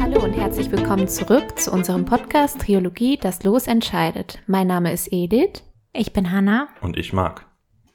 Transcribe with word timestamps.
Hallo 0.00 0.24
und 0.24 0.32
herzlich 0.32 0.70
willkommen 0.70 1.08
zurück 1.08 1.58
zu 1.58 1.72
unserem 1.72 2.04
Podcast 2.04 2.60
Triologie 2.60 3.16
Das 3.16 3.42
Los 3.42 3.66
entscheidet. 3.66 4.40
Mein 4.46 4.66
Name 4.66 4.92
ist 4.92 5.12
Edith. 5.12 5.62
Ich 5.92 6.12
bin 6.12 6.30
Hanna. 6.30 6.68
Und 6.80 6.96
ich 6.96 7.12
mag. 7.12 7.49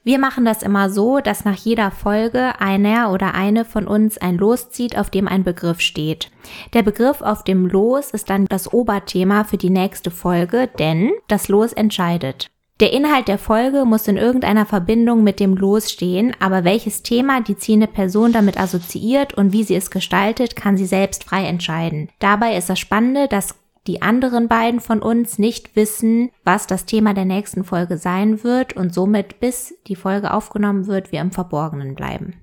Wir 0.06 0.20
machen 0.20 0.44
das 0.44 0.62
immer 0.62 0.88
so, 0.88 1.18
dass 1.18 1.44
nach 1.44 1.56
jeder 1.56 1.90
Folge 1.90 2.60
einer 2.60 3.10
oder 3.12 3.34
eine 3.34 3.64
von 3.64 3.88
uns 3.88 4.18
ein 4.18 4.36
Los 4.36 4.70
zieht, 4.70 4.96
auf 4.96 5.10
dem 5.10 5.26
ein 5.26 5.42
Begriff 5.42 5.80
steht. 5.80 6.30
Der 6.74 6.84
Begriff 6.84 7.22
auf 7.22 7.42
dem 7.42 7.66
Los 7.66 8.12
ist 8.12 8.30
dann 8.30 8.46
das 8.46 8.72
Oberthema 8.72 9.42
für 9.42 9.56
die 9.56 9.68
nächste 9.68 10.12
Folge, 10.12 10.70
denn 10.78 11.10
das 11.26 11.48
Los 11.48 11.72
entscheidet. 11.72 12.46
Der 12.78 12.92
Inhalt 12.92 13.26
der 13.26 13.38
Folge 13.38 13.84
muss 13.84 14.06
in 14.06 14.16
irgendeiner 14.16 14.64
Verbindung 14.64 15.24
mit 15.24 15.40
dem 15.40 15.56
Los 15.56 15.90
stehen, 15.90 16.36
aber 16.38 16.62
welches 16.62 17.02
Thema 17.02 17.40
die 17.40 17.56
ziehende 17.56 17.88
Person 17.88 18.30
damit 18.30 18.60
assoziiert 18.60 19.34
und 19.34 19.52
wie 19.52 19.64
sie 19.64 19.74
es 19.74 19.90
gestaltet, 19.90 20.54
kann 20.54 20.76
sie 20.76 20.86
selbst 20.86 21.24
frei 21.24 21.46
entscheiden. 21.46 22.10
Dabei 22.20 22.56
ist 22.56 22.70
das 22.70 22.78
Spannende, 22.78 23.26
dass 23.26 23.56
die 23.86 24.02
anderen 24.02 24.48
beiden 24.48 24.80
von 24.80 25.00
uns 25.00 25.38
nicht 25.38 25.76
wissen, 25.76 26.30
was 26.44 26.66
das 26.66 26.84
Thema 26.84 27.14
der 27.14 27.24
nächsten 27.24 27.64
Folge 27.64 27.98
sein 27.98 28.42
wird 28.44 28.74
und 28.74 28.92
somit 28.92 29.40
bis 29.40 29.74
die 29.86 29.96
Folge 29.96 30.32
aufgenommen 30.32 30.86
wird, 30.86 31.12
wir 31.12 31.20
im 31.20 31.32
Verborgenen 31.32 31.94
bleiben. 31.94 32.34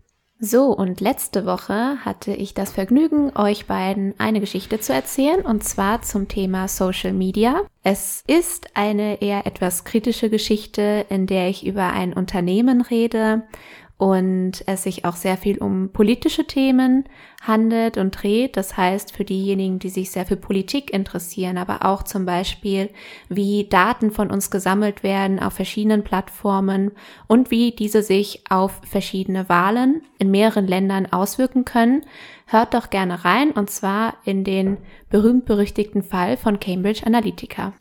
So, 0.45 0.75
und 0.75 0.99
letzte 0.99 1.45
Woche 1.45 1.99
hatte 2.03 2.33
ich 2.33 2.53
das 2.53 2.73
Vergnügen, 2.73 3.31
euch 3.37 3.65
beiden 3.65 4.13
eine 4.17 4.41
Geschichte 4.41 4.77
zu 4.77 4.91
erzählen, 4.91 5.39
und 5.39 5.63
zwar 5.63 6.01
zum 6.01 6.27
Thema 6.27 6.67
Social 6.67 7.13
Media. 7.13 7.61
Es 7.81 8.25
ist 8.27 8.75
eine 8.75 9.21
eher 9.21 9.47
etwas 9.47 9.85
kritische 9.85 10.29
Geschichte, 10.29 11.05
in 11.07 11.27
der 11.27 11.47
ich 11.47 11.65
über 11.65 11.93
ein 11.93 12.11
Unternehmen 12.11 12.81
rede 12.81 13.43
und 14.03 14.63
es 14.65 14.83
sich 14.83 15.05
auch 15.05 15.15
sehr 15.15 15.37
viel 15.37 15.59
um 15.59 15.89
politische 15.93 16.45
Themen 16.45 17.05
handelt 17.41 17.97
und 17.97 18.21
dreht. 18.21 18.57
Das 18.57 18.75
heißt, 18.75 19.15
für 19.15 19.23
diejenigen, 19.23 19.79
die 19.79 19.87
sich 19.87 20.11
sehr 20.11 20.25
für 20.25 20.35
Politik 20.35 20.91
interessieren, 20.91 21.57
aber 21.57 21.85
auch 21.85 22.03
zum 22.03 22.25
Beispiel, 22.25 22.89
wie 23.29 23.63
Daten 23.69 24.11
von 24.11 24.29
uns 24.29 24.51
gesammelt 24.51 25.03
werden 25.03 25.39
auf 25.39 25.53
verschiedenen 25.53 26.03
Plattformen 26.03 26.91
und 27.27 27.49
wie 27.49 27.71
diese 27.71 28.03
sich 28.03 28.43
auf 28.49 28.81
verschiedene 28.83 29.47
Wahlen 29.47 30.01
in 30.19 30.31
mehreren 30.31 30.67
Ländern 30.67 31.05
auswirken 31.09 31.63
können, 31.63 32.05
hört 32.47 32.73
doch 32.73 32.89
gerne 32.89 33.23
rein 33.23 33.51
und 33.51 33.69
zwar 33.69 34.15
in 34.25 34.43
den 34.43 34.79
berühmt-berüchtigten 35.11 36.03
Fall 36.03 36.35
von 36.35 36.59
Cambridge 36.59 37.05
Analytica. 37.05 37.71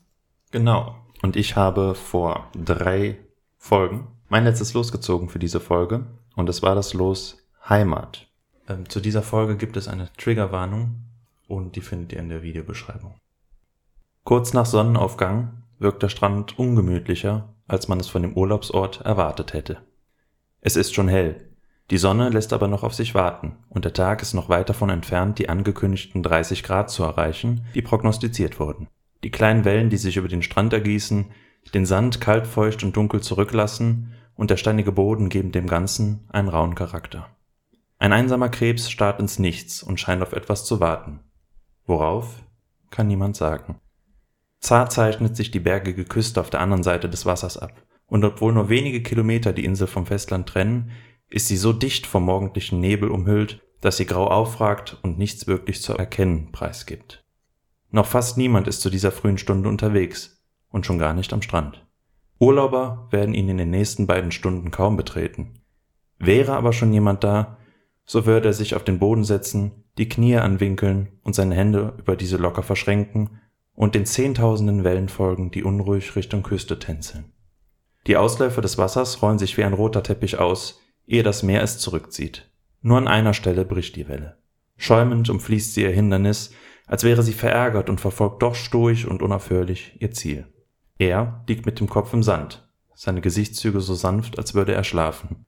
Genau. 0.53 0.95
Und 1.21 1.35
ich 1.35 1.57
habe 1.57 1.97
vor 1.97 2.47
drei 2.55 3.19
Folgen 3.59 4.07
mein 4.33 4.45
letztes 4.45 4.73
Los 4.73 4.93
gezogen 4.93 5.29
für 5.29 5.39
diese 5.39 5.61
Folge 5.61 6.07
und 6.37 6.49
es 6.49 6.63
war 6.63 6.75
das 6.75 6.95
Los 6.95 7.47
Heimat. 7.69 8.29
Ähm, 8.67 8.89
zu 8.89 8.99
dieser 8.99 9.21
Folge 9.21 9.59
gibt 9.59 9.77
es 9.77 9.89
eine 9.89 10.09
Triggerwarnung 10.17 11.05
und 11.49 11.77
die 11.77 11.83
findet 11.83 12.15
ihr 12.15 12.21
in 12.21 12.31
der 12.31 12.43
Videobeschreibung. 12.43 13.15
Kurz 14.25 14.55
nach 14.55 14.65
Sonnenaufgang 14.65 15.65
wirkt 15.79 16.03
der 16.03 16.09
Strand 16.09 16.59
ungemütlicher, 16.59 17.53
als 17.69 17.89
man 17.89 18.01
es 18.01 18.09
von 18.09 18.23
dem 18.23 18.33
Urlaubsort 18.33 19.03
erwartet 19.03 19.53
hätte. 19.53 19.83
Es 20.63 20.77
ist 20.77 20.95
schon 20.95 21.09
hell, 21.09 21.51
die 21.91 21.99
Sonne 21.99 22.31
lässt 22.31 22.55
aber 22.55 22.69
noch 22.69 22.85
auf 22.85 22.95
sich 22.95 23.15
warten 23.15 23.57
und 23.69 23.85
der 23.85 23.93
Tag 23.93 24.23
ist 24.23 24.33
noch 24.33 24.49
weit 24.49 24.71
davon 24.71 24.89
entfernt, 24.89 25.41
die 25.41 25.51
angekündigten 25.51 26.23
30 26.23 26.63
Grad 26.63 26.89
zu 26.89 27.03
erreichen, 27.03 27.67
die 27.75 27.83
prognostiziert 27.83 28.59
wurden. 28.59 28.89
Die 29.25 29.31
kleinen 29.31 29.67
Wellen, 29.67 29.91
die 29.91 29.99
sich 29.99 30.17
über 30.17 30.29
den 30.29 30.43
Strand 30.43 30.73
ergießen, 30.73 31.27
den 31.75 31.85
Sand 31.85 32.23
kalt, 32.23 32.47
feucht 32.47 32.83
und 32.83 32.97
dunkel 32.97 33.21
zurücklassen 33.21 34.15
und 34.35 34.51
der 34.51 34.57
steinige 34.57 34.93
Boden 34.93 35.29
geben 35.29 35.53
dem 35.53 35.67
Ganzen 35.67 36.29
einen 36.31 36.49
rauen 36.49 36.75
Charakter. 36.75 37.29
Ein 37.99 38.13
einsamer 38.13 38.49
Krebs 38.49 38.91
starrt 38.91 39.21
ins 39.21 39.39
Nichts 39.39 39.83
und 39.83 40.01
scheint 40.01 40.23
auf 40.23 40.33
etwas 40.33 40.65
zu 40.65 40.81
warten. 40.81 41.21
Worauf? 41.87 42.43
Kann 42.91 43.07
niemand 43.07 43.37
sagen. 43.37 43.81
Zart 44.61 44.93
zeichnet 44.93 45.37
sich 45.37 45.51
die 45.51 45.61
bergige 45.61 46.05
Küste 46.05 46.41
auf 46.41 46.51
der 46.51 46.61
anderen 46.61 46.83
Seite 46.83 47.09
des 47.09 47.27
Wassers 47.27 47.59
ab, 47.59 47.83
und 48.07 48.25
obwohl 48.25 48.53
nur 48.53 48.69
wenige 48.69 49.03
Kilometer 49.03 49.53
die 49.53 49.65
Insel 49.65 49.87
vom 49.87 50.07
Festland 50.07 50.49
trennen, 50.49 50.91
ist 51.29 51.49
sie 51.49 51.57
so 51.57 51.73
dicht 51.73 52.07
vom 52.07 52.25
morgendlichen 52.25 52.81
Nebel 52.81 53.11
umhüllt, 53.11 53.63
dass 53.81 53.97
sie 53.97 54.07
grau 54.07 54.29
aufragt 54.29 54.99
und 55.03 55.19
nichts 55.19 55.47
wirklich 55.47 55.83
zu 55.83 55.95
erkennen 55.95 56.53
preisgibt. 56.53 57.25
Noch 57.91 58.07
fast 58.07 58.39
niemand 58.39 58.69
ist 58.69 58.81
zu 58.81 58.91
dieser 58.91 59.13
frühen 59.13 59.39
Stunde 59.39 59.69
unterwegs 59.69 60.43
und 60.69 60.87
schon 60.87 60.99
gar 60.99 61.15
nicht 61.15 61.33
am 61.33 61.43
Strand. 61.43 61.87
Urlauber 62.43 63.07
werden 63.13 63.35
ihn 63.35 63.49
in 63.49 63.57
den 63.57 63.71
nächsten 63.71 64.09
beiden 64.09 64.33
Stunden 64.33 64.73
kaum 64.73 64.97
betreten. 64.97 65.61
Wäre 66.19 66.55
aber 66.55 66.73
schon 66.73 66.93
jemand 66.93 67.23
da, 67.23 67.57
so 68.05 68.27
würde 68.27 68.49
er 68.49 68.53
sich 68.53 68.75
auf 68.75 68.83
den 68.83 68.99
Boden 68.99 69.23
setzen, 69.23 69.85
die 69.97 70.09
Knie 70.09 70.39
anwinkeln 70.39 71.21
und 71.23 71.37
seine 71.37 71.55
Hände 71.55 71.95
über 72.01 72.17
diese 72.17 72.39
locker 72.39 72.65
verschränken 72.65 73.39
und 73.75 73.95
den 73.95 74.07
zehntausenden 74.07 74.83
Wellen 74.83 75.09
folgen, 75.09 75.53
die 75.53 75.63
unruhig 75.63 76.17
Richtung 76.17 76.43
Küste 76.43 76.81
tänzeln. 76.81 77.27
Die 78.09 78.17
Ausläufer 78.17 78.61
des 78.61 78.77
Wassers 78.77 79.23
rollen 79.23 79.39
sich 79.39 79.57
wie 79.57 79.63
ein 79.63 79.73
roter 79.73 80.03
Teppich 80.03 80.41
aus, 80.41 80.81
ehe 81.07 81.23
das 81.23 81.45
Meer 81.45 81.63
es 81.63 81.79
zurückzieht. 81.79 82.51
Nur 82.81 82.99
an 82.99 83.07
einer 83.07 83.35
Stelle 83.35 83.65
bricht 83.65 83.95
die 83.95 84.09
Welle. 84.09 84.37
Schäumend 84.77 85.31
umfließt 85.31 85.75
sie 85.75 85.83
ihr 85.83 85.91
Hindernis, 85.91 86.53
als 86.89 87.05
wäre 87.05 87.23
sie 87.23 87.35
verärgert 87.35 87.89
und 87.89 88.01
verfolgt 88.01 88.43
doch 88.43 88.57
stoisch 88.57 89.05
und 89.05 89.23
unaufhörlich 89.23 89.97
ihr 90.01 90.11
Ziel. 90.11 90.52
Er 91.03 91.43
liegt 91.49 91.67
mit 91.67 91.81
dem 91.81 91.89
Kopf 91.89 92.13
im 92.13 92.23
Sand, 92.23 92.65
seine 92.95 93.21
Gesichtszüge 93.21 93.81
so 93.81 93.93
sanft, 93.93 94.39
als 94.39 94.55
würde 94.55 94.73
er 94.73 94.85
schlafen. 94.85 95.47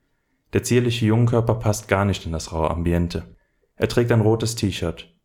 Der 0.52 0.64
zierliche 0.64 1.06
Jungkörper 1.06 1.54
passt 1.54 1.86
gar 1.86 2.04
nicht 2.04 2.26
in 2.26 2.32
das 2.32 2.52
raue 2.52 2.72
Ambiente. 2.72 3.36
Er 3.76 3.88
trägt 3.88 4.10
ein 4.10 4.20
rotes 4.20 4.56
T-Shirt. 4.56 5.16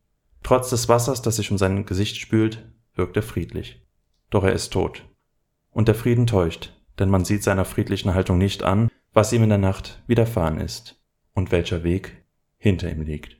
Trotz 0.44 0.70
des 0.70 0.88
Wassers, 0.88 1.24
das 1.24 1.38
sich 1.38 1.50
um 1.50 1.58
sein 1.58 1.84
Gesicht 1.84 2.18
spült, 2.18 2.72
wirkt 2.94 3.16
er 3.16 3.24
friedlich. 3.24 3.88
Doch 4.30 4.44
er 4.44 4.54
ist 4.54 4.72
tot. 4.72 5.04
Und 5.72 5.88
der 5.88 5.96
Frieden 5.96 6.28
täuscht, 6.28 6.80
denn 7.00 7.10
man 7.10 7.26
sieht 7.26 7.42
seiner 7.42 7.66
friedlichen 7.66 8.14
Haltung 8.14 8.38
nicht 8.38 8.62
an, 8.62 8.92
was 9.14 9.34
ihm 9.34 9.42
in 9.42 9.50
der 9.50 9.58
Nacht 9.58 10.04
widerfahren 10.06 10.62
ist 10.62 11.02
und 11.34 11.52
welcher 11.52 11.84
Weg 11.84 12.24
hinter 12.60 12.92
ihm 12.92 13.02
liegt. 13.02 13.39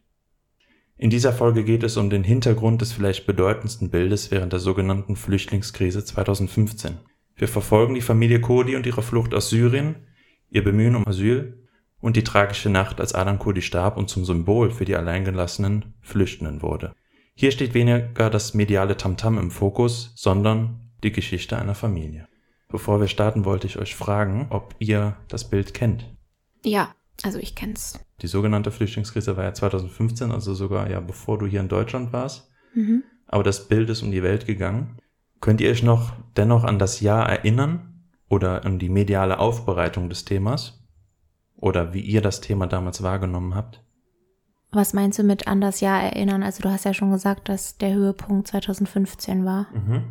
In 1.02 1.10
dieser 1.10 1.32
Folge 1.32 1.64
geht 1.64 1.84
es 1.84 1.96
um 1.96 2.10
den 2.10 2.26
Hintergrund 2.26 2.82
des 2.82 2.92
vielleicht 2.92 3.26
bedeutendsten 3.26 3.90
Bildes 3.90 4.32
während 4.32 4.52
der 4.52 4.60
sogenannten 4.60 5.16
Flüchtlingskrise 5.16 6.04
2015. 6.04 6.98
Wir 7.38 7.48
verfolgen 7.48 7.94
die 7.96 8.02
Familie 8.02 8.42
Kurdi 8.42 8.76
und 8.76 8.86
ihre 8.86 9.02
Flucht 9.02 9.34
aus 9.34 9.50
Syrien, 9.50 9.96
ihr 10.50 10.62
Bemühen 10.62 10.98
um 10.98 11.08
Asyl 11.08 11.66
und 12.02 12.18
die 12.18 12.26
tragische 12.26 12.70
Nacht, 12.70 13.00
als 13.00 13.16
Alan 13.16 13.40
Kurdi 13.40 13.62
starb 13.62 13.96
und 13.96 14.10
zum 14.10 14.26
Symbol 14.26 14.72
für 14.72 14.84
die 14.84 14.98
alleingelassenen 14.98 15.94
Flüchtenden 16.02 16.62
wurde. 16.62 16.94
Hier 17.34 17.52
steht 17.52 17.74
weniger 17.74 18.30
das 18.30 18.54
mediale 18.54 18.98
Tamtam 18.98 19.38
im 19.38 19.52
Fokus, 19.52 20.12
sondern 20.18 20.92
die 21.02 21.14
Geschichte 21.14 21.58
einer 21.58 21.76
Familie. 21.76 22.28
Bevor 22.68 23.00
wir 23.00 23.08
starten, 23.08 23.46
wollte 23.46 23.68
ich 23.68 23.80
euch 23.80 23.96
fragen, 23.96 24.48
ob 24.50 24.76
ihr 24.80 25.16
das 25.30 25.50
Bild 25.50 25.74
kennt. 25.74 26.14
Ja, 26.66 26.94
also 27.24 27.40
ich 27.40 27.56
kenn's. 27.56 28.00
Die 28.22 28.28
sogenannte 28.28 28.72
Flüchtlingskrise 28.72 29.38
war 29.38 29.44
ja 29.44 29.54
2015, 29.54 30.32
also 30.32 30.54
sogar 30.54 30.90
ja 30.90 31.00
bevor 31.00 31.38
du 31.38 31.46
hier 31.46 31.60
in 31.60 31.68
Deutschland 31.68 32.14
warst. 32.14 32.50
Mhm. 32.74 33.04
Aber 33.28 33.44
das 33.44 33.68
Bild 33.68 33.90
ist 33.90 34.02
um 34.02 34.12
die 34.12 34.24
Welt 34.24 34.46
gegangen. 34.46 34.98
Könnt 35.42 35.62
ihr 35.62 35.70
euch 35.70 35.84
noch 35.84 36.14
dennoch 36.36 36.64
an 36.64 36.80
das 36.80 37.00
Jahr 37.00 37.30
erinnern 37.30 38.04
oder 38.28 38.66
an 38.66 38.80
die 38.80 38.90
mediale 38.90 39.40
Aufbereitung 39.40 40.10
des 40.10 40.26
Themas? 40.26 40.84
Oder 41.56 41.94
wie 41.94 42.02
ihr 42.02 42.22
das 42.22 42.42
Thema 42.42 42.68
damals 42.68 43.04
wahrgenommen 43.04 43.56
habt? 43.56 43.84
Was 44.72 44.94
meinst 44.94 45.18
du 45.20 45.24
mit 45.24 45.48
an 45.48 45.62
das 45.62 45.82
Jahr 45.82 46.02
erinnern? 46.02 46.44
Also 46.44 46.62
du 46.62 46.70
hast 46.70 46.86
ja 46.86 46.94
schon 46.94 47.12
gesagt, 47.12 47.50
dass 47.50 47.78
der 47.78 47.94
Höhepunkt 47.94 48.48
2015 48.48 49.46
war. 49.46 49.68
Mhm. 49.74 50.04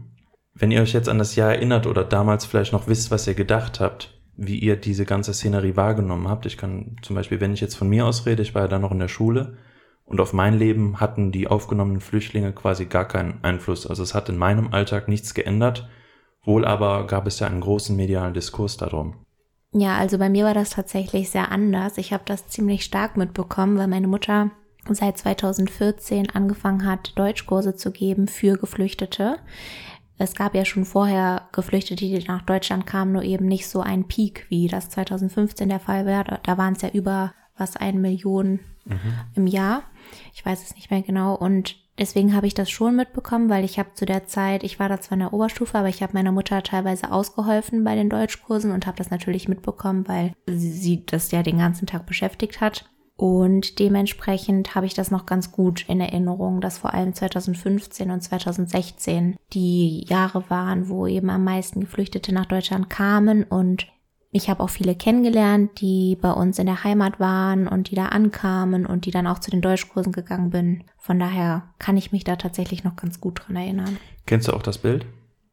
Wenn 0.55 0.71
ihr 0.73 0.83
euch 0.83 0.93
jetzt 0.93 1.09
an 1.09 1.19
das 1.19 1.37
Jahr 1.37 1.53
erinnert 1.53 1.87
oder 1.87 2.05
damals 2.05 2.45
vielleicht 2.45 2.73
noch 2.73 2.89
wisst, 2.89 3.11
was 3.11 3.27
ihr 3.27 3.35
gedacht 3.35 3.79
habt, 3.79 4.18
wie 4.39 4.59
ihr 4.59 4.77
diese 4.77 5.05
ganze 5.05 5.35
Szenerie 5.35 5.77
wahrgenommen 5.77 6.29
habt. 6.29 6.47
Ich 6.47 6.57
kann 6.57 6.97
zum 7.03 7.17
Beispiel, 7.17 7.41
wenn 7.41 7.53
ich 7.53 7.61
jetzt 7.61 7.75
von 7.75 7.89
mir 7.89 8.07
aus 8.07 8.25
rede, 8.25 8.43
ich 8.43 8.55
war 8.55 8.63
ja 8.63 8.69
da 8.69 8.79
noch 8.79 8.93
in 8.93 9.01
der 9.01 9.09
Schule 9.09 9.59
und 10.05 10.21
auf 10.21 10.33
mein 10.33 10.57
Leben 10.57 11.01
hatten 11.01 11.33
die 11.33 11.49
aufgenommenen 11.49 12.01
Flüchtlinge 12.01 12.53
quasi 12.53 12.87
gar 12.87 13.07
keinen 13.07 13.43
Einfluss. 13.43 13.87
Also 13.87 14.03
es 14.03 14.15
hat 14.15 14.29
in 14.29 14.39
meinem 14.39 14.73
Alltag 14.73 15.09
nichts 15.09 15.35
geändert. 15.35 15.89
Wohl 16.45 16.65
aber 16.65 17.07
gab 17.09 17.27
es 17.27 17.41
ja 17.41 17.49
einen 17.49 17.61
großen 17.61 17.95
medialen 17.97 18.33
Diskurs 18.33 18.77
darum. 18.77 19.17
Ja, 19.73 19.99
also 19.99 20.17
bei 20.17 20.31
mir 20.31 20.45
war 20.45 20.55
das 20.55 20.71
tatsächlich 20.71 21.31
sehr 21.31 21.51
anders. 21.51 21.99
Ich 21.99 22.13
habe 22.13 22.23
das 22.25 22.47
ziemlich 22.47 22.85
stark 22.85 23.17
mitbekommen, 23.17 23.77
weil 23.77 23.89
meine 23.89 24.09
Mutter 24.09 24.51
seit 24.89 25.19
2014 25.19 26.31
angefangen 26.31 26.87
hat, 26.87 27.19
Deutschkurse 27.19 27.77
zu 27.77 27.91
geben 27.91 28.29
für 28.29 28.57
Geflüchtete. 28.57 29.37
Es 30.19 30.35
gab 30.35 30.55
ja 30.55 30.65
schon 30.65 30.85
vorher 30.85 31.49
Geflüchtete, 31.53 32.05
die 32.05 32.25
nach 32.27 32.43
Deutschland 32.43 32.87
kamen, 32.87 33.13
nur 33.13 33.23
eben 33.23 33.47
nicht 33.47 33.69
so 33.69 33.81
ein 33.81 34.09
Peak, 34.09 34.47
wie 34.49 34.67
das 34.67 34.91
2015 34.91 35.69
der 35.69 35.81
Fall 35.81 36.07
war. 36.07 36.25
Da 36.43 36.59
waren 36.59 36.75
es 36.75 36.83
ja 36.83 36.91
über 36.91 37.33
was, 37.57 37.77
eine 37.77 37.99
Million 37.99 38.61
mhm. 38.85 39.15
im 39.35 39.47
Jahr. 39.47 39.83
Ich 40.35 40.45
weiß 40.45 40.63
es 40.63 40.75
nicht 40.75 40.91
mehr 40.91 41.03
genau. 41.03 41.35
Und 41.35 41.77
Deswegen 41.99 42.33
habe 42.33 42.47
ich 42.47 42.55
das 42.55 42.71
schon 42.71 42.95
mitbekommen, 42.95 43.51
weil 43.51 43.65
ich 43.65 43.79
habe 43.79 43.93
zu 43.95 44.07
der 44.07 44.25
Zeit, 44.25 44.63
ich 44.63 44.79
war 44.79 44.89
da 44.89 45.01
zwar 45.01 45.15
in 45.15 45.21
der 45.21 45.33
Oberstufe, 45.33 45.77
aber 45.77 45.89
ich 45.89 46.01
habe 46.01 46.13
meiner 46.13 46.31
Mutter 46.31 46.63
teilweise 46.63 47.11
ausgeholfen 47.11 47.83
bei 47.83 47.97
den 47.97 48.09
Deutschkursen 48.09 48.71
und 48.71 48.87
habe 48.87 48.97
das 48.97 49.11
natürlich 49.11 49.49
mitbekommen, 49.49 50.07
weil 50.07 50.33
sie 50.47 51.05
das 51.05 51.33
ja 51.33 51.43
den 51.43 51.59
ganzen 51.59 51.87
Tag 51.87 52.07
beschäftigt 52.07 52.61
hat. 52.61 52.89
Und 53.19 53.81
dementsprechend 53.81 54.77
habe 54.77 54.87
ich 54.87 54.95
das 54.95 55.11
noch 55.11 55.27
ganz 55.27 55.51
gut 55.51 55.85
in 55.89 56.01
Erinnerung, 56.01 56.61
dass 56.61 56.79
vor 56.79 56.95
allem 56.95 57.13
2015 57.13 58.13
und 58.13 58.21
2016 58.23 59.37
die 59.53 60.07
Jahre 60.09 60.49
waren, 60.51 60.89
wo 60.89 61.05
eben 61.09 61.29
am 61.29 61.43
meisten 61.43 61.81
Geflüchtete 61.81 62.33
nach 62.33 62.47
Deutschland 62.47 62.89
kamen 62.89 63.43
und 63.43 63.89
ich 64.31 64.49
habe 64.49 64.63
auch 64.63 64.71
viele 64.71 64.95
kennengelernt, 64.95 65.81
die 65.81 66.17
bei 66.21 66.31
uns 66.31 66.61
in 66.61 66.67
der 66.67 66.85
Heimat 66.85 67.19
waren 67.19 67.67
und 67.67 67.91
die 67.91 67.97
da 67.97 68.07
ankamen 68.07 68.87
und 68.87 69.05
die 69.05 69.11
dann 69.11 69.27
auch 69.27 69.41
zu 69.41 69.51
den 69.51 69.63
Deutschkursen 69.63 70.13
gegangen 70.13 70.51
bin. 70.51 70.85
Von 70.97 71.19
daher 71.19 71.71
kann 71.81 71.97
ich 71.97 72.13
mich 72.13 72.23
da 72.23 72.37
tatsächlich 72.37 72.85
noch 72.85 72.95
ganz 72.95 73.21
gut 73.21 73.41
dran 73.41 73.57
erinnern. 73.57 73.97
Kennst 74.27 74.47
du 74.47 74.53
auch 74.53 74.63
das 74.63 74.79
Bild? 74.79 75.07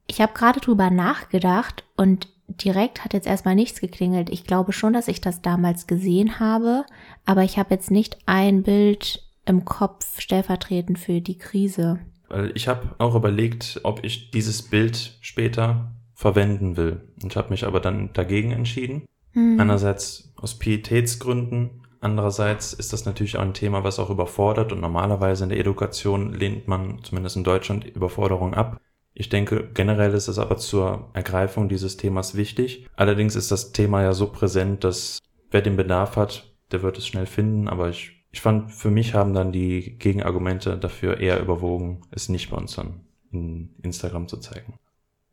Ich 0.05 0.21
habe 0.21 0.33
gerade 0.33 0.59
drüber 0.59 0.91
nachgedacht 0.91 1.83
und 1.97 2.27
direkt 2.47 3.03
hat 3.03 3.13
jetzt 3.13 3.27
erstmal 3.27 3.55
nichts 3.55 3.81
geklingelt. 3.81 4.29
Ich 4.29 4.45
glaube 4.45 4.73
schon, 4.73 4.93
dass 4.93 5.07
ich 5.07 5.21
das 5.21 5.41
damals 5.41 5.87
gesehen 5.87 6.39
habe, 6.39 6.85
aber 7.25 7.43
ich 7.43 7.57
habe 7.57 7.73
jetzt 7.73 7.91
nicht 7.91 8.17
ein 8.25 8.63
Bild 8.63 9.23
im 9.45 9.65
Kopf 9.65 10.19
stellvertretend 10.19 10.99
für 10.99 11.21
die 11.21 11.37
Krise. 11.37 11.99
Weil 12.29 12.51
ich 12.55 12.67
habe 12.67 12.95
auch 12.97 13.15
überlegt, 13.15 13.79
ob 13.83 14.03
ich 14.03 14.31
dieses 14.31 14.63
Bild 14.63 15.17
später 15.21 15.91
verwenden 16.13 16.77
will. 16.77 17.01
Und 17.21 17.35
habe 17.35 17.49
mich 17.49 17.65
aber 17.65 17.79
dann 17.79 18.11
dagegen 18.13 18.51
entschieden. 18.51 19.05
Mhm. 19.33 19.59
Einerseits 19.59 20.33
aus 20.37 20.57
Pietätsgründen, 20.57 21.81
andererseits 22.01 22.73
ist 22.73 22.93
das 22.93 23.05
natürlich 23.05 23.37
auch 23.37 23.41
ein 23.41 23.53
Thema, 23.53 23.83
was 23.83 23.99
auch 23.99 24.09
überfordert 24.09 24.71
und 24.71 24.81
normalerweise 24.81 25.43
in 25.43 25.49
der 25.49 25.59
Education 25.59 26.33
lehnt 26.33 26.67
man 26.67 27.03
zumindest 27.03 27.35
in 27.35 27.43
Deutschland 27.43 27.85
Überforderung 27.85 28.53
ab. 28.53 28.79
Ich 29.15 29.29
denke, 29.29 29.69
generell 29.73 30.13
ist 30.13 30.27
es 30.27 30.37
aber 30.37 30.57
zur 30.57 31.09
Ergreifung 31.13 31.69
dieses 31.69 31.97
Themas 31.97 32.35
wichtig. 32.35 32.87
Allerdings 32.95 33.35
ist 33.35 33.51
das 33.51 33.71
Thema 33.71 34.03
ja 34.03 34.13
so 34.13 34.27
präsent, 34.27 34.83
dass 34.83 35.19
wer 35.49 35.61
den 35.61 35.77
Bedarf 35.77 36.17
hat, 36.17 36.53
der 36.71 36.83
wird 36.83 36.97
es 36.97 37.07
schnell 37.07 37.25
finden. 37.25 37.67
Aber 37.67 37.89
ich, 37.89 38.25
ich 38.31 38.41
fand, 38.41 38.71
für 38.71 38.91
mich 38.91 39.13
haben 39.13 39.33
dann 39.33 39.51
die 39.51 39.97
Gegenargumente 39.97 40.77
dafür 40.77 41.19
eher 41.19 41.41
überwogen, 41.41 42.01
es 42.11 42.29
nicht 42.29 42.51
bei 42.51 42.57
uns 42.57 42.75
dann 42.75 43.01
in 43.31 43.73
Instagram 43.81 44.27
zu 44.27 44.37
zeigen 44.37 44.77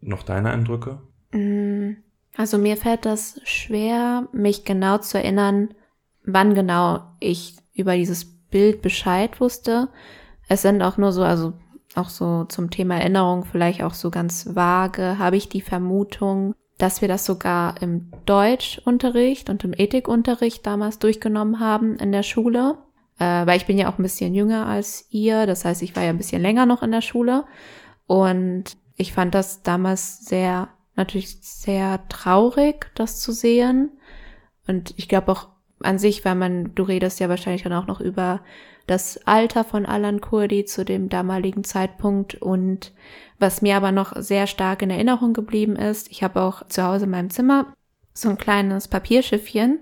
noch 0.02 0.22
deine 0.22 0.50
Eindrücke? 0.50 1.00
Mm, 1.32 1.92
also 2.36 2.58
mir 2.58 2.76
fällt 2.76 3.06
das 3.06 3.40
schwer, 3.44 4.28
mich 4.32 4.64
genau 4.64 4.98
zu 4.98 5.18
erinnern, 5.18 5.74
wann 6.24 6.54
genau 6.54 7.00
ich 7.20 7.56
über 7.74 7.96
dieses 7.96 8.24
Bild 8.50 8.82
Bescheid 8.82 9.40
wusste. 9.40 9.88
Es 10.48 10.62
sind 10.62 10.82
auch 10.82 10.98
nur 10.98 11.12
so, 11.12 11.22
also 11.22 11.54
auch 11.96 12.08
so 12.08 12.44
zum 12.44 12.70
Thema 12.70 12.96
Erinnerung 12.96 13.44
vielleicht 13.44 13.82
auch 13.82 13.94
so 13.94 14.10
ganz 14.10 14.54
vage, 14.54 15.18
habe 15.18 15.36
ich 15.36 15.48
die 15.48 15.60
Vermutung, 15.60 16.54
dass 16.78 17.00
wir 17.00 17.08
das 17.08 17.24
sogar 17.24 17.80
im 17.80 18.10
Deutschunterricht 18.26 19.50
und 19.50 19.62
im 19.64 19.72
Ethikunterricht 19.72 20.66
damals 20.66 20.98
durchgenommen 20.98 21.60
haben 21.60 21.96
in 21.96 22.12
der 22.12 22.22
Schule. 22.22 22.78
Äh, 23.18 23.46
weil 23.46 23.56
ich 23.56 23.66
bin 23.66 23.78
ja 23.78 23.88
auch 23.88 23.98
ein 23.98 24.02
bisschen 24.02 24.34
jünger 24.34 24.66
als 24.66 25.06
ihr, 25.10 25.46
das 25.46 25.64
heißt, 25.64 25.82
ich 25.82 25.94
war 25.94 26.02
ja 26.02 26.10
ein 26.10 26.18
bisschen 26.18 26.42
länger 26.42 26.66
noch 26.66 26.82
in 26.82 26.90
der 26.90 27.02
Schule. 27.02 27.44
Und 28.06 28.76
ich 28.96 29.12
fand 29.12 29.34
das 29.34 29.62
damals 29.62 30.24
sehr, 30.26 30.68
natürlich 30.96 31.38
sehr 31.40 32.00
traurig, 32.08 32.90
das 32.94 33.20
zu 33.20 33.32
sehen. 33.32 33.90
Und 34.66 34.94
ich 34.96 35.08
glaube 35.08 35.30
auch 35.30 35.48
an 35.80 35.98
sich, 35.98 36.24
weil 36.24 36.34
man, 36.34 36.74
du 36.74 36.82
redest 36.82 37.20
ja 37.20 37.28
wahrscheinlich 37.28 37.62
dann 37.62 37.72
auch 37.72 37.86
noch 37.86 38.00
über 38.00 38.40
das 38.86 39.20
Alter 39.26 39.64
von 39.64 39.86
Alan 39.86 40.20
Kurdi 40.20 40.64
zu 40.64 40.84
dem 40.84 41.08
damaligen 41.08 41.64
Zeitpunkt 41.64 42.34
und 42.34 42.92
was 43.38 43.62
mir 43.62 43.76
aber 43.76 43.92
noch 43.92 44.14
sehr 44.16 44.46
stark 44.46 44.82
in 44.82 44.90
Erinnerung 44.90 45.32
geblieben 45.32 45.76
ist, 45.76 46.10
ich 46.10 46.22
habe 46.22 46.40
auch 46.42 46.66
zu 46.68 46.82
Hause 46.82 47.04
in 47.04 47.10
meinem 47.10 47.30
Zimmer 47.30 47.74
so 48.14 48.28
ein 48.28 48.38
kleines 48.38 48.88
Papierschiffchen 48.88 49.80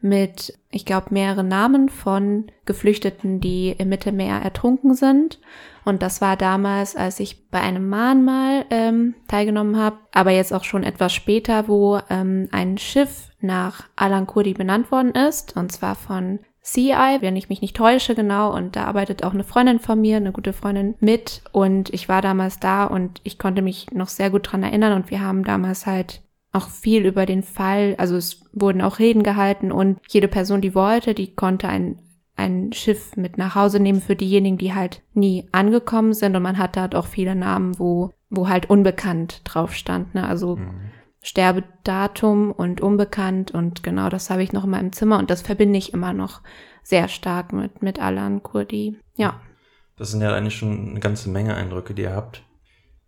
mit, 0.00 0.56
ich 0.70 0.84
glaube, 0.84 1.08
mehreren 1.10 1.48
Namen 1.48 1.88
von 1.88 2.46
Geflüchteten, 2.66 3.40
die 3.40 3.74
im 3.76 3.88
Mittelmeer 3.88 4.36
ertrunken 4.36 4.94
sind. 4.94 5.40
Und 5.84 6.02
das 6.02 6.20
war 6.20 6.36
damals, 6.36 6.94
als 6.96 7.18
ich 7.18 7.48
bei 7.48 7.60
einem 7.60 7.88
Mahnmal 7.88 8.66
ähm, 8.70 9.14
teilgenommen 9.26 9.76
habe, 9.76 9.98
aber 10.12 10.30
jetzt 10.30 10.52
auch 10.52 10.64
schon 10.64 10.84
etwas 10.84 11.12
später, 11.14 11.66
wo 11.66 11.98
ähm, 12.10 12.48
ein 12.52 12.78
Schiff 12.78 13.30
nach 13.40 13.84
Alan 13.96 14.26
Kurdi 14.26 14.52
benannt 14.52 14.92
worden 14.92 15.12
ist, 15.12 15.56
und 15.56 15.72
zwar 15.72 15.94
von 15.94 16.40
CI, 16.72 17.18
wenn 17.20 17.36
ich 17.36 17.48
mich 17.48 17.62
nicht 17.62 17.76
täusche, 17.76 18.14
genau. 18.14 18.54
Und 18.54 18.76
da 18.76 18.84
arbeitet 18.84 19.24
auch 19.24 19.32
eine 19.32 19.44
Freundin 19.44 19.78
von 19.78 20.00
mir, 20.00 20.16
eine 20.16 20.32
gute 20.32 20.52
Freundin 20.52 20.94
mit. 21.00 21.42
Und 21.52 21.92
ich 21.94 22.08
war 22.08 22.20
damals 22.20 22.60
da 22.60 22.84
und 22.84 23.20
ich 23.24 23.38
konnte 23.38 23.62
mich 23.62 23.90
noch 23.92 24.08
sehr 24.08 24.30
gut 24.30 24.50
dran 24.50 24.62
erinnern. 24.62 24.92
Und 24.92 25.10
wir 25.10 25.22
haben 25.22 25.44
damals 25.44 25.86
halt 25.86 26.22
auch 26.52 26.68
viel 26.68 27.06
über 27.06 27.26
den 27.26 27.42
Fall, 27.42 27.94
also 27.98 28.16
es 28.16 28.42
wurden 28.52 28.80
auch 28.80 28.98
Reden 28.98 29.22
gehalten 29.22 29.70
und 29.70 29.98
jede 30.08 30.28
Person, 30.28 30.62
die 30.62 30.74
wollte, 30.74 31.14
die 31.14 31.34
konnte 31.34 31.68
ein, 31.68 31.98
ein 32.36 32.72
Schiff 32.72 33.16
mit 33.16 33.36
nach 33.36 33.54
Hause 33.54 33.80
nehmen 33.80 34.00
für 34.00 34.16
diejenigen, 34.16 34.58
die 34.58 34.74
halt 34.74 35.02
nie 35.14 35.46
angekommen 35.52 36.12
sind. 36.12 36.36
Und 36.36 36.42
man 36.42 36.58
hatte 36.58 36.80
halt 36.80 36.94
auch 36.94 37.06
viele 37.06 37.34
Namen, 37.34 37.78
wo, 37.78 38.12
wo 38.30 38.48
halt 38.48 38.70
unbekannt 38.70 39.42
drauf 39.44 39.74
stand. 39.74 40.14
Ne? 40.14 40.26
Also 40.26 40.56
mhm. 40.56 40.90
Sterbedatum 41.22 42.52
und 42.52 42.80
unbekannt. 42.80 43.50
Und 43.50 43.82
genau 43.82 44.08
das 44.08 44.30
habe 44.30 44.42
ich 44.42 44.52
noch 44.52 44.64
in 44.64 44.70
meinem 44.70 44.92
Zimmer. 44.92 45.18
Und 45.18 45.30
das 45.30 45.42
verbinde 45.42 45.78
ich 45.78 45.92
immer 45.92 46.12
noch 46.12 46.42
sehr 46.82 47.08
stark 47.08 47.52
mit, 47.52 47.82
mit 47.82 48.00
Alan 48.00 48.42
Kurdi. 48.42 48.98
Ja. 49.16 49.40
Das 49.96 50.10
sind 50.10 50.20
ja 50.20 50.34
eigentlich 50.34 50.56
schon 50.56 50.90
eine 50.90 51.00
ganze 51.00 51.28
Menge 51.28 51.54
Eindrücke, 51.54 51.94
die 51.94 52.02
ihr 52.02 52.14
habt. 52.14 52.44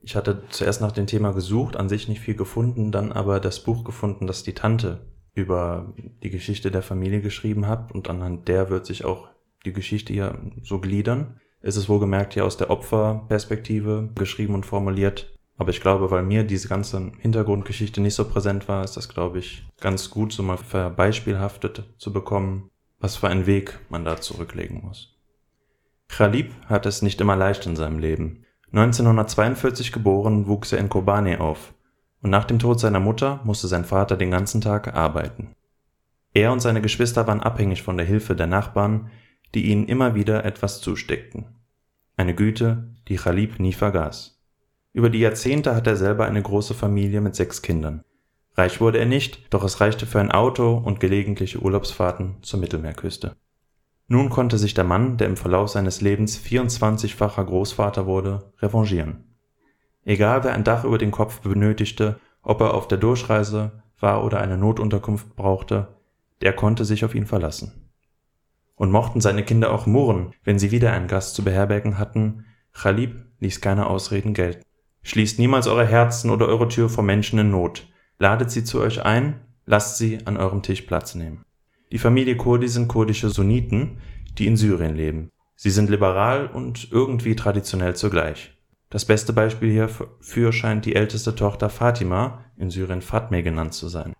Ich 0.03 0.17
hatte 0.17 0.45
zuerst 0.49 0.81
nach 0.81 0.93
dem 0.93 1.07
Thema 1.07 1.33
gesucht, 1.33 1.77
an 1.77 1.89
sich 1.89 2.09
nicht 2.09 2.21
viel 2.21 2.35
gefunden, 2.35 2.91
dann 2.91 3.12
aber 3.12 3.39
das 3.39 3.62
Buch 3.62 3.85
gefunden, 3.85 4.27
das 4.27 4.43
die 4.43 4.55
Tante 4.55 5.06
über 5.35 5.95
die 6.23 6.31
Geschichte 6.31 6.71
der 6.71 6.83
Familie 6.83 7.21
geschrieben 7.21 7.67
hat 7.67 7.93
und 7.93 8.09
anhand 8.09 8.49
der 8.49 8.71
wird 8.71 8.87
sich 8.87 9.05
auch 9.05 9.29
die 9.65 9.73
Geschichte 9.73 10.13
hier 10.13 10.39
so 10.63 10.81
gliedern. 10.81 11.41
Es 11.61 11.77
ist 11.77 11.89
wohlgemerkt 11.89 12.35
hier 12.35 12.47
aus 12.47 12.56
der 12.56 12.71
Opferperspektive 12.71 14.11
geschrieben 14.15 14.55
und 14.55 14.65
formuliert. 14.65 15.39
Aber 15.61 15.69
ich 15.69 15.83
glaube, 15.83 16.11
weil 16.11 16.23
mir 16.23 16.43
diese 16.45 16.69
ganze 16.69 17.12
Hintergrundgeschichte 17.19 18.01
nicht 18.01 18.15
so 18.15 18.25
präsent 18.25 18.67
war, 18.67 18.83
ist 18.83 18.97
das, 18.97 19.11
glaube 19.11 19.41
ich, 19.41 19.69
ganz 19.79 20.09
gut, 20.09 20.33
so 20.33 20.43
mal 20.43 20.57
verbeispielhaftet 20.57 21.85
zu 21.99 22.15
bekommen, 22.15 22.71
was 22.99 23.17
für 23.17 23.29
einen 23.29 23.45
Weg 23.45 23.79
man 23.91 24.07
da 24.07 24.19
zurücklegen 24.19 24.81
muss. 24.83 25.19
Khalib 26.09 26.55
hat 26.65 26.87
es 26.87 27.03
nicht 27.03 27.21
immer 27.21 27.37
leicht 27.37 27.67
in 27.67 27.77
seinem 27.77 27.99
Leben. 27.99 28.47
1942 28.73 29.93
geboren, 29.93 30.47
wuchs 30.47 30.73
er 30.73 30.79
in 30.79 30.89
Kobane 30.89 31.43
auf 31.43 31.75
und 32.23 32.31
nach 32.31 32.47
dem 32.47 32.59
Tod 32.59 32.81
seiner 32.81 33.01
Mutter 33.01 33.41
musste 33.45 33.69
sein 33.69 33.85
Vater 33.85 34.17
den 34.17 34.31
ganzen 34.31 34.63
Tag 34.63 34.94
arbeiten. 34.96 35.55
Er 36.32 36.53
und 36.53 36.61
seine 36.61 36.81
Geschwister 36.81 37.27
waren 37.27 37.43
abhängig 37.43 37.82
von 37.82 37.99
der 37.99 38.06
Hilfe 38.06 38.34
der 38.34 38.46
Nachbarn, 38.46 39.11
die 39.55 39.67
ihnen 39.67 39.89
immer 39.89 40.15
wieder 40.15 40.46
etwas 40.46 40.81
zusteckten. 40.81 41.44
Eine 42.17 42.34
Güte, 42.34 42.94
die 43.08 43.17
Khalib 43.17 43.61
nie 43.61 43.75
vergaß. 43.75 44.40
Über 44.93 45.09
die 45.09 45.20
Jahrzehnte 45.20 45.77
hat 45.77 45.87
er 45.87 45.97
selber 45.97 46.27
eine 46.27 46.43
große 46.43 46.75
Familie 46.75 47.20
mit 47.20 47.37
sechs 47.37 47.63
Kindern. 47.63 48.03
Reich 48.55 48.81
wurde 48.81 48.99
er 48.99 49.06
nicht, 49.06 49.53
doch 49.55 49.63
es 49.63 49.81
reichte 49.81 50.05
für 50.05 50.20
ein 50.20 50.32
Auto 50.32 50.77
und 50.77 50.99
gelegentliche 50.99 51.61
Urlaubsfahrten 51.61 52.43
zur 52.43 52.59
Mittelmeerküste. 52.59 53.37
Nun 54.09 54.29
konnte 54.29 54.59
sich 54.59 54.75
der 54.75 54.82
Mann, 54.82 55.17
der 55.17 55.29
im 55.29 55.37
Verlauf 55.37 55.70
seines 55.70 56.01
Lebens 56.01 56.37
24-facher 56.39 57.44
Großvater 57.44 58.06
wurde, 58.06 58.53
revanchieren. 58.59 59.37
Egal 60.05 60.43
wer 60.43 60.55
ein 60.55 60.65
Dach 60.65 60.85
über 60.85 60.99
den 60.99 61.13
Kopf 61.13 61.41
benötigte, 61.41 62.19
ob 62.43 62.61
er 62.61 62.75
auf 62.75 62.89
der 62.89 62.99
Durchreise 62.99 63.82
war 64.01 64.25
oder 64.25 64.41
eine 64.41 64.59
Notunterkunft 64.59 65.37
brauchte, 65.37 66.01
der 66.43 66.53
konnte 66.53 66.85
sich 66.85 67.05
auf 67.05 67.15
ihn 67.15 67.27
verlassen. 67.27 67.91
Und 68.75 68.91
mochten 68.91 69.20
seine 69.20 69.44
Kinder 69.44 69.73
auch 69.73 69.87
murren, 69.87 70.32
wenn 70.43 70.59
sie 70.59 70.73
wieder 70.73 70.93
einen 70.93 71.06
Gast 71.06 71.37
zu 71.37 71.44
beherbergen 71.44 71.99
hatten, 71.99 72.47
Chalib 72.73 73.27
ließ 73.39 73.61
keine 73.61 73.87
Ausreden 73.87 74.35
gelten. 74.35 74.65
Schließt 75.03 75.39
niemals 75.39 75.67
eure 75.67 75.87
Herzen 75.87 76.31
oder 76.31 76.47
eure 76.49 76.69
Tür 76.69 76.89
vor 76.89 77.05
Menschen 77.05 77.39
in 77.39 77.51
Not. 77.51 77.89
Ladet 78.19 78.51
sie 78.51 78.65
zu 78.65 78.81
euch 78.81 79.05
ein, 79.05 79.41
lasst 79.65 79.99
sie 79.99 80.19
an 80.27 80.37
eurem 80.37 80.63
Tisch 80.63 80.83
Platz 80.83 81.15
nehmen. 81.15 81.45
Die 81.93 81.99
Familie 81.99 82.37
Kurdi 82.37 82.69
sind 82.69 82.89
kurdische 82.89 83.31
Sunniten, 83.31 83.99
die 84.39 84.47
in 84.47 84.57
Syrien 84.57 84.95
leben. 84.95 85.31
Sie 85.57 85.71
sind 85.71 85.91
liberal 85.91 86.47
und 86.47 86.89
irgendwie 86.91 87.35
traditionell 87.35 87.97
zugleich. 87.97 88.57
Das 88.91 89.05
beste 89.05 89.33
Beispiel 89.33 89.71
hierfür 89.71 90.53
scheint 90.53 90.85
die 90.85 90.95
älteste 90.95 91.35
Tochter 91.35 91.71
Fatima, 91.71 92.45
in 92.57 92.71
Syrien 92.71 93.03
Fatme 93.03 93.43
genannt 93.43 93.75
zu 93.75 93.89
sein. 93.89 94.15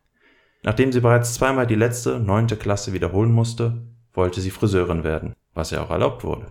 Nachdem 0.63 0.93
sie 0.93 1.01
bereits 1.01 1.35
zweimal 1.35 1.67
die 1.67 1.75
letzte, 1.75 2.21
neunte 2.21 2.57
Klasse 2.57 2.93
wiederholen 2.93 3.33
musste, 3.33 3.83
wollte 4.13 4.41
sie 4.41 4.51
Friseurin 4.51 5.05
werden, 5.05 5.35
was 5.55 5.73
ihr 5.73 5.83
auch 5.83 5.91
erlaubt 5.91 6.25
wurde. 6.25 6.47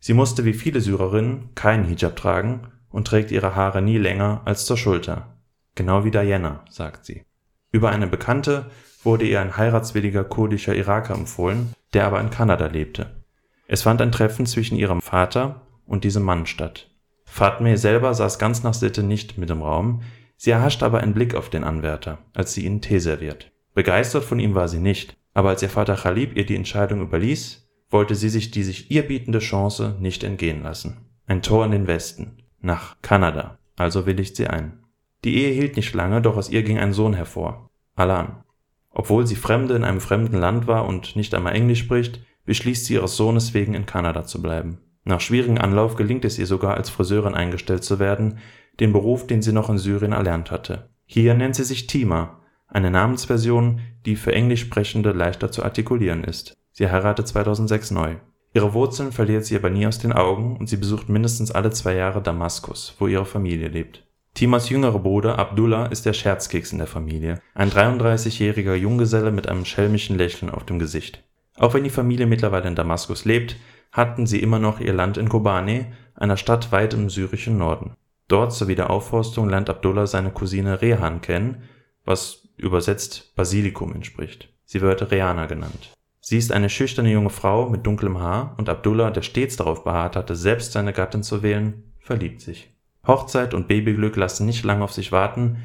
Sie 0.00 0.14
musste 0.14 0.44
wie 0.44 0.52
viele 0.52 0.80
Syrerinnen 0.80 1.54
keinen 1.54 1.84
Hijab 1.84 2.16
tragen 2.16 2.72
und 2.94 3.08
trägt 3.08 3.32
ihre 3.32 3.56
Haare 3.56 3.82
nie 3.82 3.98
länger 3.98 4.42
als 4.44 4.66
zur 4.66 4.76
Schulter. 4.76 5.36
Genau 5.74 6.04
wie 6.04 6.12
Diana, 6.12 6.64
sagt 6.70 7.04
sie. 7.04 7.24
Über 7.72 7.90
eine 7.90 8.06
Bekannte 8.06 8.66
wurde 9.02 9.24
ihr 9.24 9.40
ein 9.40 9.56
heiratswilliger 9.56 10.22
kurdischer 10.22 10.76
Iraker 10.76 11.14
empfohlen, 11.14 11.74
der 11.92 12.06
aber 12.06 12.20
in 12.20 12.30
Kanada 12.30 12.66
lebte. 12.66 13.24
Es 13.66 13.82
fand 13.82 14.00
ein 14.00 14.12
Treffen 14.12 14.46
zwischen 14.46 14.78
ihrem 14.78 15.00
Vater 15.00 15.62
und 15.86 16.04
diesem 16.04 16.22
Mann 16.22 16.46
statt. 16.46 16.88
Fatme 17.24 17.76
selber 17.78 18.14
saß 18.14 18.38
ganz 18.38 18.62
nach 18.62 18.74
Sitte 18.74 19.02
nicht 19.02 19.38
mit 19.38 19.50
im 19.50 19.62
Raum, 19.62 20.02
sie 20.36 20.52
erhascht 20.52 20.84
aber 20.84 21.00
einen 21.00 21.14
Blick 21.14 21.34
auf 21.34 21.50
den 21.50 21.64
Anwärter, 21.64 22.18
als 22.32 22.54
sie 22.54 22.64
ihnen 22.64 22.80
Tee 22.80 23.00
serviert. 23.00 23.50
Begeistert 23.74 24.22
von 24.22 24.38
ihm 24.38 24.54
war 24.54 24.68
sie 24.68 24.78
nicht, 24.78 25.16
aber 25.32 25.48
als 25.48 25.62
ihr 25.62 25.68
Vater 25.68 25.96
Khalib 25.96 26.36
ihr 26.36 26.46
die 26.46 26.54
Entscheidung 26.54 27.00
überließ, 27.00 27.68
wollte 27.90 28.14
sie 28.14 28.28
sich 28.28 28.52
die 28.52 28.62
sich 28.62 28.92
ihr 28.92 29.02
bietende 29.02 29.40
Chance 29.40 29.96
nicht 29.98 30.22
entgehen 30.22 30.62
lassen. 30.62 31.08
Ein 31.26 31.42
Tor 31.42 31.64
in 31.64 31.72
den 31.72 31.88
Westen, 31.88 32.36
nach 32.64 32.96
Kanada, 33.02 33.58
also 33.76 34.06
willigt 34.06 34.36
sie 34.36 34.48
ein. 34.48 34.84
Die 35.24 35.36
Ehe 35.36 35.52
hielt 35.52 35.76
nicht 35.76 35.94
lange, 35.94 36.20
doch 36.20 36.36
aus 36.36 36.50
ihr 36.50 36.62
ging 36.62 36.78
ein 36.78 36.92
Sohn 36.92 37.14
hervor, 37.14 37.70
Alan. 37.94 38.42
Obwohl 38.90 39.26
sie 39.26 39.36
Fremde 39.36 39.74
in 39.74 39.84
einem 39.84 40.00
fremden 40.00 40.36
Land 40.36 40.66
war 40.66 40.86
und 40.86 41.16
nicht 41.16 41.34
einmal 41.34 41.54
Englisch 41.54 41.80
spricht, 41.80 42.20
beschließt 42.44 42.86
sie 42.86 42.94
ihres 42.94 43.16
Sohnes 43.16 43.54
wegen 43.54 43.74
in 43.74 43.86
Kanada 43.86 44.24
zu 44.24 44.40
bleiben. 44.40 44.78
Nach 45.04 45.20
schwierigem 45.20 45.58
Anlauf 45.58 45.96
gelingt 45.96 46.24
es 46.24 46.38
ihr 46.38 46.46
sogar 46.46 46.74
als 46.76 46.90
Friseurin 46.90 47.34
eingestellt 47.34 47.84
zu 47.84 47.98
werden, 47.98 48.38
den 48.80 48.92
Beruf, 48.92 49.26
den 49.26 49.42
sie 49.42 49.52
noch 49.52 49.68
in 49.68 49.78
Syrien 49.78 50.12
erlernt 50.12 50.50
hatte. 50.50 50.90
Hier 51.06 51.34
nennt 51.34 51.56
sie 51.56 51.64
sich 51.64 51.86
Tima, 51.86 52.40
eine 52.66 52.90
Namensversion, 52.90 53.80
die 54.06 54.16
für 54.16 54.32
Englischsprechende 54.32 55.12
leichter 55.12 55.52
zu 55.52 55.62
artikulieren 55.62 56.24
ist. 56.24 56.54
Sie 56.72 56.90
heiratet 56.90 57.28
2006 57.28 57.90
neu. 57.90 58.16
Ihre 58.54 58.72
Wurzeln 58.72 59.10
verliert 59.10 59.44
sie 59.44 59.56
aber 59.56 59.68
nie 59.68 59.84
aus 59.84 59.98
den 59.98 60.12
Augen 60.12 60.56
und 60.56 60.68
sie 60.68 60.76
besucht 60.76 61.08
mindestens 61.08 61.50
alle 61.50 61.70
zwei 61.70 61.96
Jahre 61.96 62.22
Damaskus, 62.22 62.94
wo 63.00 63.08
ihre 63.08 63.26
Familie 63.26 63.66
lebt. 63.66 64.06
Timas 64.32 64.68
jüngerer 64.68 65.00
Bruder 65.00 65.40
Abdullah 65.40 65.86
ist 65.86 66.06
der 66.06 66.12
Scherzkeks 66.12 66.70
in 66.70 66.78
der 66.78 66.86
Familie, 66.86 67.40
ein 67.54 67.70
33-jähriger 67.70 68.74
Junggeselle 68.74 69.32
mit 69.32 69.48
einem 69.48 69.64
schelmischen 69.64 70.16
Lächeln 70.16 70.50
auf 70.50 70.64
dem 70.64 70.78
Gesicht. 70.78 71.24
Auch 71.56 71.74
wenn 71.74 71.84
die 71.84 71.90
Familie 71.90 72.26
mittlerweile 72.26 72.68
in 72.68 72.76
Damaskus 72.76 73.24
lebt, 73.24 73.56
hatten 73.90 74.26
sie 74.26 74.40
immer 74.40 74.60
noch 74.60 74.80
ihr 74.80 74.92
Land 74.92 75.18
in 75.18 75.28
Kobane, 75.28 75.92
einer 76.14 76.36
Stadt 76.36 76.70
weit 76.70 76.94
im 76.94 77.10
syrischen 77.10 77.58
Norden. 77.58 77.94
Dort 78.28 78.52
sowie 78.52 78.74
der 78.76 78.90
Aufforstung 78.90 79.48
lernt 79.48 79.68
Abdullah 79.68 80.06
seine 80.06 80.30
Cousine 80.30 80.80
Rehan 80.80 81.20
kennen, 81.20 81.64
was 82.04 82.48
übersetzt 82.56 83.34
Basilikum 83.34 83.92
entspricht. 83.94 84.48
Sie 84.64 84.80
wird 84.80 85.10
Reana 85.10 85.46
genannt. 85.46 85.93
Sie 86.26 86.38
ist 86.38 86.52
eine 86.52 86.70
schüchterne 86.70 87.12
junge 87.12 87.28
Frau 87.28 87.68
mit 87.68 87.84
dunklem 87.84 88.18
Haar 88.18 88.54
und 88.56 88.70
Abdullah, 88.70 89.10
der 89.10 89.20
stets 89.20 89.56
darauf 89.56 89.84
beharrt 89.84 90.16
hatte, 90.16 90.34
selbst 90.34 90.72
seine 90.72 90.94
Gattin 90.94 91.22
zu 91.22 91.42
wählen, 91.42 91.92
verliebt 91.98 92.40
sich. 92.40 92.74
Hochzeit 93.06 93.52
und 93.52 93.68
Babyglück 93.68 94.16
lassen 94.16 94.46
nicht 94.46 94.64
lange 94.64 94.82
auf 94.84 94.94
sich 94.94 95.12
warten 95.12 95.58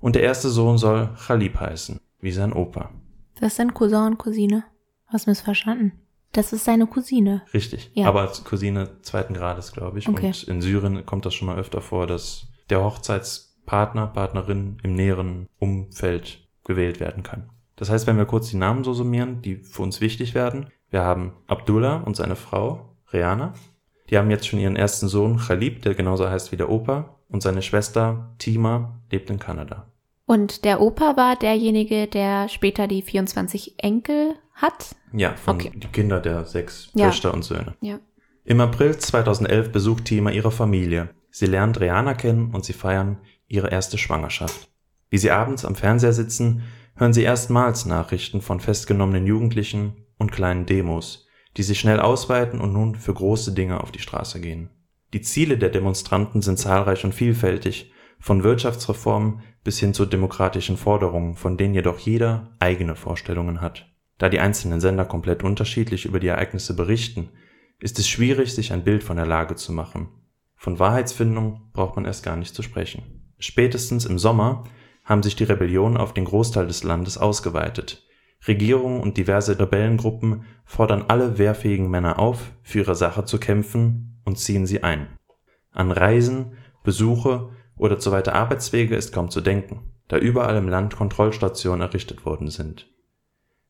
und 0.00 0.14
der 0.14 0.22
erste 0.22 0.50
Sohn 0.50 0.76
soll 0.76 1.08
Khalib 1.26 1.58
heißen, 1.58 1.98
wie 2.20 2.30
sein 2.30 2.52
Opa. 2.52 2.90
Das 3.40 3.56
sind 3.56 3.72
Cousin 3.72 4.04
und 4.04 4.18
Cousine. 4.18 4.64
Hast 5.06 5.28
missverstanden. 5.28 5.92
Das 6.32 6.52
ist 6.52 6.66
seine 6.66 6.86
Cousine. 6.86 7.40
Richtig. 7.54 7.90
Ja. 7.94 8.06
Aber 8.06 8.20
als 8.20 8.44
Cousine 8.44 9.00
zweiten 9.00 9.32
Grades, 9.32 9.72
glaube 9.72 9.98
ich. 9.98 10.10
Okay. 10.10 10.26
Und 10.26 10.42
in 10.42 10.60
Syrien 10.60 11.06
kommt 11.06 11.24
das 11.24 11.32
schon 11.32 11.46
mal 11.46 11.56
öfter 11.56 11.80
vor, 11.80 12.06
dass 12.06 12.48
der 12.68 12.84
Hochzeitspartner, 12.84 14.08
Partnerin 14.08 14.76
im 14.82 14.94
näheren 14.94 15.48
Umfeld 15.58 16.46
gewählt 16.64 17.00
werden 17.00 17.22
kann. 17.22 17.48
Das 17.82 17.90
heißt, 17.90 18.06
wenn 18.06 18.16
wir 18.16 18.26
kurz 18.26 18.48
die 18.48 18.56
Namen 18.58 18.84
so 18.84 18.94
summieren, 18.94 19.42
die 19.42 19.56
für 19.56 19.82
uns 19.82 20.00
wichtig 20.00 20.36
werden. 20.36 20.66
Wir 20.90 21.00
haben 21.02 21.32
Abdullah 21.48 21.96
und 21.96 22.14
seine 22.14 22.36
Frau, 22.36 22.94
Reana. 23.12 23.54
Die 24.08 24.16
haben 24.16 24.30
jetzt 24.30 24.46
schon 24.46 24.60
ihren 24.60 24.76
ersten 24.76 25.08
Sohn, 25.08 25.36
Khalib, 25.36 25.82
der 25.82 25.96
genauso 25.96 26.30
heißt 26.30 26.52
wie 26.52 26.56
der 26.56 26.68
Opa. 26.70 27.16
Und 27.28 27.42
seine 27.42 27.60
Schwester, 27.60 28.36
Tima, 28.38 29.00
lebt 29.10 29.30
in 29.30 29.40
Kanada. 29.40 29.90
Und 30.26 30.64
der 30.64 30.80
Opa 30.80 31.16
war 31.16 31.34
derjenige, 31.34 32.06
der 32.06 32.48
später 32.48 32.86
die 32.86 33.02
24 33.02 33.74
Enkel 33.78 34.36
hat. 34.54 34.94
Ja, 35.12 35.34
von 35.34 35.56
Okay. 35.56 35.72
die 35.74 35.88
Kinder 35.88 36.20
der 36.20 36.44
sechs 36.44 36.88
Ja. 36.94 37.06
Töchter 37.08 37.34
und 37.34 37.42
Söhne. 37.42 37.74
Ja. 37.80 37.98
Im 38.44 38.60
April 38.60 38.96
2011 38.96 39.72
besucht 39.72 40.04
Tima 40.04 40.30
ihre 40.30 40.52
Familie. 40.52 41.08
Sie 41.32 41.46
lernt 41.46 41.80
Reana 41.80 42.14
kennen 42.14 42.54
und 42.54 42.64
sie 42.64 42.74
feiern 42.74 43.18
ihre 43.48 43.72
erste 43.72 43.98
Schwangerschaft. 43.98 44.68
Wie 45.10 45.18
sie 45.18 45.32
abends 45.32 45.64
am 45.64 45.74
Fernseher 45.74 46.12
sitzen, 46.12 46.62
hören 46.94 47.12
sie 47.12 47.22
erstmals 47.22 47.86
Nachrichten 47.86 48.40
von 48.40 48.60
festgenommenen 48.60 49.26
Jugendlichen 49.26 50.06
und 50.18 50.32
kleinen 50.32 50.66
Demos, 50.66 51.26
die 51.56 51.62
sich 51.62 51.80
schnell 51.80 52.00
ausweiten 52.00 52.60
und 52.60 52.72
nun 52.72 52.94
für 52.94 53.14
große 53.14 53.52
Dinge 53.52 53.80
auf 53.80 53.92
die 53.92 53.98
Straße 53.98 54.40
gehen. 54.40 54.70
Die 55.12 55.20
Ziele 55.20 55.58
der 55.58 55.68
Demonstranten 55.68 56.40
sind 56.42 56.58
zahlreich 56.58 57.04
und 57.04 57.14
vielfältig, 57.14 57.92
von 58.18 58.44
Wirtschaftsreformen 58.44 59.42
bis 59.64 59.78
hin 59.78 59.94
zu 59.94 60.06
demokratischen 60.06 60.76
Forderungen, 60.76 61.34
von 61.34 61.56
denen 61.56 61.74
jedoch 61.74 61.98
jeder 61.98 62.54
eigene 62.60 62.94
Vorstellungen 62.94 63.60
hat. 63.60 63.92
Da 64.18 64.28
die 64.28 64.38
einzelnen 64.38 64.80
Sender 64.80 65.04
komplett 65.04 65.42
unterschiedlich 65.42 66.04
über 66.04 66.20
die 66.20 66.28
Ereignisse 66.28 66.76
berichten, 66.76 67.30
ist 67.80 67.98
es 67.98 68.08
schwierig, 68.08 68.54
sich 68.54 68.72
ein 68.72 68.84
Bild 68.84 69.02
von 69.02 69.16
der 69.16 69.26
Lage 69.26 69.56
zu 69.56 69.72
machen. 69.72 70.08
Von 70.54 70.78
Wahrheitsfindung 70.78 71.70
braucht 71.72 71.96
man 71.96 72.04
erst 72.04 72.22
gar 72.22 72.36
nicht 72.36 72.54
zu 72.54 72.62
sprechen. 72.62 73.34
Spätestens 73.38 74.04
im 74.04 74.20
Sommer 74.20 74.62
haben 75.04 75.22
sich 75.22 75.36
die 75.36 75.44
Rebellionen 75.44 75.96
auf 75.96 76.14
den 76.14 76.24
Großteil 76.24 76.66
des 76.66 76.84
Landes 76.84 77.18
ausgeweitet. 77.18 78.06
Regierungen 78.46 79.00
und 79.00 79.16
diverse 79.16 79.58
Rebellengruppen 79.58 80.44
fordern 80.64 81.04
alle 81.08 81.38
wehrfähigen 81.38 81.90
Männer 81.90 82.18
auf, 82.18 82.52
für 82.62 82.80
ihre 82.80 82.94
Sache 82.94 83.24
zu 83.24 83.38
kämpfen 83.38 84.20
und 84.24 84.38
ziehen 84.38 84.66
sie 84.66 84.82
ein. 84.82 85.08
An 85.70 85.90
Reisen, 85.90 86.56
Besuche 86.82 87.50
oder 87.76 87.98
zu 87.98 88.10
weite 88.12 88.34
Arbeitswege 88.34 88.96
ist 88.96 89.12
kaum 89.12 89.30
zu 89.30 89.40
denken, 89.40 89.92
da 90.08 90.18
überall 90.18 90.56
im 90.56 90.68
Land 90.68 90.96
Kontrollstationen 90.96 91.80
errichtet 91.80 92.26
worden 92.26 92.48
sind. 92.48 92.88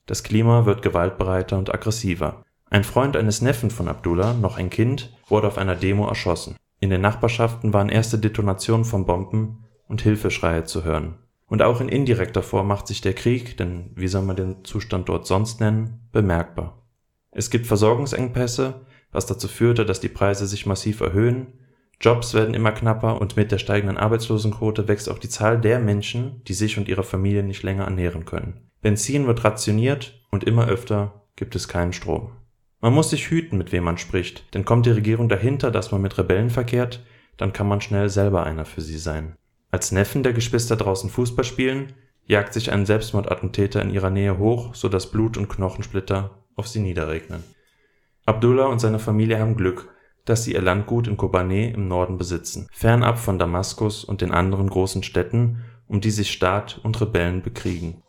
Das 0.07 0.23
Klima 0.23 0.67
wird 0.67 0.83
gewaltbereiter 0.83 1.59
und 1.59 1.73
aggressiver. 1.73 2.45
Ein 2.69 2.85
Freund 2.85 3.17
eines 3.17 3.43
Neffen 3.43 3.71
von 3.71 3.89
Abdullah, 3.89 4.35
noch 4.35 4.59
ein 4.59 4.71
Kind, 4.71 5.17
wurde 5.29 5.47
auf 5.47 5.59
einer 5.59 5.77
Demo 5.77 6.09
erschossen. 6.09 6.57
In 6.81 6.91
den 6.91 7.03
Nachbarschaften 7.03 7.73
waren 7.73 7.89
erste 7.89 8.19
Detonationen 8.19 8.85
von 8.85 9.07
Bomben 9.07 9.65
und 9.87 10.03
Hilfeschreie 10.03 10.65
zu 10.65 10.83
hören. 10.83 11.19
Und 11.53 11.61
auch 11.61 11.83
in 11.83 11.91
indirekter 11.91 12.43
Form 12.43 12.67
macht 12.69 12.87
sich 12.87 13.03
der 13.03 13.13
Krieg, 13.13 13.59
denn 13.59 13.91
wie 13.95 14.09
soll 14.09 14.23
man 14.23 14.37
den 14.37 14.65
Zustand 14.65 15.11
dort 15.11 15.27
sonst 15.27 15.61
nennen, 15.61 16.09
bemerkbar. 16.11 16.89
Es 17.31 17.51
gibt 17.51 17.67
Versorgungsengpässe, 17.67 18.87
was 19.11 19.27
dazu 19.27 19.49
führte, 19.49 19.85
dass 19.85 20.01
die 20.01 20.09
Preise 20.09 20.47
sich 20.47 20.65
massiv 20.65 21.03
erhöhen, 21.03 21.49
Jobs 22.01 22.33
werden 22.33 22.55
immer 22.55 22.73
knapper 22.73 23.21
und 23.21 23.37
mit 23.37 23.53
der 23.53 23.59
steigenden 23.59 23.99
Arbeitslosenquote 23.99 24.89
wächst 24.89 25.11
auch 25.11 25.19
die 25.19 25.29
Zahl 25.29 25.61
der 25.61 25.79
Menschen, 25.79 26.43
die 26.49 26.55
sich 26.55 26.79
und 26.79 26.89
ihre 26.89 27.03
Familien 27.03 27.49
nicht 27.49 27.63
länger 27.63 27.85
ernähren 27.85 28.25
können. 28.25 28.71
Benzin 28.81 29.27
wird 29.27 29.45
rationiert 29.45 30.25
und 30.31 30.45
immer 30.45 30.69
öfter 30.69 31.27
gibt 31.37 31.55
es 31.55 31.69
keinen 31.69 31.93
Strom. 31.93 32.33
Man 32.81 32.95
muss 32.95 33.11
sich 33.11 33.31
hüten, 33.31 33.59
mit 33.59 33.73
wem 33.73 33.85
man 33.85 33.99
spricht, 33.99 34.55
denn 34.55 34.65
kommt 34.65 34.87
die 34.87 34.91
Regierung 34.91 35.29
dahinter, 35.29 35.71
dass 35.71 35.93
man 35.93 36.01
mit 36.01 36.17
Rebellen 36.17 36.49
verkehrt, 36.49 37.05
dann 37.37 37.53
kann 37.53 37.69
man 37.69 37.83
schnell 37.83 38.09
selber 38.09 38.43
einer 38.43 38.65
für 38.65 38.81
sie 38.81 38.97
sein. 38.97 39.37
Als 39.73 39.91
Neffen 39.91 40.23
der 40.23 40.35
Geschwister 40.35 40.77
draußen 40.77 41.09
Fußball 41.09 41.47
spielen, 41.47 41.95
jagt 42.27 42.53
sich 42.53 42.71
ein 42.71 42.85
Selbstmordattentäter 42.85 43.81
in 43.81 43.89
ihrer 43.89 44.11
Nähe 44.11 44.37
hoch, 44.37 44.75
so 44.75 44.91
dass 44.91 45.11
Blut 45.11 45.39
und 45.39 45.49
Knochensplitter 45.49 46.43
auf 46.57 46.69
sie 46.69 46.81
niederregnen. 46.81 47.43
Abdullah 48.27 48.67
und 48.67 48.81
seine 48.81 48.99
Familie 48.99 49.39
haben 49.39 49.57
Glück, 49.57 49.89
dass 50.27 50.45
sie 50.45 50.53
ihr 50.53 50.61
Landgut 50.61 51.09
in 51.09 51.17
Kobane 51.17 51.73
im 51.73 51.89
Norden 51.89 52.19
besitzen, 52.19 52.69
fernab 52.71 53.19
von 53.19 53.39
Damaskus 53.39 54.05
und 54.05 54.21
den 54.21 54.31
anderen 54.31 54.69
großen 54.69 55.03
Städten, 55.03 55.65
um 55.89 56.03
die 56.03 56.11
sich 56.11 56.31
Staat 56.31 56.79
und 56.83 57.01
Rebellen 57.01 57.41
bekriegen. 57.43 58.03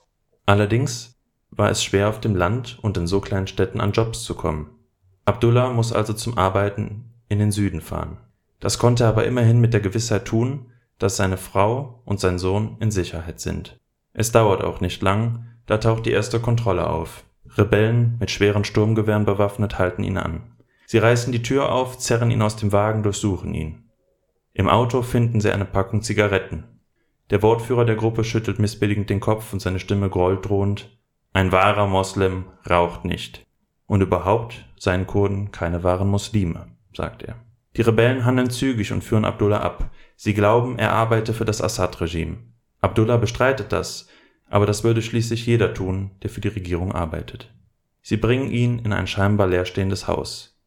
Allerdings 0.46 1.18
war 1.50 1.70
es 1.70 1.82
schwer 1.82 2.10
auf 2.10 2.20
dem 2.20 2.36
Land 2.36 2.78
und 2.82 2.98
in 2.98 3.08
so 3.08 3.22
kleinen 3.22 3.48
Städten 3.48 3.80
an 3.80 3.94
Jobs 3.94 4.24
zu 4.24 4.36
kommen. 4.36 4.70
Abdullah 5.24 5.72
muss 5.72 5.94
also 5.94 6.12
zum 6.12 6.38
Arbeiten 6.38 7.06
in 7.30 7.40
den 7.40 7.54
Süden 7.54 7.80
fahren. 7.80 8.18
Das 8.60 8.78
konnte 8.78 9.06
er 9.06 9.10
aber 9.10 9.26
immerhin 9.26 9.62
mit 9.62 9.74
der 9.74 9.82
Gewissheit 9.82 10.26
tun, 10.26 10.66
dass 11.00 11.18
seine 11.18 11.38
Frau 11.38 12.02
und 12.06 12.20
sein 12.20 12.40
Sohn 12.40 12.78
in 12.80 12.92
Sicherheit 12.92 13.40
sind. 13.40 13.80
Es 14.14 14.32
dauert 14.32 14.64
auch 14.64 14.80
nicht 14.80 15.02
lang, 15.02 15.46
da 15.66 15.78
taucht 15.78 16.06
die 16.06 16.12
erste 16.12 16.40
Kontrolle 16.40 16.88
auf. 16.88 17.24
Rebellen 17.58 18.18
mit 18.20 18.32
schweren 18.32 18.64
Sturmgewehren 18.64 19.26
bewaffnet 19.26 19.80
halten 19.80 20.04
ihn 20.04 20.18
an. 20.18 20.44
Sie 20.86 20.98
reißen 20.98 21.32
die 21.32 21.42
Tür 21.42 21.72
auf, 21.72 21.98
zerren 21.98 22.32
ihn 22.32 22.42
aus 22.42 22.56
dem 22.56 22.72
Wagen, 22.72 23.04
durchsuchen 23.04 23.54
ihn. 23.54 23.90
Im 24.54 24.70
Auto 24.70 25.02
finden 25.02 25.42
sie 25.42 25.52
eine 25.52 25.66
Packung 25.66 26.02
Zigaretten. 26.02 26.66
Der 27.30 27.42
Wortführer 27.42 27.86
der 27.86 27.96
Gruppe 27.96 28.24
schüttelt 28.24 28.60
missbilligend 28.60 29.10
den 29.10 29.20
Kopf 29.20 29.54
und 29.54 29.60
seine 29.60 29.80
Stimme 29.80 30.10
grollt 30.10 30.48
drohend. 30.48 30.98
Ein 31.32 31.52
wahrer 31.52 31.88
Moslem 31.88 32.46
raucht 32.70 33.06
nicht. 33.06 33.46
Und 33.88 34.02
überhaupt 34.02 34.66
seien 34.78 35.08
Kurden 35.08 35.52
keine 35.52 35.84
wahren 35.84 36.10
Muslime, 36.10 36.68
sagt 36.96 37.24
er. 37.24 37.36
Die 37.76 37.82
Rebellen 37.82 38.26
handeln 38.26 38.50
zügig 38.50 38.92
und 38.92 39.04
führen 39.04 39.26
Abdullah 39.26 39.62
ab. 39.62 39.90
Sie 40.16 40.34
glauben, 40.34 40.78
er 40.78 40.92
arbeite 40.92 41.34
für 41.34 41.46
das 41.46 41.62
Assad-Regime. 41.62 42.38
Abdullah 42.82 43.18
bestreitet 43.18 43.72
das, 43.72 44.08
aber 44.50 44.66
das 44.66 44.84
würde 44.84 45.02
schließlich 45.02 45.46
jeder 45.46 45.74
tun, 45.74 46.12
der 46.22 46.30
für 46.30 46.42
die 46.42 46.50
Regierung 46.50 46.92
arbeitet. 46.92 47.52
Sie 48.02 48.18
bringen 48.18 48.52
ihn 48.52 48.80
in 48.80 48.94
ein 48.94 49.08
scheinbar 49.08 49.48
leerstehendes 49.48 50.08
Haus. 50.08 50.60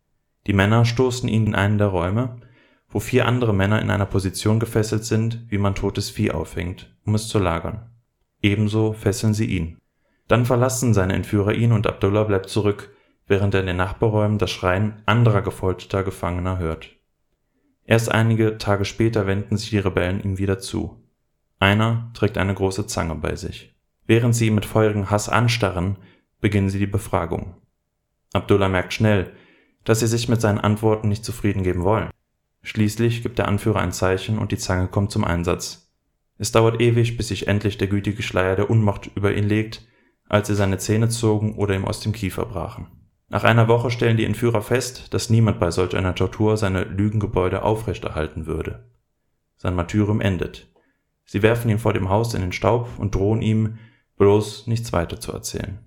Die 0.47 0.53
Männer 0.53 0.85
stoßen 0.85 1.29
ihn 1.29 1.47
in 1.47 1.55
einen 1.55 1.79
der 1.79 1.89
Räume, 1.89 2.41
wo 2.89 2.99
vier 2.99 3.27
andere 3.27 3.53
Männer 3.53 3.81
in 3.83 3.91
einer 3.91 4.07
Position 4.07 4.59
gefesselt 4.59 5.05
sind, 5.05 5.45
wie 5.49 5.59
man 5.59 5.75
totes 5.75 6.11
Vieh 6.11 6.31
aufhängt, 6.31 6.97
um 7.05 7.15
es 7.15 7.29
zu 7.29 7.39
lagern. 7.39 7.91
Ebenso 8.43 8.93
fesseln 8.93 9.35
sie 9.35 9.47
ihn. 9.47 9.79
Dann 10.29 10.47
verlassen 10.47 10.95
seine 10.95 11.15
Entführer 11.15 11.53
ihn 11.53 11.73
und 11.73 11.87
Abdullah 11.87 12.25
bleibt 12.25 12.49
zurück, 12.49 12.97
während 13.27 13.55
er 13.55 13.61
in 13.61 13.67
den 13.67 13.77
Nachbarräumen 13.77 14.39
das 14.39 14.51
Schreien 14.51 15.03
anderer 15.05 15.43
gefolterter 15.43 16.03
Gefangener 16.05 16.59
hört. 16.59 16.96
Erst 17.87 18.11
einige 18.11 18.59
Tage 18.59 18.85
später 18.85 19.27
wenden 19.27 19.57
sich 19.57 19.71
die 19.71 19.79
Rebellen 19.79 20.21
ihm 20.21 20.39
wieder 20.39 20.59
zu. 20.59 21.03
Einer 21.59 22.11
trägt 22.15 22.37
eine 22.37 22.53
große 22.53 22.87
Zange 22.87 23.15
bei 23.15 23.37
sich. 23.37 23.75
Während 24.07 24.35
sie 24.35 24.49
ihn 24.49 24.55
mit 24.55 24.67
feurigem 24.67 25.11
Hass 25.11 25.29
anstarren, 25.29 25.97
beginnen 26.41 26.69
sie 26.69 26.79
die 26.79 26.87
Befragung. 26.87 27.57
Abdullah 28.33 28.69
merkt 28.69 28.93
schnell, 28.93 29.33
dass 29.85 30.01
sie 30.01 30.09
sich 30.09 30.29
mit 30.29 30.41
seinen 30.41 30.59
Antworten 30.59 31.09
nicht 31.09 31.25
zufrieden 31.25 31.63
geben 31.63 31.85
wollen. 31.85 32.11
Schließlich 32.63 33.23
gibt 33.23 33.39
der 33.39 33.47
Anführer 33.47 33.81
ein 33.81 33.93
Zeichen 33.93 34.39
und 34.39 34.51
die 34.51 34.59
Zange 34.59 34.89
kommt 34.89 35.13
zum 35.13 35.25
Einsatz. 35.25 35.93
Es 36.39 36.53
dauert 36.53 36.81
ewig, 36.81 37.17
bis 37.17 37.29
sich 37.29 37.47
endlich 37.47 37.79
der 37.79 37.89
gütige 37.89 38.23
Schleier 38.23 38.57
der 38.57 38.69
Unmacht 38.69 39.11
über 39.15 39.35
ihn 39.35 39.45
legt, 39.45 39.87
als 40.29 40.49
sie 40.49 40.57
seine 40.57 40.79
Zähne 40.79 41.09
zogen 41.09 41.55
oder 41.55 41.75
ihm 41.75 41.85
aus 41.85 42.01
dem 42.01 42.13
Kiefer 42.13 42.45
brachen. 42.45 42.89
Nach 43.29 43.43
einer 43.43 43.67
Woche 43.67 43.91
stellen 43.91 44.17
die 44.17 44.25
Entführer 44.25 44.63
fest, 44.63 45.13
dass 45.13 45.31
niemand 45.31 45.59
bei 45.59 45.71
solch 45.71 45.97
einer 45.97 46.15
Tortur 46.15 46.57
seine 46.57 46.85
Lügengebäude 46.85 47.63
aufrechterhalten 47.63 48.47
würde. 48.47 48.85
Sein 49.57 49.75
Martyrium 49.75 50.21
endet. 50.21 50.69
Sie 51.25 51.43
werfen 51.43 51.69
ihn 51.69 51.79
vor 51.79 51.93
dem 51.93 52.09
Haus 52.09 52.35
in 52.35 52.41
den 52.41 52.53
Staub 52.53 52.89
und 52.99 53.15
drohen 53.15 53.43
ihm, 53.43 53.79
bloß 54.17 54.69
nichts 54.69 54.93
weiter 54.93 55.19
zu 55.19 55.33
erzählen. 55.33 55.81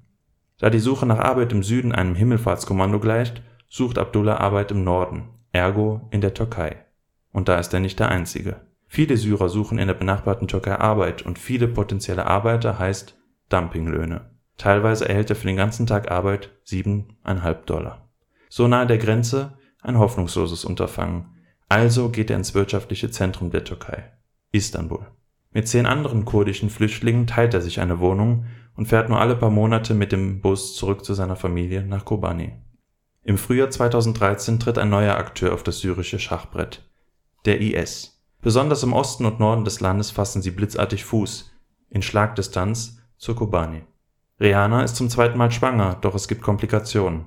Da 0.58 0.69
die 0.69 0.79
Suche 0.79 1.05
nach 1.05 1.19
Arbeit 1.19 1.53
im 1.53 1.63
Süden 1.63 1.93
einem 1.93 2.15
Himmelfahrtskommando 2.15 3.00
gleicht, 3.00 3.41
sucht 3.69 3.98
Abdullah 3.98 4.38
Arbeit 4.38 4.72
im 4.72 4.84
Norden, 4.84 5.29
ergo 5.53 6.10
in 6.12 6.19
der 6.19 6.34
Türkei. 6.34 6.84
Und 7.31 7.48
da 7.48 7.58
ist 7.58 7.74
er 7.74 7.79
nicht 7.79 8.00
der 8.00 8.10
Einzige. 8.10 8.60
Viele 8.88 9.15
Syrer 9.15 9.48
suchen 9.48 9.77
in 9.77 9.88
der 9.88 9.93
benachbarten 9.93 10.48
Türkei 10.48 10.77
Arbeit 10.77 11.22
und 11.22 11.39
viele 11.39 11.67
potenzielle 11.67 12.25
Arbeiter 12.25 12.79
heißt 12.79 13.15
Dumpinglöhne. 13.48 14.29
Teilweise 14.60 15.08
erhält 15.08 15.30
er 15.30 15.38
für 15.38 15.48
den 15.48 15.56
ganzen 15.56 15.88
Tag 15.88 16.12
Arbeit 16.12 16.51
siebeneinhalb 16.66 17.66
Dollar. 17.66 18.10
So 18.50 18.68
nahe 18.68 18.86
der 18.86 18.98
Grenze 18.98 19.58
ein 19.82 19.98
hoffnungsloses 19.98 20.66
Unterfangen. 20.66 21.38
Also 21.70 22.10
geht 22.10 22.30
er 22.30 22.36
ins 22.36 22.54
wirtschaftliche 22.54 23.10
Zentrum 23.10 23.51
der 23.51 23.63
Türkei, 23.63 24.12
Istanbul. 24.51 25.08
Mit 25.51 25.70
zehn 25.70 25.86
anderen 25.86 26.25
kurdischen 26.25 26.70
Flüchtlingen 26.70 27.25
teilt 27.25 27.54
er 27.54 27.62
sich 27.62 27.80
eine 27.80 28.00
Wohnung 28.00 28.48
und 28.75 28.88
fährt 28.88 29.08
nur 29.08 29.22
alle 29.22 29.38
paar 29.38 29.50
Monate 29.50 29.94
mit 29.94 30.12
dem 30.12 30.42
Bus 30.42 30.75
zurück 30.75 31.06
zu 31.06 31.13
seiner 31.13 31.38
Familie 31.38 31.84
nach 31.84 32.04
Kobani. 32.04 32.51
Im 33.24 33.38
Frühjahr 33.38 33.70
2013 33.70 34.60
tritt 34.60 34.78
ein 34.78 34.89
neuer 34.89 35.16
Akteur 35.16 35.54
auf 35.54 35.63
das 35.63 35.80
syrische 35.80 36.20
Schachbrett, 36.20 36.84
der 37.46 37.62
IS. 37.62 38.22
Besonders 38.42 38.84
im 38.84 38.92
Osten 38.92 39.25
und 39.25 39.39
Norden 39.39 39.63
des 39.63 39.80
Landes 39.80 40.12
fassen 40.12 40.42
sie 40.42 40.51
blitzartig 40.51 41.06
Fuß, 41.06 41.50
in 41.89 42.01
Schlagdistanz 42.01 43.01
zur 43.18 43.36
Kobani. 43.36 43.84
Rihanna 44.39 44.84
ist 44.84 44.96
zum 44.96 45.10
zweiten 45.10 45.38
Mal 45.38 45.51
schwanger, 45.51 45.98
doch 46.01 46.15
es 46.15 46.27
gibt 46.27 46.41
Komplikationen. 46.41 47.25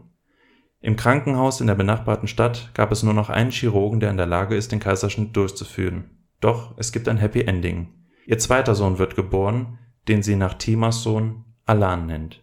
Im 0.81 0.97
Krankenhaus 0.97 1.61
in 1.61 1.67
der 1.67 1.75
benachbarten 1.75 2.27
Stadt 2.27 2.71
gab 2.75 2.91
es 2.91 3.03
nur 3.03 3.15
noch 3.15 3.31
einen 3.31 3.51
Chirurgen, 3.51 4.01
der 4.01 4.11
in 4.11 4.17
der 4.17 4.27
Lage 4.27 4.57
ist, 4.57 4.73
den 4.73 4.81
Kaiserschnitt 4.81 5.37
durchzuführen. 5.37 6.11
Doch 6.41 6.75
es 6.77 6.91
gibt 6.91 7.09
ein 7.09 7.19
Happy 7.19 7.43
Ending. 7.43 7.89
Ihr 8.27 8.39
zweiter 8.39 8.75
Sohn 8.75 8.99
wird 8.99 9.15
geboren, 9.15 9.79
den 10.09 10.23
sie 10.23 10.37
nach 10.37 10.55
Timas 10.55 11.03
Sohn 11.03 11.45
Alan 11.67 12.07
nennt. 12.07 12.43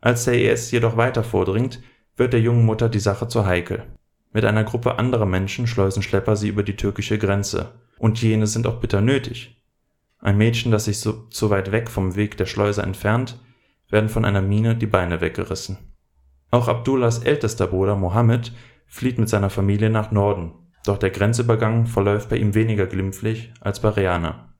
Als 0.00 0.24
der 0.24 0.34
IS 0.34 0.70
jedoch 0.70 0.96
weiter 0.96 1.22
vordringt, 1.24 1.80
wird 2.16 2.32
der 2.32 2.40
jungen 2.40 2.66
Mutter 2.66 2.88
die 2.88 2.98
Sache 2.98 3.28
zu 3.28 3.46
heikel. 3.46 3.84
Mit 4.32 4.44
einer 4.44 4.64
Gruppe 4.64 4.98
anderer 4.98 5.26
Menschen 5.26 5.66
schleusen 5.66 6.02
Schlepper 6.02 6.36
sie 6.36 6.48
über 6.48 6.62
die 6.62 6.76
türkische 6.76 7.18
Grenze. 7.18 7.72
Und 7.98 8.20
jene 8.20 8.46
sind 8.46 8.66
auch 8.66 8.80
bitter 8.80 9.00
nötig. 9.00 9.62
Ein 10.18 10.36
Mädchen, 10.36 10.72
das 10.72 10.86
sich 10.86 10.98
so, 10.98 11.26
so 11.30 11.50
weit 11.50 11.72
weg 11.72 11.88
vom 11.88 12.16
Weg 12.16 12.36
der 12.36 12.46
Schleuse 12.46 12.82
entfernt, 12.82 13.38
werden 13.92 14.08
von 14.08 14.24
einer 14.24 14.42
Mine 14.42 14.74
die 14.74 14.86
Beine 14.86 15.20
weggerissen. 15.20 15.78
Auch 16.50 16.66
Abdullahs 16.66 17.20
ältester 17.20 17.66
Bruder 17.66 17.94
Mohammed 17.94 18.52
flieht 18.86 19.18
mit 19.18 19.28
seiner 19.28 19.50
Familie 19.50 19.90
nach 19.90 20.10
Norden, 20.10 20.52
doch 20.84 20.98
der 20.98 21.10
Grenzübergang 21.10 21.86
verläuft 21.86 22.28
bei 22.28 22.36
ihm 22.36 22.54
weniger 22.54 22.86
glimpflich 22.86 23.52
als 23.60 23.80
bei 23.80 23.90
Rihanna. 23.90 24.54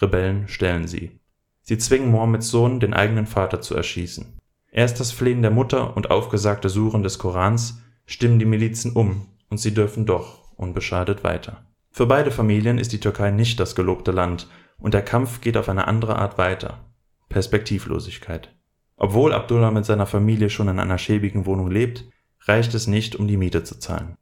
Rebellen 0.00 0.48
stellen 0.48 0.86
sie. 0.86 1.20
Sie 1.62 1.78
zwingen 1.78 2.10
Mohammeds 2.10 2.48
Sohn, 2.48 2.80
den 2.80 2.92
eigenen 2.92 3.26
Vater 3.26 3.60
zu 3.60 3.74
erschießen. 3.74 4.38
Erst 4.70 5.00
das 5.00 5.12
Flehen 5.12 5.42
der 5.42 5.50
Mutter 5.50 5.96
und 5.96 6.10
aufgesagte 6.10 6.68
Suren 6.68 7.02
des 7.02 7.18
Korans 7.18 7.82
stimmen 8.06 8.38
die 8.38 8.44
Milizen 8.44 8.92
um 8.92 9.28
und 9.48 9.58
sie 9.58 9.74
dürfen 9.74 10.06
doch 10.06 10.52
unbeschadet 10.56 11.24
weiter. 11.24 11.64
Für 11.90 12.06
beide 12.06 12.30
Familien 12.30 12.78
ist 12.78 12.92
die 12.92 13.00
Türkei 13.00 13.30
nicht 13.30 13.60
das 13.60 13.74
gelobte 13.74 14.12
Land 14.12 14.48
und 14.78 14.94
der 14.94 15.02
Kampf 15.02 15.40
geht 15.40 15.56
auf 15.56 15.68
eine 15.68 15.86
andere 15.86 16.16
Art 16.16 16.38
weiter. 16.38 16.80
Perspektivlosigkeit. 17.28 18.54
Obwohl 18.96 19.32
Abdullah 19.32 19.70
mit 19.70 19.84
seiner 19.84 20.06
Familie 20.06 20.50
schon 20.50 20.68
in 20.68 20.78
einer 20.78 20.98
schäbigen 20.98 21.46
Wohnung 21.46 21.70
lebt, 21.70 22.04
reicht 22.42 22.74
es 22.74 22.86
nicht, 22.86 23.16
um 23.16 23.26
die 23.26 23.36
Miete 23.36 23.64
zu 23.64 23.78
zahlen. 23.78 24.16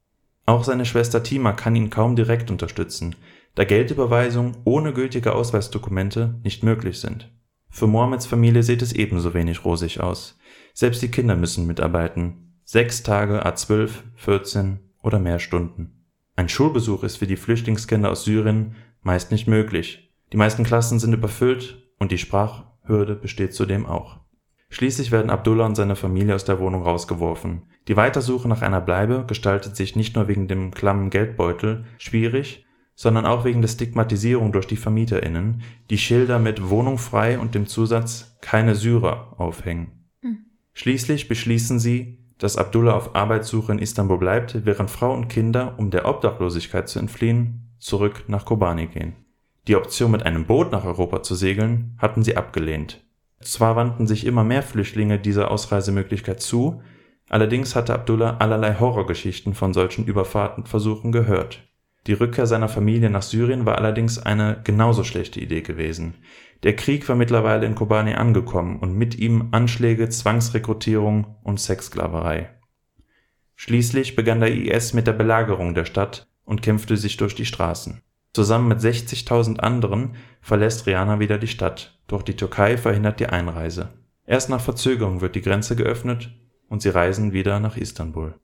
Auch 0.47 0.65
seine 0.65 0.85
Schwester 0.85 1.23
Tima 1.23 1.53
kann 1.53 1.77
ihn 1.77 1.91
kaum 1.91 2.17
direkt 2.17 2.51
unterstützen, 2.51 3.15
da 3.55 3.65
Geldüberweisungen 3.65 4.57
ohne 4.65 4.93
gültige 4.93 5.35
Ausweisdokumente 5.35 6.41
nicht 6.43 6.63
möglich 6.63 7.01
sind. 7.01 7.31
Für 7.69 7.87
Mohammeds 7.87 8.27
Familie 8.27 8.63
sieht 8.63 8.83
es 8.83 8.93
ebenso 8.93 9.35
wenig 9.35 9.65
rosig 9.65 10.01
aus. 10.01 10.39
Selbst 10.75 11.03
die 11.03 11.11
Kinder 11.11 11.37
müssen 11.37 11.67
mitarbeiten. 11.67 12.55
Sechs 12.65 13.03
Tage 13.03 13.45
a 13.45 13.55
12, 13.55 14.05
14 14.17 14.81
oder 15.03 15.19
mehr 15.19 15.39
Stunden. 15.39 16.05
Ein 16.37 16.49
Schulbesuch 16.49 17.03
ist 17.05 17.17
für 17.17 17.27
die 17.27 17.37
Flüchtlingskinder 17.37 18.11
aus 18.11 18.25
Syrien 18.25 18.77
meist 19.03 19.31
nicht 19.31 19.47
möglich. 19.47 20.13
Die 20.33 20.37
meisten 20.37 20.65
Klassen 20.65 20.99
sind 20.99 21.13
überfüllt 21.13 21.91
und 21.99 22.13
die 22.13 22.19
Sprachhürde 22.19 23.15
besteht 23.15 23.55
zudem 23.55 23.87
auch. 23.87 24.20
Schließlich 24.71 25.11
werden 25.11 25.31
Abdullah 25.31 25.67
und 25.67 25.75
seine 25.75 25.97
Familie 25.97 26.35
aus 26.35 26.45
der 26.45 26.61
Wohnung 26.61 26.83
rausgeworfen. 26.83 27.63
Die 27.89 27.97
Weitersuche 27.97 28.49
nach 28.49 28.63
einer 28.63 28.81
Bleibe 28.81 29.25
gestaltet 29.27 29.75
sich 29.75 29.97
nicht 29.97 30.15
nur 30.15 30.29
wegen 30.29 30.47
dem 30.47 30.71
klammen 30.71 31.11
Geldbeutel 31.11 31.85
schwierig, 31.99 32.65
sondern 32.95 33.27
auch 33.27 33.45
wegen 33.45 33.63
der 33.63 33.69
Stigmatisierung 33.69 34.53
durch 34.53 34.67
die 34.67 34.77
VermieterInnen, 34.77 35.63
die 35.91 35.99
Schilder 35.99 36.39
mit 36.39 36.71
Wohnung 36.71 36.99
frei 36.99 37.39
und 37.39 37.55
dem 37.55 37.67
Zusatz 37.67 38.37
keine 38.41 38.77
Syrer 38.77 39.35
aufhängen. 39.39 40.09
Hm. 40.23 40.45
Schließlich 40.73 41.27
beschließen 41.27 41.81
sie, 41.81 42.19
dass 42.39 42.57
Abdullah 42.57 42.95
auf 42.95 43.17
Arbeitssuche 43.17 43.73
in 43.73 43.79
Istanbul 43.79 44.19
bleibt, 44.19 44.65
während 44.65 44.91
Frau 44.91 45.13
und 45.13 45.29
Kinder, 45.29 45.75
um 45.79 45.91
der 45.91 46.07
Obdachlosigkeit 46.07 46.89
zu 46.89 46.99
entfliehen, 46.99 47.75
zurück 47.79 48.25
nach 48.29 48.45
Kobani 48.45 48.87
gehen. 48.87 49.15
Die 49.67 49.77
Option, 49.77 50.13
mit 50.13 50.25
einem 50.25 50.47
Boot 50.47 50.71
nach 50.71 50.85
Europa 50.85 51.23
zu 51.23 51.35
segeln, 51.35 51.97
hatten 51.99 52.23
sie 52.23 52.37
abgelehnt. 52.37 53.03
Zwar 53.43 53.75
wandten 53.75 54.07
sich 54.07 54.27
immer 54.27 54.45
mehr 54.45 54.63
Flüchtlinge 54.63 55.19
dieser 55.19 55.51
Ausreisemöglichkeit 55.51 56.41
zu, 56.41 56.83
allerdings 57.29 57.75
hatte 57.75 57.95
Abdullah 57.95 58.37
allerlei 58.39 58.75
Horrorgeschichten 58.79 59.55
von 59.55 59.73
solchen 59.73 60.05
Überfahrtenversuchen 60.07 61.11
gehört. 61.11 61.67
Die 62.07 62.13
Rückkehr 62.13 62.47
seiner 62.47 62.69
Familie 62.69 63.11
nach 63.11 63.23
Syrien 63.23 63.67
war 63.67 63.77
allerdings 63.79 64.19
eine 64.19 64.61
genauso 64.65 65.05
schlechte 65.05 65.41
Idee 65.41 65.63
gewesen. 65.63 66.15
Der 66.63 66.77
Krieg 66.77 67.09
war 67.09 67.17
mittlerweile 67.17 67.67
in 67.67 67.75
Kobani 67.75 68.15
angekommen 68.15 68.79
und 68.79 68.95
mit 68.95 69.19
ihm 69.19 69.49
Anschläge, 69.53 70.09
Zwangsrekrutierung 70.09 71.37
und 71.43 71.61
Sexsklaverei. 71.61 72.51
Schließlich 73.57 74.17
begann 74.17 74.41
der 74.41 74.55
IS 74.55 74.95
mit 74.95 75.07
der 75.07 75.13
Belagerung 75.13 75.75
der 75.75 75.85
Stadt 75.85 76.29
und 76.45 76.63
kämpfte 76.63 76.97
sich 76.97 77.17
durch 77.17 77.35
die 77.35 77.47
Straßen. 77.47 78.03
Zusammen 78.33 78.69
mit 78.69 78.79
60.000 78.79 79.59
anderen 79.59 80.15
verlässt 80.41 80.87
Rihanna 80.87 81.19
wieder 81.19 81.37
die 81.37 81.49
Stadt, 81.49 82.00
doch 82.11 82.23
die 82.23 82.37
Türkei 82.37 82.77
verhindert 82.77 83.21
die 83.21 83.29
Einreise. 83.29 83.91
Erst 84.27 84.51
nach 84.51 84.61
Verzögerung 84.61 85.21
wird 85.21 85.37
die 85.37 85.43
Grenze 85.43 85.77
geöffnet 85.77 86.31
und 86.69 86.83
sie 86.83 86.89
reisen 86.89 87.33
wieder 87.33 87.61
nach 87.61 87.77
Istanbul. 87.77 88.35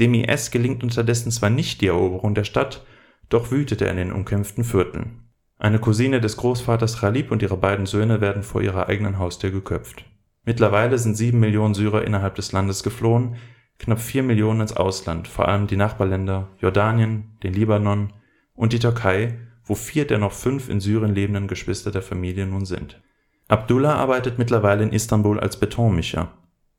Dem 0.00 0.14
IS 0.14 0.50
gelingt 0.50 0.82
unterdessen 0.82 1.30
zwar 1.30 1.50
nicht 1.50 1.80
die 1.80 1.86
Eroberung 1.86 2.34
der 2.34 2.44
Stadt, 2.44 2.84
doch 3.28 3.52
wütet 3.52 3.80
er 3.82 3.90
in 3.90 3.96
den 3.96 4.12
umkämpften 4.12 4.64
Vierteln. 4.64 5.28
Eine 5.58 5.78
Cousine 5.78 6.20
des 6.20 6.36
Großvaters 6.36 6.98
Khalib 6.98 7.30
und 7.30 7.42
ihre 7.42 7.56
beiden 7.56 7.86
Söhne 7.86 8.20
werden 8.20 8.42
vor 8.42 8.62
ihrer 8.62 8.88
eigenen 8.88 9.18
Haustür 9.18 9.50
geköpft. 9.50 10.04
Mittlerweile 10.44 10.98
sind 10.98 11.16
sieben 11.16 11.38
Millionen 11.38 11.74
Syrer 11.74 12.04
innerhalb 12.04 12.34
des 12.34 12.50
Landes 12.50 12.82
geflohen, 12.82 13.36
knapp 13.78 14.00
vier 14.00 14.24
Millionen 14.24 14.62
ins 14.62 14.76
Ausland, 14.76 15.28
vor 15.28 15.48
allem 15.48 15.68
die 15.68 15.76
Nachbarländer 15.76 16.48
Jordanien, 16.58 17.36
den 17.42 17.54
Libanon, 17.54 18.12
und 18.54 18.72
die 18.72 18.78
Türkei, 18.78 19.38
wo 19.64 19.74
vier 19.74 20.06
der 20.06 20.18
noch 20.18 20.32
fünf 20.32 20.68
in 20.68 20.80
Syrien 20.80 21.14
lebenden 21.14 21.48
Geschwister 21.48 21.90
der 21.90 22.02
Familie 22.02 22.46
nun 22.46 22.64
sind. 22.66 23.00
Abdullah 23.48 23.96
arbeitet 23.96 24.38
mittlerweile 24.38 24.82
in 24.82 24.92
Istanbul 24.92 25.38
als 25.38 25.58
Betonmischer. 25.58 26.32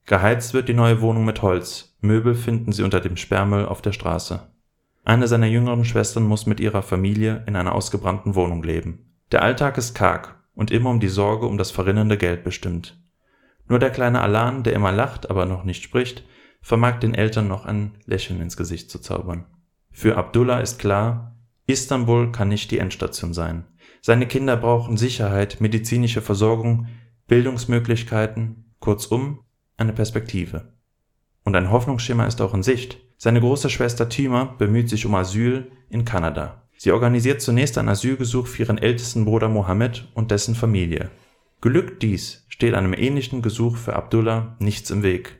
Geheizt 0.06 0.54
wird 0.54 0.70
die 0.70 0.74
neue 0.74 1.02
Wohnung 1.02 1.26
mit 1.26 1.42
Holz, 1.42 1.96
Möbel 2.02 2.36
finden 2.36 2.72
sie 2.72 2.84
unter 2.84 3.00
dem 3.00 3.18
Sperrmüll 3.18 3.66
auf 3.66 3.82
der 3.82 3.92
Straße. 3.92 4.48
Eine 5.04 5.28
seiner 5.28 5.48
jüngeren 5.48 5.86
Schwestern 5.86 6.24
muss 6.24 6.46
mit 6.46 6.60
ihrer 6.60 6.82
Familie 6.82 7.44
in 7.48 7.56
einer 7.56 7.74
ausgebrannten 7.76 8.36
Wohnung 8.36 8.64
leben. 8.64 9.12
Der 9.32 9.44
Alltag 9.44 9.78
ist 9.78 9.94
karg 9.94 10.36
und 10.56 10.72
immer 10.72 10.90
um 10.90 11.00
die 11.00 11.10
Sorge 11.10 11.46
um 11.46 11.58
das 11.58 11.72
verrinnende 11.72 12.18
Geld 12.18 12.44
bestimmt. 12.44 13.00
Nur 13.68 13.80
der 13.80 13.90
kleine 13.90 14.22
Alan, 14.22 14.64
der 14.64 14.74
immer 14.74 14.92
lacht, 14.92 15.30
aber 15.30 15.46
noch 15.46 15.64
nicht 15.64 15.84
spricht, 15.84 16.24
vermag 16.62 17.00
den 17.00 17.14
Eltern 17.14 17.48
noch 17.48 17.66
ein 17.66 17.98
Lächeln 18.06 18.42
ins 18.42 18.58
Gesicht 18.58 18.90
zu 18.90 19.00
zaubern. 19.00 19.46
Für 19.92 20.18
Abdullah 20.18 20.60
ist 20.60 20.80
klar, 20.80 21.35
Istanbul 21.68 22.32
kann 22.32 22.50
nicht 22.50 22.72
die 22.72 22.80
Endstation 22.80 23.34
sein. 23.34 23.66
Seine 24.02 24.28
Kinder 24.28 24.56
brauchen 24.56 24.98
Sicherheit, 24.98 25.62
medizinische 25.62 26.22
Versorgung, 26.22 26.88
Bildungsmöglichkeiten, 27.28 28.74
kurzum 28.80 29.40
eine 29.78 29.94
Perspektive. 29.94 30.74
Und 31.44 31.56
ein 31.56 31.72
Hoffnungsschimmer 31.72 32.28
ist 32.28 32.42
auch 32.42 32.54
in 32.54 32.64
Sicht. 32.64 33.00
Seine 33.18 33.40
große 33.40 33.70
Schwester 33.70 34.10
Tima 34.10 34.56
bemüht 34.58 34.90
sich 34.90 35.06
um 35.06 35.16
Asyl 35.16 35.72
in 35.90 36.06
Kanada. 36.06 36.68
Sie 36.78 36.92
organisiert 36.92 37.42
zunächst 37.42 37.78
ein 37.78 37.90
Asylgesuch 37.90 38.48
für 38.48 38.64
ihren 38.64 38.78
ältesten 38.78 39.26
Bruder 39.26 39.50
Mohammed 39.50 40.08
und 40.14 40.32
dessen 40.32 40.56
Familie. 40.56 41.10
Glückt 41.62 42.04
dies, 42.04 42.46
steht 42.50 42.76
einem 42.76 42.94
ähnlichen 42.94 43.42
Gesuch 43.42 43.78
für 43.78 43.96
Abdullah 43.96 44.56
nichts 44.60 44.92
im 44.92 45.02
Weg. 45.02 45.40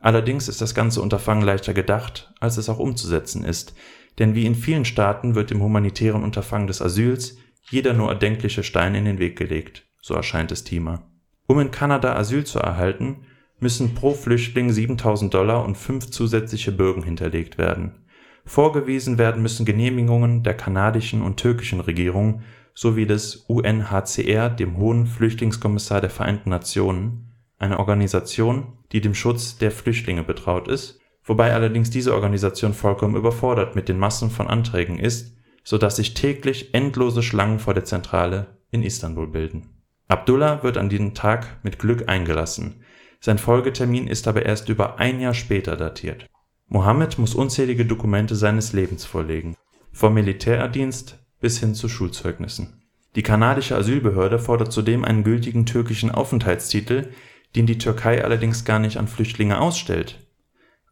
Allerdings 0.00 0.48
ist 0.48 0.60
das 0.60 0.74
ganze 0.74 1.02
Unterfangen 1.02 1.44
leichter 1.44 1.74
gedacht, 1.74 2.32
als 2.40 2.56
es 2.56 2.68
auch 2.68 2.78
umzusetzen 2.78 3.44
ist, 3.44 3.74
denn 4.20 4.36
wie 4.36 4.46
in 4.46 4.54
vielen 4.54 4.84
Staaten 4.84 5.34
wird 5.34 5.50
im 5.50 5.60
humanitären 5.60 6.22
Unterfangen 6.22 6.68
des 6.68 6.80
Asyls 6.80 7.38
jeder 7.68 7.94
nur 7.94 8.10
erdenkliche 8.10 8.62
Stein 8.62 8.94
in 8.94 9.06
den 9.06 9.18
Weg 9.18 9.36
gelegt, 9.36 9.88
so 10.00 10.14
erscheint 10.14 10.52
es 10.52 10.62
Thima. 10.62 11.10
Um 11.46 11.58
in 11.58 11.72
Kanada 11.72 12.14
Asyl 12.14 12.44
zu 12.44 12.60
erhalten, 12.60 13.26
müssen 13.58 13.94
pro 13.94 14.14
Flüchtling 14.14 14.70
7000 14.70 15.34
Dollar 15.34 15.64
und 15.64 15.76
fünf 15.76 16.10
zusätzliche 16.10 16.70
Bürgen 16.70 17.02
hinterlegt 17.02 17.58
werden. 17.58 18.06
Vorgewiesen 18.44 19.18
werden 19.18 19.42
müssen 19.42 19.66
Genehmigungen 19.66 20.42
der 20.42 20.54
kanadischen 20.54 21.22
und 21.22 21.36
türkischen 21.36 21.80
Regierung 21.80 22.42
sowie 22.74 23.06
des 23.06 23.36
UNHCR, 23.48 24.48
dem 24.50 24.76
Hohen 24.76 25.06
Flüchtlingskommissar 25.06 26.00
der 26.00 26.10
Vereinten 26.10 26.50
Nationen, 26.50 27.34
eine 27.58 27.78
Organisation, 27.78 28.78
die 28.92 29.00
dem 29.00 29.14
Schutz 29.14 29.58
der 29.58 29.70
Flüchtlinge 29.70 30.22
betraut 30.22 30.68
ist, 30.68 31.00
wobei 31.30 31.54
allerdings 31.54 31.90
diese 31.90 32.12
Organisation 32.12 32.74
vollkommen 32.74 33.14
überfordert 33.14 33.76
mit 33.76 33.88
den 33.88 34.00
Massen 34.00 34.30
von 34.30 34.48
Anträgen 34.48 34.98
ist, 34.98 35.36
so 35.62 35.78
dass 35.78 35.94
sich 35.94 36.14
täglich 36.14 36.74
endlose 36.74 37.22
Schlangen 37.22 37.60
vor 37.60 37.72
der 37.72 37.84
Zentrale 37.84 38.58
in 38.72 38.82
Istanbul 38.82 39.28
bilden. 39.28 39.68
Abdullah 40.08 40.64
wird 40.64 40.76
an 40.76 40.88
diesem 40.88 41.14
Tag 41.14 41.60
mit 41.62 41.78
Glück 41.78 42.08
eingelassen, 42.08 42.82
sein 43.20 43.38
Folgetermin 43.38 44.08
ist 44.08 44.26
aber 44.26 44.44
erst 44.44 44.68
über 44.70 44.98
ein 44.98 45.20
Jahr 45.20 45.34
später 45.34 45.76
datiert. 45.76 46.26
Mohammed 46.66 47.16
muss 47.16 47.36
unzählige 47.36 47.86
Dokumente 47.86 48.34
seines 48.34 48.72
Lebens 48.72 49.04
vorlegen, 49.04 49.54
vom 49.92 50.14
Militärdienst 50.14 51.16
bis 51.40 51.60
hin 51.60 51.76
zu 51.76 51.88
Schulzeugnissen. 51.88 52.82
Die 53.14 53.22
kanadische 53.22 53.76
Asylbehörde 53.76 54.40
fordert 54.40 54.72
zudem 54.72 55.04
einen 55.04 55.22
gültigen 55.22 55.64
türkischen 55.64 56.10
Aufenthaltstitel, 56.10 57.10
den 57.54 57.66
die 57.66 57.78
Türkei 57.78 58.24
allerdings 58.24 58.64
gar 58.64 58.80
nicht 58.80 58.96
an 58.96 59.06
Flüchtlinge 59.06 59.60
ausstellt. 59.60 60.26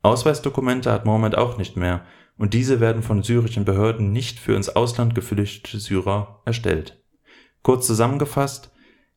Ausweisdokumente 0.03 0.93
hat 0.93 1.05
Mohammed 1.05 1.37
auch 1.37 1.59
nicht 1.59 1.77
mehr 1.77 2.03
und 2.37 2.55
diese 2.55 2.81
werden 2.81 3.03
von 3.03 3.23
syrischen 3.23 3.65
Behörden 3.65 4.13
nicht 4.13 4.39
für 4.39 4.55
ins 4.55 4.69
Ausland 4.69 5.15
geflüchtete 5.15 5.79
Syrer 5.79 6.41
erstellt. 6.45 7.03
Kurz 7.63 7.87
zusammengefasst, 7.87 8.71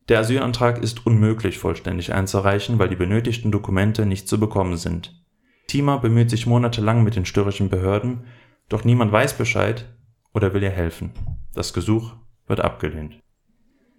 der 0.08 0.18
Asylantrag 0.18 0.82
ist 0.82 1.06
unmöglich 1.06 1.58
vollständig 1.58 2.12
einzureichen, 2.12 2.78
weil 2.78 2.88
die 2.88 2.96
benötigten 2.96 3.52
Dokumente 3.52 4.04
nicht 4.04 4.28
zu 4.28 4.40
bekommen 4.40 4.76
sind. 4.76 5.22
Tima 5.68 5.98
bemüht 5.98 6.30
sich 6.30 6.46
monatelang 6.46 7.04
mit 7.04 7.14
den 7.14 7.24
störrischen 7.24 7.68
Behörden, 7.68 8.24
doch 8.68 8.84
niemand 8.84 9.12
weiß 9.12 9.34
Bescheid 9.34 9.88
oder 10.34 10.52
will 10.52 10.62
ihr 10.62 10.70
helfen. 10.70 11.12
Das 11.54 11.72
Gesuch 11.72 12.14
wird 12.48 12.60
abgelehnt. 12.60 13.20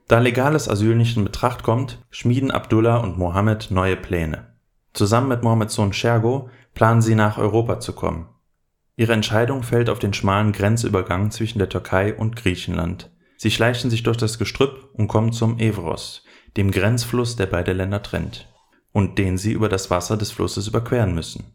Da 0.07 0.19
legales 0.19 0.67
Asyl 0.67 0.95
nicht 0.95 1.15
in 1.15 1.23
Betracht 1.23 1.63
kommt, 1.63 2.03
schmieden 2.09 2.51
Abdullah 2.51 2.97
und 2.97 3.17
Mohammed 3.17 3.71
neue 3.71 3.95
Pläne. 3.95 4.53
Zusammen 4.91 5.29
mit 5.29 5.41
Mohammeds 5.41 5.73
Sohn 5.73 5.93
Shergo 5.93 6.49
planen 6.73 7.01
sie 7.01 7.15
nach 7.15 7.37
Europa 7.37 7.79
zu 7.79 7.93
kommen. 7.93 8.29
Ihre 8.95 9.13
Entscheidung 9.13 9.63
fällt 9.63 9.89
auf 9.89 9.99
den 9.99 10.13
schmalen 10.13 10.51
Grenzübergang 10.51 11.31
zwischen 11.31 11.59
der 11.59 11.69
Türkei 11.69 12.13
und 12.13 12.35
Griechenland. 12.35 13.11
Sie 13.37 13.51
schleichen 13.51 13.89
sich 13.89 14.03
durch 14.03 14.17
das 14.17 14.37
Gestrüpp 14.37 14.89
und 14.93 15.07
kommen 15.07 15.33
zum 15.33 15.59
Evros, 15.59 16.23
dem 16.55 16.71
Grenzfluss, 16.71 17.35
der 17.35 17.47
beide 17.47 17.73
Länder 17.73 18.03
trennt, 18.03 18.47
und 18.91 19.17
den 19.17 19.37
sie 19.37 19.51
über 19.51 19.69
das 19.69 19.89
Wasser 19.89 20.17
des 20.17 20.31
Flusses 20.31 20.67
überqueren 20.67 21.15
müssen. 21.15 21.45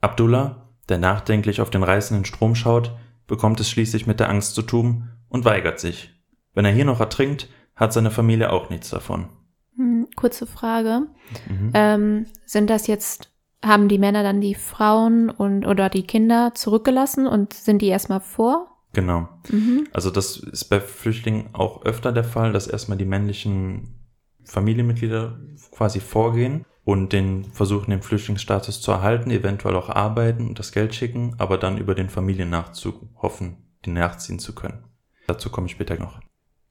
Abdullah, 0.00 0.70
der 0.88 0.98
nachdenklich 0.98 1.60
auf 1.60 1.70
den 1.70 1.82
reißenden 1.82 2.24
Strom 2.24 2.54
schaut, 2.54 2.96
bekommt 3.26 3.60
es 3.60 3.68
schließlich 3.68 4.06
mit 4.06 4.20
der 4.20 4.28
Angst 4.28 4.54
zu 4.54 4.62
tun 4.62 5.10
und 5.28 5.44
weigert 5.44 5.80
sich. 5.80 6.14
Wenn 6.54 6.64
er 6.64 6.72
hier 6.72 6.84
noch 6.84 7.00
ertrinkt, 7.00 7.48
hat 7.74 7.92
seine 7.92 8.10
Familie 8.10 8.52
auch 8.52 8.70
nichts 8.70 8.90
davon. 8.90 9.28
Hm, 9.76 10.08
kurze 10.16 10.46
Frage. 10.46 11.02
Mhm. 11.48 11.70
Ähm, 11.74 12.26
sind 12.46 12.70
das 12.70 12.86
jetzt, 12.86 13.30
haben 13.64 13.88
die 13.88 13.98
Männer 13.98 14.22
dann 14.22 14.40
die 14.40 14.54
Frauen 14.54 15.30
und 15.30 15.66
oder 15.66 15.88
die 15.88 16.06
Kinder 16.06 16.52
zurückgelassen 16.54 17.26
und 17.26 17.52
sind 17.52 17.82
die 17.82 17.88
erstmal 17.88 18.20
vor? 18.20 18.68
Genau. 18.92 19.28
Mhm. 19.50 19.88
Also 19.92 20.10
das 20.10 20.38
ist 20.38 20.64
bei 20.66 20.80
Flüchtlingen 20.80 21.50
auch 21.52 21.84
öfter 21.84 22.12
der 22.12 22.24
Fall, 22.24 22.52
dass 22.52 22.66
erstmal 22.66 22.98
die 22.98 23.04
männlichen 23.04 23.96
Familienmitglieder 24.44 25.38
quasi 25.70 26.00
vorgehen 26.00 26.64
und 26.84 27.12
den 27.12 27.44
versuchen, 27.44 27.90
den 27.90 28.02
Flüchtlingsstatus 28.02 28.80
zu 28.80 28.92
erhalten, 28.92 29.30
eventuell 29.30 29.74
auch 29.74 29.90
arbeiten 29.90 30.46
und 30.46 30.58
das 30.58 30.72
Geld 30.72 30.94
schicken, 30.94 31.34
aber 31.38 31.58
dann 31.58 31.78
über 31.78 31.94
den 31.94 32.08
Familiennachzug 32.08 33.02
hoffen, 33.20 33.56
den 33.84 33.94
nachziehen 33.94 34.38
zu 34.38 34.54
können. 34.54 34.84
Dazu 35.26 35.50
komme 35.50 35.66
ich 35.66 35.72
später 35.72 35.98
noch. 35.98 36.20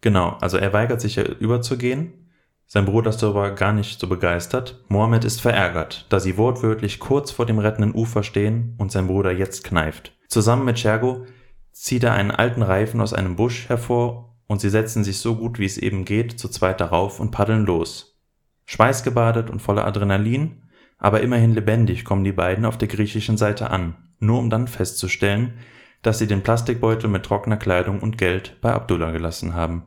Genau, 0.02 0.38
also 0.40 0.58
er 0.58 0.72
weigert 0.72 1.02
sich 1.02 1.18
ja 1.18 1.24
überzugehen. 1.24 2.25
Sein 2.68 2.86
Bruder 2.86 3.12
ist 3.12 3.22
darüber 3.22 3.52
gar 3.52 3.74
nicht 3.74 4.00
so 4.00 4.08
begeistert. 4.08 4.84
Mohammed 4.88 5.24
ist 5.24 5.40
verärgert, 5.40 6.06
da 6.10 6.20
sie 6.20 6.38
wortwörtlich 6.38 7.00
kurz 7.00 7.32
vor 7.32 7.46
dem 7.46 7.60
rettenden 7.60 7.94
Ufer 7.94 8.24
stehen 8.24 8.76
und 8.78 8.92
sein 8.92 9.08
Bruder 9.08 9.32
jetzt 9.32 9.64
kneift. 9.64 10.14
Zusammen 10.28 10.66
mit 10.66 10.78
Chergo 10.78 11.26
zieht 11.72 12.04
er 12.04 12.14
einen 12.14 12.32
alten 12.32 12.64
Reifen 12.64 13.02
aus 13.02 13.14
einem 13.14 13.36
Busch 13.36 13.70
hervor 13.70 14.36
und 14.48 14.62
sie 14.62 14.70
setzen 14.70 15.04
sich 15.04 15.20
so 15.20 15.36
gut 15.36 15.60
wie 15.60 15.66
es 15.66 15.78
eben 15.78 16.06
geht 16.06 16.40
zu 16.40 16.50
zweit 16.50 16.82
darauf 16.82 17.20
und 17.20 17.32
paddeln 17.32 17.66
los. 17.66 18.18
Schweißgebadet 18.66 19.50
und 19.50 19.62
voller 19.62 19.86
Adrenalin, 19.86 20.64
aber 20.98 21.22
immerhin 21.22 21.54
lebendig 21.54 22.04
kommen 22.04 22.24
die 22.24 22.32
beiden 22.32 22.66
auf 22.66 22.78
der 22.78 22.88
griechischen 22.88 23.38
Seite 23.38 23.70
an, 23.70 23.96
nur 24.20 24.40
um 24.40 24.50
dann 24.50 24.68
festzustellen, 24.68 25.54
dass 26.02 26.20
sie 26.20 26.28
den 26.28 26.42
Plastikbeutel 26.42 27.10
mit 27.10 27.24
trockener 27.24 27.58
Kleidung 27.58 28.00
und 28.00 28.18
Geld 28.18 28.58
bei 28.62 28.72
Abdullah 28.72 29.12
gelassen 29.12 29.54
haben. 29.54 29.84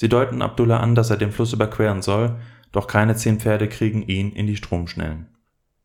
Sie 0.00 0.08
deuten 0.08 0.42
Abdullah 0.42 0.78
an, 0.78 0.94
dass 0.94 1.10
er 1.10 1.16
den 1.16 1.32
Fluss 1.32 1.52
überqueren 1.52 2.02
soll, 2.02 2.38
doch 2.70 2.86
keine 2.86 3.16
zehn 3.16 3.40
Pferde 3.40 3.68
kriegen 3.68 4.02
ihn 4.02 4.30
in 4.30 4.46
die 4.46 4.54
Stromschnellen. 4.54 5.26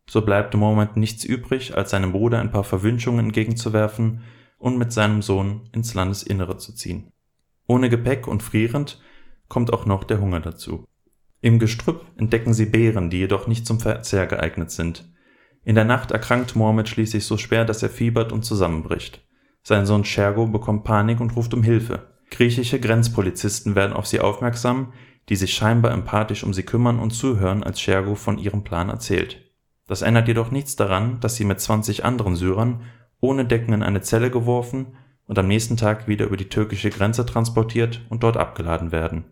So 0.08 0.22
bleibt 0.22 0.54
im 0.54 0.60
Moment 0.60 0.98
nichts 0.98 1.24
übrig, 1.24 1.76
als 1.76 1.90
seinem 1.90 2.12
Bruder 2.12 2.40
ein 2.40 2.52
paar 2.52 2.64
Verwünschungen 2.64 3.26
entgegenzuwerfen 3.26 4.22
und 4.60 4.78
mit 4.78 4.94
seinem 4.94 5.24
Sohn 5.24 5.68
ins 5.72 5.96
Landesinnere 5.96 6.58
zu 6.58 6.76
ziehen. 6.76 7.12
Ohne 7.66 7.90
Gepäck 7.90 8.28
und 8.28 8.44
frierend 8.44 9.02
kommt 9.48 9.74
auch 9.74 9.88
noch 9.88 10.04
der 10.04 10.22
Hunger 10.22 10.42
dazu. 10.42 10.86
Im 11.42 11.58
Gestrüpp 11.58 12.06
entdecken 12.16 12.54
sie 12.54 12.68
Beeren, 12.68 13.10
die 13.10 13.18
jedoch 13.18 13.48
nicht 13.48 13.66
zum 13.66 13.80
Verzehr 13.80 14.28
geeignet 14.28 14.70
sind. 14.70 15.12
In 15.64 15.74
der 15.74 15.86
Nacht 15.86 16.12
erkrankt 16.12 16.56
Mohammed 16.56 16.88
schließlich 16.88 17.26
so 17.26 17.38
schwer, 17.38 17.66
dass 17.66 17.82
er 17.82 17.90
fiebert 17.90 18.32
und 18.32 18.46
zusammenbricht. 18.46 19.28
Sein 19.64 19.88
Sohn 19.88 20.06
Shergo 20.06 20.46
bekommt 20.46 20.84
Panik 20.84 21.20
und 21.20 21.36
ruft 21.36 21.56
um 21.56 21.64
Hilfe. 21.64 22.13
Griechische 22.34 22.80
Grenzpolizisten 22.80 23.76
werden 23.76 23.94
auf 23.94 24.08
sie 24.08 24.20
aufmerksam, 24.20 24.92
die 25.30 25.36
sich 25.36 25.54
scheinbar 25.54 25.92
empathisch 25.92 26.44
um 26.44 26.52
sie 26.52 26.64
kümmern 26.64 26.98
und 26.98 27.12
zuhören, 27.12 27.62
als 27.62 27.80
Shergo 27.80 28.16
von 28.16 28.40
ihrem 28.40 28.64
Plan 28.64 28.90
erzählt. 28.90 29.40
Das 29.86 30.02
ändert 30.02 30.28
jedoch 30.28 30.50
nichts 30.50 30.76
daran, 30.76 31.20
dass 31.20 31.36
sie 31.36 31.46
mit 31.46 31.62
20 31.62 32.04
anderen 32.04 32.36
Syrern 32.36 32.82
ohne 33.20 33.46
Decken 33.46 33.72
in 33.72 33.84
eine 33.84 34.02
Zelle 34.02 34.32
geworfen 34.32 34.98
und 35.28 35.38
am 35.38 35.48
nächsten 35.48 35.78
Tag 35.78 36.08
wieder 36.08 36.26
über 36.26 36.36
die 36.36 36.50
türkische 36.50 36.90
Grenze 36.90 37.24
transportiert 37.28 38.02
und 38.10 38.24
dort 38.24 38.38
abgeladen 38.38 38.92
werden. 38.92 39.26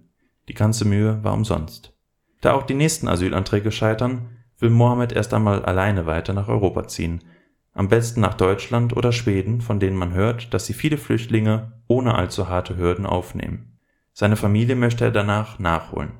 Die 0.48 0.54
ganze 0.54 0.86
Mühe 0.86 1.24
war 1.24 1.34
umsonst. 1.34 1.98
Da 2.40 2.54
auch 2.54 2.64
die 2.64 2.76
nächsten 2.76 3.08
Asylanträge 3.08 3.72
scheitern, 3.72 4.30
will 4.60 4.70
Mohammed 4.70 5.12
erst 5.12 5.34
einmal 5.34 5.66
alleine 5.66 6.06
weiter 6.06 6.34
nach 6.34 6.50
Europa 6.50 6.88
ziehen, 6.88 7.24
am 7.73 7.88
besten 7.88 8.21
nach 8.21 8.34
Deutschland 8.34 8.95
oder 8.95 9.12
Schweden, 9.12 9.62
von 9.62 9.79
denen 9.79 9.97
man 9.97 10.13
hört, 10.13 10.53
dass 10.53 10.65
sie 10.65 10.73
viele 10.73 10.97
Flüchtlinge 10.97 11.73
ohne 11.88 12.15
allzu 12.15 12.49
harte 12.49 12.77
Hürden 12.77 13.05
aufnehmen. 13.05 13.77
Seine 14.13 14.36
Familie 14.36 14.75
möchte 14.75 15.05
er 15.05 15.12
danach 15.12 15.60
nachholen. 15.60 16.12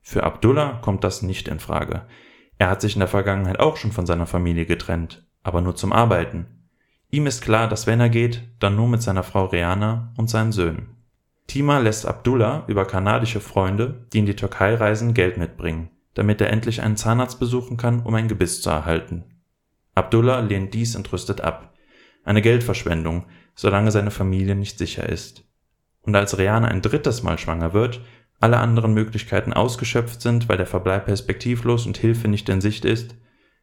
Für 0.00 0.24
Abdullah 0.24 0.78
kommt 0.82 1.04
das 1.04 1.22
nicht 1.22 1.48
in 1.48 1.58
Frage. 1.58 2.02
Er 2.58 2.70
hat 2.70 2.80
sich 2.80 2.94
in 2.94 3.00
der 3.00 3.08
Vergangenheit 3.08 3.58
auch 3.58 3.76
schon 3.76 3.92
von 3.92 4.06
seiner 4.06 4.26
Familie 4.26 4.66
getrennt, 4.66 5.26
aber 5.42 5.60
nur 5.60 5.74
zum 5.74 5.92
Arbeiten. 5.92 6.46
Ihm 7.10 7.26
ist 7.26 7.42
klar, 7.42 7.68
dass 7.68 7.86
wenn 7.86 8.00
er 8.00 8.08
geht, 8.08 8.42
dann 8.58 8.76
nur 8.76 8.88
mit 8.88 9.02
seiner 9.02 9.22
Frau 9.22 9.46
Reana 9.46 10.12
und 10.16 10.30
seinen 10.30 10.52
Söhnen. 10.52 10.96
Tima 11.46 11.78
lässt 11.78 12.06
Abdullah 12.06 12.64
über 12.68 12.86
kanadische 12.86 13.40
Freunde, 13.40 14.06
die 14.12 14.20
in 14.20 14.26
die 14.26 14.36
Türkei 14.36 14.74
reisen, 14.74 15.12
Geld 15.12 15.36
mitbringen, 15.36 15.90
damit 16.14 16.40
er 16.40 16.50
endlich 16.50 16.80
einen 16.80 16.96
Zahnarzt 16.96 17.38
besuchen 17.38 17.76
kann, 17.76 18.00
um 18.00 18.14
ein 18.14 18.28
Gebiss 18.28 18.62
zu 18.62 18.70
erhalten. 18.70 19.24
Abdullah 19.94 20.40
lehnt 20.40 20.74
dies 20.74 20.94
entrüstet 20.94 21.40
ab. 21.40 21.74
Eine 22.24 22.42
Geldverschwendung, 22.42 23.26
solange 23.54 23.90
seine 23.90 24.10
Familie 24.10 24.54
nicht 24.54 24.78
sicher 24.78 25.08
ist. 25.08 25.44
Und 26.02 26.16
als 26.16 26.38
Reana 26.38 26.68
ein 26.68 26.82
drittes 26.82 27.22
Mal 27.22 27.38
schwanger 27.38 27.72
wird, 27.72 28.00
alle 28.40 28.58
anderen 28.58 28.92
Möglichkeiten 28.92 29.52
ausgeschöpft 29.52 30.20
sind, 30.20 30.48
weil 30.48 30.56
der 30.56 30.66
Verbleib 30.66 31.06
perspektivlos 31.06 31.86
und 31.86 31.96
Hilfe 31.98 32.28
nicht 32.28 32.48
in 32.48 32.60
Sicht 32.60 32.84
ist, 32.84 33.14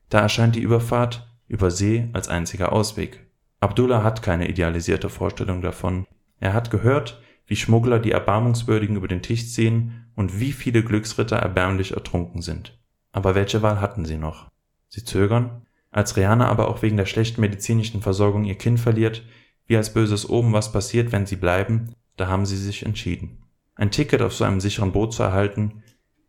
da 0.10 0.22
erscheint 0.22 0.56
die 0.56 0.62
Überfahrt 0.62 1.28
über 1.48 1.70
See 1.70 2.10
als 2.14 2.30
einziger 2.30 2.72
Ausweg. 2.72 3.28
Abdullah 3.60 4.04
hat 4.04 4.22
keine 4.22 4.48
idealisierte 4.48 5.10
Vorstellung 5.10 5.62
davon. 5.62 6.08
Er 6.40 6.54
hat 6.54 6.72
gehört, 6.72 7.22
wie 7.46 7.56
Schmuggler 7.56 8.00
die 8.00 8.12
Erbarmungswürdigen 8.12 8.96
über 8.96 9.08
den 9.08 9.22
Tisch 9.22 9.50
ziehen 9.50 10.06
und 10.16 10.40
wie 10.40 10.54
viele 10.54 10.84
Glücksritter 10.84 11.38
erbärmlich 11.38 11.92
ertrunken 11.92 12.42
sind. 12.42 12.80
Aber 13.12 13.36
welche 13.36 13.62
Wahl 13.62 13.82
hatten 13.82 14.06
sie 14.06 14.18
noch? 14.18 14.50
Sie 14.88 15.04
zögern. 15.04 15.66
Als 15.92 16.16
Rihanna 16.16 16.48
aber 16.48 16.68
auch 16.68 16.82
wegen 16.82 16.98
der 16.98 17.06
schlechten 17.06 17.42
medizinischen 17.42 18.02
Versorgung 18.02 18.46
ihr 18.46 18.58
Kind 18.58 18.80
verliert, 18.80 19.24
Wie 19.66 19.78
als 19.78 19.94
böses 19.94 20.28
Oben 20.28 20.52
was 20.52 20.72
passiert, 20.72 21.12
wenn 21.12 21.28
sie 21.28 21.36
bleiben, 21.36 21.94
da 22.18 22.28
haben 22.28 22.48
sie 22.48 22.58
sich 22.58 22.86
entschieden. 22.86 23.44
Ein 23.76 23.92
Ticket 23.92 24.22
auf 24.22 24.34
so 24.34 24.44
einem 24.44 24.60
sicheren 24.60 24.92
Boot 24.92 25.14
zu 25.14 25.22
erhalten, 25.22 25.84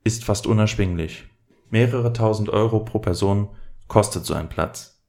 ist 0.05 0.25
fast 0.25 0.47
unerschwinglich. 0.47 1.25
Mehrere 1.71 2.13
tausend 2.13 2.51
Euro 2.51 2.81
pro 2.81 2.99
Person 2.99 3.49
kostet 3.89 4.27
so 4.27 4.35
ein 4.35 4.49
Platz. 4.49 5.03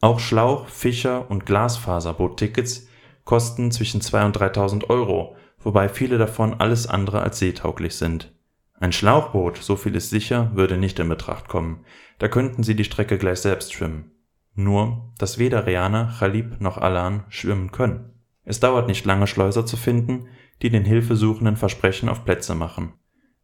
Auch 0.00 0.18
Schlauch-, 0.18 0.68
Fischer- 0.68 1.30
und 1.30 1.46
Glasfaserboottickets 1.46 2.88
kosten 3.24 3.70
zwischen 3.70 4.00
2.000 4.00 4.26
und 4.26 4.36
3.000 4.38 4.90
Euro, 4.90 5.36
wobei 5.60 5.88
viele 5.88 6.18
davon 6.18 6.54
alles 6.54 6.86
andere 6.86 7.22
als 7.22 7.38
seetauglich 7.38 7.94
sind. 7.94 8.32
Ein 8.80 8.92
Schlauchboot, 8.92 9.58
so 9.58 9.76
viel 9.76 9.94
ist 9.94 10.08
sicher, 10.08 10.52
würde 10.54 10.78
nicht 10.78 10.98
in 10.98 11.08
Betracht 11.10 11.48
kommen, 11.48 11.84
da 12.18 12.28
könnten 12.28 12.62
sie 12.62 12.74
die 12.74 12.84
Strecke 12.84 13.18
gleich 13.18 13.40
selbst 13.40 13.74
schwimmen. 13.74 14.10
Nur, 14.54 15.12
dass 15.18 15.36
weder 15.36 15.66
Reana, 15.66 16.10
Chalib 16.18 16.62
noch 16.62 16.78
Alan 16.78 17.24
schwimmen 17.28 17.72
können. 17.72 18.10
Es 18.42 18.58
dauert 18.58 18.88
nicht 18.88 19.04
lange, 19.04 19.26
Schleuser 19.26 19.66
zu 19.66 19.76
finden, 19.76 20.28
die 20.62 20.70
den 20.70 20.86
Hilfesuchenden 20.86 21.56
versprechen, 21.56 22.08
auf 22.08 22.24
Plätze 22.24 22.54
machen. 22.54 22.94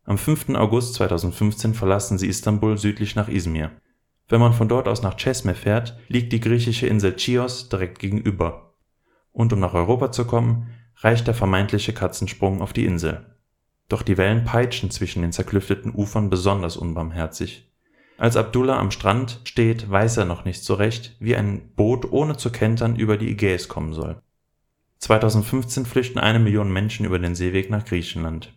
Am 0.05 0.17
5. 0.17 0.55
August 0.55 0.95
2015 0.95 1.75
verlassen 1.75 2.17
sie 2.17 2.29
Istanbul 2.29 2.79
südlich 2.79 3.15
nach 3.15 3.29
Izmir. 3.29 3.73
Wenn 4.29 4.41
man 4.41 4.55
von 4.55 4.69
dort 4.69 4.89
aus 4.89 5.03
nach 5.03 5.17
Çeşme 5.17 5.55
fährt, 5.55 5.99
liegt 6.09 6.33
die 6.33 6.41
griechische 6.41 6.87
Insel 6.87 7.15
Chios 7.17 7.69
direkt 7.69 7.99
gegenüber. 7.99 8.73
Und 9.33 9.53
um 9.53 9.61
nach 9.61 9.75
Europa 9.75 10.13
zu 10.13 10.25
kommen, 10.25 10.69
reicht 10.97 11.27
der 11.27 11.35
vermeintliche 11.35 11.93
Katzensprung 11.93 12.63
auf 12.63 12.73
die 12.73 12.87
Insel. 12.87 13.36
Doch 13.89 14.03
die 14.03 14.17
Wellen 14.17 14.45
peitschen 14.45 14.91
zwischen 14.91 15.23
den 15.23 15.33
zerklüfteten 15.33 15.95
Ufern 15.95 16.31
besonders 16.31 16.77
unbarmherzig. 16.77 17.71
Als 18.19 18.37
Abdullah 18.37 18.79
am 18.79 18.91
Strand 18.91 19.41
steht, 19.45 19.91
weiß 19.91 20.17
er 20.17 20.25
noch 20.25 20.45
nicht 20.45 20.65
so 20.65 20.75
recht, 20.75 21.17
wie 21.21 21.37
ein 21.37 21.75
Boot 21.75 22.11
ohne 22.11 22.37
zu 22.37 22.51
kentern 22.51 22.97
über 22.97 23.17
die 23.19 23.31
Ägäis 23.31 23.69
kommen 23.69 23.93
soll. 23.93 24.23
2015 24.99 25.85
flüchten 25.85 26.19
eine 26.19 26.39
Million 26.39 26.73
Menschen 26.73 27.05
über 27.05 27.19
den 27.19 27.35
Seeweg 27.35 27.71
nach 27.71 27.85
Griechenland. 27.85 28.55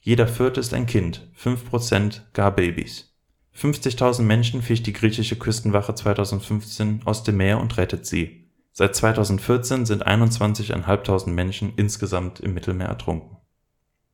Jeder 0.00 0.26
vierte 0.26 0.60
ist 0.60 0.74
ein 0.74 0.86
Kind, 0.86 1.28
5% 1.40 2.20
gar 2.32 2.50
Babys. 2.50 3.14
50.000 3.56 4.22
Menschen 4.22 4.60
fischt 4.60 4.86
die 4.86 4.92
griechische 4.92 5.36
Küstenwache 5.36 5.94
2015 5.94 7.02
aus 7.04 7.22
dem 7.22 7.38
Meer 7.38 7.60
und 7.60 7.76
rettet 7.78 8.06
sie. 8.06 8.50
Seit 8.72 8.94
2014 8.94 9.86
sind 9.86 10.06
21.500 10.06 11.30
Menschen 11.30 11.72
insgesamt 11.76 12.40
im 12.40 12.52
Mittelmeer 12.52 12.88
ertrunken. 12.88 13.35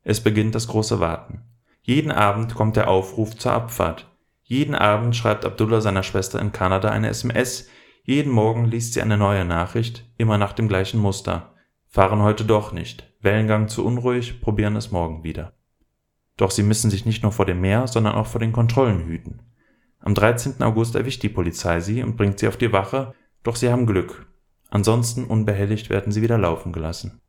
Es 0.04 0.20
beginnt 0.20 0.54
das 0.54 0.68
große 0.68 1.00
Warten. 1.00 1.42
Jeden 1.82 2.10
Abend 2.10 2.54
kommt 2.54 2.76
der 2.76 2.88
Aufruf 2.88 3.36
zur 3.36 3.52
Abfahrt. 3.52 4.10
Jeden 4.42 4.74
Abend 4.74 5.16
schreibt 5.16 5.44
Abdullah 5.44 5.80
seiner 5.80 6.02
Schwester 6.02 6.40
in 6.40 6.52
Kanada 6.52 6.90
eine 6.90 7.08
SMS. 7.08 7.68
Jeden 8.04 8.32
Morgen 8.32 8.64
liest 8.64 8.94
sie 8.94 9.02
eine 9.02 9.16
neue 9.16 9.44
Nachricht, 9.44 10.04
immer 10.18 10.38
nach 10.38 10.52
dem 10.52 10.68
gleichen 10.68 11.00
Muster. 11.00 11.54
Fahren 11.86 12.22
heute 12.22 12.44
doch 12.44 12.72
nicht. 12.72 13.08
Wellengang 13.20 13.68
zu 13.68 13.84
unruhig, 13.86 14.40
probieren 14.40 14.76
es 14.76 14.90
morgen 14.90 15.22
wieder. 15.22 15.52
Doch 16.36 16.50
sie 16.50 16.64
müssen 16.64 16.90
sich 16.90 17.06
nicht 17.06 17.22
nur 17.22 17.30
vor 17.30 17.46
dem 17.46 17.60
Meer, 17.60 17.86
sondern 17.86 18.14
auch 18.14 18.26
vor 18.26 18.40
den 18.40 18.52
Kontrollen 18.52 19.06
hüten. 19.06 19.42
Am 20.00 20.14
13. 20.14 20.60
August 20.62 20.96
erwischt 20.96 21.22
die 21.22 21.28
Polizei 21.28 21.78
sie 21.78 22.02
und 22.02 22.16
bringt 22.16 22.40
sie 22.40 22.48
auf 22.48 22.56
die 22.56 22.72
Wache, 22.72 23.14
doch 23.44 23.54
sie 23.54 23.70
haben 23.70 23.86
Glück. 23.86 24.26
Ansonsten 24.68 25.24
unbehelligt 25.24 25.90
werden 25.90 26.12
sie 26.12 26.22
wieder 26.22 26.38
laufen 26.38 26.72
gelassen. 26.72 27.21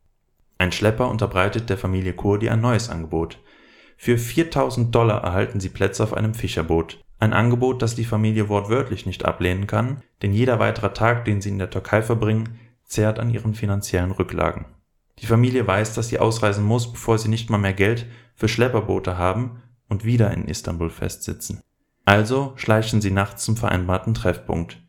Ein 0.58 0.72
Schlepper 0.72 1.08
unterbreitet 1.08 1.68
der 1.70 1.78
Familie 1.78 2.12
Kurdi 2.12 2.48
ein 2.48 2.60
neues 2.60 2.88
Angebot. 2.88 3.38
Für 3.96 4.18
4000 4.18 4.94
Dollar 4.94 5.22
erhalten 5.24 5.60
sie 5.60 5.68
Plätze 5.68 6.02
auf 6.02 6.14
einem 6.14 6.34
Fischerboot. 6.34 7.02
Ein 7.18 7.32
Angebot, 7.32 7.80
das 7.82 7.94
die 7.94 8.04
Familie 8.04 8.48
wortwörtlich 8.48 9.06
nicht 9.06 9.24
ablehnen 9.24 9.66
kann, 9.66 10.02
denn 10.22 10.32
jeder 10.32 10.58
weitere 10.58 10.92
Tag, 10.92 11.24
den 11.24 11.40
sie 11.40 11.48
in 11.48 11.58
der 11.58 11.70
Türkei 11.70 12.02
verbringen, 12.02 12.58
zehrt 12.84 13.18
an 13.18 13.30
ihren 13.30 13.54
finanziellen 13.54 14.10
Rücklagen. 14.10 14.66
Die 15.20 15.26
Familie 15.26 15.66
weiß, 15.66 15.94
dass 15.94 16.08
sie 16.08 16.18
ausreisen 16.18 16.64
muss, 16.64 16.92
bevor 16.92 17.18
sie 17.18 17.28
nicht 17.28 17.50
mal 17.50 17.58
mehr 17.58 17.72
Geld 17.72 18.06
für 18.34 18.48
Schlepperboote 18.48 19.16
haben 19.16 19.62
und 19.88 20.04
wieder 20.04 20.32
in 20.32 20.46
Istanbul 20.46 20.90
festsitzen. 20.90 21.62
Also 22.04 22.52
schleichen 22.56 23.00
sie 23.00 23.10
nachts 23.10 23.44
zum 23.44 23.56
vereinbarten 23.56 24.14
Treffpunkt. 24.14 24.82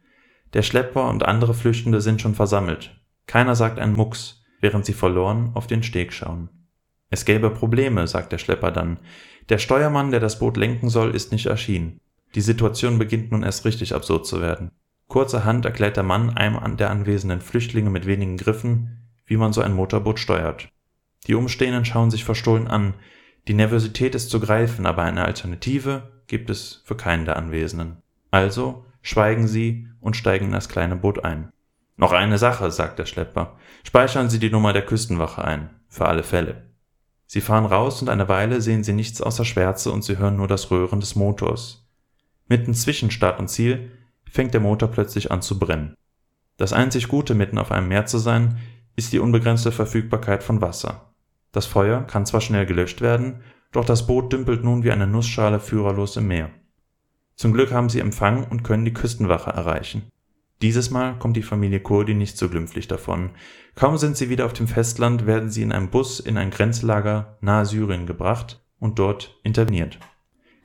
Der 0.53 0.61
Schlepper 0.61 1.09
und 1.09 1.23
andere 1.23 1.53
Flüchtende 1.53 2.01
sind 2.01 2.21
schon 2.21 2.35
versammelt. 2.35 2.99
Keiner 3.27 3.55
sagt 3.55 3.79
einen 3.79 3.95
Mucks, 3.95 4.43
während 4.65 4.83
sie 4.83 4.93
verloren 4.93 5.51
auf 5.53 5.67
den 5.67 5.83
Steg 5.83 6.11
schauen. 6.11 6.49
Es 7.11 7.23
gäbe 7.23 7.51
Probleme, 7.51 8.07
sagt 8.07 8.31
der 8.31 8.39
Schlepper 8.39 8.71
dann. 8.71 8.97
Der 9.49 9.59
Steuermann, 9.59 10.09
der 10.09 10.19
das 10.19 10.39
Boot 10.39 10.57
lenken 10.57 10.89
soll, 10.89 11.13
ist 11.13 11.31
nicht 11.31 11.45
erschienen. 11.45 11.99
Die 12.33 12.41
Situation 12.41 12.97
beginnt 12.97 13.31
nun 13.31 13.43
erst 13.43 13.63
richtig 13.63 13.93
absurd 13.93 14.25
zu 14.25 14.41
werden. 14.41 14.71
Kurzerhand 15.07 15.65
erklärt 15.65 15.97
der 15.97 16.03
Mann 16.03 16.35
einem 16.35 16.77
der 16.77 16.89
anwesenden 16.89 17.41
Flüchtlinge 17.41 17.91
mit 17.91 18.07
wenigen 18.07 18.37
Griffen, 18.37 19.03
wie 19.27 19.37
man 19.37 19.53
so 19.53 19.61
ein 19.61 19.73
Motorboot 19.73 20.17
steuert. 20.17 20.69
Die 21.27 21.35
Umstehenden 21.35 21.85
schauen 21.85 22.09
sich 22.09 22.25
verstohlen 22.25 22.67
an. 22.67 22.95
Die 23.47 23.53
Nervosität 23.53 24.15
ist 24.15 24.31
zu 24.31 24.39
greifen, 24.39 24.87
aber 24.87 25.03
eine 25.03 25.25
Alternative 25.25 26.23
gibt 26.25 26.49
es 26.49 26.81
für 26.85 26.97
keinen 26.97 27.25
der 27.25 27.37
Anwesenden. 27.37 27.97
Also 28.31 28.83
schweigen 29.03 29.47
sie 29.47 29.89
und 29.99 30.15
steigen 30.15 30.45
in 30.45 30.53
das 30.53 30.69
kleine 30.69 30.95
Boot 30.95 31.23
ein. 31.23 31.51
Noch 31.97 32.11
eine 32.11 32.37
Sache, 32.37 32.71
sagt 32.71 32.99
der 32.99 33.05
Schlepper. 33.05 33.57
Speichern 33.83 34.29
Sie 34.29 34.39
die 34.39 34.49
Nummer 34.49 34.73
der 34.73 34.85
Küstenwache 34.85 35.43
ein. 35.43 35.69
Für 35.87 36.07
alle 36.07 36.23
Fälle. 36.23 36.65
Sie 37.25 37.41
fahren 37.41 37.65
raus 37.65 38.01
und 38.01 38.09
eine 38.09 38.27
Weile 38.27 38.61
sehen 38.61 38.83
sie 38.83 38.93
nichts 38.93 39.21
außer 39.21 39.45
Schwärze 39.45 39.91
und 39.91 40.03
sie 40.03 40.17
hören 40.17 40.35
nur 40.35 40.47
das 40.47 40.69
Röhren 40.71 40.99
des 40.99 41.15
Motors. 41.15 41.87
Mitten 42.47 42.73
zwischen 42.73 43.11
Start 43.11 43.39
und 43.39 43.47
Ziel 43.47 43.91
fängt 44.29 44.53
der 44.53 44.61
Motor 44.61 44.89
plötzlich 44.89 45.31
an 45.31 45.41
zu 45.41 45.57
brennen. 45.57 45.95
Das 46.57 46.73
einzig 46.73 47.07
Gute, 47.07 47.33
mitten 47.33 47.57
auf 47.57 47.71
einem 47.71 47.87
Meer 47.87 48.05
zu 48.05 48.17
sein, 48.17 48.59
ist 48.95 49.11
die 49.11 49.19
unbegrenzte 49.19 49.71
Verfügbarkeit 49.71 50.43
von 50.43 50.61
Wasser. 50.61 51.13
Das 51.51 51.65
Feuer 51.65 52.01
kann 52.03 52.25
zwar 52.25 52.41
schnell 52.41 52.65
gelöscht 52.65 53.01
werden, 53.01 53.41
doch 53.71 53.85
das 53.85 54.07
Boot 54.07 54.31
dümpelt 54.31 54.63
nun 54.63 54.83
wie 54.83 54.91
eine 54.91 55.07
Nussschale 55.07 55.59
führerlos 55.59 56.17
im 56.17 56.27
Meer. 56.27 56.51
Zum 57.35 57.53
Glück 57.53 57.71
haben 57.71 57.89
sie 57.89 57.99
Empfang 57.99 58.45
und 58.45 58.63
können 58.63 58.85
die 58.85 58.93
Küstenwache 58.93 59.51
erreichen. 59.51 60.03
Dieses 60.61 60.89
Mal 60.89 61.19
kommt 61.19 61.35
die 61.35 61.43
Familie 61.43 61.81
Kurdi 61.81 62.13
nicht 62.13 62.37
so 62.37 62.49
glimpflich 62.49 62.87
davon. 62.87 63.31
Kaum 63.75 63.97
sind 63.97 64.15
sie 64.15 64.29
wieder 64.29 64.45
auf 64.45 64.53
dem 64.53 64.67
Festland, 64.67 65.25
werden 65.25 65.49
sie 65.49 65.61
in 65.61 65.71
einem 65.71 65.89
Bus 65.89 66.19
in 66.19 66.37
ein 66.37 66.49
Grenzlager 66.49 67.37
nahe 67.41 67.65
Syrien 67.65 68.05
gebracht 68.05 68.63
und 68.79 68.97
dort 68.99 69.37
interniert. 69.43 69.99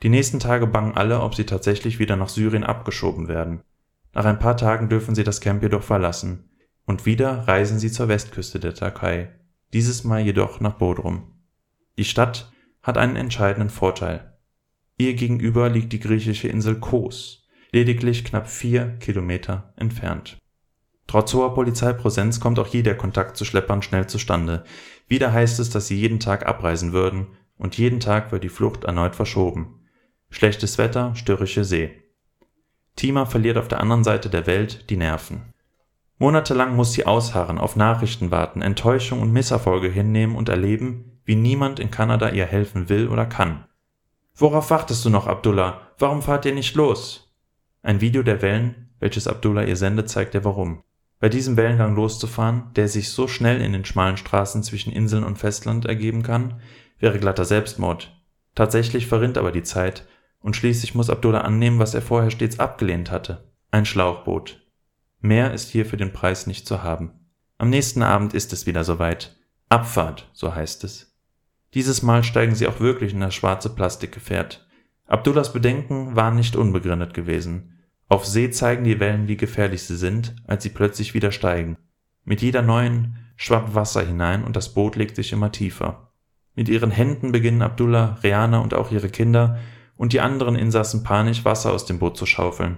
Die 0.03 0.09
nächsten 0.09 0.39
Tage 0.39 0.65
bangen 0.65 0.95
alle, 0.95 1.21
ob 1.21 1.35
sie 1.35 1.45
tatsächlich 1.45 1.99
wieder 1.99 2.15
nach 2.15 2.29
Syrien 2.29 2.63
abgeschoben 2.63 3.27
werden. 3.27 3.61
Nach 4.13 4.25
ein 4.25 4.39
paar 4.39 4.57
Tagen 4.57 4.89
dürfen 4.89 5.13
sie 5.13 5.23
das 5.23 5.41
Camp 5.41 5.61
jedoch 5.61 5.83
verlassen. 5.83 6.49
Und 6.85 7.05
wieder 7.05 7.47
reisen 7.47 7.79
sie 7.79 7.91
zur 7.91 8.07
Westküste 8.07 8.59
der 8.59 8.73
Türkei, 8.73 9.29
dieses 9.73 10.03
Mal 10.03 10.21
jedoch 10.21 10.59
nach 10.59 10.73
Bodrum. 10.73 11.31
Die 11.97 12.05
Stadt 12.05 12.51
hat 12.81 12.97
einen 12.97 13.15
entscheidenden 13.15 13.69
Vorteil. 13.69 14.37
Ihr 14.97 15.13
gegenüber 15.13 15.69
liegt 15.69 15.93
die 15.93 15.99
griechische 15.99 16.47
Insel 16.47 16.79
Kos, 16.79 17.40
lediglich 17.71 18.25
knapp 18.25 18.49
vier 18.49 18.97
Kilometer 18.99 19.73
entfernt. 19.77 20.37
Trotz 21.07 21.33
hoher 21.33 21.53
Polizeipräsenz 21.53 22.39
kommt 22.39 22.59
auch 22.59 22.67
hier 22.67 22.83
der 22.83 22.97
Kontakt 22.97 23.35
zu 23.37 23.45
Schleppern 23.45 23.81
schnell 23.81 24.07
zustande. 24.07 24.63
Wieder 25.07 25.33
heißt 25.33 25.59
es, 25.59 25.69
dass 25.69 25.87
sie 25.87 25.99
jeden 25.99 26.19
Tag 26.19 26.45
abreisen 26.47 26.93
würden, 26.93 27.27
und 27.57 27.77
jeden 27.77 27.99
Tag 27.99 28.31
wird 28.31 28.43
die 28.43 28.49
Flucht 28.49 28.85
erneut 28.85 29.15
verschoben. 29.15 29.81
Schlechtes 30.29 30.77
Wetter, 30.77 31.13
störrische 31.15 31.63
See. 31.63 31.91
Tima 32.95 33.25
verliert 33.25 33.57
auf 33.57 33.67
der 33.67 33.81
anderen 33.81 34.03
Seite 34.03 34.29
der 34.29 34.47
Welt 34.47 34.89
die 34.89 34.97
Nerven. 34.97 35.53
Monatelang 36.17 36.75
muss 36.75 36.93
sie 36.93 37.05
ausharren, 37.05 37.57
auf 37.57 37.75
Nachrichten 37.75 38.31
warten, 38.31 38.61
Enttäuschung 38.61 39.21
und 39.21 39.33
Misserfolge 39.33 39.89
hinnehmen 39.89 40.35
und 40.35 40.49
erleben, 40.49 41.19
wie 41.25 41.35
niemand 41.35 41.79
in 41.79 41.91
Kanada 41.91 42.29
ihr 42.29 42.45
helfen 42.45 42.89
will 42.89 43.07
oder 43.07 43.25
kann. 43.25 43.65
Worauf 44.35 44.69
wartest 44.69 45.03
du 45.05 45.09
noch, 45.09 45.27
Abdullah? 45.27 45.81
Warum 45.99 46.21
fahrt 46.21 46.45
ihr 46.45 46.53
nicht 46.53 46.75
los? 46.75 47.30
Ein 47.83 47.99
Video 47.99 48.21
der 48.21 48.41
Wellen, 48.43 48.89
welches 48.99 49.27
Abdullah 49.27 49.63
ihr 49.63 49.75
sendet, 49.75 50.07
zeigt 50.07 50.35
ihr 50.35 50.43
warum. 50.43 50.83
Bei 51.19 51.29
diesem 51.29 51.57
Wellengang 51.57 51.95
loszufahren, 51.95 52.71
der 52.75 52.87
sich 52.87 53.09
so 53.09 53.27
schnell 53.27 53.59
in 53.59 53.73
den 53.73 53.85
schmalen 53.85 54.17
Straßen 54.17 54.61
zwischen 54.61 54.93
Inseln 54.93 55.23
und 55.23 55.37
Festland 55.37 55.85
ergeben 55.85 56.21
kann, 56.21 56.61
wäre 56.99 57.19
glatter 57.19 57.45
Selbstmord. 57.45 58.15
Tatsächlich 58.53 59.07
verrinnt 59.07 59.37
aber 59.37 59.51
die 59.51 59.63
Zeit 59.63 60.07
und 60.41 60.55
schließlich 60.55 60.93
muss 60.93 61.09
Abdullah 61.09 61.41
annehmen, 61.41 61.79
was 61.79 61.95
er 61.95 62.01
vorher 62.01 62.29
stets 62.29 62.59
abgelehnt 62.59 63.09
hatte. 63.09 63.51
Ein 63.71 63.85
Schlauchboot. 63.85 64.61
Mehr 65.19 65.53
ist 65.53 65.69
hier 65.69 65.85
für 65.85 65.97
den 65.97 66.13
Preis 66.13 66.45
nicht 66.47 66.67
zu 66.67 66.83
haben. 66.83 67.11
Am 67.57 67.69
nächsten 67.69 68.03
Abend 68.03 68.33
ist 68.33 68.53
es 68.53 68.67
wieder 68.67 68.83
soweit. 68.83 69.37
Abfahrt, 69.69 70.29
so 70.33 70.53
heißt 70.53 70.83
es. 70.83 71.15
Dieses 71.73 72.01
Mal 72.01 72.23
steigen 72.23 72.55
sie 72.55 72.67
auch 72.67 72.79
wirklich 72.79 73.13
in 73.13 73.21
das 73.21 73.33
schwarze 73.33 73.69
Plastikgefährt. 73.69 74.67
Abdullahs 75.11 75.51
Bedenken 75.51 76.15
waren 76.15 76.37
nicht 76.37 76.55
unbegründet 76.55 77.13
gewesen. 77.13 77.77
Auf 78.07 78.25
See 78.25 78.49
zeigen 78.49 78.85
die 78.85 79.01
Wellen, 79.01 79.27
wie 79.27 79.35
gefährlich 79.35 79.83
sie 79.83 79.97
sind, 79.97 80.37
als 80.47 80.63
sie 80.63 80.69
plötzlich 80.69 81.13
wieder 81.13 81.33
steigen. 81.33 81.75
Mit 82.23 82.41
jeder 82.41 82.61
neuen 82.61 83.17
schwappt 83.35 83.75
Wasser 83.75 84.05
hinein 84.05 84.45
und 84.45 84.55
das 84.55 84.73
Boot 84.73 84.95
legt 84.95 85.17
sich 85.17 85.33
immer 85.33 85.51
tiefer. 85.51 86.13
Mit 86.55 86.69
ihren 86.69 86.91
Händen 86.91 87.33
beginnen 87.33 87.61
Abdullah, 87.61 88.19
Reana 88.23 88.59
und 88.59 88.73
auch 88.73 88.89
ihre 88.89 89.09
Kinder 89.09 89.59
und 89.97 90.13
die 90.13 90.21
anderen 90.21 90.55
Insassen 90.55 91.03
panisch 91.03 91.43
Wasser 91.43 91.73
aus 91.73 91.85
dem 91.85 91.99
Boot 91.99 92.15
zu 92.15 92.25
schaufeln. 92.25 92.77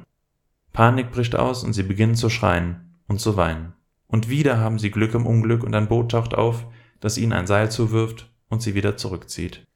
Panik 0.71 1.11
bricht 1.11 1.35
aus 1.35 1.63
und 1.63 1.73
sie 1.73 1.83
beginnen 1.83 2.15
zu 2.15 2.31
schreien 2.31 2.97
und 3.07 3.21
zu 3.21 3.37
weinen. 3.37 3.73
Und 4.07 4.27
wieder 4.27 4.57
haben 4.57 4.79
sie 4.79 4.89
Glück 4.89 5.13
im 5.13 5.27
Unglück 5.27 5.63
und 5.63 5.75
ein 5.75 5.87
Boot 5.87 6.09
taucht 6.09 6.33
auf, 6.33 6.65
das 6.99 7.19
ihnen 7.19 7.33
ein 7.33 7.45
Seil 7.45 7.69
zuwirft 7.69 8.31
und 8.49 8.63
sie 8.63 8.73
wieder 8.73 8.97
zurückzieht. 8.97 9.67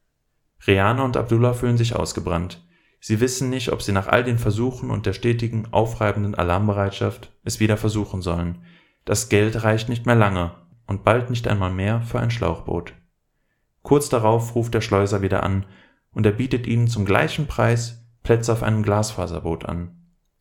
Reana 0.65 1.03
und 1.03 1.17
Abdullah 1.17 1.53
fühlen 1.53 1.77
sich 1.77 1.95
ausgebrannt. 1.95 2.63
Sie 2.99 3.19
wissen 3.19 3.49
nicht, 3.49 3.71
ob 3.71 3.81
sie 3.81 3.91
nach 3.91 4.07
all 4.07 4.23
den 4.23 4.39
Versuchen 4.39 4.89
und 4.89 5.05
der 5.05 5.13
stetigen, 5.13 5.67
aufreibenden 5.71 6.35
Alarmbereitschaft 6.35 7.31
es 7.43 7.59
wieder 7.59 7.77
versuchen 7.77 8.21
sollen. 8.21 8.63
Das 9.05 9.29
Geld 9.29 9.63
reicht 9.63 9.87
nicht 9.87 10.05
mehr 10.05 10.15
lange 10.15 10.51
und 10.87 11.03
bald 11.03 11.29
nicht 11.29 11.47
einmal 11.47 11.71
mehr 11.71 12.01
für 12.01 12.19
ein 12.19 12.31
Schlauchboot. 12.31 12.93
Kurz 13.83 14.09
darauf 14.09 14.55
ruft 14.55 14.73
der 14.73 14.81
Schleuser 14.81 15.21
wieder 15.21 15.43
an 15.43 15.65
und 16.11 16.25
er 16.25 16.31
bietet 16.31 16.65
ihnen 16.67 16.87
zum 16.87 17.05
gleichen 17.05 17.47
Preis 17.47 18.03
Plätze 18.23 18.51
auf 18.51 18.63
einem 18.63 18.83
Glasfaserboot 18.83 19.65
an. 19.65 19.93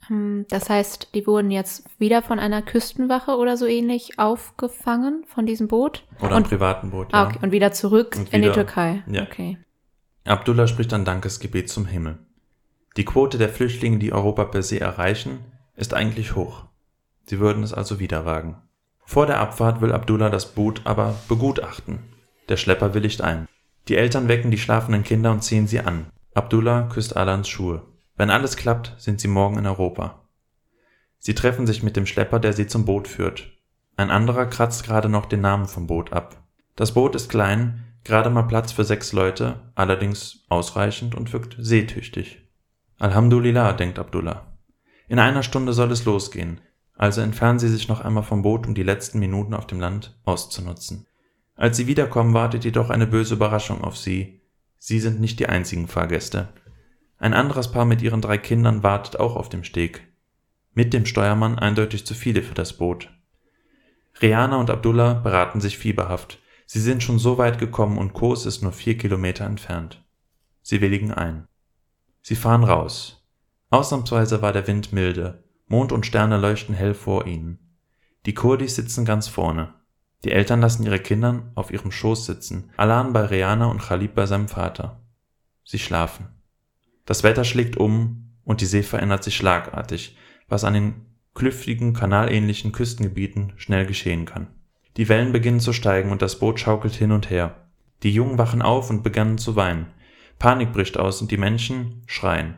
Hm, 0.08 0.46
das 0.48 0.70
heißt, 0.70 1.10
die 1.14 1.26
wurden 1.26 1.50
jetzt 1.50 1.84
wieder 1.98 2.22
von 2.22 2.38
einer 2.38 2.62
Küstenwache 2.62 3.36
oder 3.36 3.56
so 3.56 3.66
ähnlich 3.66 4.18
aufgefangen 4.18 5.24
von 5.26 5.46
diesem 5.46 5.68
Boot? 5.68 6.04
Oder 6.20 6.36
einem 6.36 6.44
privaten 6.44 6.90
Boot, 6.90 7.12
ja. 7.12 7.26
Okay, 7.26 7.38
und 7.42 7.52
wieder 7.52 7.72
zurück 7.72 8.16
Und 8.18 8.32
in 8.32 8.40
die 8.42 8.48
wieder- 8.48 8.54
Türkei. 8.54 9.02
ja. 9.08 9.22
Okay. 9.22 9.58
Abdullah 10.26 10.66
spricht 10.66 10.92
ein 10.92 11.04
Dankesgebet 11.04 11.68
zum 11.68 11.86
Himmel. 11.86 12.18
Die 12.96 13.04
Quote 13.04 13.38
der 13.38 13.48
Flüchtlinge, 13.48 13.98
die 13.98 14.12
Europa 14.12 14.44
per 14.44 14.62
se 14.62 14.80
erreichen, 14.80 15.38
ist 15.76 15.94
eigentlich 15.94 16.34
hoch. 16.34 16.64
Sie 17.26 17.38
würden 17.38 17.62
es 17.62 17.72
also 17.72 18.00
wieder 18.00 18.24
wagen. 18.24 18.56
Vor 19.04 19.26
der 19.26 19.38
Abfahrt 19.38 19.80
will 19.80 19.92
Abdullah 19.92 20.30
das 20.30 20.54
Boot 20.54 20.82
aber 20.84 21.14
begutachten. 21.28 22.00
Der 22.48 22.56
Schlepper 22.56 22.94
willigt 22.94 23.20
ein. 23.22 23.46
Die 23.88 23.96
Eltern 23.96 24.28
wecken 24.28 24.50
die 24.50 24.58
schlafenden 24.58 25.04
Kinder 25.04 25.30
und 25.30 25.44
ziehen 25.44 25.68
sie 25.68 25.80
an. 25.80 26.06
Abdullah 26.34 26.88
küsst 26.92 27.16
Alans 27.16 27.48
Schuhe. 27.48 27.82
Wenn 28.16 28.30
alles 28.30 28.56
klappt, 28.56 28.94
sind 28.98 29.20
sie 29.20 29.28
morgen 29.28 29.58
in 29.58 29.66
Europa. 29.66 30.22
Sie 31.18 31.34
treffen 31.34 31.66
sich 31.66 31.82
mit 31.82 31.96
dem 31.96 32.06
Schlepper, 32.06 32.40
der 32.40 32.52
sie 32.52 32.66
zum 32.66 32.84
Boot 32.84 33.06
führt. 33.08 33.52
Ein 33.96 34.10
anderer 34.10 34.46
kratzt 34.46 34.84
gerade 34.84 35.08
noch 35.08 35.26
den 35.26 35.40
Namen 35.40 35.66
vom 35.66 35.86
Boot 35.86 36.12
ab. 36.12 36.42
Das 36.74 36.94
Boot 36.94 37.14
ist 37.14 37.28
klein, 37.28 37.84
gerade 38.06 38.30
mal 38.30 38.44
Platz 38.44 38.72
für 38.72 38.84
sechs 38.84 39.12
Leute, 39.12 39.60
allerdings 39.74 40.44
ausreichend 40.48 41.14
und 41.14 41.32
wirkt 41.32 41.56
seetüchtig. 41.58 42.40
Alhamdulillah, 42.98 43.74
denkt 43.74 43.98
Abdullah. 43.98 44.56
In 45.08 45.18
einer 45.18 45.42
Stunde 45.42 45.72
soll 45.72 45.92
es 45.92 46.04
losgehen, 46.04 46.60
also 46.94 47.20
entfernen 47.20 47.58
sie 47.58 47.68
sich 47.68 47.88
noch 47.88 48.00
einmal 48.00 48.22
vom 48.22 48.42
Boot, 48.42 48.66
um 48.66 48.74
die 48.74 48.82
letzten 48.82 49.18
Minuten 49.18 49.54
auf 49.54 49.66
dem 49.66 49.80
Land 49.80 50.18
auszunutzen. 50.24 51.06
Als 51.54 51.76
sie 51.76 51.86
wiederkommen, 51.86 52.34
wartet 52.34 52.64
jedoch 52.64 52.90
eine 52.90 53.06
böse 53.06 53.34
Überraschung 53.34 53.84
auf 53.84 53.96
sie. 53.96 54.40
Sie 54.78 55.00
sind 55.00 55.20
nicht 55.20 55.38
die 55.38 55.48
einzigen 55.48 55.88
Fahrgäste. 55.88 56.48
Ein 57.18 57.34
anderes 57.34 57.70
Paar 57.70 57.84
mit 57.84 58.02
ihren 58.02 58.20
drei 58.20 58.38
Kindern 58.38 58.82
wartet 58.82 59.18
auch 59.18 59.36
auf 59.36 59.48
dem 59.48 59.64
Steg. 59.64 60.06
Mit 60.74 60.92
dem 60.92 61.06
Steuermann 61.06 61.58
eindeutig 61.58 62.06
zu 62.06 62.14
viele 62.14 62.42
für 62.42 62.54
das 62.54 62.74
Boot. 62.74 63.10
Reana 64.20 64.56
und 64.56 64.70
Abdullah 64.70 65.14
beraten 65.14 65.60
sich 65.60 65.78
fieberhaft. 65.78 66.38
Sie 66.66 66.80
sind 66.80 67.02
schon 67.02 67.18
so 67.18 67.38
weit 67.38 67.58
gekommen 67.58 67.96
und 67.96 68.12
Kos 68.12 68.44
ist 68.44 68.62
nur 68.62 68.72
vier 68.72 68.98
Kilometer 68.98 69.46
entfernt. 69.46 70.04
Sie 70.62 70.80
willigen 70.80 71.12
ein. 71.12 71.46
Sie 72.22 72.34
fahren 72.34 72.64
raus. 72.64 73.24
Ausnahmsweise 73.70 74.42
war 74.42 74.52
der 74.52 74.66
Wind 74.66 74.92
milde. 74.92 75.44
Mond 75.68 75.92
und 75.92 76.06
Sterne 76.06 76.38
leuchten 76.38 76.74
hell 76.74 76.94
vor 76.94 77.26
ihnen. 77.26 77.58
Die 78.26 78.34
Kurdis 78.34 78.74
sitzen 78.74 79.04
ganz 79.04 79.28
vorne. 79.28 79.74
Die 80.24 80.32
Eltern 80.32 80.60
lassen 80.60 80.84
ihre 80.84 80.98
Kinder 80.98 81.52
auf 81.54 81.70
ihrem 81.70 81.92
Schoß 81.92 82.26
sitzen, 82.26 82.70
Alan 82.76 83.12
bei 83.12 83.24
Reana 83.24 83.66
und 83.66 83.80
Khalid 83.80 84.16
bei 84.16 84.26
seinem 84.26 84.48
Vater. 84.48 85.00
Sie 85.64 85.78
schlafen. 85.78 86.28
Das 87.04 87.22
Wetter 87.22 87.44
schlägt 87.44 87.76
um 87.76 88.32
und 88.42 88.60
die 88.60 88.66
See 88.66 88.82
verändert 88.82 89.22
sich 89.22 89.36
schlagartig, 89.36 90.16
was 90.48 90.64
an 90.64 90.74
den 90.74 91.06
klüftigen, 91.34 91.92
kanalähnlichen 91.92 92.72
Küstengebieten 92.72 93.52
schnell 93.56 93.86
geschehen 93.86 94.24
kann. 94.24 94.48
Die 94.96 95.08
Wellen 95.08 95.32
beginnen 95.32 95.60
zu 95.60 95.72
steigen 95.72 96.10
und 96.10 96.22
das 96.22 96.38
Boot 96.38 96.58
schaukelt 96.58 96.94
hin 96.94 97.12
und 97.12 97.30
her. 97.30 97.68
Die 98.02 98.12
Jungen 98.12 98.38
wachen 98.38 98.62
auf 98.62 98.90
und 98.90 99.02
beginnen 99.02 99.38
zu 99.38 99.56
weinen. 99.56 99.88
Panik 100.38 100.72
bricht 100.72 100.98
aus 100.98 101.20
und 101.20 101.30
die 101.30 101.36
Menschen 101.36 102.02
schreien. 102.06 102.56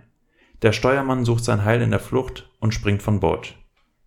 Der 0.63 0.73
Steuermann 0.73 1.25
sucht 1.25 1.45
sein 1.45 1.65
Heil 1.65 1.83
in 1.83 1.91
der 1.91 2.01
Flucht 2.01 2.51
und 2.61 2.75
springt 2.75 3.03
von 3.03 3.21
Bord. 3.21 3.57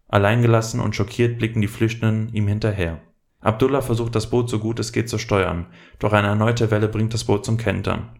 Alleingelassen 0.07 0.81
und 0.81 0.95
schockiert 0.95 1.37
blicken 1.37 1.61
die 1.61 1.67
Flüchtenden 1.67 2.33
ihm 2.33 2.47
hinterher. 2.47 2.99
Abdullah 3.39 3.81
versucht 3.81 4.13
das 4.13 4.29
Boot 4.29 4.49
so 4.49 4.59
gut 4.59 4.79
es 4.79 4.91
geht 4.91 5.09
zu 5.09 5.17
steuern, 5.17 5.67
doch 5.99 6.13
eine 6.13 6.27
erneute 6.27 6.69
Welle 6.69 6.89
bringt 6.89 7.13
das 7.13 7.23
Boot 7.23 7.45
zum 7.45 7.57
Kentern. 7.57 8.19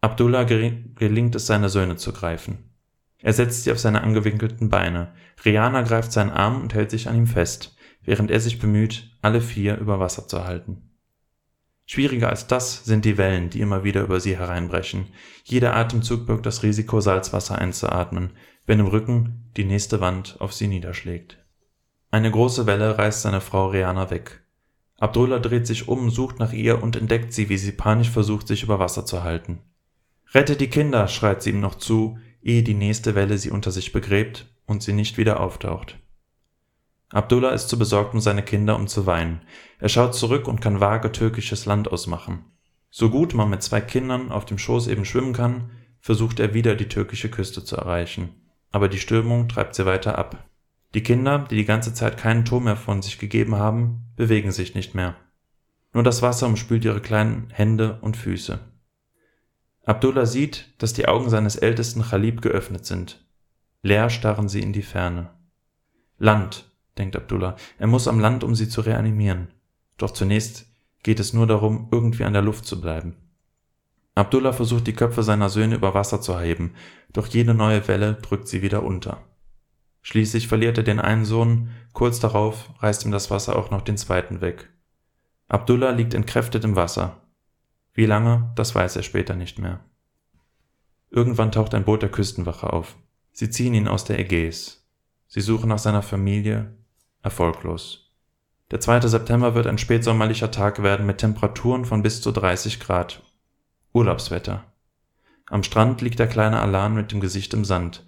Abdullah 0.00 0.44
gelingt 0.44 1.34
es, 1.34 1.46
seine 1.46 1.68
Söhne 1.68 1.96
zu 1.96 2.12
greifen. 2.12 2.70
Er 3.18 3.32
setzt 3.32 3.64
sie 3.64 3.72
auf 3.72 3.78
seine 3.78 4.02
angewinkelten 4.02 4.68
Beine. 4.70 5.12
Rihanna 5.44 5.82
greift 5.82 6.12
seinen 6.12 6.30
Arm 6.30 6.60
und 6.62 6.74
hält 6.74 6.90
sich 6.90 7.08
an 7.08 7.16
ihm 7.16 7.26
fest, 7.26 7.75
während 8.06 8.30
er 8.30 8.40
sich 8.40 8.58
bemüht, 8.58 9.10
alle 9.20 9.42
vier 9.42 9.76
über 9.76 10.00
Wasser 10.00 10.26
zu 10.26 10.44
halten. 10.44 10.90
Schwieriger 11.84 12.30
als 12.30 12.46
das 12.46 12.84
sind 12.84 13.04
die 13.04 13.16
Wellen, 13.18 13.50
die 13.50 13.60
immer 13.60 13.84
wieder 13.84 14.02
über 14.02 14.18
sie 14.18 14.36
hereinbrechen. 14.36 15.06
Jeder 15.44 15.76
Atemzug 15.76 16.26
birgt 16.26 16.46
das 16.46 16.62
Risiko, 16.62 17.00
Salzwasser 17.00 17.58
einzuatmen, 17.58 18.30
wenn 18.66 18.80
im 18.80 18.86
Rücken 18.86 19.50
die 19.56 19.64
nächste 19.64 20.00
Wand 20.00 20.36
auf 20.40 20.52
sie 20.52 20.66
niederschlägt. 20.66 21.38
Eine 22.10 22.30
große 22.30 22.66
Welle 22.66 22.98
reißt 22.98 23.22
seine 23.22 23.40
Frau 23.40 23.68
Rihanna 23.68 24.10
weg. 24.10 24.42
Abdullah 24.98 25.38
dreht 25.38 25.66
sich 25.66 25.86
um, 25.86 26.10
sucht 26.10 26.38
nach 26.38 26.52
ihr 26.52 26.82
und 26.82 26.96
entdeckt 26.96 27.32
sie, 27.32 27.48
wie 27.48 27.58
sie 27.58 27.72
panisch 27.72 28.10
versucht, 28.10 28.48
sich 28.48 28.62
über 28.62 28.78
Wasser 28.78 29.04
zu 29.04 29.22
halten. 29.22 29.60
Rette 30.32 30.56
die 30.56 30.68
Kinder, 30.68 31.06
schreit 31.06 31.42
sie 31.42 31.50
ihm 31.50 31.60
noch 31.60 31.76
zu, 31.76 32.18
ehe 32.42 32.62
die 32.62 32.74
nächste 32.74 33.14
Welle 33.14 33.38
sie 33.38 33.50
unter 33.50 33.70
sich 33.70 33.92
begräbt 33.92 34.46
und 34.66 34.82
sie 34.82 34.92
nicht 34.92 35.18
wieder 35.18 35.38
auftaucht. 35.40 35.98
Abdullah 37.10 37.50
ist 37.50 37.68
zu 37.68 37.78
besorgt 37.78 38.14
um 38.14 38.20
seine 38.20 38.42
Kinder, 38.42 38.76
um 38.76 38.88
zu 38.88 39.06
weinen. 39.06 39.42
Er 39.78 39.88
schaut 39.88 40.14
zurück 40.14 40.48
und 40.48 40.60
kann 40.60 40.80
vage 40.80 41.12
türkisches 41.12 41.66
Land 41.66 41.90
ausmachen. 41.90 42.44
So 42.90 43.10
gut 43.10 43.34
man 43.34 43.50
mit 43.50 43.62
zwei 43.62 43.80
Kindern 43.80 44.32
auf 44.32 44.44
dem 44.44 44.58
Schoß 44.58 44.88
eben 44.88 45.04
schwimmen 45.04 45.32
kann, 45.32 45.70
versucht 46.00 46.40
er 46.40 46.54
wieder 46.54 46.74
die 46.74 46.88
türkische 46.88 47.30
Küste 47.30 47.64
zu 47.64 47.76
erreichen. 47.76 48.30
Aber 48.72 48.88
die 48.88 48.98
Stürmung 48.98 49.48
treibt 49.48 49.74
sie 49.74 49.86
weiter 49.86 50.18
ab. 50.18 50.48
Die 50.94 51.02
Kinder, 51.02 51.46
die 51.50 51.56
die 51.56 51.64
ganze 51.64 51.94
Zeit 51.94 52.16
keinen 52.16 52.44
Ton 52.44 52.64
mehr 52.64 52.76
von 52.76 53.02
sich 53.02 53.18
gegeben 53.18 53.56
haben, 53.56 54.12
bewegen 54.16 54.50
sich 54.50 54.74
nicht 54.74 54.94
mehr. 54.94 55.14
Nur 55.92 56.02
das 56.02 56.22
Wasser 56.22 56.46
umspült 56.46 56.84
ihre 56.84 57.00
kleinen 57.00 57.50
Hände 57.50 57.98
und 58.02 58.16
Füße. 58.16 58.58
Abdullah 59.84 60.26
sieht, 60.26 60.74
dass 60.78 60.94
die 60.94 61.06
Augen 61.06 61.30
seines 61.30 61.56
ältesten 61.56 62.02
Chalib 62.02 62.42
geöffnet 62.42 62.86
sind. 62.86 63.24
Leer 63.82 64.10
starren 64.10 64.48
sie 64.48 64.60
in 64.60 64.72
die 64.72 64.82
Ferne. 64.82 65.30
Land, 66.18 66.70
denkt 66.98 67.16
Abdullah, 67.16 67.56
er 67.78 67.86
muss 67.86 68.08
am 68.08 68.20
Land, 68.20 68.44
um 68.44 68.54
sie 68.54 68.68
zu 68.68 68.80
reanimieren. 68.80 69.48
Doch 69.98 70.10
zunächst 70.10 70.66
geht 71.02 71.20
es 71.20 71.32
nur 71.32 71.46
darum, 71.46 71.88
irgendwie 71.90 72.24
an 72.24 72.32
der 72.32 72.42
Luft 72.42 72.66
zu 72.66 72.80
bleiben. 72.80 73.16
Abdullah 74.14 74.52
versucht 74.52 74.86
die 74.86 74.94
Köpfe 74.94 75.22
seiner 75.22 75.50
Söhne 75.50 75.74
über 75.74 75.94
Wasser 75.94 76.20
zu 76.20 76.38
heben, 76.40 76.74
doch 77.12 77.26
jede 77.26 77.54
neue 77.54 77.86
Welle 77.86 78.14
drückt 78.14 78.48
sie 78.48 78.62
wieder 78.62 78.82
unter. 78.82 79.22
Schließlich 80.00 80.48
verliert 80.48 80.78
er 80.78 80.84
den 80.84 81.00
einen 81.00 81.24
Sohn, 81.24 81.70
kurz 81.92 82.18
darauf 82.18 82.70
reißt 82.80 83.04
ihm 83.04 83.10
das 83.10 83.30
Wasser 83.30 83.56
auch 83.56 83.70
noch 83.70 83.82
den 83.82 83.96
zweiten 83.96 84.40
weg. 84.40 84.70
Abdullah 85.48 85.90
liegt 85.90 86.14
entkräftet 86.14 86.64
im 86.64 86.76
Wasser. 86.76 87.22
Wie 87.92 88.06
lange, 88.06 88.52
das 88.56 88.74
weiß 88.74 88.96
er 88.96 89.02
später 89.02 89.34
nicht 89.34 89.58
mehr. 89.58 89.80
Irgendwann 91.10 91.52
taucht 91.52 91.74
ein 91.74 91.84
Boot 91.84 92.02
der 92.02 92.10
Küstenwache 92.10 92.72
auf. 92.72 92.96
Sie 93.32 93.50
ziehen 93.50 93.74
ihn 93.74 93.88
aus 93.88 94.04
der 94.04 94.18
Ägäis. 94.18 94.86
Sie 95.26 95.40
suchen 95.40 95.68
nach 95.68 95.78
seiner 95.78 96.02
Familie, 96.02 96.74
erfolglos. 97.26 98.14
Der 98.70 98.80
2. 98.80 99.00
September 99.00 99.54
wird 99.54 99.66
ein 99.66 99.78
spätsommerlicher 99.78 100.50
Tag 100.50 100.82
werden 100.82 101.06
mit 101.06 101.18
Temperaturen 101.18 101.84
von 101.84 102.02
bis 102.02 102.22
zu 102.22 102.32
30 102.32 102.80
Grad. 102.80 103.22
Urlaubswetter. 103.92 104.64
Am 105.48 105.62
Strand 105.62 106.00
liegt 106.00 106.18
der 106.18 106.28
kleine 106.28 106.60
Alan 106.60 106.94
mit 106.94 107.12
dem 107.12 107.20
Gesicht 107.20 107.52
im 107.52 107.64
Sand. 107.64 108.06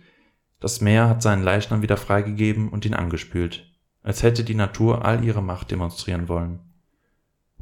Das 0.61 0.81
Meer 0.81 1.09
hat 1.09 1.21
seinen 1.21 1.43
Leichnam 1.43 1.83
wieder 1.83 1.97
freigegeben 1.97 2.69
und 2.69 2.85
ihn 2.85 2.95
angespült, 2.95 3.73
als 4.03 4.23
hätte 4.23 4.45
die 4.45 4.55
Natur 4.55 5.05
all 5.05 5.25
ihre 5.25 5.43
Macht 5.43 5.71
demonstrieren 5.71 6.29
wollen. 6.29 6.61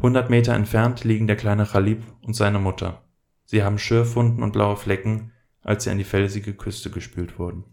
Hundert 0.01 0.29
Meter 0.29 0.55
entfernt 0.55 1.05
liegen 1.05 1.27
der 1.27 1.37
kleine 1.37 1.65
Chalib 1.65 2.03
und 2.23 2.35
seine 2.35 2.59
Mutter. 2.59 3.03
Sie 3.45 3.63
haben 3.63 3.79
Schürfwunden 3.79 4.43
und 4.43 4.53
blaue 4.53 4.77
Flecken, 4.77 5.33
als 5.63 5.85
sie 5.85 5.91
an 5.91 5.99
die 5.99 6.05
felsige 6.05 6.53
Küste 6.55 6.91
gespült 6.91 7.39
wurden. 7.39 7.65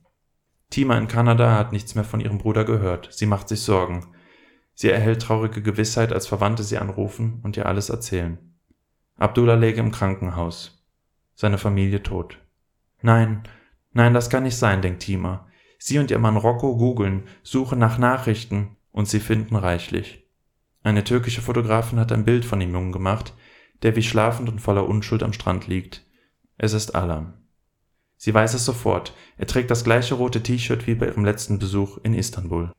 Tima 0.74 0.98
in 0.98 1.08
Kanada 1.08 1.56
hat 1.56 1.72
nichts 1.72 1.94
mehr 1.94 2.04
von 2.04 2.20
ihrem 2.20 2.40
Bruder 2.40 2.66
gehört. 2.66 3.10
Sie 3.12 3.28
macht 3.28 3.48
sich 3.48 3.62
Sorgen. 3.62 4.08
Sie 4.74 4.90
erhält 4.90 5.22
traurige 5.22 5.62
Gewissheit, 5.62 6.12
als 6.12 6.26
Verwandte 6.26 6.64
sie 6.64 6.80
anrufen 6.80 7.42
und 7.44 7.56
ihr 7.58 7.68
alles 7.68 7.90
erzählen. 7.92 8.40
Abdullah 9.16 9.54
läge 9.54 9.82
im 9.82 9.92
Krankenhaus. 9.92 10.84
Seine 11.36 11.60
Familie 11.60 12.02
tot. 12.02 12.40
Nein, 13.04 13.44
nein, 13.92 14.16
das 14.16 14.32
kann 14.32 14.42
nicht 14.42 14.58
sein, 14.58 14.82
denkt 14.82 15.04
Tima. 15.04 15.46
Sie 15.78 16.00
und 16.00 16.10
ihr 16.10 16.18
Mann 16.18 16.38
Rocco 16.38 16.76
googeln, 16.76 17.28
suchen 17.44 17.78
nach 17.78 18.00
Nachrichten 18.00 18.76
und 18.92 19.08
sie 19.08 19.20
finden 19.20 19.56
reichlich. 19.56 20.28
Eine 20.82 21.04
türkische 21.04 21.44
Fotografin 21.44 22.00
hat 22.00 22.12
ein 22.12 22.26
Bild 22.26 22.46
von 22.46 22.60
dem 22.60 22.74
Jungen 22.74 22.92
gemacht, 22.92 23.36
der 23.84 23.96
wie 23.96 24.02
schlafend 24.02 24.50
und 24.50 24.58
voller 24.58 24.90
Unschuld 24.90 25.22
am 25.22 25.34
Strand 25.34 25.68
liegt. 25.68 26.04
Es 26.58 26.74
ist 26.74 26.96
Alan. 26.96 27.43
Sie 28.24 28.34
weiß 28.34 28.54
es 28.54 28.64
sofort. 28.64 29.14
Er 29.36 29.48
trägt 29.48 29.70
das 29.70 29.84
gleiche 29.84 30.16
rote 30.16 30.42
T-Shirt 30.42 30.88
wie 30.88 30.96
bei 30.96 31.08
ihrem 31.08 31.26
letzten 31.26 31.60
Besuch 31.60 31.98
in 32.04 32.14
Istanbul. 32.14 32.72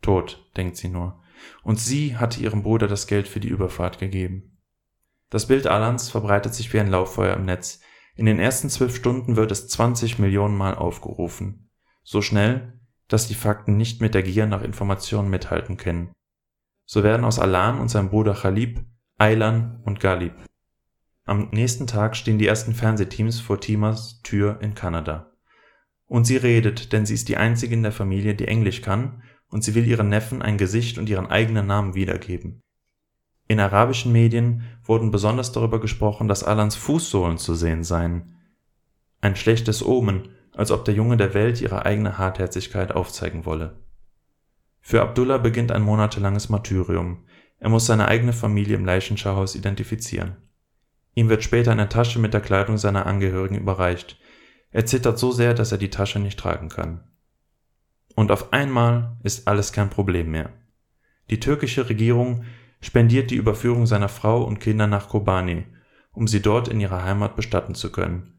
Tot, 0.00 0.50
denkt 0.56 0.78
sie 0.78 0.88
nur. 0.88 1.22
und 1.62 1.78
sie 1.78 2.16
hatte 2.16 2.40
ihrem 2.40 2.62
Bruder 2.62 2.88
das 2.88 3.06
Geld 3.06 3.28
für 3.28 3.38
die 3.38 3.50
Überfahrt 3.50 3.98
gegeben. 3.98 4.56
Das 5.28 5.48
Bild 5.48 5.66
Alans 5.66 6.08
verbreitet 6.08 6.54
sich 6.54 6.72
wie 6.72 6.80
ein 6.80 6.88
Lauffeuer 6.88 7.36
im 7.36 7.44
Netz. 7.44 7.80
In 8.14 8.24
den 8.24 8.38
ersten 8.38 8.70
zwölf 8.70 8.96
Stunden 8.96 9.36
wird 9.36 9.50
es 9.50 9.68
20 9.68 10.18
Millionen 10.18 10.56
Mal 10.56 10.74
aufgerufen. 10.74 11.68
So 12.02 12.22
schnell, 12.22 12.80
dass 13.06 13.28
die 13.28 13.34
Fakten 13.34 13.76
nicht 13.76 14.00
mit 14.00 14.14
der 14.14 14.22
Gier 14.22 14.46
nach 14.46 14.62
Informationen 14.62 15.28
mithalten 15.28 15.76
können. 15.76 16.10
So 16.86 17.02
werden 17.02 17.26
aus 17.26 17.38
Alan 17.38 17.80
und 17.80 17.90
seinem 17.90 18.08
Bruder 18.08 18.32
Khalib 18.32 18.82
Aylan 19.18 19.82
und 19.84 20.00
Galib. 20.00 20.32
Am 21.28 21.48
nächsten 21.50 21.88
Tag 21.88 22.16
stehen 22.16 22.38
die 22.38 22.46
ersten 22.46 22.72
Fernsehteams 22.72 23.40
vor 23.40 23.60
Timas 23.60 24.22
Tür 24.22 24.60
in 24.62 24.74
Kanada. 24.74 25.32
Und 26.06 26.24
sie 26.24 26.36
redet, 26.36 26.92
denn 26.92 27.04
sie 27.04 27.14
ist 27.14 27.28
die 27.28 27.36
einzige 27.36 27.74
in 27.74 27.82
der 27.82 27.90
Familie, 27.90 28.36
die 28.36 28.46
Englisch 28.46 28.80
kann, 28.80 29.24
und 29.48 29.64
sie 29.64 29.74
will 29.74 29.88
ihren 29.88 30.08
Neffen 30.08 30.40
ein 30.40 30.56
Gesicht 30.56 30.98
und 30.98 31.08
ihren 31.08 31.26
eigenen 31.26 31.66
Namen 31.66 31.96
wiedergeben. 31.96 32.62
In 33.48 33.58
arabischen 33.58 34.12
Medien 34.12 34.62
wurden 34.84 35.10
besonders 35.10 35.50
darüber 35.50 35.80
gesprochen, 35.80 36.28
dass 36.28 36.44
Alans 36.44 36.76
Fußsohlen 36.76 37.38
zu 37.38 37.56
sehen 37.56 37.82
seien. 37.82 38.36
Ein 39.20 39.34
schlechtes 39.34 39.84
Omen, 39.84 40.28
als 40.52 40.70
ob 40.70 40.84
der 40.84 40.94
Junge 40.94 41.16
der 41.16 41.34
Welt 41.34 41.60
ihre 41.60 41.84
eigene 41.84 42.18
Hartherzigkeit 42.18 42.92
aufzeigen 42.92 43.44
wolle. 43.44 43.80
Für 44.80 45.02
Abdullah 45.02 45.38
beginnt 45.38 45.72
ein 45.72 45.82
monatelanges 45.82 46.50
Martyrium. 46.50 47.24
Er 47.58 47.68
muss 47.68 47.86
seine 47.86 48.06
eigene 48.06 48.32
Familie 48.32 48.76
im 48.76 48.84
Leichenschauhaus 48.84 49.56
identifizieren. 49.56 50.36
Ihm 51.16 51.30
wird 51.30 51.42
später 51.42 51.72
eine 51.72 51.88
Tasche 51.88 52.18
mit 52.18 52.34
der 52.34 52.42
Kleidung 52.42 52.76
seiner 52.76 53.06
Angehörigen 53.06 53.56
überreicht, 53.56 54.18
er 54.70 54.84
zittert 54.84 55.18
so 55.18 55.32
sehr, 55.32 55.54
dass 55.54 55.72
er 55.72 55.78
die 55.78 55.88
Tasche 55.88 56.18
nicht 56.18 56.38
tragen 56.38 56.68
kann. 56.68 57.00
Und 58.14 58.30
auf 58.30 58.52
einmal 58.52 59.16
ist 59.22 59.48
alles 59.48 59.72
kein 59.72 59.88
Problem 59.88 60.30
mehr. 60.30 60.50
Die 61.30 61.40
türkische 61.40 61.88
Regierung 61.88 62.44
spendiert 62.82 63.30
die 63.30 63.36
Überführung 63.36 63.86
seiner 63.86 64.10
Frau 64.10 64.44
und 64.44 64.60
Kinder 64.60 64.86
nach 64.86 65.08
Kobani, 65.08 65.64
um 66.12 66.28
sie 66.28 66.42
dort 66.42 66.68
in 66.68 66.80
ihrer 66.80 67.02
Heimat 67.02 67.34
bestatten 67.34 67.74
zu 67.74 67.90
können. 67.90 68.34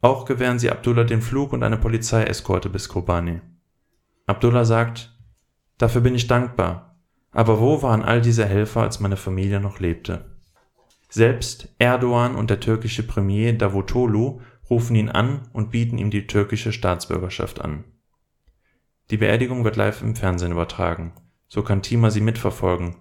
Auch 0.00 0.24
gewähren 0.24 0.60
sie 0.60 0.70
Abdullah 0.70 1.02
den 1.02 1.22
Flug 1.22 1.52
und 1.52 1.64
eine 1.64 1.78
Polizeieskorte 1.78 2.70
bis 2.70 2.88
Kobani. 2.88 3.40
Abdullah 4.26 4.64
sagt, 4.64 5.18
dafür 5.78 6.02
bin 6.02 6.14
ich 6.14 6.28
dankbar, 6.28 7.00
aber 7.32 7.58
wo 7.58 7.82
waren 7.82 8.02
all 8.02 8.20
diese 8.20 8.46
Helfer, 8.46 8.82
als 8.82 9.00
meine 9.00 9.16
Familie 9.16 9.58
noch 9.58 9.80
lebte? 9.80 10.29
Selbst 11.10 11.68
Erdogan 11.80 12.36
und 12.36 12.50
der 12.50 12.60
türkische 12.60 13.02
Premier 13.02 13.52
Davutoglu 13.52 14.40
rufen 14.70 14.94
ihn 14.94 15.08
an 15.08 15.48
und 15.52 15.72
bieten 15.72 15.98
ihm 15.98 16.10
die 16.10 16.28
türkische 16.28 16.72
Staatsbürgerschaft 16.72 17.60
an. 17.60 17.84
Die 19.10 19.16
Beerdigung 19.16 19.64
wird 19.64 19.74
live 19.74 20.02
im 20.02 20.14
Fernsehen 20.14 20.52
übertragen, 20.52 21.12
so 21.48 21.64
kann 21.64 21.82
Tima 21.82 22.12
sie 22.12 22.20
mitverfolgen. 22.20 22.94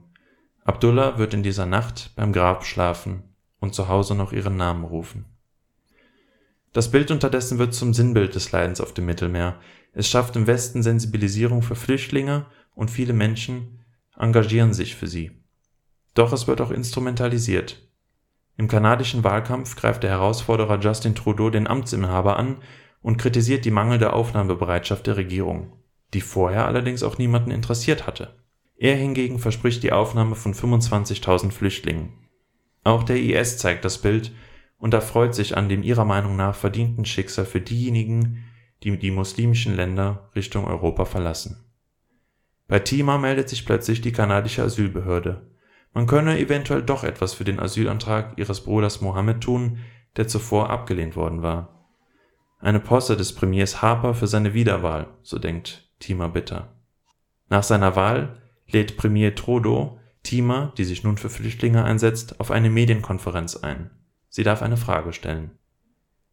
Abdullah 0.64 1.20
wird 1.20 1.36
in 1.36 1.44
dieser 1.44 1.68
Nacht 1.68 2.12
beim 2.16 2.34
Grab 2.34 2.66
schlafen 2.66 3.36
und 3.60 3.76
zu 3.76 3.88
Hause 3.88 4.16
noch 4.16 4.34
ihren 4.34 4.58
Namen 4.58 4.86
rufen. 4.86 5.26
Das 6.74 6.90
Bild 6.90 7.12
unterdessen 7.12 7.60
wird 7.60 7.76
zum 7.76 7.94
Sinnbild 7.94 8.34
des 8.34 8.52
Leidens 8.52 8.82
auf 8.82 8.94
dem 8.96 9.06
Mittelmeer. 9.06 9.60
Es 9.94 10.08
schafft 10.08 10.36
im 10.36 10.48
Westen 10.48 10.82
Sensibilisierung 10.82 11.62
für 11.62 11.76
Flüchtlinge 11.76 12.48
und 12.74 12.90
viele 12.90 13.14
Menschen 13.14 13.82
engagieren 14.18 14.74
sich 14.74 14.96
für 14.96 15.08
sie. 15.08 15.32
Doch 16.16 16.34
es 16.34 16.48
wird 16.48 16.60
auch 16.62 16.72
instrumentalisiert. 16.72 17.89
Im 18.60 18.68
kanadischen 18.68 19.24
Wahlkampf 19.24 19.78
greift 19.78 20.04
der 20.04 20.10
Herausforderer 20.10 20.82
Justin 20.82 21.16
Trudeau 21.16 21.50
den 21.50 21.66
Amtsinhaber 21.66 22.36
an 22.36 22.58
und 23.02 23.16
kritisiert 23.16 23.64
die 23.64 23.72
mangelnde 23.72 24.12
Aufnahmebereitschaft 24.12 25.08
der 25.08 25.16
Regierung, 25.16 25.72
die 26.14 26.20
vorher 26.20 26.66
allerdings 26.66 27.02
auch 27.02 27.18
niemanden 27.18 27.52
interessiert 27.52 28.06
hatte. 28.06 28.36
Er 28.76 28.98
hingegen 28.98 29.40
verspricht 29.40 29.82
die 29.82 29.94
Aufnahme 29.94 30.36
von 30.36 30.54
25.000 30.54 31.52
Flüchtlingen. 31.52 32.12
Auch 32.84 33.04
der 33.04 33.16
IS 33.16 33.60
zeigt 33.60 33.86
das 33.86 34.00
Bild 34.00 34.34
und 34.78 34.94
erfreut 34.94 35.34
sich 35.34 35.56
an 35.56 35.70
dem 35.70 35.82
ihrer 35.82 36.04
Meinung 36.04 36.36
nach 36.36 36.54
verdienten 36.54 37.06
Schicksal 37.06 37.46
für 37.46 37.62
diejenigen, 37.62 38.44
die 38.84 38.98
die 38.98 39.12
muslimischen 39.12 39.78
Länder 39.78 40.30
Richtung 40.36 40.66
Europa 40.66 41.06
verlassen. 41.06 41.64
Bei 42.68 42.80
Tima 42.80 43.20
meldet 43.20 43.48
sich 43.48 43.66
plötzlich 43.66 44.02
die 44.02 44.12
kanadische 44.12 44.64
Asylbehörde 44.64 45.50
man 45.94 46.08
könne 46.08 46.40
eventuell 46.40 46.84
doch 46.84 47.04
etwas 47.04 47.34
für 47.34 47.44
den 47.44 47.60
Asylantrag 47.60 48.38
ihres 48.38 48.62
Bruders 48.62 49.02
Mohammed 49.02 49.42
tun, 49.42 49.80
der 50.18 50.28
zuvor 50.28 50.70
abgelehnt 50.70 51.16
worden 51.16 51.42
war. 51.42 51.88
Eine 52.60 52.80
Posse 52.80 53.16
des 53.16 53.34
Premiers 53.34 53.82
Harper 53.82 54.14
für 54.14 54.28
seine 54.28 54.54
Wiederwahl, 54.54 55.08
so 55.24 55.40
denkt 55.40 55.90
Tima 56.00 56.28
bitter. 56.28 56.76
Nach 57.50 57.64
seiner 57.64 57.96
Wahl 57.96 58.42
lädt 58.68 58.98
Premier 58.98 59.34
Trudeau 59.34 60.00
Tima, 60.24 60.74
die 60.78 60.84
sich 60.84 61.04
nun 61.04 61.18
für 61.18 61.30
Flüchtlinge 61.30 61.84
einsetzt, 61.84 62.40
auf 62.40 62.52
eine 62.52 62.70
Medienkonferenz 62.70 63.56
ein. 63.56 63.90
Sie 64.30 64.44
darf 64.44 64.62
eine 64.62 64.78
Frage 64.78 65.14
stellen. 65.14 65.52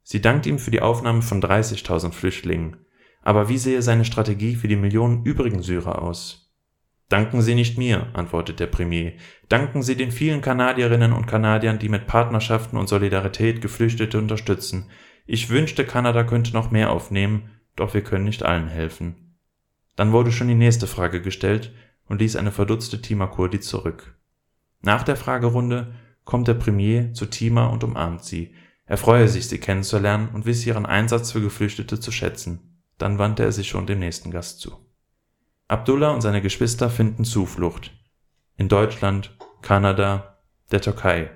Sie 0.02 0.20
dankt 0.20 0.46
ihm 0.46 0.58
für 0.58 0.70
die 0.70 0.82
Aufnahme 0.82 1.22
von 1.22 1.42
30.000 1.42 2.12
Flüchtlingen. 2.12 2.76
Aber 3.22 3.48
wie 3.48 3.58
sehe 3.58 3.82
seine 3.82 4.04
Strategie 4.04 4.54
für 4.54 4.68
die 4.68 4.76
Millionen 4.76 5.24
übrigen 5.24 5.62
Syrer 5.62 6.02
aus? 6.02 6.45
Danken 7.08 7.40
Sie 7.40 7.54
nicht 7.54 7.78
mir, 7.78 8.08
antwortet 8.14 8.58
der 8.58 8.66
Premier. 8.66 9.12
Danken 9.48 9.82
Sie 9.82 9.96
den 9.96 10.10
vielen 10.10 10.40
Kanadierinnen 10.40 11.12
und 11.12 11.26
Kanadiern, 11.26 11.78
die 11.78 11.88
mit 11.88 12.08
Partnerschaften 12.08 12.76
und 12.76 12.88
Solidarität 12.88 13.60
Geflüchtete 13.60 14.18
unterstützen. 14.18 14.90
Ich 15.24 15.48
wünschte, 15.48 15.84
Kanada 15.84 16.24
könnte 16.24 16.52
noch 16.52 16.72
mehr 16.72 16.90
aufnehmen, 16.90 17.50
doch 17.76 17.94
wir 17.94 18.02
können 18.02 18.24
nicht 18.24 18.42
allen 18.42 18.68
helfen. 18.68 19.36
Dann 19.94 20.12
wurde 20.12 20.32
schon 20.32 20.48
die 20.48 20.54
nächste 20.54 20.86
Frage 20.86 21.22
gestellt 21.22 21.72
und 22.06 22.20
ließ 22.20 22.36
eine 22.36 22.52
verdutzte 22.52 23.00
Tima 23.00 23.26
Kurdi 23.26 23.60
zurück. 23.60 24.18
Nach 24.82 25.02
der 25.02 25.16
Fragerunde 25.16 25.94
kommt 26.24 26.48
der 26.48 26.54
Premier 26.54 27.12
zu 27.12 27.26
Tima 27.26 27.66
und 27.66 27.84
umarmt 27.84 28.24
sie. 28.24 28.54
Er 28.84 28.96
freue 28.96 29.28
sich, 29.28 29.48
sie 29.48 29.58
kennenzulernen 29.58 30.28
und 30.32 30.44
wisse 30.44 30.68
ihren 30.68 30.86
Einsatz 30.86 31.32
für 31.32 31.40
Geflüchtete 31.40 31.98
zu 32.00 32.10
schätzen. 32.10 32.82
Dann 32.98 33.18
wandte 33.18 33.44
er 33.44 33.52
sich 33.52 33.68
schon 33.68 33.86
dem 33.86 34.00
nächsten 34.00 34.30
Gast 34.30 34.60
zu. 34.60 34.85
Abdullah 35.68 36.10
und 36.10 36.20
seine 36.20 36.42
Geschwister 36.42 36.88
finden 36.90 37.24
Zuflucht 37.24 37.92
in 38.56 38.68
Deutschland, 38.68 39.36
Kanada, 39.62 40.38
der 40.70 40.80
Türkei. 40.80 41.30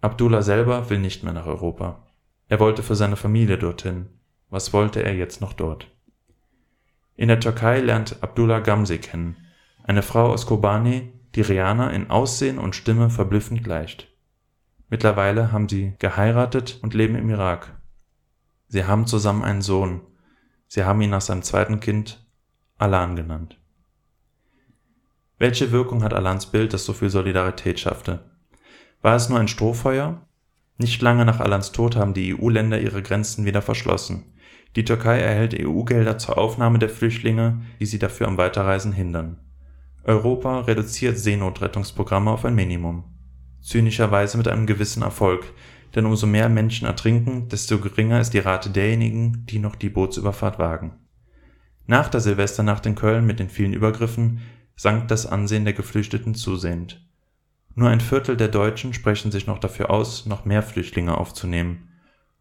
Abdullah 0.00 0.42
selber 0.42 0.88
will 0.90 1.00
nicht 1.00 1.24
mehr 1.24 1.32
nach 1.32 1.46
Europa. 1.46 2.06
Er 2.48 2.60
wollte 2.60 2.84
für 2.84 2.94
seine 2.94 3.16
Familie 3.16 3.58
dorthin. 3.58 4.08
Was 4.48 4.72
wollte 4.72 5.02
er 5.02 5.14
jetzt 5.14 5.40
noch 5.40 5.52
dort? 5.52 5.90
In 7.16 7.26
der 7.26 7.40
Türkei 7.40 7.80
lernt 7.80 8.22
Abdullah 8.22 8.60
Gamze 8.60 8.98
kennen, 8.98 9.36
eine 9.82 10.02
Frau 10.02 10.30
aus 10.32 10.46
Kobani, 10.46 11.12
die 11.34 11.40
Rihanna 11.40 11.90
in 11.90 12.10
Aussehen 12.10 12.58
und 12.58 12.76
Stimme 12.76 13.10
verblüffend 13.10 13.64
gleicht. 13.64 14.08
Mittlerweile 14.88 15.50
haben 15.50 15.68
sie 15.68 15.94
geheiratet 15.98 16.78
und 16.80 16.94
leben 16.94 17.16
im 17.16 17.28
Irak. 17.28 17.76
Sie 18.68 18.84
haben 18.84 19.06
zusammen 19.06 19.42
einen 19.42 19.62
Sohn. 19.62 20.02
Sie 20.68 20.84
haben 20.84 21.00
ihn 21.00 21.10
nach 21.10 21.20
seinem 21.20 21.42
zweiten 21.42 21.80
Kind 21.80 22.25
Alan 22.78 23.16
genannt. 23.16 23.58
Welche 25.38 25.72
Wirkung 25.72 26.02
hat 26.02 26.12
Alans 26.12 26.44
Bild, 26.44 26.74
das 26.74 26.84
so 26.84 26.92
viel 26.92 27.08
Solidarität 27.08 27.80
schaffte? 27.80 28.30
War 29.00 29.16
es 29.16 29.30
nur 29.30 29.38
ein 29.38 29.48
Strohfeuer? 29.48 30.26
Nicht 30.76 31.00
lange 31.00 31.24
nach 31.24 31.40
Alans 31.40 31.72
Tod 31.72 31.96
haben 31.96 32.12
die 32.12 32.38
EU-Länder 32.38 32.78
ihre 32.78 33.00
Grenzen 33.00 33.46
wieder 33.46 33.62
verschlossen. 33.62 34.34
Die 34.76 34.84
Türkei 34.84 35.18
erhält 35.18 35.58
EU-Gelder 35.58 36.18
zur 36.18 36.36
Aufnahme 36.36 36.78
der 36.78 36.90
Flüchtlinge, 36.90 37.62
die 37.80 37.86
sie 37.86 37.98
dafür 37.98 38.28
am 38.28 38.36
Weiterreisen 38.36 38.92
hindern. 38.92 39.38
Europa 40.04 40.60
reduziert 40.60 41.18
Seenotrettungsprogramme 41.18 42.30
auf 42.30 42.44
ein 42.44 42.54
Minimum. 42.54 43.04
Zynischerweise 43.62 44.36
mit 44.36 44.48
einem 44.48 44.66
gewissen 44.66 45.02
Erfolg, 45.02 45.46
denn 45.94 46.04
umso 46.04 46.26
mehr 46.26 46.50
Menschen 46.50 46.86
ertrinken, 46.86 47.48
desto 47.48 47.78
geringer 47.78 48.20
ist 48.20 48.34
die 48.34 48.38
Rate 48.38 48.68
derjenigen, 48.68 49.46
die 49.46 49.60
noch 49.60 49.76
die 49.76 49.88
Bootsüberfahrt 49.88 50.58
wagen. 50.58 51.05
Nach 51.86 52.08
der 52.08 52.20
Silvesternacht 52.20 52.84
in 52.86 52.96
Köln 52.96 53.26
mit 53.26 53.38
den 53.38 53.48
vielen 53.48 53.72
Übergriffen 53.72 54.40
sank 54.74 55.08
das 55.08 55.24
Ansehen 55.26 55.64
der 55.64 55.74
Geflüchteten 55.74 56.34
zusehends. 56.34 56.96
Nur 57.74 57.88
ein 57.88 58.00
Viertel 58.00 58.36
der 58.36 58.48
Deutschen 58.48 58.92
sprechen 58.92 59.30
sich 59.30 59.46
noch 59.46 59.58
dafür 59.58 59.90
aus, 59.90 60.26
noch 60.26 60.44
mehr 60.44 60.62
Flüchtlinge 60.62 61.16
aufzunehmen. 61.16 61.90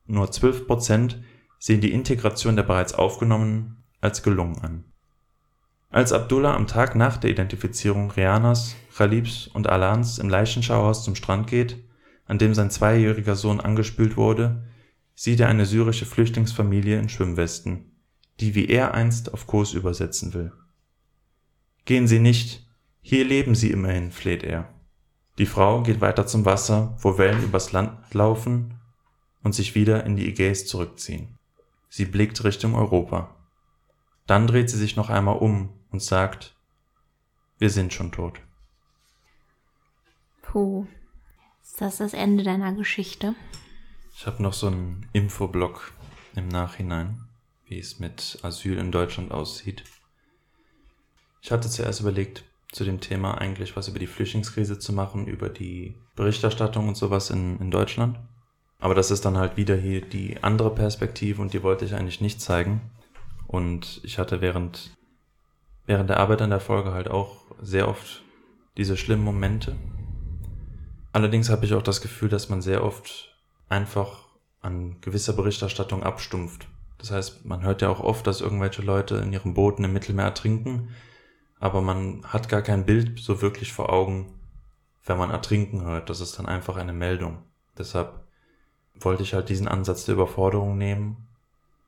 Nur 0.08 0.32
12 0.32 0.66
Prozent 0.66 1.22
sehen 1.60 1.82
die 1.82 1.92
Integration 1.92 2.56
der 2.56 2.64
bereits 2.64 2.94
Aufgenommenen 2.94 3.84
als 4.02 4.24
gelungen 4.24 4.60
an. 4.62 4.84
Als 5.90 6.12
Abdullah 6.12 6.56
am 6.56 6.68
Tag 6.68 6.96
nach 6.96 7.18
der 7.18 7.30
Identifizierung 7.30 8.12
Rianas, 8.12 8.76
Khalibs 8.96 9.48
und 9.48 9.68
Alans 9.68 10.18
im 10.20 10.30
Leichenschauhaus 10.30 11.04
zum 11.04 11.16
Strand 11.16 11.48
geht, 11.48 11.84
an 12.26 12.38
dem 12.38 12.54
sein 12.54 12.72
zweijähriger 12.72 13.36
Sohn 13.36 13.60
angespült 13.60 14.18
wurde, 14.18 14.64
sieht 15.14 15.40
er 15.40 15.48
eine 15.50 15.66
syrische 15.66 16.06
Flüchtlingsfamilie 16.06 17.00
in 17.00 17.10
Schwimmwesten 17.10 17.95
die 18.40 18.56
wie 18.56 18.68
er 18.68 18.94
einst 18.94 19.34
auf 19.34 19.48
Kurs 19.48 19.74
übersetzen 19.74 20.34
will. 20.34 20.52
Gehen 21.86 22.08
Sie 22.08 22.20
nicht, 22.20 22.68
hier 23.02 23.26
leben 23.26 23.56
Sie 23.56 23.72
immerhin, 23.72 24.12
fleht 24.12 24.44
er. 24.44 24.74
Die 25.38 25.46
Frau 25.46 25.84
geht 25.84 26.02
weiter 26.02 26.26
zum 26.26 26.46
Wasser, 26.46 26.98
wo 27.00 27.18
Wellen 27.18 27.44
übers 27.44 27.72
Land 27.72 28.14
laufen 28.14 28.80
und 29.44 29.54
sich 29.54 29.76
wieder 29.76 30.06
in 30.06 30.16
die 30.16 30.28
Ägäis 30.28 30.66
zurückziehen. 30.66 31.38
Sie 31.90 32.06
blickt 32.06 32.44
Richtung 32.44 32.76
Europa. 32.76 33.36
Dann 34.28 34.48
dreht 34.48 34.70
sie 34.70 34.78
sich 34.78 34.96
noch 34.96 35.10
einmal 35.10 35.38
um 35.38 35.70
und 35.92 36.02
sagt, 36.02 36.56
Wir 37.60 37.70
sind 37.70 37.94
schon 37.94 38.12
tot. 38.12 38.42
Puh. 40.42 40.88
Ist 41.64 41.80
das 41.80 41.98
das 41.98 42.14
Ende 42.14 42.44
deiner 42.44 42.74
Geschichte? 42.74 43.36
Ich 44.14 44.26
habe 44.26 44.42
noch 44.42 44.54
so 44.54 44.68
einen 44.68 45.08
Infoblock 45.14 45.94
im 46.36 46.48
Nachhinein, 46.48 47.25
wie 47.68 47.80
es 47.80 48.00
mit 48.00 48.40
Asyl 48.42 48.78
in 48.78 48.92
Deutschland 48.92 49.32
aussieht. 49.32 49.84
Ich 51.42 51.52
hatte 51.52 51.70
zuerst 51.70 52.02
überlegt, 52.02 52.44
zu 52.72 52.84
dem 52.84 53.00
Thema 53.00 53.36
eigentlich 53.38 53.76
was 53.78 53.88
über 53.88 54.00
die 54.00 54.08
Flüchtlingskrise 54.08 54.80
zu 54.80 54.92
machen, 54.92 55.28
über 55.28 55.48
die 55.48 55.96
Berichterstattung 56.16 56.88
und 56.88 56.98
sowas 56.98 57.30
in, 57.30 57.60
in 57.60 57.72
Deutschland. 57.72 58.20
Aber 58.80 58.96
das 58.96 59.12
ist 59.12 59.24
dann 59.24 59.38
halt 59.38 59.56
wieder 59.56 59.76
hier 59.76 60.02
die 60.02 60.44
andere 60.44 60.74
Perspektive 60.74 61.42
und 61.42 61.54
die 61.54 61.64
wollte 61.64 61.86
ich 61.86 61.94
eigentlich 61.94 62.20
nicht 62.20 62.42
zeigen. 62.42 62.82
Und 63.48 64.02
ich 64.04 64.20
hatte 64.20 64.42
während, 64.42 64.92
während 65.86 66.10
der 66.10 66.20
Arbeit 66.20 66.42
an 66.42 66.50
der 66.50 66.60
Folge 66.60 66.92
halt 66.92 67.10
auch 67.10 67.46
sehr 67.62 67.88
oft 67.88 68.24
diese 68.78 68.98
schlimmen 68.98 69.24
Momente. 69.24 69.76
Allerdings 71.14 71.50
habe 71.50 71.66
ich 71.66 71.74
auch 71.74 71.82
das 71.82 72.02
Gefühl, 72.02 72.28
dass 72.28 72.50
man 72.50 72.62
sehr 72.62 72.84
oft 72.84 73.34
einfach 73.70 74.26
an 74.62 75.00
gewisser 75.00 75.32
Berichterstattung 75.32 76.04
abstumpft. 76.04 76.68
Das 76.98 77.12
heißt, 77.12 77.46
man 77.46 77.64
hört 77.64 77.82
ja 77.82 77.90
auch 77.90 78.00
oft, 78.00 78.26
dass 78.26 78.42
irgendwelche 78.42 78.82
Leute 78.82 79.18
in 79.18 79.34
ihren 79.34 79.54
Booten 79.54 79.84
im 79.84 79.94
Mittelmeer 79.94 80.26
ertrinken 80.26 80.90
aber 81.60 81.82
man 81.82 82.24
hat 82.26 82.50
gar 82.50 82.62
kein 82.62 82.86
Bild 82.86 83.20
so 83.20 83.42
wirklich 83.42 83.74
vor 83.74 83.92
Augen, 83.92 84.34
wenn 85.06 85.18
man 85.18 85.32
ertrinken 85.32 85.82
hört. 85.84 86.10
Das 86.10 86.20
ist 86.22 86.38
dann 86.38 86.46
einfach 86.46 86.78
eine 86.78 86.94
Meldung. 86.94 87.40
Deshalb 87.78 88.24
wollte 88.94 89.24
ich 89.24 89.34
halt 89.34 89.50
diesen 89.50 89.68
Ansatz 89.68 90.06
der 90.06 90.14
Überforderung 90.16 90.78
nehmen, 90.78 91.28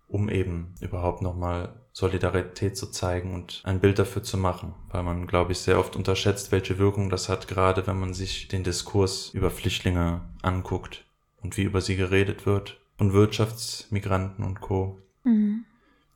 um 0.08 0.30
eben 0.30 0.74
überhaupt 0.80 1.22
nochmal 1.22 1.82
Solidarität 1.92 2.78
zu 2.78 2.92
zeigen 2.92 3.34
und 3.34 3.62
ein 3.66 3.80
Bild 3.80 4.00
dafür 4.00 4.24
zu 4.24 4.38
machen, 4.38 4.74
weil 4.90 5.04
man, 5.04 5.28
glaube 5.28 5.52
ich, 5.52 5.60
sehr 5.60 5.80
oft 5.80 5.96
unterschätzt, 5.96 6.52
welche 6.52 6.78
Wirkung 6.78 7.10
das 7.10 7.28
hat, 7.28 7.48
gerade 7.48 7.88
wenn 7.88 8.00
man 8.00 8.14
sich 8.14 8.48
den 8.48 8.64
Diskurs 8.64 9.30
über 9.30 9.50
Flüchtlinge 9.50 10.22
anguckt 10.42 11.06
und 11.42 11.58
wie 11.58 11.64
über 11.64 11.82
sie 11.82 11.96
geredet 11.96 12.46
wird 12.46 12.80
von 12.98 13.14
Wirtschaftsmigranten 13.14 14.44
und 14.44 14.62
Co. 14.62 15.00
Mhm. 15.24 15.66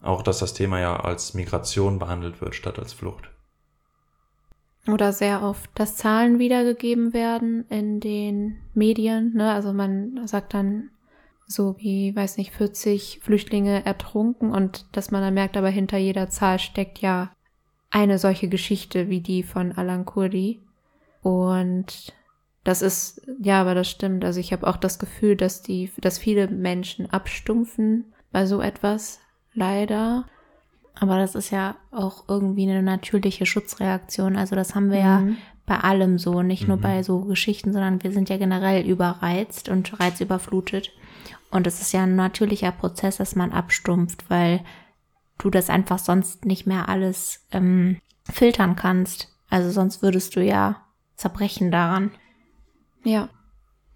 Auch, 0.02 0.24
dass 0.24 0.40
das 0.40 0.54
Thema 0.54 0.80
ja 0.80 1.00
als 1.00 1.34
Migration 1.34 2.00
behandelt 2.00 2.42
wird 2.42 2.56
statt 2.56 2.80
als 2.80 2.94
Flucht. 2.94 3.30
Oder 4.88 5.14
sehr 5.14 5.44
oft, 5.44 5.70
dass 5.76 5.96
Zahlen 5.96 6.40
wiedergegeben 6.40 7.14
werden 7.14 7.66
in 7.70 8.00
den 8.00 8.58
Medien. 8.74 9.34
Ne? 9.36 9.52
Also 9.52 9.74
man 9.74 10.28
sagt 10.28 10.56
dann 10.56 10.90
so 11.46 11.76
wie, 11.78 12.16
weiß 12.16 12.38
nicht, 12.38 12.52
40 12.52 13.20
Flüchtlinge 13.22 13.86
ertrunken 13.86 14.52
und 14.52 14.86
dass 14.96 15.12
man 15.12 15.22
dann 15.22 15.34
merkt, 15.34 15.58
aber 15.58 15.70
hinter 15.70 15.98
jeder 15.98 16.30
Zahl 16.30 16.58
steckt 16.58 17.00
ja 17.00 17.32
eine 17.92 18.18
solche 18.18 18.48
Geschichte 18.48 19.10
wie 19.10 19.22
die 19.22 19.44
von 19.44 19.74
Alan 19.74 20.06
Kurdi. 20.06 20.62
Und 21.22 22.14
das 22.64 22.82
ist, 22.82 23.22
ja, 23.42 23.62
aber 23.62 23.74
das 23.74 23.90
stimmt. 23.90 24.24
Also 24.24 24.40
ich 24.40 24.54
habe 24.54 24.68
auch 24.68 24.78
das 24.78 25.00
Gefühl, 25.00 25.36
dass 25.36 25.62
die, 25.62 25.92
dass 26.00 26.20
viele 26.20 26.48
Menschen 26.48 27.10
abstumpfen 27.10 28.14
bei 28.32 28.46
so 28.46 28.62
etwas, 28.62 29.20
leider. 29.54 30.26
Aber 30.94 31.18
das 31.18 31.34
ist 31.34 31.50
ja 31.50 31.76
auch 31.90 32.26
irgendwie 32.28 32.70
eine 32.70 32.84
natürliche 32.84 33.46
Schutzreaktion. 33.46 34.36
Also 34.36 34.56
das 34.56 34.76
haben 34.76 34.92
wir 34.92 35.00
mhm. 35.00 35.30
ja 35.30 35.36
bei 35.66 35.80
allem 35.80 36.20
so, 36.20 36.44
nicht 36.44 36.64
mhm. 36.64 36.68
nur 36.70 36.78
bei 36.78 37.02
so 37.02 37.22
Geschichten, 37.22 37.74
sondern 37.74 38.04
wir 38.04 38.12
sind 38.12 38.30
ja 38.30 38.38
generell 38.38 38.86
überreizt 38.86 39.70
und 39.70 40.00
reizüberflutet. 40.00 40.92
Und 41.50 41.66
es 41.66 41.82
ist 41.82 41.92
ja 41.94 42.04
ein 42.04 42.16
natürlicher 42.16 42.72
Prozess, 42.72 43.18
dass 43.18 43.36
man 43.36 43.52
abstumpft, 43.52 44.30
weil 44.30 44.62
du 45.38 45.50
das 45.50 45.70
einfach 45.70 45.98
sonst 45.98 46.46
nicht 46.46 46.68
mehr 46.68 46.88
alles 46.90 47.46
ähm, 47.52 47.98
filtern 48.30 48.76
kannst. 48.76 49.30
Also 49.50 49.72
sonst 49.72 50.02
würdest 50.02 50.36
du 50.36 50.44
ja 50.44 50.78
zerbrechen 51.16 51.72
daran. 51.72 52.12
Ja. 53.04 53.30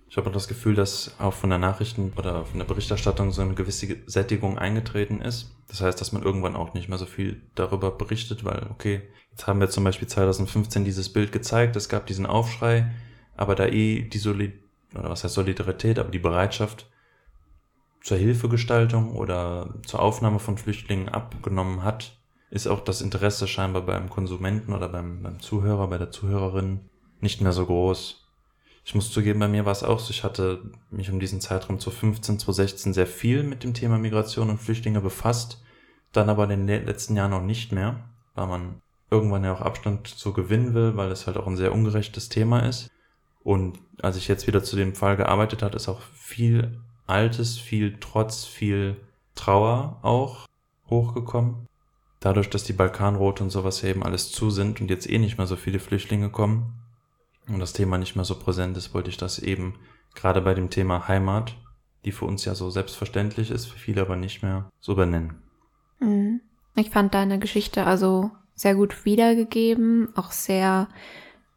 Ich 0.08 0.18
habe 0.18 0.30
auch 0.30 0.34
das 0.34 0.48
Gefühl, 0.48 0.76
dass 0.76 1.16
auch 1.20 1.34
von 1.34 1.50
der 1.50 1.60
Nachrichten 1.60 2.14
oder 2.16 2.46
von 2.46 2.60
der 2.60 2.66
Berichterstattung 2.66 3.32
so 3.32 3.42
eine 3.42 3.56
gewisse 3.56 3.98
Sättigung 4.06 4.58
eingetreten 4.58 5.20
ist. 5.20 5.52
Das 5.68 5.82
heißt, 5.82 6.00
dass 6.00 6.12
man 6.12 6.24
irgendwann 6.24 6.56
auch 6.56 6.74
nicht 6.74 6.90
mehr 6.90 6.98
so 6.98 7.06
viel 7.06 7.42
darüber 7.56 7.92
berichtet, 7.92 8.46
weil, 8.46 8.68
okay, 8.70 9.02
jetzt 9.32 9.48
haben 9.48 9.60
wir 9.60 9.70
zum 9.70 9.84
Beispiel 9.84 10.08
2015 10.08 10.86
dieses 10.86 11.12
Bild 11.12 11.32
gezeigt, 11.32 11.76
es 11.76 11.90
gab 11.90 12.06
diesen 12.06 12.26
Aufschrei, 12.26 12.92
aber 13.36 13.56
da 13.56 13.66
eh 13.66 14.04
die 14.04 14.18
Solid 14.18 14.54
oder 14.94 15.10
was 15.10 15.24
heißt 15.24 15.34
Solidarität, 15.34 16.00
aber 16.00 16.12
die 16.12 16.20
Bereitschaft 16.20 16.90
zur 18.02 18.18
Hilfegestaltung 18.18 19.16
oder 19.16 19.74
zur 19.86 20.02
Aufnahme 20.02 20.40
von 20.40 20.58
Flüchtlingen 20.58 21.10
abgenommen 21.10 21.84
hat, 21.84 22.20
ist 22.52 22.68
auch 22.68 22.80
das 22.80 23.02
Interesse 23.02 23.48
scheinbar 23.48 23.82
beim 23.82 24.10
Konsumenten 24.10 24.74
oder 24.74 24.88
beim, 24.88 25.24
beim 25.24 25.40
Zuhörer, 25.40 25.88
bei 25.88 25.98
der 25.98 26.12
Zuhörerin 26.12 26.82
nicht 27.20 27.42
mehr 27.42 27.52
so 27.52 27.66
groß. 27.66 28.25
Ich 28.88 28.94
muss 28.94 29.12
zugeben, 29.12 29.40
bei 29.40 29.48
mir 29.48 29.66
war 29.66 29.72
es 29.72 29.82
auch 29.82 30.00
so, 30.00 30.12
ich 30.12 30.24
hatte 30.24 30.62
mich 30.92 31.10
um 31.10 31.20
diesen 31.20 31.42
Zeitraum 31.42 31.80
2015, 31.80 32.38
2016 32.38 32.94
sehr 32.94 33.08
viel 33.08 33.42
mit 33.42 33.64
dem 33.64 33.74
Thema 33.74 33.98
Migration 33.98 34.52
und 34.52 34.62
Flüchtlinge 34.62 35.02
befasst, 35.02 35.60
dann 36.12 36.30
aber 36.30 36.48
in 36.52 36.68
den 36.68 36.86
letzten 36.86 37.16
Jahren 37.16 37.32
noch 37.32 37.42
nicht 37.42 37.72
mehr, 37.72 38.08
weil 38.36 38.46
man 38.46 38.82
irgendwann 39.10 39.44
ja 39.44 39.54
auch 39.54 39.62
Abstand 39.62 40.08
zu 40.08 40.34
gewinnen 40.34 40.76
will, 40.76 40.96
weil 40.96 41.12
es 41.12 41.26
halt 41.26 41.36
auch 41.36 41.48
ein 41.48 41.58
sehr 41.58 41.74
ungerechtes 41.74 42.30
Thema 42.30 42.60
ist. 42.60 42.92
Und 43.44 43.80
als 44.04 44.18
ich 44.18 44.28
jetzt 44.28 44.46
wieder 44.46 44.64
zu 44.64 44.76
dem 44.76 44.94
Fall 44.94 45.18
gearbeitet 45.18 45.64
hat, 45.64 45.74
ist 45.74 45.90
auch 45.90 46.02
viel 46.14 46.80
Altes, 47.08 47.58
viel 47.58 47.98
Trotz, 48.00 48.46
viel 48.46 48.98
Trauer 49.34 49.98
auch 50.04 50.46
hochgekommen. 50.92 51.68
Dadurch, 52.20 52.52
dass 52.52 52.64
die 52.64 52.74
Balkanroute 52.74 53.44
und 53.44 53.50
sowas 53.50 53.82
ja 53.82 53.90
eben 53.90 54.04
alles 54.04 54.32
zu 54.32 54.52
sind 54.52 54.80
und 54.80 54.92
jetzt 54.92 55.10
eh 55.10 55.18
nicht 55.18 55.40
mehr 55.40 55.48
so 55.48 55.56
viele 55.56 55.80
Flüchtlinge 55.80 56.30
kommen, 56.30 56.85
und 57.48 57.60
das 57.60 57.74
Thema 57.74 57.98
nicht 57.98 58.16
mehr 58.16 58.26
so 58.26 58.36
präsent 58.36 58.78
ist, 58.78 58.94
wollte 58.94 59.10
ich 59.10 59.18
das 59.18 59.40
eben 59.40 59.76
gerade 60.16 60.42
bei 60.42 60.54
dem 60.54 60.70
Thema 60.70 61.08
Heimat, 61.08 61.56
die 62.06 62.12
für 62.12 62.26
uns 62.26 62.46
ja 62.46 62.56
so 62.56 62.70
selbstverständlich 62.70 63.52
ist, 63.52 63.66
für 63.66 63.78
viele 63.78 64.02
aber 64.02 64.16
nicht 64.16 64.44
mehr, 64.44 64.70
so 64.80 64.96
benennen. 64.96 65.42
Mhm. 66.00 66.42
Ich 66.76 66.90
fand 66.90 67.14
deine 67.14 67.40
Geschichte 67.40 67.86
also 67.86 68.32
sehr 68.56 68.76
gut 68.76 69.06
wiedergegeben, 69.06 70.10
auch 70.16 70.32
sehr 70.32 70.88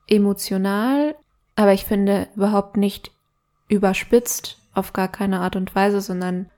emotional, 0.07 1.17
aber 1.57 1.73
ich 1.73 1.85
finde 1.85 2.29
überhaupt 2.37 2.77
nicht 2.77 3.11
überspitzt, 3.69 4.59
auf 4.75 4.93
gar 4.93 5.09
keine 5.09 5.41
Art 5.41 5.57
und 5.57 5.75
Weise, 5.75 6.01
sondern 6.01 6.51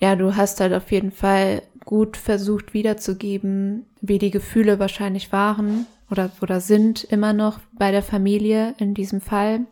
ja, 0.00 0.16
du 0.16 0.36
hast 0.36 0.60
halt 0.60 0.74
auf 0.74 0.90
jeden 0.92 1.12
Fall 1.12 1.62
gut 1.84 2.16
versucht 2.16 2.74
wiederzugeben, 2.74 3.86
wie 4.00 4.18
die 4.18 4.30
Gefühle 4.30 4.78
wahrscheinlich 4.78 5.32
waren 5.32 5.86
oder, 6.10 6.30
oder 6.40 6.60
sind 6.60 7.04
immer 7.04 7.32
noch 7.32 7.58
bei 7.72 7.90
der 7.90 8.02
Familie 8.02 8.74
in 8.78 8.94
diesem 8.94 9.20
Fall 9.20 9.66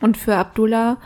und 0.00 0.16
für 0.16 0.36
Abdullah. 0.36 0.98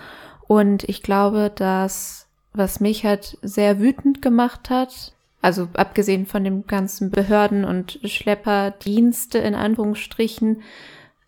Und 0.46 0.84
ich 0.84 1.02
glaube, 1.02 1.50
dass 1.54 2.28
was 2.52 2.80
mich 2.80 3.04
halt 3.04 3.36
sehr 3.42 3.80
wütend 3.80 4.22
gemacht 4.22 4.70
hat, 4.70 5.12
also 5.42 5.68
abgesehen 5.74 6.24
von 6.24 6.44
dem 6.44 6.66
ganzen 6.66 7.10
Behörden- 7.10 7.64
und 7.64 7.98
Schlepperdienste 8.04 9.38
in 9.38 9.54
Anführungsstrichen, 9.54 10.62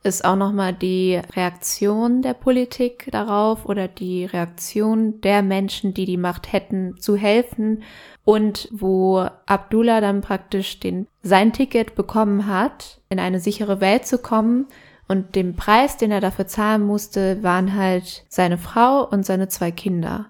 ist 0.07 0.25
auch 0.25 0.37
nochmal 0.37 0.73
die 0.73 1.21
Reaktion 1.35 2.23
der 2.23 2.35
Politik 2.35 3.09
darauf 3.13 3.67
oder 3.67 3.89
die 3.89 4.25
Reaktion 4.25 5.21
der 5.21 5.43
Menschen, 5.43 5.93
die 5.93 6.07
die 6.07 6.17
Macht 6.17 6.53
hätten, 6.53 6.97
zu 6.99 7.17
helfen 7.17 7.83
und 8.25 8.69
wo 8.73 9.27
Abdullah 9.47 10.01
dann 10.01 10.21
praktisch 10.21 10.81
den, 10.81 11.07
sein 11.23 11.53
Ticket 11.53 11.95
bekommen 11.95 12.47
hat, 12.47 13.01
in 13.09 13.21
eine 13.21 13.41
sichere 13.41 13.81
Welt 13.81 14.07
zu 14.07 14.19
kommen 14.19 14.67
und 15.09 15.35
den 15.35 15.55
Preis, 15.55 15.97
den 15.97 16.11
er 16.11 16.21
dafür 16.21 16.47
zahlen 16.47 16.83
musste, 16.83 17.43
waren 17.43 17.75
halt 17.75 18.25
seine 18.29 18.59
Frau 18.59 19.07
und 19.07 19.27
seine 19.27 19.49
zwei 19.49 19.71
Kinder. 19.71 20.27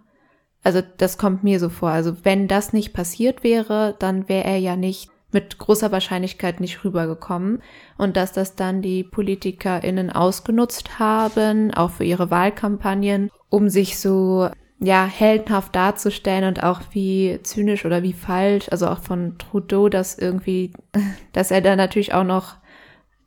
Also 0.63 0.83
das 0.97 1.17
kommt 1.17 1.45
mir 1.45 1.61
so 1.61 1.69
vor. 1.69 1.91
Also 1.91 2.25
wenn 2.25 2.49
das 2.49 2.73
nicht 2.73 2.93
passiert 2.93 3.45
wäre, 3.45 3.95
dann 3.99 4.29
wäre 4.29 4.45
er 4.45 4.59
ja 4.59 4.75
nicht 4.77 5.11
mit 5.33 5.59
großer 5.59 5.93
Wahrscheinlichkeit 5.93 6.61
nicht 6.61 6.85
rübergekommen 6.85 7.63
und 7.99 8.17
dass 8.17 8.33
das 8.33 8.55
dann 8.55 8.81
die 8.81 9.05
PolitikerInnen 9.05 10.11
ausgenutzt 10.11 10.99
haben, 10.99 11.75
auch 11.75 11.91
für 11.91 12.05
ihre 12.05 12.31
Wahlkampagnen, 12.31 13.31
um 13.49 13.69
sich 13.69 13.99
so 13.99 14.49
ja, 14.79 15.07
heldenhaft 15.07 15.75
darzustellen 15.75 16.45
und 16.45 16.63
auch 16.63 16.81
wie 16.91 17.39
zynisch 17.43 17.85
oder 17.85 18.03
wie 18.03 18.13
falsch, 18.13 18.69
also 18.71 18.89
auch 18.89 18.99
von 18.99 19.39
Trudeau, 19.39 19.89
dass 19.89 20.19
irgendwie, 20.19 20.73
dass 21.33 21.51
er 21.51 21.61
dann 21.61 21.79
natürlich 21.79 22.13
auch 22.13 22.25
noch 22.25 22.57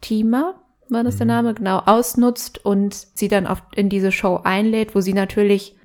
Teamer, 0.02 0.56
war 0.90 1.04
das 1.04 1.18
der 1.18 1.26
mhm. 1.26 1.32
Name, 1.32 1.54
genau, 1.54 1.80
ausnutzt 1.80 2.64
und 2.66 2.94
sie 2.94 3.28
dann 3.28 3.48
auf, 3.48 3.62
in 3.76 3.90
diese 3.90 4.12
Show 4.12 4.42
einlädt, 4.44 4.96
wo 4.96 5.02
sie 5.02 5.14
natürlich, 5.14 5.76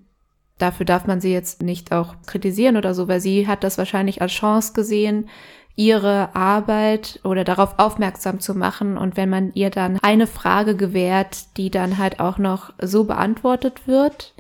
dafür 0.59 0.87
darf 0.87 1.07
man 1.07 1.21
sie 1.21 1.33
jetzt 1.33 1.63
nicht 1.63 1.93
auch 1.93 2.15
kritisieren 2.27 2.77
oder 2.77 2.95
so, 2.95 3.09
weil 3.09 3.21
sie 3.21 3.47
hat 3.47 3.65
das 3.65 3.79
wahrscheinlich 3.79 4.23
als 4.23 4.33
Chance 4.33 4.73
gesehen, 4.73 5.29
ihre 5.77 6.35
Arbeit 6.35 7.21
oder 7.25 7.45
darauf 7.45 7.79
aufmerksam 7.79 8.41
zu 8.41 8.55
machen. 8.55 8.97
Und 8.97 9.17
wenn 9.17 9.29
man 9.29 9.53
ihr 9.55 9.71
dann 9.71 9.99
eine 10.03 10.27
Frage 10.27 10.77
gewährt, 10.77 11.57
die 11.57 11.71
dann 11.71 11.99
halt 11.99 12.21
auch 12.21 12.39
noch 12.39 12.73
so 12.81 13.05
beantwortet 13.05 13.87
wird 13.87 14.35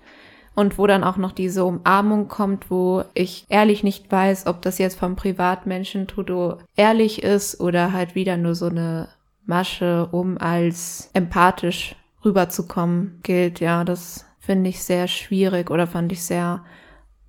und 0.54 0.78
wo 0.78 0.86
dann 0.86 1.02
auch 1.02 1.16
noch 1.16 1.32
diese 1.32 1.64
Umarmung 1.64 2.28
kommt, 2.28 2.70
wo 2.70 3.04
ich 3.14 3.46
ehrlich 3.48 3.82
nicht 3.82 4.10
weiß, 4.10 4.46
ob 4.46 4.62
das 4.62 4.78
jetzt 4.78 4.98
vom 4.98 5.16
Privatmenschen 5.16 6.06
Trudeau 6.06 6.58
ehrlich 6.76 7.22
ist 7.22 7.60
oder 7.60 7.92
halt 7.92 8.14
wieder 8.14 8.36
nur 8.36 8.54
so 8.54 8.66
eine 8.66 9.08
Masche, 9.44 10.08
um 10.12 10.38
als 10.38 11.10
empathisch 11.12 11.96
rüberzukommen, 12.24 13.18
gilt. 13.22 13.60
Ja, 13.60 13.84
das 13.84 14.24
finde 14.38 14.70
ich 14.70 14.82
sehr 14.82 15.08
schwierig 15.08 15.70
oder 15.70 15.86
fand 15.86 16.12
ich 16.12 16.22
sehr, 16.22 16.64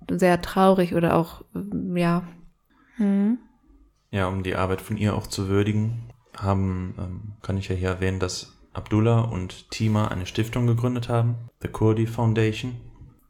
sehr 0.08 0.40
traurig 0.40 0.94
oder 0.94 1.16
auch, 1.16 1.42
ja. 1.94 2.22
Hm. 2.96 3.38
Ja, 4.16 4.28
um 4.28 4.42
die 4.42 4.54
Arbeit 4.54 4.80
von 4.80 4.96
ihr 4.96 5.14
auch 5.14 5.26
zu 5.26 5.48
würdigen, 5.48 6.08
haben, 6.34 6.94
ähm, 6.98 7.32
kann 7.42 7.58
ich 7.58 7.68
ja 7.68 7.76
hier 7.76 7.90
erwähnen, 7.90 8.18
dass 8.18 8.56
Abdullah 8.72 9.20
und 9.20 9.70
Tima 9.70 10.08
eine 10.08 10.24
Stiftung 10.24 10.66
gegründet 10.66 11.10
haben, 11.10 11.34
The 11.60 11.68
Kurdi 11.68 12.06
Foundation. 12.06 12.76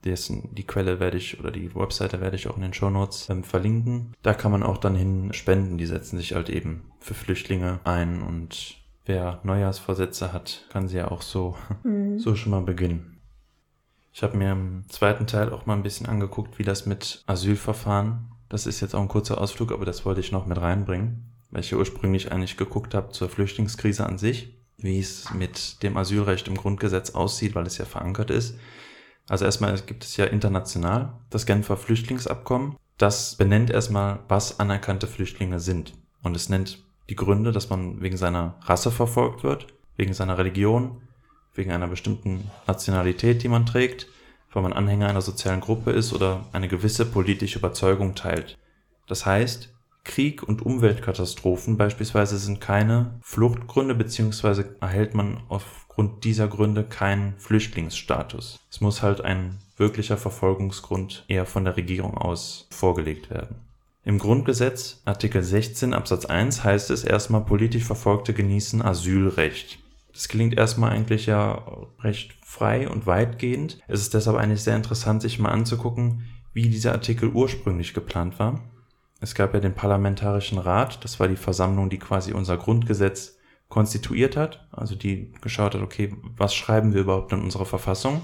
Dessen, 0.04 0.54
die 0.54 0.62
Quelle 0.62 1.00
werde 1.00 1.16
ich 1.16 1.40
oder 1.40 1.50
die 1.50 1.74
Webseite 1.74 2.20
werde 2.20 2.36
ich 2.36 2.46
auch 2.46 2.54
in 2.54 2.62
den 2.62 2.72
Show 2.72 2.88
Notes 2.88 3.28
ähm, 3.28 3.42
verlinken. 3.42 4.14
Da 4.22 4.32
kann 4.32 4.52
man 4.52 4.62
auch 4.62 4.78
dann 4.78 4.94
hin 4.94 5.32
spenden. 5.32 5.76
Die 5.76 5.86
setzen 5.86 6.18
sich 6.18 6.34
halt 6.34 6.50
eben 6.50 6.84
für 7.00 7.14
Flüchtlinge 7.14 7.80
ein 7.82 8.22
und 8.22 8.76
wer 9.06 9.40
Neujahrsvorsätze 9.42 10.32
hat, 10.32 10.66
kann 10.68 10.86
sie 10.86 10.98
ja 10.98 11.10
auch 11.10 11.22
so, 11.22 11.56
mhm. 11.82 12.18
so 12.20 12.36
schon 12.36 12.52
mal 12.52 12.62
beginnen. 12.62 13.18
Ich 14.12 14.22
habe 14.22 14.36
mir 14.36 14.52
im 14.52 14.84
zweiten 14.88 15.26
Teil 15.26 15.52
auch 15.52 15.66
mal 15.66 15.74
ein 15.74 15.82
bisschen 15.82 16.06
angeguckt, 16.06 16.60
wie 16.60 16.64
das 16.64 16.86
mit 16.86 17.24
Asylverfahren. 17.26 18.35
Das 18.48 18.66
ist 18.66 18.80
jetzt 18.80 18.94
auch 18.94 19.00
ein 19.00 19.08
kurzer 19.08 19.40
Ausflug, 19.40 19.72
aber 19.72 19.84
das 19.84 20.04
wollte 20.04 20.20
ich 20.20 20.32
noch 20.32 20.46
mit 20.46 20.60
reinbringen, 20.60 21.32
weil 21.50 21.60
ich 21.60 21.70
ja 21.70 21.78
ursprünglich 21.78 22.30
eigentlich 22.32 22.56
geguckt 22.56 22.94
habe 22.94 23.12
zur 23.12 23.28
Flüchtlingskrise 23.28 24.06
an 24.06 24.18
sich, 24.18 24.56
wie 24.78 24.98
es 24.98 25.32
mit 25.32 25.82
dem 25.82 25.96
Asylrecht 25.96 26.48
im 26.48 26.56
Grundgesetz 26.56 27.10
aussieht, 27.10 27.54
weil 27.54 27.66
es 27.66 27.78
ja 27.78 27.84
verankert 27.84 28.30
ist. 28.30 28.56
Also 29.28 29.44
erstmal 29.44 29.76
gibt 29.80 30.04
es 30.04 30.16
ja 30.16 30.26
international 30.26 31.14
das 31.30 31.46
Genfer 31.46 31.76
Flüchtlingsabkommen. 31.76 32.76
Das 32.98 33.34
benennt 33.34 33.70
erstmal, 33.70 34.20
was 34.28 34.60
anerkannte 34.60 35.06
Flüchtlinge 35.06 35.60
sind. 35.60 35.94
Und 36.22 36.36
es 36.36 36.48
nennt 36.48 36.84
die 37.10 37.16
Gründe, 37.16 37.52
dass 37.52 37.68
man 37.68 38.00
wegen 38.00 38.16
seiner 38.16 38.58
Rasse 38.62 38.90
verfolgt 38.90 39.42
wird, 39.42 39.66
wegen 39.96 40.12
seiner 40.12 40.38
Religion, 40.38 41.02
wegen 41.54 41.72
einer 41.72 41.88
bestimmten 41.88 42.50
Nationalität, 42.66 43.42
die 43.42 43.48
man 43.48 43.66
trägt, 43.66 44.06
weil 44.56 44.62
man 44.62 44.72
Anhänger 44.72 45.10
einer 45.10 45.20
sozialen 45.20 45.60
Gruppe 45.60 45.90
ist 45.90 46.14
oder 46.14 46.46
eine 46.54 46.66
gewisse 46.66 47.04
politische 47.04 47.58
Überzeugung 47.58 48.14
teilt. 48.14 48.56
Das 49.06 49.26
heißt, 49.26 49.68
Krieg 50.02 50.42
und 50.42 50.64
Umweltkatastrophen 50.64 51.76
beispielsweise 51.76 52.38
sind 52.38 52.58
keine 52.58 53.18
Fluchtgründe 53.20 53.94
beziehungsweise 53.94 54.74
erhält 54.80 55.14
man 55.14 55.42
aufgrund 55.50 56.24
dieser 56.24 56.48
Gründe 56.48 56.84
keinen 56.84 57.34
Flüchtlingsstatus. 57.36 58.58
Es 58.70 58.80
muss 58.80 59.02
halt 59.02 59.20
ein 59.20 59.58
wirklicher 59.76 60.16
Verfolgungsgrund 60.16 61.26
eher 61.28 61.44
von 61.44 61.66
der 61.66 61.76
Regierung 61.76 62.16
aus 62.16 62.66
vorgelegt 62.70 63.28
werden. 63.28 63.56
Im 64.04 64.18
Grundgesetz 64.18 65.02
Artikel 65.04 65.42
16 65.42 65.92
Absatz 65.92 66.24
1 66.24 66.64
heißt 66.64 66.90
es 66.90 67.04
erstmal 67.04 67.42
politisch 67.42 67.84
Verfolgte 67.84 68.32
genießen 68.32 68.80
Asylrecht. 68.80 69.80
Das 70.16 70.28
klingt 70.28 70.56
erstmal 70.56 70.92
eigentlich 70.92 71.26
ja 71.26 71.62
recht 72.00 72.34
frei 72.42 72.88
und 72.88 73.06
weitgehend. 73.06 73.78
Es 73.86 74.00
ist 74.00 74.14
deshalb 74.14 74.38
eigentlich 74.38 74.62
sehr 74.62 74.74
interessant, 74.74 75.20
sich 75.20 75.38
mal 75.38 75.50
anzugucken, 75.50 76.24
wie 76.54 76.70
dieser 76.70 76.92
Artikel 76.92 77.28
ursprünglich 77.28 77.92
geplant 77.92 78.38
war. 78.38 78.62
Es 79.20 79.34
gab 79.34 79.52
ja 79.52 79.60
den 79.60 79.74
Parlamentarischen 79.74 80.56
Rat, 80.56 81.04
das 81.04 81.20
war 81.20 81.28
die 81.28 81.36
Versammlung, 81.36 81.90
die 81.90 81.98
quasi 81.98 82.32
unser 82.32 82.56
Grundgesetz 82.56 83.36
konstituiert 83.68 84.38
hat, 84.38 84.66
also 84.72 84.94
die 84.94 85.32
geschaut 85.42 85.74
hat, 85.74 85.82
okay, 85.82 86.16
was 86.38 86.54
schreiben 86.54 86.94
wir 86.94 87.02
überhaupt 87.02 87.32
in 87.32 87.42
unserer 87.42 87.66
Verfassung? 87.66 88.22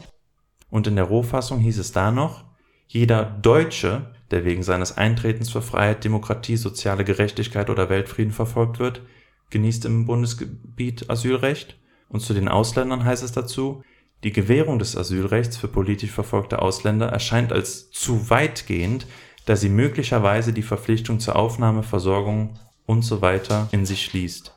Und 0.70 0.86
in 0.86 0.96
der 0.96 1.04
Rohfassung 1.04 1.58
hieß 1.58 1.78
es 1.78 1.92
da 1.92 2.10
noch, 2.10 2.44
jeder 2.86 3.22
Deutsche, 3.22 4.14
der 4.30 4.46
wegen 4.46 4.62
seines 4.62 4.96
Eintretens 4.96 5.50
für 5.50 5.60
Freiheit, 5.60 6.04
Demokratie, 6.04 6.56
soziale 6.56 7.04
Gerechtigkeit 7.04 7.68
oder 7.68 7.90
Weltfrieden 7.90 8.32
verfolgt 8.32 8.78
wird, 8.78 9.02
genießt 9.50 9.84
im 9.84 10.06
Bundesgebiet 10.06 11.10
Asylrecht. 11.10 11.76
Und 12.12 12.20
zu 12.20 12.34
den 12.34 12.48
Ausländern 12.48 13.04
heißt 13.04 13.22
es 13.22 13.32
dazu, 13.32 13.82
die 14.22 14.32
Gewährung 14.32 14.78
des 14.78 14.96
Asylrechts 14.96 15.56
für 15.56 15.66
politisch 15.66 16.12
verfolgte 16.12 16.62
Ausländer 16.62 17.08
erscheint 17.08 17.52
als 17.52 17.90
zu 17.90 18.30
weitgehend, 18.30 19.06
da 19.46 19.56
sie 19.56 19.70
möglicherweise 19.70 20.52
die 20.52 20.62
Verpflichtung 20.62 21.18
zur 21.18 21.34
Aufnahme, 21.34 21.82
Versorgung 21.82 22.58
und 22.86 23.02
so 23.02 23.20
weiter 23.22 23.68
in 23.72 23.84
sich 23.86 24.04
schließt. 24.04 24.54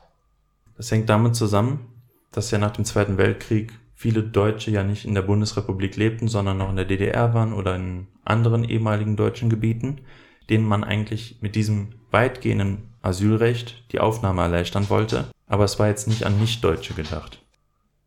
Das 0.76 0.90
hängt 0.92 1.08
damit 1.08 1.34
zusammen, 1.34 1.86
dass 2.30 2.50
ja 2.50 2.58
nach 2.58 2.72
dem 2.72 2.84
Zweiten 2.84 3.16
Weltkrieg 3.16 3.72
viele 3.94 4.22
Deutsche 4.22 4.70
ja 4.70 4.84
nicht 4.84 5.06
in 5.06 5.14
der 5.14 5.22
Bundesrepublik 5.22 5.96
lebten, 5.96 6.28
sondern 6.28 6.58
noch 6.58 6.68
in 6.68 6.76
der 6.76 6.84
DDR 6.84 7.32
waren 7.32 7.54
oder 7.54 7.74
in 7.74 8.06
anderen 8.24 8.62
ehemaligen 8.62 9.16
deutschen 9.16 9.48
Gebieten, 9.48 10.02
denen 10.50 10.66
man 10.66 10.84
eigentlich 10.84 11.38
mit 11.40 11.56
diesem 11.56 11.94
weitgehenden 12.10 12.94
Asylrecht 13.00 13.84
die 13.92 14.00
Aufnahme 14.00 14.42
erleichtern 14.42 14.90
wollte, 14.90 15.26
aber 15.46 15.64
es 15.64 15.78
war 15.78 15.88
jetzt 15.88 16.06
nicht 16.06 16.24
an 16.24 16.38
Nichtdeutsche 16.38 16.94
gedacht. 16.94 17.40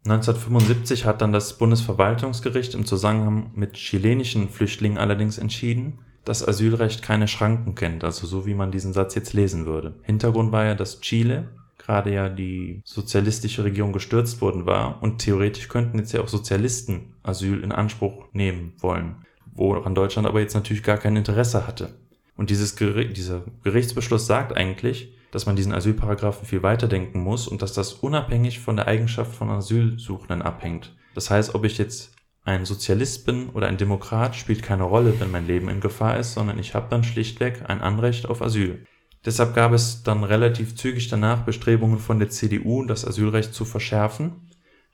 1975 0.06 1.06
hat 1.06 1.22
dann 1.22 1.34
das 1.34 1.58
Bundesverwaltungsgericht 1.58 2.74
im 2.74 2.86
Zusammenhang 2.86 3.52
mit 3.56 3.74
chilenischen 3.74 4.50
Flüchtlingen 4.50 4.98
allerdings 4.98 5.38
entschieden, 5.38 6.00
dass 6.24 6.48
Asylrecht 6.48 7.02
keine 7.02 7.28
Schranken 7.28 7.76
kennt, 7.76 8.04
also 8.04 8.26
so 8.26 8.46
wie 8.46 8.54
man 8.54 8.72
diesen 8.72 8.94
Satz 8.94 9.16
jetzt 9.16 9.34
lesen 9.34 9.66
würde. 9.66 9.96
Hintergrund 10.04 10.52
war 10.52 10.66
ja, 10.66 10.76
dass 10.76 11.02
Chile 11.02 11.50
gerade 11.78 12.14
ja 12.14 12.30
die 12.30 12.82
sozialistische 12.86 13.64
Regierung 13.64 13.94
gestürzt 13.94 14.42
worden 14.42 14.66
war 14.66 15.02
und 15.02 15.20
theoretisch 15.20 15.68
könnten 15.68 15.98
jetzt 15.98 16.14
ja 16.14 16.22
auch 16.22 16.28
Sozialisten 16.28 17.16
Asyl 17.24 17.64
in 17.64 17.72
Anspruch 17.72 18.26
nehmen 18.32 18.74
wollen, 18.78 19.26
woran 19.54 19.96
Deutschland 19.96 20.28
aber 20.28 20.40
jetzt 20.40 20.54
natürlich 20.54 20.84
gar 20.84 20.98
kein 20.98 21.16
Interesse 21.16 21.66
hatte. 21.66 21.96
Und 22.36 22.50
dieses 22.50 22.76
Gericht, 22.76 23.18
dieser 23.18 23.44
Gerichtsbeschluss 23.64 24.28
sagt 24.28 24.56
eigentlich, 24.56 25.14
dass 25.32 25.46
man 25.46 25.56
diesen 25.56 25.74
Asylparagraphen 25.74 26.48
viel 26.48 26.64
weiter 26.64 26.88
denken 26.88 27.20
muss 27.20 27.48
und 27.48 27.62
dass 27.62 27.74
das 27.74 27.94
unabhängig 27.94 28.60
von 28.60 28.76
der 28.76 28.88
Eigenschaft 28.88 29.34
von 29.36 29.50
Asylsuchenden 29.50 30.42
abhängt. 30.42 30.96
Das 31.16 31.30
heißt, 31.30 31.56
ob 31.56 31.66
ich 31.66 31.78
jetzt 31.78 32.14
ein 32.46 32.66
Sozialist 32.66 33.26
bin 33.26 33.50
oder 33.50 33.68
ein 33.68 33.78
Demokrat, 33.78 34.36
spielt 34.36 34.64
keine 34.64 34.84
Rolle, 34.84 35.20
wenn 35.20 35.32
mein 35.32 35.48
Leben 35.48 35.70
in 35.70 35.82
Gefahr 35.82 36.18
ist, 36.18 36.34
sondern 36.34 36.58
ich 36.58 36.74
habe 36.74 36.88
dann 36.90 37.04
schlichtweg 37.04 37.70
ein 37.70 37.82
Anrecht 37.82 38.28
auf 38.28 38.42
Asyl. 38.42 38.86
Deshalb 39.26 39.54
gab 39.54 39.74
es 39.74 40.04
dann 40.04 40.24
relativ 40.24 40.76
zügig 40.76 41.10
danach 41.10 41.44
Bestrebungen 41.44 42.00
von 42.00 42.20
der 42.20 42.30
CDU, 42.30 42.86
das 42.86 43.06
Asylrecht 43.06 43.54
zu 43.54 43.66
verschärfen. 43.66 44.50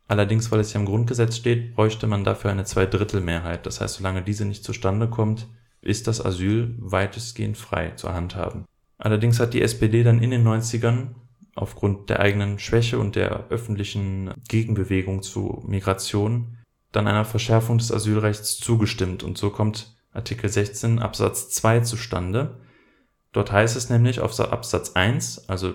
Allerdings, 0.07 0.51
weil 0.51 0.59
es 0.59 0.73
ja 0.73 0.79
im 0.79 0.85
Grundgesetz 0.85 1.37
steht, 1.37 1.75
bräuchte 1.75 2.07
man 2.07 2.23
dafür 2.23 2.51
eine 2.51 2.65
Zweidrittelmehrheit. 2.65 3.65
Das 3.65 3.81
heißt, 3.81 3.95
solange 3.95 4.23
diese 4.23 4.45
nicht 4.45 4.63
zustande 4.63 5.09
kommt, 5.09 5.47
ist 5.81 6.07
das 6.07 6.23
Asyl 6.23 6.75
weitestgehend 6.79 7.57
frei 7.57 7.91
zu 7.91 8.13
handhaben. 8.13 8.65
Allerdings 8.97 9.39
hat 9.39 9.53
die 9.53 9.61
SPD 9.61 10.03
dann 10.03 10.21
in 10.21 10.31
den 10.31 10.47
90ern 10.47 11.15
aufgrund 11.55 12.09
der 12.09 12.19
eigenen 12.19 12.59
Schwäche 12.59 12.99
und 12.99 13.15
der 13.15 13.47
öffentlichen 13.49 14.33
Gegenbewegung 14.47 15.21
zu 15.21 15.63
Migration 15.67 16.57
dann 16.91 17.07
einer 17.07 17.25
Verschärfung 17.25 17.77
des 17.77 17.91
Asylrechts 17.91 18.57
zugestimmt. 18.57 19.23
Und 19.23 19.37
so 19.37 19.49
kommt 19.49 19.97
Artikel 20.13 20.49
16 20.49 20.99
Absatz 20.99 21.49
2 21.49 21.81
zustande, 21.81 22.59
Dort 23.35 23.51
heißt 23.51 23.75
es 23.75 23.89
nämlich 23.89 24.21
auf 24.21 24.39
Absatz 24.39 24.93
1, 24.93 25.49
also 25.49 25.73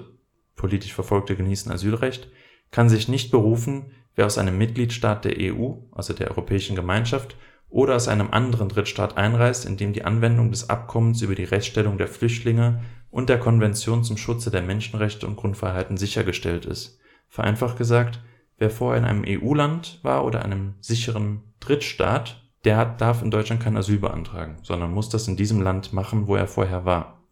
politisch 0.56 0.94
Verfolgte 0.94 1.36
genießen 1.36 1.70
Asylrecht, 1.70 2.30
kann 2.70 2.88
sich 2.88 3.06
nicht 3.06 3.30
berufen, 3.30 3.90
wer 4.14 4.24
aus 4.24 4.38
einem 4.38 4.56
Mitgliedstaat 4.56 5.26
der 5.26 5.34
EU, 5.38 5.72
also 5.92 6.14
der 6.14 6.30
Europäischen 6.30 6.74
Gemeinschaft, 6.74 7.36
oder 7.68 7.96
aus 7.96 8.08
einem 8.08 8.30
anderen 8.30 8.70
Drittstaat 8.70 9.18
einreist, 9.18 9.66
in 9.66 9.76
dem 9.76 9.92
die 9.92 10.04
Anwendung 10.04 10.50
des 10.50 10.70
Abkommens 10.70 11.20
über 11.20 11.34
die 11.34 11.44
Rechtsstellung 11.44 11.98
der 11.98 12.08
Flüchtlinge 12.08 12.82
und 13.10 13.28
der 13.28 13.38
Konvention 13.38 14.04
zum 14.04 14.16
Schutze 14.16 14.50
der 14.50 14.62
Menschenrechte 14.62 15.26
und 15.26 15.36
Grundfreiheiten 15.36 15.96
sichergestellt 15.96 16.64
ist. 16.64 16.98
Vereinfacht 17.28 17.76
gesagt, 17.76 18.20
wer 18.58 18.70
vorher 18.70 19.00
in 19.00 19.06
einem 19.06 19.24
EU-Land 19.26 20.00
war 20.02 20.24
oder 20.24 20.44
einem 20.44 20.74
sicheren 20.80 21.42
Drittstaat, 21.60 22.42
der 22.64 22.84
darf 22.84 23.22
in 23.22 23.30
Deutschland 23.30 23.62
kein 23.62 23.76
Asyl 23.76 23.98
beantragen, 23.98 24.58
sondern 24.62 24.92
muss 24.92 25.08
das 25.08 25.28
in 25.28 25.36
diesem 25.36 25.62
Land 25.62 25.92
machen, 25.92 26.26
wo 26.26 26.36
er 26.36 26.46
vorher 26.46 26.84
war. 26.84 27.22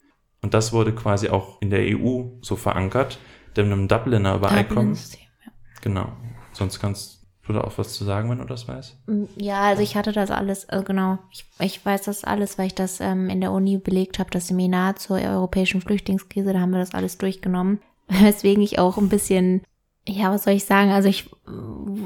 Und 0.40 0.54
das 0.54 0.72
wurde 0.72 0.94
quasi 0.94 1.28
auch 1.28 1.60
in 1.60 1.70
der 1.70 1.98
EU 1.98 2.24
so 2.40 2.56
verankert, 2.56 3.18
denn 3.56 3.70
im 3.70 3.88
Dubliner 3.88 4.36
Übereinkommen. 4.36 4.94
Ja. 4.94 5.52
Genau. 5.82 6.12
Sonst 6.52 6.80
kannst 6.80 7.17
du 7.48 7.54
da 7.54 7.62
auch 7.62 7.76
was 7.76 7.94
zu 7.94 8.04
sagen, 8.04 8.30
wenn 8.30 8.38
du 8.38 8.44
das 8.44 8.68
weißt? 8.68 8.96
Mm, 9.06 9.24
ja, 9.36 9.62
also 9.62 9.82
ich 9.82 9.96
hatte 9.96 10.12
das 10.12 10.30
alles, 10.30 10.64
äh, 10.64 10.82
genau. 10.84 11.18
Ich, 11.30 11.44
ich 11.60 11.84
weiß 11.84 12.02
das 12.02 12.24
alles, 12.24 12.58
weil 12.58 12.68
ich 12.68 12.74
das 12.74 13.00
ähm, 13.00 13.28
in 13.28 13.40
der 13.40 13.52
Uni 13.52 13.78
belegt 13.78 14.18
habe, 14.18 14.30
das 14.30 14.48
Seminar 14.48 14.96
zur 14.96 15.18
europäischen 15.18 15.80
Flüchtlingskrise, 15.80 16.52
da 16.52 16.60
haben 16.60 16.70
wir 16.70 16.78
das 16.78 16.94
alles 16.94 17.18
durchgenommen. 17.18 17.80
Weswegen 18.08 18.62
ich 18.62 18.78
auch 18.78 18.96
ein 18.98 19.08
bisschen 19.08 19.62
ja, 20.08 20.32
was 20.32 20.44
soll 20.44 20.54
ich 20.54 20.64
sagen? 20.64 20.90
Also 20.90 21.08
ich, 21.08 21.28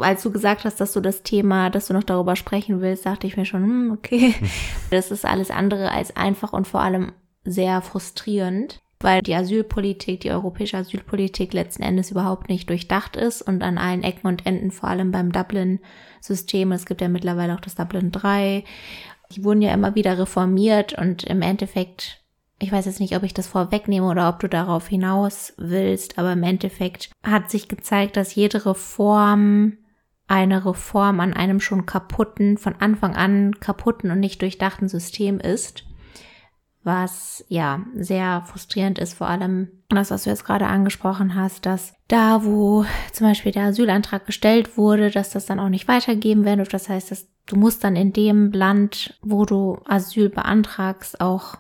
als 0.00 0.22
du 0.22 0.32
gesagt 0.32 0.64
hast, 0.64 0.80
dass 0.80 0.92
du 0.92 1.00
das 1.00 1.22
Thema, 1.22 1.70
dass 1.70 1.86
du 1.86 1.94
noch 1.94 2.02
darüber 2.02 2.34
sprechen 2.34 2.80
willst, 2.80 3.06
dachte 3.06 3.26
ich 3.26 3.36
mir 3.36 3.46
schon, 3.46 3.62
hm, 3.62 3.92
okay, 3.92 4.34
das 4.90 5.10
ist 5.10 5.24
alles 5.24 5.50
andere 5.50 5.92
als 5.92 6.16
einfach 6.16 6.52
und 6.52 6.66
vor 6.66 6.80
allem 6.80 7.12
sehr 7.44 7.80
frustrierend, 7.80 8.80
weil 9.02 9.22
die 9.22 9.34
Asylpolitik, 9.34 10.20
die 10.20 10.30
europäische 10.30 10.76
Asylpolitik 10.76 11.52
letzten 11.52 11.82
Endes 11.82 12.10
überhaupt 12.10 12.48
nicht 12.48 12.68
durchdacht 12.68 13.16
ist 13.16 13.42
und 13.42 13.62
an 13.62 13.78
allen 13.78 14.02
Ecken 14.02 14.26
und 14.26 14.46
Enden, 14.46 14.70
vor 14.70 14.88
allem 14.88 15.10
beim 15.10 15.32
Dublin-System, 15.32 16.72
es 16.72 16.86
gibt 16.86 17.00
ja 17.00 17.08
mittlerweile 17.08 17.54
auch 17.54 17.60
das 17.60 17.74
Dublin 17.74 18.10
3, 18.10 18.64
die 19.32 19.44
wurden 19.44 19.62
ja 19.62 19.72
immer 19.72 19.94
wieder 19.94 20.18
reformiert 20.18 20.92
und 20.98 21.24
im 21.24 21.42
Endeffekt 21.42 22.22
ich 22.62 22.70
weiß 22.70 22.86
jetzt 22.86 23.00
nicht, 23.00 23.16
ob 23.16 23.24
ich 23.24 23.34
das 23.34 23.48
vorwegnehme 23.48 24.06
oder 24.06 24.28
ob 24.28 24.38
du 24.38 24.48
darauf 24.48 24.86
hinaus 24.86 25.52
willst, 25.56 26.16
aber 26.16 26.32
im 26.32 26.44
Endeffekt 26.44 27.10
hat 27.24 27.50
sich 27.50 27.66
gezeigt, 27.66 28.16
dass 28.16 28.36
jede 28.36 28.64
Reform 28.64 29.78
eine 30.28 30.64
Reform 30.64 31.18
an 31.18 31.34
einem 31.34 31.60
schon 31.60 31.86
kaputten, 31.86 32.58
von 32.58 32.76
Anfang 32.76 33.16
an 33.16 33.58
kaputten 33.58 34.12
und 34.12 34.20
nicht 34.20 34.40
durchdachten 34.42 34.88
System 34.88 35.40
ist. 35.40 35.84
Was 36.84 37.44
ja 37.48 37.80
sehr 37.94 38.42
frustrierend 38.46 38.98
ist, 38.98 39.14
vor 39.14 39.28
allem 39.28 39.68
das, 39.88 40.10
was 40.10 40.24
du 40.24 40.30
jetzt 40.30 40.44
gerade 40.44 40.66
angesprochen 40.66 41.34
hast, 41.34 41.64
dass 41.64 41.94
da, 42.08 42.44
wo 42.44 42.84
zum 43.12 43.28
Beispiel 43.28 43.52
der 43.52 43.66
Asylantrag 43.66 44.26
gestellt 44.26 44.76
wurde, 44.76 45.10
dass 45.10 45.30
das 45.30 45.46
dann 45.46 45.60
auch 45.60 45.68
nicht 45.68 45.86
weitergeben 45.86 46.44
werden 46.44 46.58
wird. 46.58 46.74
Das 46.74 46.88
heißt, 46.88 47.10
dass 47.10 47.28
du 47.46 47.56
musst 47.56 47.84
dann 47.84 47.94
in 47.94 48.12
dem 48.12 48.50
Land, 48.52 49.18
wo 49.22 49.44
du 49.44 49.78
Asyl 49.84 50.28
beantragst, 50.28 51.20
auch 51.20 51.56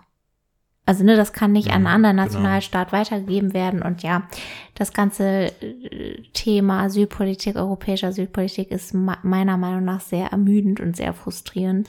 also 0.84 1.04
ne, 1.04 1.16
das 1.16 1.32
kann 1.32 1.52
nicht 1.52 1.68
an 1.68 1.86
einen 1.86 1.86
anderen 1.86 2.16
genau. 2.16 2.26
Nationalstaat 2.26 2.90
genau. 2.90 3.00
weitergegeben 3.00 3.54
werden. 3.54 3.82
Und 3.82 4.02
ja, 4.02 4.26
das 4.74 4.92
ganze 4.92 5.52
äh, 5.62 6.22
Thema 6.32 6.82
Asylpolitik, 6.82 7.56
europäische 7.56 8.08
Asylpolitik 8.08 8.70
ist 8.70 8.92
meiner 8.92 9.56
Meinung 9.56 9.84
nach 9.84 10.00
sehr 10.00 10.26
ermüdend 10.28 10.80
und 10.80 10.96
sehr 10.96 11.14
frustrierend. 11.14 11.88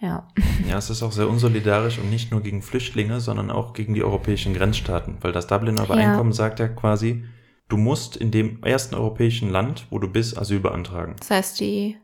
Ja. 0.00 0.26
Ja, 0.66 0.78
es 0.78 0.88
ist 0.88 1.02
auch 1.02 1.12
sehr 1.12 1.28
unsolidarisch 1.28 1.98
und 1.98 2.10
nicht 2.10 2.30
nur 2.30 2.40
gegen 2.40 2.62
Flüchtlinge, 2.62 3.20
sondern 3.20 3.50
auch 3.50 3.74
gegen 3.74 3.94
die 3.94 4.02
europäischen 4.02 4.54
Grenzstaaten, 4.54 5.18
weil 5.20 5.32
das 5.32 5.46
Dubliner 5.46 5.84
Übereinkommen 5.84 6.32
ja. 6.32 6.36
sagt 6.36 6.58
ja 6.58 6.68
quasi, 6.68 7.24
du 7.68 7.76
musst 7.76 8.16
in 8.16 8.30
dem 8.30 8.62
ersten 8.62 8.94
europäischen 8.94 9.50
Land, 9.50 9.86
wo 9.90 9.98
du 9.98 10.08
bist, 10.08 10.38
Asyl 10.38 10.60
beantragen. 10.60 11.16
Das 11.18 11.30
heißt 11.30 11.60
die 11.60 11.98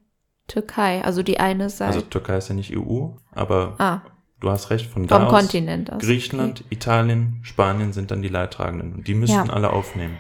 Türkei, 0.47 1.03
also 1.03 1.23
die 1.23 1.41
eine 1.41 1.71
Seite. 1.71 1.95
Also 1.95 2.01
Türkei 2.03 2.37
ist 2.37 2.49
ja 2.49 2.55
nicht 2.55 2.77
EU, 2.77 3.09
aber 3.33 3.75
ah. 3.79 4.03
Du 4.39 4.51
hast 4.51 4.69
recht, 4.69 4.87
von 4.87 5.07
da 5.07 5.17
Vom 5.17 5.29
aus, 5.29 5.33
Kontinent 5.33 5.91
aus. 5.91 6.03
Griechenland, 6.03 6.61
okay. 6.61 6.75
Italien, 6.75 7.41
Spanien 7.43 7.95
sind 7.95 8.11
dann 8.11 8.21
die 8.21 8.29
Leidtragenden 8.29 8.93
und 8.93 9.09
die 9.09 9.15
müssten 9.15 9.47
ja. 9.47 9.53
alle 9.53 9.71
aufnehmen. 9.71 10.19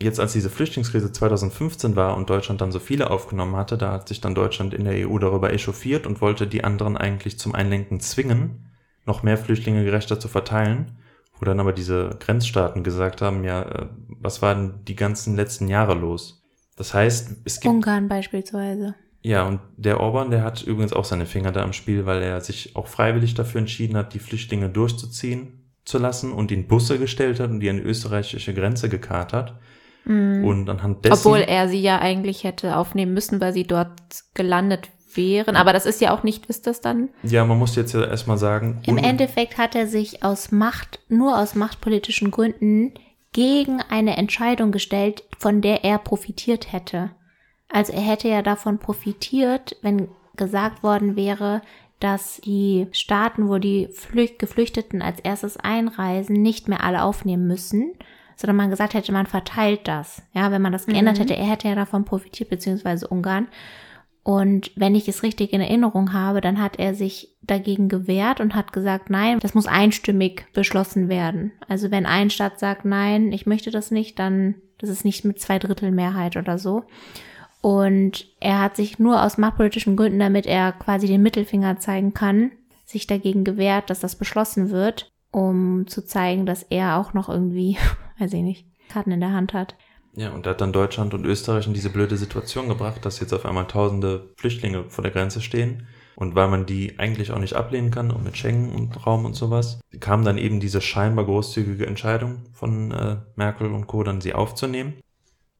Jetzt, 0.00 0.20
als 0.20 0.32
diese 0.32 0.48
Flüchtlingskrise 0.48 1.10
2015 1.10 1.96
war 1.96 2.16
und 2.16 2.30
Deutschland 2.30 2.60
dann 2.60 2.70
so 2.70 2.78
viele 2.78 3.10
aufgenommen 3.10 3.56
hatte, 3.56 3.76
da 3.76 3.92
hat 3.92 4.08
sich 4.08 4.20
dann 4.20 4.34
Deutschland 4.34 4.72
in 4.72 4.84
der 4.84 5.08
EU 5.08 5.18
darüber 5.18 5.52
echauffiert 5.52 6.06
und 6.06 6.20
wollte 6.20 6.46
die 6.46 6.62
anderen 6.62 6.96
eigentlich 6.96 7.38
zum 7.38 7.54
Einlenken 7.54 7.98
zwingen, 7.98 8.70
noch 9.06 9.24
mehr 9.24 9.36
Flüchtlinge 9.36 9.84
gerechter 9.84 10.20
zu 10.20 10.28
verteilen, 10.28 10.98
wo 11.36 11.44
dann 11.44 11.58
aber 11.58 11.72
diese 11.72 12.16
Grenzstaaten 12.20 12.84
gesagt 12.84 13.22
haben, 13.22 13.42
ja, 13.42 13.62
äh, 13.62 13.86
was 14.08 14.40
war 14.40 14.54
denn 14.54 14.84
die 14.86 14.94
ganzen 14.96 15.34
letzten 15.34 15.66
Jahre 15.66 15.94
los? 15.94 16.44
Das 16.76 16.94
heißt, 16.94 17.38
es 17.44 17.58
gibt. 17.58 17.74
Ungarn 17.74 18.08
beispielsweise. 18.08 18.94
Ja, 19.22 19.46
und 19.46 19.60
der 19.76 19.98
Orban, 19.98 20.30
der 20.30 20.44
hat 20.44 20.62
übrigens 20.62 20.92
auch 20.92 21.04
seine 21.04 21.26
Finger 21.26 21.50
da 21.50 21.64
im 21.64 21.72
Spiel, 21.72 22.06
weil 22.06 22.22
er 22.22 22.40
sich 22.40 22.76
auch 22.76 22.86
freiwillig 22.86 23.34
dafür 23.34 23.60
entschieden 23.60 23.96
hat, 23.96 24.14
die 24.14 24.20
Flüchtlinge 24.20 24.68
durchzuziehen 24.68 25.70
zu 25.84 25.98
lassen 25.98 26.32
und 26.32 26.52
in 26.52 26.68
Busse 26.68 27.00
gestellt 27.00 27.40
hat 27.40 27.50
und 27.50 27.58
die 27.60 27.68
an 27.68 27.78
die 27.78 27.82
österreichische 27.82 28.54
Grenze 28.54 28.88
gekarrt 28.88 29.32
hat. 29.32 29.58
Mhm. 30.04 30.44
Und 30.44 30.70
anhand 30.70 31.04
dessen. 31.04 31.14
Obwohl 31.14 31.38
er 31.38 31.68
sie 31.68 31.80
ja 31.80 31.98
eigentlich 31.98 32.44
hätte 32.44 32.76
aufnehmen 32.76 33.14
müssen, 33.14 33.40
weil 33.40 33.52
sie 33.52 33.64
dort 33.64 33.90
gelandet 34.34 34.88
wären. 35.14 35.56
Aber 35.56 35.72
das 35.72 35.86
ist 35.86 36.00
ja 36.00 36.14
auch 36.14 36.22
nicht, 36.22 36.46
ist 36.46 36.66
das 36.66 36.80
dann? 36.80 37.08
Ja, 37.22 37.44
man 37.44 37.58
muss 37.58 37.76
jetzt 37.76 37.92
ja 37.92 38.04
erstmal 38.04 38.38
sagen. 38.38 38.80
Im 38.86 38.98
Endeffekt 38.98 39.58
hat 39.58 39.74
er 39.74 39.86
sich 39.86 40.22
aus 40.22 40.52
Macht, 40.52 41.00
nur 41.08 41.38
aus 41.38 41.54
machtpolitischen 41.54 42.30
Gründen 42.30 42.94
gegen 43.32 43.80
eine 43.88 44.16
Entscheidung 44.16 44.72
gestellt, 44.72 45.24
von 45.38 45.60
der 45.60 45.84
er 45.84 45.98
profitiert 45.98 46.72
hätte. 46.72 47.10
Also 47.68 47.92
er 47.92 48.00
hätte 48.00 48.28
ja 48.28 48.42
davon 48.42 48.78
profitiert, 48.78 49.76
wenn 49.82 50.08
gesagt 50.36 50.82
worden 50.82 51.16
wäre, 51.16 51.60
dass 52.00 52.40
die 52.44 52.86
Staaten, 52.92 53.48
wo 53.48 53.58
die 53.58 53.88
Flücht 53.92 54.38
Geflüchteten 54.38 55.02
als 55.02 55.20
erstes 55.20 55.56
einreisen, 55.56 56.40
nicht 56.40 56.68
mehr 56.68 56.84
alle 56.84 57.02
aufnehmen 57.02 57.46
müssen, 57.46 57.92
sondern 58.38 58.56
man 58.56 58.70
gesagt 58.70 58.94
hätte, 58.94 59.12
man 59.12 59.26
verteilt 59.26 59.88
das. 59.88 60.22
Ja, 60.32 60.52
wenn 60.52 60.62
man 60.62 60.72
das 60.72 60.86
geändert 60.86 61.16
mhm. 61.16 61.22
hätte, 61.22 61.36
er 61.36 61.46
hätte 61.50 61.68
ja 61.68 61.74
davon 61.74 62.04
profitiert, 62.04 62.48
beziehungsweise 62.48 63.08
Ungarn. 63.08 63.48
Und 64.22 64.70
wenn 64.76 64.94
ich 64.94 65.08
es 65.08 65.22
richtig 65.22 65.52
in 65.52 65.60
Erinnerung 65.60 66.12
habe, 66.12 66.40
dann 66.40 66.60
hat 66.60 66.78
er 66.78 66.94
sich 66.94 67.36
dagegen 67.42 67.88
gewehrt 67.88 68.40
und 68.40 68.54
hat 68.54 68.72
gesagt, 68.72 69.10
nein, 69.10 69.40
das 69.40 69.54
muss 69.54 69.66
einstimmig 69.66 70.46
beschlossen 70.52 71.08
werden. 71.08 71.52
Also 71.66 71.90
wenn 71.90 72.06
ein 72.06 72.30
Staat 72.30 72.60
sagt, 72.60 72.84
nein, 72.84 73.32
ich 73.32 73.46
möchte 73.46 73.70
das 73.70 73.90
nicht, 73.90 74.18
dann 74.18 74.56
das 74.78 74.90
ist 74.90 75.04
nicht 75.04 75.24
mit 75.24 75.40
zwei 75.40 75.58
Drittel 75.58 75.90
Mehrheit 75.90 76.36
oder 76.36 76.58
so. 76.58 76.84
Und 77.60 78.26
er 78.38 78.60
hat 78.60 78.76
sich 78.76 79.00
nur 79.00 79.24
aus 79.24 79.38
machtpolitischen 79.38 79.96
Gründen, 79.96 80.20
damit 80.20 80.46
er 80.46 80.70
quasi 80.72 81.08
den 81.08 81.22
Mittelfinger 81.22 81.78
zeigen 81.80 82.14
kann, 82.14 82.52
sich 82.84 83.08
dagegen 83.08 83.42
gewehrt, 83.42 83.90
dass 83.90 83.98
das 83.98 84.14
beschlossen 84.14 84.70
wird, 84.70 85.10
um 85.30 85.86
zu 85.86 86.04
zeigen, 86.04 86.46
dass 86.46 86.62
er 86.62 86.98
auch 86.98 87.14
noch 87.14 87.28
irgendwie, 87.28 87.76
weiß 88.18 88.32
ich 88.32 88.42
nicht, 88.42 88.66
Karten 88.88 89.12
in 89.12 89.20
der 89.20 89.32
Hand 89.32 89.52
hat. 89.52 89.76
Ja, 90.14 90.30
und 90.32 90.46
er 90.46 90.50
hat 90.50 90.60
dann 90.60 90.72
Deutschland 90.72 91.14
und 91.14 91.24
Österreich 91.24 91.66
in 91.66 91.74
diese 91.74 91.90
blöde 91.90 92.16
Situation 92.16 92.68
gebracht, 92.68 93.04
dass 93.04 93.20
jetzt 93.20 93.32
auf 93.32 93.44
einmal 93.46 93.66
tausende 93.66 94.32
Flüchtlinge 94.36 94.84
vor 94.88 95.02
der 95.02 95.12
Grenze 95.12 95.40
stehen. 95.40 95.86
Und 96.16 96.34
weil 96.34 96.48
man 96.48 96.66
die 96.66 96.98
eigentlich 96.98 97.30
auch 97.30 97.38
nicht 97.38 97.54
ablehnen 97.54 97.92
kann, 97.92 98.10
und 98.10 98.24
mit 98.24 98.36
Schengen 98.36 98.74
und 98.74 99.06
Raum 99.06 99.24
und 99.24 99.34
sowas, 99.34 99.78
kam 100.00 100.24
dann 100.24 100.36
eben 100.36 100.58
diese 100.58 100.80
scheinbar 100.80 101.24
großzügige 101.24 101.86
Entscheidung 101.86 102.46
von 102.52 102.90
äh, 102.90 103.18
Merkel 103.36 103.72
und 103.72 103.86
Co., 103.86 104.02
dann 104.02 104.20
sie 104.20 104.34
aufzunehmen. 104.34 104.94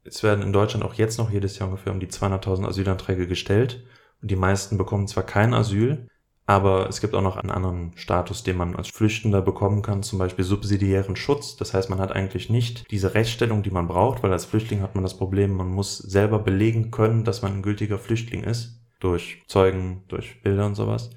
Es 0.03 0.25
werden 0.25 0.43
in 0.43 0.53
Deutschland 0.53 0.85
auch 0.85 0.95
jetzt 0.95 1.19
noch 1.19 1.31
jedes 1.31 1.59
Jahr 1.59 1.69
ungefähr 1.69 1.93
um 1.93 2.01
die 2.01 2.09
200.000 2.09 2.66
Asylanträge 2.66 3.29
gestellt. 3.29 3.85
Und 4.21 4.33
die 4.33 4.37
meisten 4.37 4.79
bekommen 4.79 5.07
zwar 5.07 5.23
kein 5.23 5.55
Asyl, 5.55 6.09
aber 6.49 6.88
es 6.88 7.03
gibt 7.03 7.14
auch 7.14 7.20
noch 7.20 7.36
einen 7.36 7.51
anderen 7.51 7.92
Status, 7.94 8.42
den 8.42 8.57
man 8.57 8.74
als 8.74 8.88
Flüchtender 8.88 9.42
bekommen 9.42 9.82
kann, 9.82 10.03
zum 10.03 10.18
Beispiel 10.18 10.46
subsidiären 10.46 11.14
Schutz. 11.14 11.57
Das 11.57 11.74
heißt, 11.74 11.90
man 11.90 11.99
hat 11.99 12.11
eigentlich 12.11 12.49
nicht 12.49 12.90
diese 12.90 13.12
Rechtsstellung, 13.12 13.62
die 13.62 13.70
man 13.70 13.86
braucht, 13.86 14.22
weil 14.22 14.32
als 14.32 14.46
Flüchtling 14.46 14.80
hat 14.80 14.94
man 14.94 15.05
das 15.05 15.18
Problem, 15.18 15.55
man 15.55 15.68
muss 15.68 15.99
selber 15.99 16.38
belegen 16.38 16.90
können, 16.90 17.24
dass 17.24 17.42
man 17.42 17.53
ein 17.53 17.62
gültiger 17.62 17.99
Flüchtling 17.99 18.44
ist. 18.44 18.80
Durch 18.99 19.42
Zeugen, 19.46 20.05
durch 20.09 20.40
Bilder 20.40 20.64
und 20.64 20.74
sowas. 20.74 21.11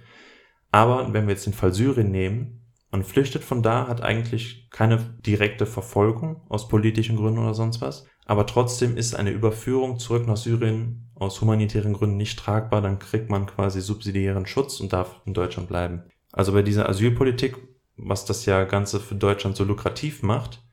Aber 0.69 1.13
wenn 1.13 1.27
wir 1.27 1.33
jetzt 1.33 1.45
den 1.45 1.53
Fall 1.53 1.73
Syrien 1.73 2.11
nehmen, 2.11 2.65
man 2.91 3.05
flüchtet 3.05 3.45
von 3.45 3.63
da, 3.63 3.87
hat 3.87 4.01
eigentlich 4.01 4.69
keine 4.69 4.97
direkte 5.25 5.65
Verfolgung 5.65 6.41
aus 6.49 6.67
politischen 6.67 7.15
Gründen 7.15 7.39
oder 7.39 7.53
sonst 7.53 7.79
was 7.79 8.05
aber 8.31 8.45
trotzdem 8.45 8.95
ist 8.95 9.13
eine 9.13 9.31
Überführung 9.31 9.99
zurück 9.99 10.25
nach 10.25 10.37
Syrien 10.37 11.11
aus 11.15 11.41
humanitären 11.41 11.91
Gründen 11.91 12.15
nicht 12.15 12.39
tragbar, 12.39 12.81
dann 12.81 12.97
kriegt 12.97 13.29
man 13.29 13.45
quasi 13.45 13.81
subsidiären 13.81 14.45
Schutz 14.45 14.79
und 14.79 14.93
darf 14.93 15.19
in 15.25 15.33
Deutschland 15.33 15.67
bleiben. 15.67 16.03
Also 16.31 16.53
bei 16.53 16.61
dieser 16.61 16.87
Asylpolitik, 16.87 17.57
was 17.97 18.23
das 18.23 18.45
ja 18.45 18.63
Ganze 18.63 19.01
für 19.01 19.15
Deutschland 19.15 19.57
so 19.57 19.65
lukrativ 19.65 20.23
macht, 20.23 20.63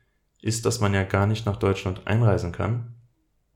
ist, 0.41 0.65
dass 0.65 0.79
man 0.79 0.93
ja 0.93 1.03
gar 1.03 1.27
nicht 1.27 1.45
nach 1.45 1.57
Deutschland 1.57 2.07
einreisen 2.07 2.53
kann, 2.53 2.95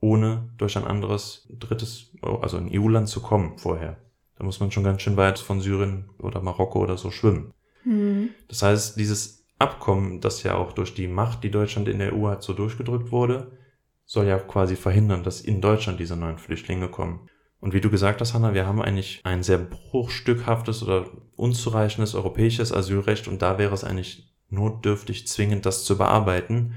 ohne 0.00 0.50
durch 0.58 0.76
ein 0.76 0.84
anderes 0.84 1.48
drittes, 1.48 2.12
also 2.20 2.58
ein 2.58 2.68
EU-Land 2.70 3.08
zu 3.08 3.22
kommen 3.22 3.56
vorher. 3.56 3.96
Da 4.36 4.44
muss 4.44 4.60
man 4.60 4.70
schon 4.70 4.84
ganz 4.84 5.00
schön 5.00 5.16
weit 5.16 5.38
von 5.38 5.62
Syrien 5.62 6.10
oder 6.18 6.42
Marokko 6.42 6.82
oder 6.82 6.98
so 6.98 7.10
schwimmen. 7.10 7.54
Mhm. 7.86 8.32
Das 8.48 8.62
heißt, 8.62 8.98
dieses 8.98 9.46
Abkommen, 9.58 10.20
das 10.20 10.42
ja 10.42 10.56
auch 10.56 10.72
durch 10.72 10.92
die 10.92 11.08
Macht, 11.08 11.42
die 11.42 11.50
Deutschland 11.50 11.88
in 11.88 12.00
der 12.00 12.14
EU 12.14 12.28
hat, 12.28 12.42
so 12.42 12.52
durchgedrückt 12.52 13.10
wurde, 13.10 13.50
soll 14.04 14.26
ja 14.26 14.38
quasi 14.38 14.76
verhindern, 14.76 15.22
dass 15.22 15.40
in 15.40 15.60
Deutschland 15.60 16.00
diese 16.00 16.16
neuen 16.16 16.38
Flüchtlinge 16.38 16.88
kommen. 16.88 17.28
Und 17.60 17.72
wie 17.72 17.80
du 17.80 17.88
gesagt 17.88 18.20
hast, 18.20 18.34
Hanna, 18.34 18.52
wir 18.52 18.66
haben 18.66 18.82
eigentlich 18.82 19.20
ein 19.24 19.42
sehr 19.42 19.58
bruchstückhaftes 19.58 20.82
oder 20.82 21.06
unzureichendes 21.36 22.14
europäisches 22.14 22.72
Asylrecht 22.72 23.26
und 23.26 23.40
da 23.40 23.58
wäre 23.58 23.72
es 23.72 23.84
eigentlich 23.84 24.34
notdürftig 24.50 25.26
zwingend, 25.26 25.64
das 25.64 25.84
zu 25.84 25.96
bearbeiten. 25.96 26.74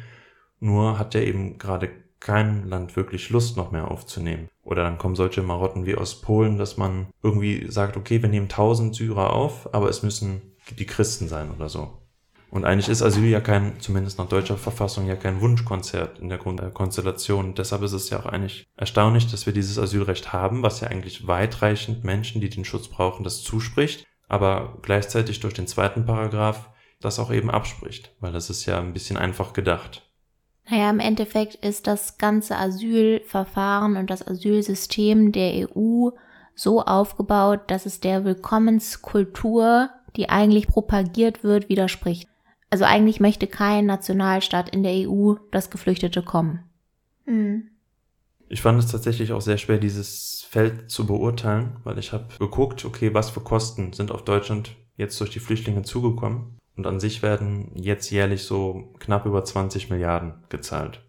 Nur 0.59 0.97
hat 0.97 1.13
ja 1.13 1.21
eben 1.21 1.57
gerade 1.57 1.89
kein 2.19 2.67
Land 2.67 2.95
wirklich 2.95 3.29
Lust 3.29 3.57
noch 3.57 3.71
mehr 3.71 3.91
aufzunehmen. 3.91 4.49
Oder 4.63 4.83
dann 4.83 4.97
kommen 4.97 5.15
solche 5.15 5.43
Marotten 5.43 5.85
wie 5.85 5.95
aus 5.95 6.21
Polen, 6.21 6.57
dass 6.57 6.77
man 6.77 7.07
irgendwie 7.21 7.69
sagt, 7.69 7.95
okay, 7.95 8.21
wir 8.21 8.29
nehmen 8.29 8.49
tausend 8.49 8.95
Syrer 8.95 9.33
auf, 9.33 9.73
aber 9.73 9.89
es 9.89 10.03
müssen 10.03 10.55
die 10.79 10.85
Christen 10.85 11.27
sein 11.27 11.51
oder 11.51 11.69
so. 11.69 12.01
Und 12.49 12.63
eigentlich 12.63 12.87
ist 12.87 13.01
Asyl 13.01 13.25
ja 13.25 13.41
kein, 13.41 13.79
zumindest 13.79 14.17
nach 14.17 14.29
deutscher 14.29 14.57
Verfassung, 14.57 15.05
ja 15.05 15.15
kein 15.15 15.41
Wunschkonzert 15.41 16.19
in 16.19 16.29
der 16.29 16.37
Konstellation. 16.37 17.55
deshalb 17.55 17.83
ist 17.83 17.93
es 17.93 18.09
ja 18.09 18.19
auch 18.19 18.25
eigentlich 18.25 18.67
erstaunlich, 18.77 19.29
dass 19.29 19.45
wir 19.45 19.53
dieses 19.53 19.77
Asylrecht 19.77 20.31
haben, 20.31 20.63
was 20.63 20.79
ja 20.79 20.87
eigentlich 20.87 21.27
weitreichend 21.27 22.03
Menschen, 22.03 22.39
die 22.39 22.49
den 22.49 22.65
Schutz 22.65 22.87
brauchen, 22.87 23.23
das 23.23 23.43
zuspricht, 23.43 24.05
aber 24.29 24.77
gleichzeitig 24.81 25.39
durch 25.39 25.53
den 25.53 25.67
zweiten 25.67 26.05
Paragraph 26.05 26.69
das 27.01 27.19
auch 27.19 27.31
eben 27.31 27.51
abspricht, 27.51 28.11
weil 28.21 28.31
das 28.31 28.49
ist 28.49 28.65
ja 28.65 28.79
ein 28.79 28.93
bisschen 28.93 29.17
einfach 29.17 29.53
gedacht. 29.53 30.03
Naja, 30.69 30.89
im 30.89 30.99
Endeffekt 30.99 31.55
ist 31.55 31.87
das 31.87 32.17
ganze 32.17 32.57
Asylverfahren 32.57 33.95
und 33.95 34.09
das 34.09 34.27
Asylsystem 34.27 35.31
der 35.31 35.69
EU 35.69 36.09
so 36.55 36.81
aufgebaut, 36.81 37.61
dass 37.67 37.85
es 37.85 37.99
der 37.99 38.25
Willkommenskultur, 38.25 39.89
die 40.15 40.29
eigentlich 40.29 40.67
propagiert 40.67 41.43
wird, 41.43 41.69
widerspricht. 41.69 42.27
Also 42.69 42.85
eigentlich 42.85 43.19
möchte 43.19 43.47
kein 43.47 43.85
Nationalstaat 43.85 44.69
in 44.69 44.83
der 44.83 45.09
EU, 45.09 45.35
dass 45.51 45.69
Geflüchtete 45.69 46.21
kommen. 46.21 46.63
Mhm. 47.25 47.69
Ich 48.49 48.61
fand 48.61 48.79
es 48.79 48.91
tatsächlich 48.91 49.33
auch 49.33 49.41
sehr 49.41 49.57
schwer, 49.57 49.77
dieses 49.77 50.45
Feld 50.49 50.89
zu 50.89 51.05
beurteilen, 51.05 51.77
weil 51.83 51.97
ich 51.97 52.13
habe 52.13 52.27
geguckt, 52.39 52.85
okay, 52.85 53.13
was 53.13 53.29
für 53.29 53.41
Kosten 53.41 53.91
sind 53.93 54.11
auf 54.11 54.23
Deutschland 54.23 54.75
jetzt 54.95 55.19
durch 55.19 55.29
die 55.29 55.39
Flüchtlinge 55.39 55.83
zugekommen. 55.83 56.57
Und 56.75 56.87
an 56.87 56.99
sich 56.99 57.23
werden 57.23 57.71
jetzt 57.75 58.11
jährlich 58.11 58.43
so 58.43 58.93
knapp 58.99 59.25
über 59.25 59.43
20 59.43 59.89
Milliarden 59.89 60.43
gezahlt. 60.49 61.03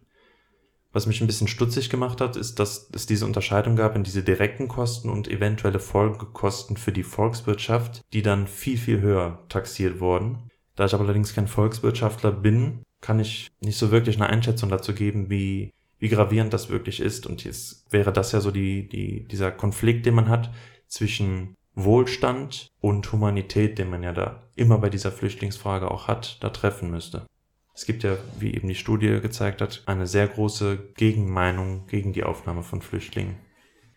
Was 0.93 1.07
mich 1.07 1.21
ein 1.21 1.27
bisschen 1.27 1.49
stutzig 1.49 1.91
gemacht 1.91 2.21
hat, 2.21 2.37
ist, 2.37 2.59
dass 2.59 2.89
es 2.93 3.07
diese 3.07 3.27
Unterscheidung 3.27 3.77
gab 3.77 3.95
in 3.95 4.05
diese 4.05 4.23
direkten 4.23 4.69
Kosten 4.69 5.11
und 5.11 5.29
eventuelle 5.29 5.79
Folgekosten 5.79 6.79
für 6.79 6.93
die 6.93 7.03
Volkswirtschaft, 7.03 8.01
die 8.15 8.23
dann 8.23 8.47
viel, 8.47 8.79
viel 8.79 9.01
höher 9.01 9.45
taxiert 9.51 10.01
wurden. 10.01 10.48
Da 10.79 10.85
ich 10.85 10.95
aber 10.95 11.03
allerdings 11.03 11.35
kein 11.35 11.49
Volkswirtschaftler 11.49 12.31
bin, 12.31 12.85
kann 13.01 13.19
ich 13.19 13.51
nicht 13.61 13.77
so 13.77 13.91
wirklich 13.91 14.15
eine 14.15 14.29
Einschätzung 14.29 14.69
dazu 14.69 14.95
geben, 14.95 15.29
wie, 15.29 15.73
wie 15.99 16.09
gravierend 16.09 16.53
das 16.53 16.71
wirklich 16.71 17.01
ist. 17.01 17.27
Und 17.27 17.43
jetzt 17.43 17.93
wäre 17.93 18.13
das 18.13 18.31
ja 18.31 18.41
so 18.41 18.53
die, 18.53 18.89
die, 18.89 19.27
dieser 19.27 19.51
Konflikt, 19.51 20.07
den 20.07 20.15
man 20.15 20.29
hat 20.29 20.53
zwischen 20.87 21.57
Wohlstand 21.75 22.69
und 22.81 23.11
Humanität, 23.11 23.81
den 23.81 23.91
man 23.91 24.05
ja 24.05 24.13
da 24.13 24.45
immer 24.55 24.79
bei 24.79 24.89
dieser 24.89 25.11
Flüchtlingsfrage 25.11 25.91
auch 25.91 26.07
hat, 26.07 26.39
da 26.45 26.51
treffen 26.51 26.93
müsste. 26.93 27.27
Es 27.75 27.85
gibt 27.85 28.05
ja, 28.05 28.17
wie 28.39 28.55
eben 28.55 28.69
die 28.69 28.77
Studie 28.77 29.19
gezeigt 29.21 29.61
hat, 29.61 29.83
eine 29.87 30.07
sehr 30.07 30.29
große 30.29 30.93
Gegenmeinung 30.95 31.89
gegen 31.89 32.13
die 32.13 32.23
Aufnahme 32.23 32.63
von 32.63 32.83
Flüchtlingen. 32.83 33.35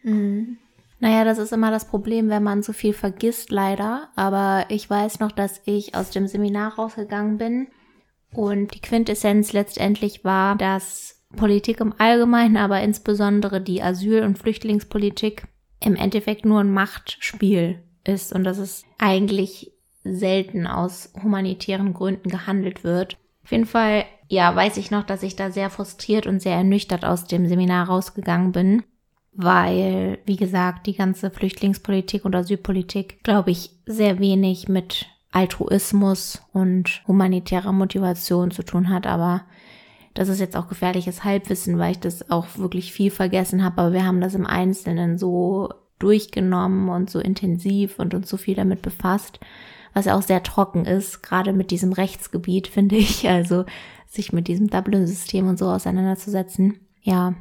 Mhm. 0.02 0.58
Naja, 1.02 1.24
das 1.24 1.40
ist 1.40 1.52
immer 1.52 1.72
das 1.72 1.86
Problem, 1.86 2.30
wenn 2.30 2.44
man 2.44 2.62
so 2.62 2.74
viel 2.74 2.94
vergisst, 2.94 3.50
leider. 3.50 4.10
Aber 4.16 4.66
ich 4.70 4.88
weiß 4.88 5.20
noch, 5.20 5.32
dass 5.32 5.60
ich 5.66 5.96
aus 5.96 6.12
dem 6.12 6.28
Seminar 6.28 6.76
rausgegangen 6.76 7.40
bin 7.40 7.68
und 8.32 8.76
die 8.76 8.82
Quintessenz 8.82 9.52
letztendlich 9.52 10.24
war, 10.24 10.56
dass 10.56 11.24
Politik 11.36 11.80
im 11.80 11.96
Allgemeinen, 11.98 12.56
aber 12.56 12.82
insbesondere 12.82 13.62
die 13.62 13.82
Asyl- 13.82 14.24
und 14.24 14.38
Flüchtlingspolitik 14.38 15.48
im 15.84 15.96
Endeffekt 15.96 16.46
nur 16.46 16.60
ein 16.60 16.72
Machtspiel 16.72 17.82
ist 18.04 18.32
und 18.32 18.44
dass 18.44 18.60
es 18.60 18.84
eigentlich 19.00 19.72
selten 20.04 20.68
aus 20.68 21.14
humanitären 21.24 21.94
Gründen 21.94 22.30
gehandelt 22.30 22.84
wird. 22.84 23.18
Auf 23.44 23.52
jeden 23.52 23.66
Fall, 23.66 24.06
ja, 24.28 24.56
weiß 24.56 24.78
ich 24.78 24.92
noch, 24.92 25.04
dass 25.04 25.24
ich 25.24 25.36
da 25.36 25.50
sehr 25.50 25.72
frustriert 25.72 26.28
und 26.28 26.42
sehr 26.42 26.56
ernüchtert 26.56 27.06
aus 27.06 27.26
dem 27.26 27.48
Seminar 27.48 27.88
rausgegangen 27.88 28.52
bin, 28.52 28.84
weil, 29.34 30.20
wie 30.26 30.36
gesagt, 30.36 30.88
die 30.88 30.96
ganze 30.96 31.32
Flüchtlingspolitik 31.32 32.26
und 32.26 32.36
Asylpolitik, 32.36 33.24
glaube 33.24 33.52
ich, 33.52 33.72
sehr 33.86 34.20
wenig 34.20 34.68
mit 34.68 35.08
Altruismus 35.32 36.42
und 36.52 37.02
humanitärer 37.08 37.72
Motivation 37.72 38.52
zu 38.52 38.64
tun 38.64 38.90
hat, 38.90 39.08
aber 39.08 39.44
das 40.14 40.28
ist 40.28 40.40
jetzt 40.40 40.58
auch 40.58 40.68
gefährliches 40.68 41.24
Halbwissen, 41.24 41.80
weil 41.80 41.94
ich 41.94 42.00
das 42.00 42.30
auch 42.30 42.58
wirklich 42.58 42.92
viel 42.92 43.12
vergessen 43.12 43.64
habe, 43.64 43.82
aber 43.82 43.94
wir 43.94 44.06
haben 44.06 44.20
das 44.20 44.36
im 44.36 44.46
Einzelnen 44.46 45.18
so 45.18 45.70
durchgenommen 46.00 46.90
und 46.90 47.10
so 47.10 47.20
intensiv 47.20 48.00
und 48.00 48.14
uns 48.14 48.30
so 48.30 48.36
viel 48.36 48.56
damit 48.56 48.82
befasst, 48.82 49.40
was 49.94 50.06
ja 50.06 50.18
auch 50.18 50.22
sehr 50.22 50.44
trocken 50.44 50.86
ist, 50.86 51.22
gerade 51.22 51.54
mit 51.54 51.72
diesem 51.72 51.94
Rechtsgebiet, 51.94 52.68
finde 52.68 52.98
ich, 52.98 53.30
also 53.30 53.66
sich 54.08 54.34
mit 54.34 54.50
diesem 54.50 54.70
Dublin-System 54.70 55.48
und 55.48 55.58
so 55.58 55.68
auseinanderzusetzen. 55.68 56.80
Ja. 57.02 57.34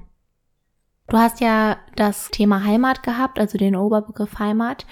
Du 1.10 1.18
hast 1.18 1.40
ja 1.40 1.76
das 1.96 2.30
Thema 2.30 2.64
Heimat 2.64 3.02
gehabt, 3.02 3.40
also 3.40 3.58
den 3.58 3.74
Oberbegriff 3.74 4.38
Heimat. 4.38 4.86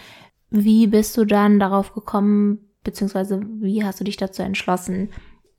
Wie 0.50 0.88
bist 0.88 1.16
du 1.16 1.24
dann 1.24 1.60
darauf 1.60 1.94
gekommen, 1.94 2.58
beziehungsweise 2.82 3.40
wie 3.60 3.84
hast 3.84 4.00
du 4.00 4.04
dich 4.04 4.16
dazu 4.16 4.42
entschlossen, 4.42 5.10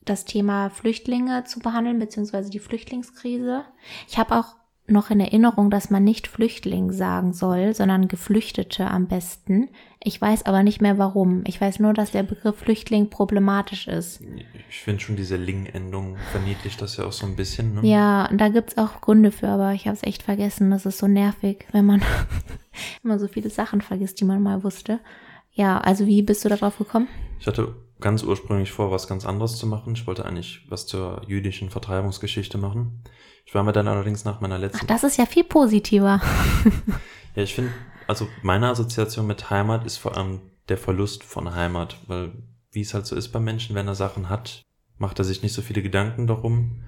das 0.03 0.25
Thema 0.25 0.69
Flüchtlinge 0.69 1.45
zu 1.45 1.59
behandeln, 1.59 1.97
beziehungsweise 1.97 2.49
die 2.49 2.59
Flüchtlingskrise. 2.59 3.63
Ich 4.09 4.17
habe 4.17 4.35
auch 4.35 4.55
noch 4.91 5.09
in 5.09 5.19
Erinnerung, 5.19 5.69
dass 5.69 5.89
man 5.89 6.03
nicht 6.03 6.27
Flüchtling 6.27 6.91
sagen 6.91 7.33
soll, 7.33 7.73
sondern 7.73 8.07
Geflüchtete 8.07 8.87
am 8.87 9.07
besten. 9.07 9.69
Ich 10.01 10.19
weiß 10.19 10.45
aber 10.45 10.63
nicht 10.63 10.81
mehr 10.81 10.97
warum. 10.97 11.43
Ich 11.45 11.59
weiß 11.59 11.79
nur, 11.79 11.93
dass 11.93 12.11
der 12.11 12.23
Begriff 12.23 12.57
Flüchtling 12.57 13.09
problematisch 13.09 13.87
ist. 13.87 14.21
Ich 14.69 14.79
finde 14.79 15.01
schon 15.01 15.15
diese 15.15 15.35
Ling-Endung 15.35 16.17
verniedlicht 16.31 16.81
das 16.81 16.97
ja 16.97 17.05
auch 17.05 17.11
so 17.11 17.25
ein 17.25 17.35
bisschen. 17.35 17.75
Ne? 17.75 17.81
Ja, 17.87 18.27
und 18.29 18.39
da 18.39 18.49
gibt's 18.49 18.77
auch 18.77 19.01
Gründe 19.01 19.31
für, 19.31 19.49
aber 19.49 19.73
ich 19.73 19.87
habe 19.87 19.95
es 19.95 20.03
echt 20.03 20.23
vergessen. 20.23 20.71
Das 20.71 20.85
ist 20.85 20.97
so 20.97 21.07
nervig, 21.07 21.65
wenn 21.71 21.85
man 21.85 22.01
immer 23.03 23.19
so 23.19 23.27
viele 23.27 23.49
Sachen 23.49 23.81
vergisst, 23.81 24.19
die 24.21 24.25
man 24.25 24.41
mal 24.41 24.63
wusste. 24.63 24.99
Ja, 25.51 25.79
also 25.79 26.05
wie 26.07 26.21
bist 26.21 26.45
du 26.45 26.49
darauf 26.49 26.77
gekommen? 26.77 27.07
Ich 27.39 27.47
hatte 27.47 27.75
ganz 27.99 28.23
ursprünglich 28.23 28.71
vor, 28.71 28.91
was 28.91 29.07
ganz 29.07 29.25
anderes 29.25 29.57
zu 29.57 29.67
machen. 29.67 29.93
Ich 29.93 30.07
wollte 30.07 30.25
eigentlich 30.25 30.65
was 30.69 30.87
zur 30.87 31.21
jüdischen 31.27 31.69
Vertreibungsgeschichte 31.69 32.57
machen. 32.57 33.03
Ich 33.45 33.55
war 33.55 33.63
mir 33.63 33.71
dann 33.71 33.87
allerdings 33.87 34.25
nach 34.25 34.41
meiner 34.41 34.57
letzten. 34.57 34.79
Ach, 34.83 34.87
das 34.87 35.03
ist 35.03 35.17
ja 35.17 35.25
viel 35.25 35.43
positiver. 35.43 36.21
ja, 37.35 37.43
ich 37.43 37.55
finde, 37.55 37.71
also 38.07 38.27
meine 38.41 38.69
Assoziation 38.69 39.27
mit 39.27 39.49
Heimat 39.49 39.85
ist 39.85 39.97
vor 39.97 40.15
allem 40.15 40.41
der 40.69 40.77
Verlust 40.77 41.23
von 41.23 41.53
Heimat, 41.53 41.97
weil 42.07 42.31
wie 42.71 42.81
es 42.81 42.93
halt 42.93 43.07
so 43.07 43.15
ist 43.15 43.29
bei 43.29 43.39
Menschen, 43.39 43.75
wenn 43.75 43.87
er 43.87 43.95
Sachen 43.95 44.29
hat, 44.29 44.63
macht 44.97 45.19
er 45.19 45.25
sich 45.25 45.41
nicht 45.41 45.53
so 45.53 45.61
viele 45.61 45.81
Gedanken 45.81 46.27
darum. 46.27 46.83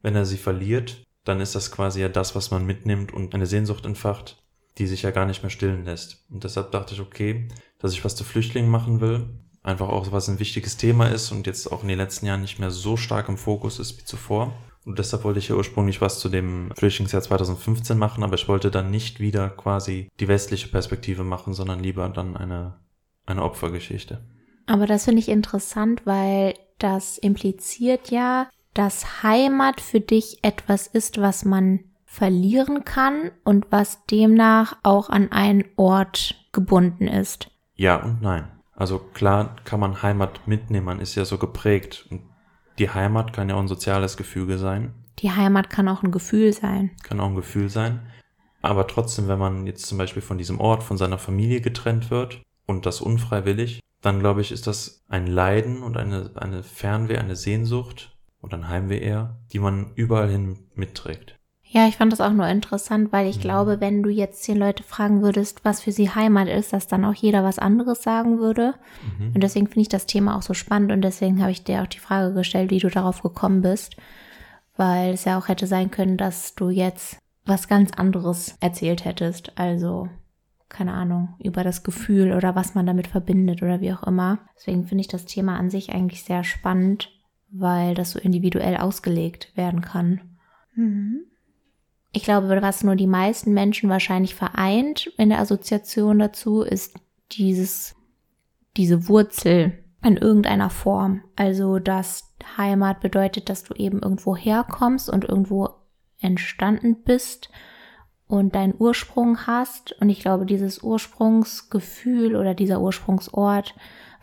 Wenn 0.00 0.16
er 0.16 0.24
sie 0.24 0.38
verliert, 0.38 1.02
dann 1.24 1.40
ist 1.40 1.54
das 1.54 1.70
quasi 1.70 2.00
ja 2.00 2.08
das, 2.08 2.34
was 2.34 2.50
man 2.50 2.64
mitnimmt 2.64 3.12
und 3.12 3.34
eine 3.34 3.46
Sehnsucht 3.46 3.84
entfacht, 3.84 4.42
die 4.78 4.86
sich 4.86 5.02
ja 5.02 5.10
gar 5.10 5.26
nicht 5.26 5.42
mehr 5.42 5.50
stillen 5.50 5.84
lässt. 5.84 6.24
Und 6.30 6.44
deshalb 6.44 6.70
dachte 6.70 6.94
ich, 6.94 7.00
okay, 7.00 7.48
dass 7.78 7.92
ich 7.92 8.04
was 8.04 8.16
zu 8.16 8.24
Flüchtlingen 8.24 8.70
machen 8.70 9.00
will, 9.00 9.28
einfach 9.66 9.88
auch 9.88 10.12
was 10.12 10.28
ein 10.28 10.38
wichtiges 10.38 10.76
Thema 10.76 11.08
ist 11.08 11.32
und 11.32 11.46
jetzt 11.46 11.70
auch 11.70 11.82
in 11.82 11.88
den 11.88 11.98
letzten 11.98 12.26
Jahren 12.26 12.42
nicht 12.42 12.58
mehr 12.58 12.70
so 12.70 12.96
stark 12.96 13.28
im 13.28 13.36
Fokus 13.36 13.78
ist 13.78 13.98
wie 13.98 14.04
zuvor. 14.04 14.52
Und 14.84 15.00
deshalb 15.00 15.24
wollte 15.24 15.40
ich 15.40 15.48
ja 15.48 15.56
ursprünglich 15.56 16.00
was 16.00 16.20
zu 16.20 16.28
dem 16.28 16.70
Flüchtlingsjahr 16.76 17.20
2015 17.20 17.98
machen, 17.98 18.22
aber 18.22 18.34
ich 18.34 18.46
wollte 18.46 18.70
dann 18.70 18.90
nicht 18.90 19.18
wieder 19.18 19.50
quasi 19.50 20.08
die 20.20 20.28
westliche 20.28 20.68
Perspektive 20.68 21.24
machen, 21.24 21.54
sondern 21.54 21.80
lieber 21.80 22.08
dann 22.08 22.36
eine, 22.36 22.78
eine 23.26 23.42
Opfergeschichte. 23.42 24.24
Aber 24.66 24.86
das 24.86 25.04
finde 25.04 25.20
ich 25.20 25.28
interessant, 25.28 26.02
weil 26.04 26.54
das 26.78 27.18
impliziert 27.18 28.10
ja, 28.12 28.48
dass 28.74 29.24
Heimat 29.24 29.80
für 29.80 30.00
dich 30.00 30.38
etwas 30.42 30.86
ist, 30.86 31.20
was 31.20 31.44
man 31.44 31.80
verlieren 32.04 32.84
kann 32.84 33.32
und 33.44 33.66
was 33.70 34.04
demnach 34.06 34.76
auch 34.84 35.10
an 35.10 35.32
einen 35.32 35.64
Ort 35.76 36.36
gebunden 36.52 37.08
ist. 37.08 37.50
Ja 37.74 38.02
und 38.02 38.22
nein. 38.22 38.55
Also 38.76 38.98
klar 38.98 39.56
kann 39.64 39.80
man 39.80 40.02
Heimat 40.02 40.46
mitnehmen, 40.46 40.84
man 40.84 41.00
ist 41.00 41.14
ja 41.14 41.24
so 41.24 41.38
geprägt. 41.38 42.06
Und 42.10 42.22
die 42.78 42.90
Heimat 42.90 43.32
kann 43.32 43.48
ja 43.48 43.56
auch 43.56 43.60
ein 43.60 43.68
soziales 43.68 44.16
Gefüge 44.16 44.58
sein. 44.58 44.94
Die 45.18 45.32
Heimat 45.32 45.70
kann 45.70 45.88
auch 45.88 46.02
ein 46.02 46.12
Gefühl 46.12 46.52
sein. 46.52 46.90
Kann 47.02 47.20
auch 47.20 47.28
ein 47.28 47.36
Gefühl 47.36 47.70
sein. 47.70 48.00
Aber 48.60 48.86
trotzdem, 48.86 49.28
wenn 49.28 49.38
man 49.38 49.66
jetzt 49.66 49.86
zum 49.86 49.96
Beispiel 49.96 50.22
von 50.22 50.38
diesem 50.38 50.60
Ort, 50.60 50.82
von 50.82 50.98
seiner 50.98 51.18
Familie 51.18 51.60
getrennt 51.60 52.10
wird 52.10 52.42
und 52.66 52.84
das 52.84 53.00
unfreiwillig, 53.00 53.80
dann 54.02 54.20
glaube 54.20 54.42
ich, 54.42 54.52
ist 54.52 54.66
das 54.66 55.04
ein 55.08 55.26
Leiden 55.26 55.82
und 55.82 55.96
eine, 55.96 56.32
eine 56.36 56.62
Fernweh, 56.62 57.16
eine 57.16 57.36
Sehnsucht 57.36 58.16
oder 58.42 58.58
ein 58.58 58.68
Heimweh 58.68 58.98
eher, 58.98 59.38
die 59.52 59.58
man 59.58 59.92
überall 59.94 60.28
hin 60.28 60.58
mitträgt. 60.74 61.35
Ja, 61.68 61.88
ich 61.88 61.96
fand 61.96 62.12
das 62.12 62.20
auch 62.20 62.32
nur 62.32 62.46
interessant, 62.46 63.12
weil 63.12 63.28
ich 63.28 63.38
mhm. 63.38 63.42
glaube, 63.42 63.80
wenn 63.80 64.02
du 64.02 64.08
jetzt 64.08 64.42
zehn 64.44 64.56
Leute 64.56 64.82
fragen 64.82 65.22
würdest, 65.22 65.64
was 65.64 65.80
für 65.80 65.92
sie 65.92 66.10
Heimat 66.10 66.48
ist, 66.48 66.72
dass 66.72 66.86
dann 66.86 67.04
auch 67.04 67.14
jeder 67.14 67.42
was 67.42 67.58
anderes 67.58 68.02
sagen 68.02 68.38
würde. 68.38 68.74
Mhm. 69.18 69.32
Und 69.34 69.42
deswegen 69.42 69.66
finde 69.66 69.82
ich 69.82 69.88
das 69.88 70.06
Thema 70.06 70.36
auch 70.36 70.42
so 70.42 70.54
spannend 70.54 70.92
und 70.92 71.02
deswegen 71.02 71.40
habe 71.40 71.50
ich 71.50 71.64
dir 71.64 71.82
auch 71.82 71.88
die 71.88 71.98
Frage 71.98 72.34
gestellt, 72.34 72.70
wie 72.70 72.78
du 72.78 72.88
darauf 72.88 73.22
gekommen 73.22 73.62
bist, 73.62 73.96
weil 74.76 75.14
es 75.14 75.24
ja 75.24 75.38
auch 75.38 75.48
hätte 75.48 75.66
sein 75.66 75.90
können, 75.90 76.16
dass 76.16 76.54
du 76.54 76.70
jetzt 76.70 77.18
was 77.44 77.68
ganz 77.68 77.92
anderes 77.92 78.56
erzählt 78.60 79.04
hättest. 79.04 79.52
Also, 79.58 80.08
keine 80.68 80.92
Ahnung, 80.92 81.34
über 81.42 81.64
das 81.64 81.82
Gefühl 81.82 82.32
oder 82.32 82.54
was 82.54 82.74
man 82.74 82.86
damit 82.86 83.08
verbindet 83.08 83.62
oder 83.62 83.80
wie 83.80 83.92
auch 83.92 84.04
immer. 84.04 84.38
Deswegen 84.56 84.86
finde 84.86 85.02
ich 85.02 85.08
das 85.08 85.24
Thema 85.24 85.58
an 85.58 85.70
sich 85.70 85.92
eigentlich 85.92 86.22
sehr 86.22 86.44
spannend, 86.44 87.10
weil 87.50 87.94
das 87.94 88.12
so 88.12 88.18
individuell 88.18 88.76
ausgelegt 88.76 89.56
werden 89.56 89.80
kann. 89.80 90.20
Mhm. 90.74 91.24
Ich 92.12 92.22
glaube, 92.22 92.48
was 92.62 92.82
nur 92.82 92.96
die 92.96 93.06
meisten 93.06 93.52
Menschen 93.52 93.90
wahrscheinlich 93.90 94.34
vereint 94.34 95.06
in 95.18 95.28
der 95.28 95.40
Assoziation 95.40 96.18
dazu, 96.18 96.62
ist 96.62 96.94
dieses, 97.32 97.94
diese 98.76 99.08
Wurzel 99.08 99.84
in 100.02 100.16
irgendeiner 100.16 100.70
Form. 100.70 101.22
Also, 101.34 101.78
dass 101.78 102.34
Heimat 102.56 103.00
bedeutet, 103.00 103.48
dass 103.48 103.64
du 103.64 103.74
eben 103.74 104.00
irgendwo 104.00 104.36
herkommst 104.36 105.10
und 105.10 105.24
irgendwo 105.24 105.70
entstanden 106.20 107.02
bist 107.02 107.50
und 108.26 108.54
deinen 108.54 108.74
Ursprung 108.78 109.46
hast. 109.46 109.92
Und 110.00 110.08
ich 110.08 110.20
glaube, 110.20 110.46
dieses 110.46 110.82
Ursprungsgefühl 110.82 112.36
oder 112.36 112.54
dieser 112.54 112.80
Ursprungsort, 112.80 113.74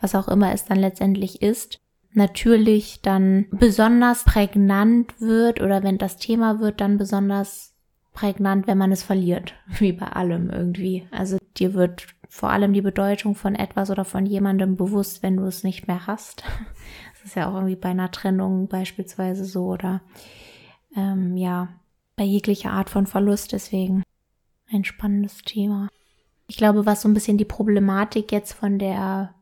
was 0.01 0.15
auch 0.15 0.27
immer 0.27 0.53
es 0.53 0.65
dann 0.65 0.79
letztendlich 0.79 1.41
ist, 1.41 1.79
natürlich 2.11 3.01
dann 3.01 3.47
besonders 3.51 4.23
prägnant 4.23 5.19
wird 5.19 5.61
oder 5.61 5.83
wenn 5.83 5.97
das 5.97 6.17
Thema 6.17 6.59
wird, 6.59 6.81
dann 6.81 6.97
besonders 6.97 7.72
prägnant, 8.13 8.67
wenn 8.67 8.77
man 8.77 8.91
es 8.91 9.03
verliert, 9.03 9.55
wie 9.79 9.91
bei 9.91 10.07
allem 10.07 10.49
irgendwie. 10.49 11.07
Also 11.11 11.37
dir 11.57 11.73
wird 11.73 12.07
vor 12.29 12.49
allem 12.49 12.73
die 12.73 12.81
Bedeutung 12.81 13.35
von 13.35 13.53
etwas 13.55 13.91
oder 13.91 14.05
von 14.05 14.25
jemandem 14.25 14.75
bewusst, 14.75 15.21
wenn 15.21 15.37
du 15.37 15.43
es 15.43 15.63
nicht 15.63 15.87
mehr 15.87 16.07
hast. 16.07 16.43
Das 17.13 17.29
ist 17.29 17.35
ja 17.37 17.49
auch 17.49 17.53
irgendwie 17.53 17.77
bei 17.77 17.87
einer 17.87 18.11
Trennung 18.11 18.67
beispielsweise 18.67 19.45
so 19.45 19.67
oder 19.67 20.01
ähm, 20.93 21.37
ja, 21.37 21.69
bei 22.17 22.25
jeglicher 22.25 22.71
Art 22.71 22.89
von 22.89 23.07
Verlust. 23.07 23.53
Deswegen 23.53 24.03
ein 24.69 24.83
spannendes 24.83 25.37
Thema. 25.37 25.87
Ich 26.47 26.57
glaube, 26.57 26.85
was 26.85 27.01
so 27.01 27.07
ein 27.07 27.13
bisschen 27.13 27.37
die 27.37 27.45
Problematik 27.45 28.33
jetzt 28.33 28.51
von 28.51 28.77
der 28.77 29.33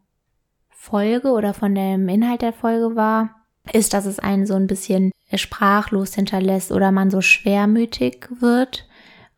Folge 0.69 1.31
oder 1.31 1.55
von 1.55 1.73
dem 1.73 2.07
Inhalt 2.07 2.43
der 2.43 2.53
Folge 2.53 2.95
war, 2.95 3.40
ist, 3.71 3.93
dass 3.93 4.05
es 4.05 4.19
einen 4.19 4.45
so 4.45 4.55
ein 4.55 4.67
bisschen 4.67 5.11
sprachlos 5.33 6.15
hinterlässt 6.15 6.71
oder 6.71 6.91
man 6.91 7.09
so 7.11 7.21
schwermütig 7.21 8.27
wird, 8.39 8.87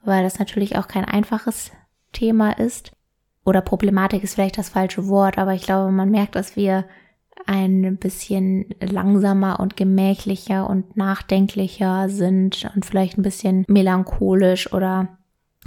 weil 0.03 0.23
das 0.23 0.39
natürlich 0.39 0.77
auch 0.77 0.87
kein 0.87 1.05
einfaches 1.05 1.71
Thema 2.13 2.51
ist. 2.57 2.91
Oder 3.45 3.61
Problematik 3.61 4.23
ist 4.23 4.35
vielleicht 4.35 4.57
das 4.57 4.69
falsche 4.69 5.07
Wort, 5.07 5.37
aber 5.37 5.53
ich 5.53 5.63
glaube, 5.63 5.91
man 5.91 6.09
merkt, 6.09 6.35
dass 6.35 6.55
wir 6.55 6.85
ein 7.45 7.97
bisschen 7.97 8.73
langsamer 8.79 9.59
und 9.59 9.75
gemächlicher 9.75 10.69
und 10.69 10.95
nachdenklicher 10.95 12.07
sind 12.07 12.69
und 12.73 12.85
vielleicht 12.85 13.17
ein 13.17 13.23
bisschen 13.23 13.65
melancholisch 13.67 14.71
oder 14.71 15.17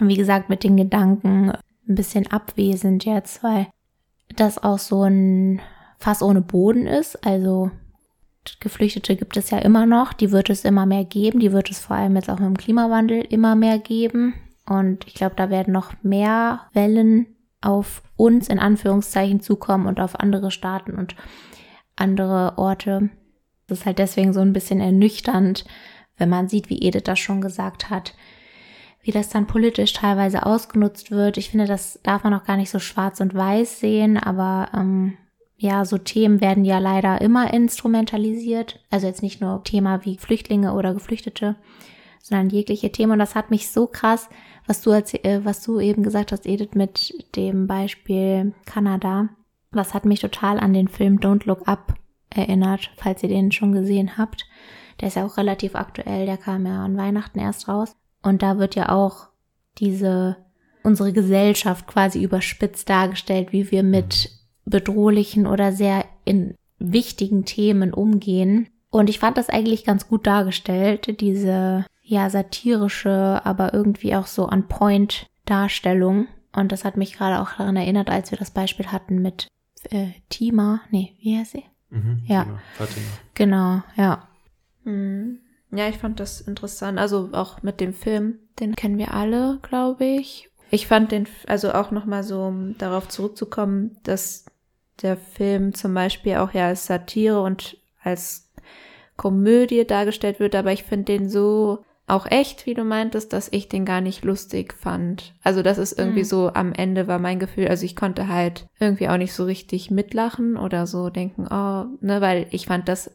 wie 0.01 0.17
gesagt 0.17 0.49
mit 0.49 0.65
den 0.65 0.77
Gedanken 0.77 1.51
ein 1.51 1.95
bisschen 1.95 2.27
abwesend 2.29 3.05
jetzt, 3.05 3.43
weil 3.43 3.67
das 4.37 4.63
auch 4.63 4.79
so 4.79 5.03
ein 5.03 5.61
Fass 5.99 6.23
ohne 6.23 6.41
Boden 6.41 6.87
ist. 6.87 7.25
Also 7.27 7.71
Geflüchtete 8.61 9.17
gibt 9.17 9.37
es 9.37 9.51
ja 9.51 9.59
immer 9.59 9.87
noch, 9.87 10.13
die 10.13 10.33
wird 10.33 10.51
es 10.51 10.65
immer 10.65 10.87
mehr 10.87 11.05
geben, 11.05 11.41
die 11.41 11.53
wird 11.53 11.71
es 11.71 11.79
vor 11.79 11.97
allem 11.97 12.17
jetzt 12.17 12.31
auch 12.31 12.39
mit 12.39 12.49
dem 12.49 12.57
Klimawandel 12.57 13.21
immer 13.21 13.55
mehr 13.55 13.79
geben. 13.79 14.35
Und 14.69 15.07
ich 15.07 15.15
glaube, 15.15 15.37
da 15.37 15.51
werden 15.51 15.73
noch 15.73 15.93
mehr 16.03 16.63
Wellen 16.73 17.27
auf 17.61 18.03
uns 18.17 18.49
in 18.49 18.59
Anführungszeichen 18.59 19.41
zukommen 19.41 19.87
und 19.87 20.01
auf 20.01 20.19
andere 20.19 20.51
Staaten 20.51 20.95
und 20.95 21.17
andere 21.97 22.59
Orte. 22.59 23.11
Das 23.67 23.81
ist 23.81 23.87
halt 23.87 23.99
deswegen 23.99 24.33
so 24.33 24.41
ein 24.41 24.53
bisschen 24.53 24.81
ernüchternd, 24.81 25.65
wenn 26.17 26.29
man 26.29 26.49
sieht, 26.49 26.71
wie 26.71 26.83
Edith 26.83 27.05
das 27.05 27.19
schon 27.19 27.41
gesagt 27.41 27.91
hat, 27.91 28.15
wie 29.03 29.11
das 29.11 29.29
dann 29.29 29.47
politisch 29.47 29.93
teilweise 29.93 30.47
ausgenutzt 30.47 31.11
wird. 31.11 31.37
Ich 31.37 31.51
finde, 31.51 31.67
das 31.67 32.01
darf 32.03 32.25
man 32.25 32.35
auch 32.35 32.45
gar 32.45 32.57
nicht 32.57 32.71
so 32.71 32.79
schwarz 32.79 33.21
und 33.21 33.35
weiß 33.35 33.81
sehen, 33.81 34.17
aber 34.17 34.69
ähm, 34.75 35.17
ja, 35.59 35.85
so 35.85 35.97
Themen 35.97 36.41
werden 36.41 36.65
ja 36.65 36.79
leider 36.79 37.21
immer 37.21 37.53
instrumentalisiert. 37.53 38.79
Also 38.91 39.07
jetzt 39.07 39.23
nicht 39.23 39.41
nur 39.41 39.65
Thema 39.65 40.05
wie 40.05 40.19
Flüchtlinge 40.19 40.75
oder 40.75 40.93
Geflüchtete, 40.93 41.57
sondern 42.23 42.51
jegliche 42.51 42.93
Themen. 42.93 43.13
Und 43.13 43.19
das 43.19 43.35
hat 43.35 43.51
mich 43.51 43.71
so 43.71 43.87
krass, 43.87 44.29
was 44.67 44.83
du, 44.83 44.91
äh, 44.91 45.45
was 45.45 45.63
du 45.63 45.81
eben 45.81 46.03
gesagt 46.03 46.33
hast, 46.33 46.47
Edith, 46.47 46.75
mit 46.75 47.37
dem 47.37 47.67
Beispiel 47.67 48.53
Kanada. 48.67 49.31
Das 49.73 49.95
hat 49.95 50.05
mich 50.05 50.21
total 50.21 50.59
an 50.59 50.75
den 50.75 50.89
Film 50.89 51.19
Don't 51.21 51.47
Look 51.47 51.67
Up 51.67 51.95
erinnert, 52.29 52.91
falls 52.97 53.23
ihr 53.23 53.29
den 53.29 53.51
schon 53.53 53.73
gesehen 53.73 54.19
habt. 54.19 54.47
Der 55.01 55.09
ist 55.09 55.17
ja 55.17 55.25
auch 55.25 55.37
relativ 55.37 55.75
aktuell, 55.75 56.27
der 56.27 56.37
kam 56.37 56.67
ja 56.67 56.85
an 56.85 56.97
Weihnachten 56.97 57.39
erst 57.39 57.69
raus. 57.69 57.97
Und 58.23 58.43
da 58.43 58.59
wird 58.59 58.75
ja 58.75 58.91
auch 58.91 59.29
diese, 59.79 60.37
unsere 60.83 61.13
Gesellschaft 61.13 61.87
quasi 61.87 62.23
überspitzt 62.23 62.89
dargestellt, 62.89 63.53
wie 63.53 63.71
wir 63.71 63.83
mit 63.83 64.36
bedrohlichen 64.67 65.47
oder 65.47 65.73
sehr 65.73 66.05
in 66.25 66.55
wichtigen 66.79 67.45
Themen 67.45 67.95
umgehen. 67.95 68.69
Und 68.91 69.09
ich 69.09 69.19
fand 69.19 69.39
das 69.39 69.49
eigentlich 69.49 69.85
ganz 69.85 70.09
gut 70.09 70.27
dargestellt, 70.27 71.21
diese 71.21 71.87
ja 72.03 72.31
satirische, 72.31 73.41
aber 73.45 73.75
irgendwie 73.75 74.15
auch 74.15 74.27
so 74.27 74.49
on 74.49 74.69
point 74.69 75.27
Darstellung. 75.45 76.29
Und 76.53 76.73
das 76.73 76.85
hat 76.85 76.97
mich 76.97 77.17
gerade 77.17 77.41
auch 77.41 77.57
daran 77.57 77.77
erinnert, 77.77 78.11
als 78.11 78.31
wir 78.31 78.39
das 78.39 78.51
Beispiel 78.51 78.87
hatten 78.87 79.21
mit 79.23 79.49
äh, 79.91 80.09
Tima. 80.29 80.81
Nee, 80.91 81.13
wie 81.21 81.39
heißt 81.39 81.53
sie? 81.53 81.65
Mhm, 81.91 82.23
ja. 82.27 82.45
Tima, 82.45 82.59
Fatima. 82.77 83.07
Genau, 83.35 83.83
ja. 83.97 84.29
Mhm. 84.85 85.41
Ja, 85.73 85.89
ich 85.89 85.99
fand 85.99 86.21
das 86.21 86.41
interessant. 86.41 86.99
Also 86.99 87.31
auch 87.33 87.63
mit 87.63 87.81
dem 87.81 87.93
Film, 87.93 88.39
den 88.61 88.77
kennen 88.77 88.99
wir 88.99 89.13
alle, 89.13 89.59
glaube 89.63 90.05
ich. 90.05 90.49
Ich 90.71 90.87
fand 90.87 91.13
den, 91.13 91.29
also 91.47 91.73
auch 91.73 91.91
nochmal 91.91 92.25
so, 92.25 92.43
um 92.43 92.79
darauf 92.79 93.09
zurückzukommen, 93.09 93.97
dass 94.03 94.47
der 95.03 95.17
Film 95.17 95.75
zum 95.75 95.95
Beispiel 95.95 96.37
auch 96.37 96.53
ja 96.53 96.69
als 96.69 96.87
Satire 96.87 97.41
und 97.41 97.77
als 98.03 98.51
Komödie 99.17 99.87
dargestellt 99.87 100.41
wird, 100.41 100.55
aber 100.55 100.73
ich 100.73 100.85
finde 100.85 101.05
den 101.05 101.29
so 101.29 101.85
auch 102.09 102.27
echt, 102.27 102.67
wie 102.67 102.75
du 102.75 102.85
meintest, 102.85 103.33
dass 103.33 103.49
ich 103.51 103.69
den 103.69 103.85
gar 103.85 104.01
nicht 104.01 104.25
lustig 104.25 104.75
fand. 104.75 105.35
Also 105.43 105.63
das 105.63 105.77
ist 105.77 105.99
irgendwie 105.99 106.21
mhm. 106.21 106.27
so 106.27 106.53
am 106.55 106.73
Ende 106.73 107.09
war 107.09 107.19
mein 107.19 107.41
Gefühl, 107.41 107.67
also 107.67 107.85
ich 107.85 107.97
konnte 107.97 108.29
halt 108.29 108.69
irgendwie 108.79 109.09
auch 109.09 109.17
nicht 109.17 109.33
so 109.33 109.45
richtig 109.45 109.91
mitlachen 109.91 110.57
oder 110.57 110.87
so 110.87 111.11
denken, 111.11 111.49
oh, 111.51 111.87
ne, 112.01 112.21
weil 112.21 112.47
ich 112.51 112.67
fand 112.67 112.89
das 112.89 113.11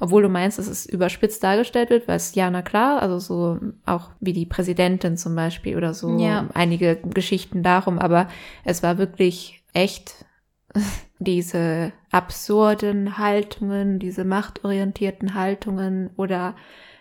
obwohl 0.00 0.22
du 0.22 0.28
meinst, 0.28 0.58
dass 0.58 0.66
es 0.66 0.86
überspitzt 0.86 1.42
dargestellt 1.42 1.90
wird, 1.90 2.08
weil 2.08 2.16
es 2.16 2.34
ja, 2.34 2.50
na 2.50 2.62
klar, 2.62 3.02
also 3.02 3.18
so 3.18 3.58
auch 3.84 4.10
wie 4.20 4.32
die 4.32 4.46
Präsidentin 4.46 5.16
zum 5.16 5.34
Beispiel 5.34 5.76
oder 5.76 5.94
so 5.94 6.18
ja. 6.18 6.48
einige 6.54 6.96
Geschichten 6.96 7.62
darum, 7.62 7.98
aber 7.98 8.28
es 8.64 8.82
war 8.82 8.98
wirklich 8.98 9.62
echt 9.72 10.24
diese 11.24 11.92
absurden 12.10 13.18
Haltungen, 13.18 13.98
diese 13.98 14.24
machtorientierten 14.24 15.34
Haltungen 15.34 16.10
oder 16.16 16.54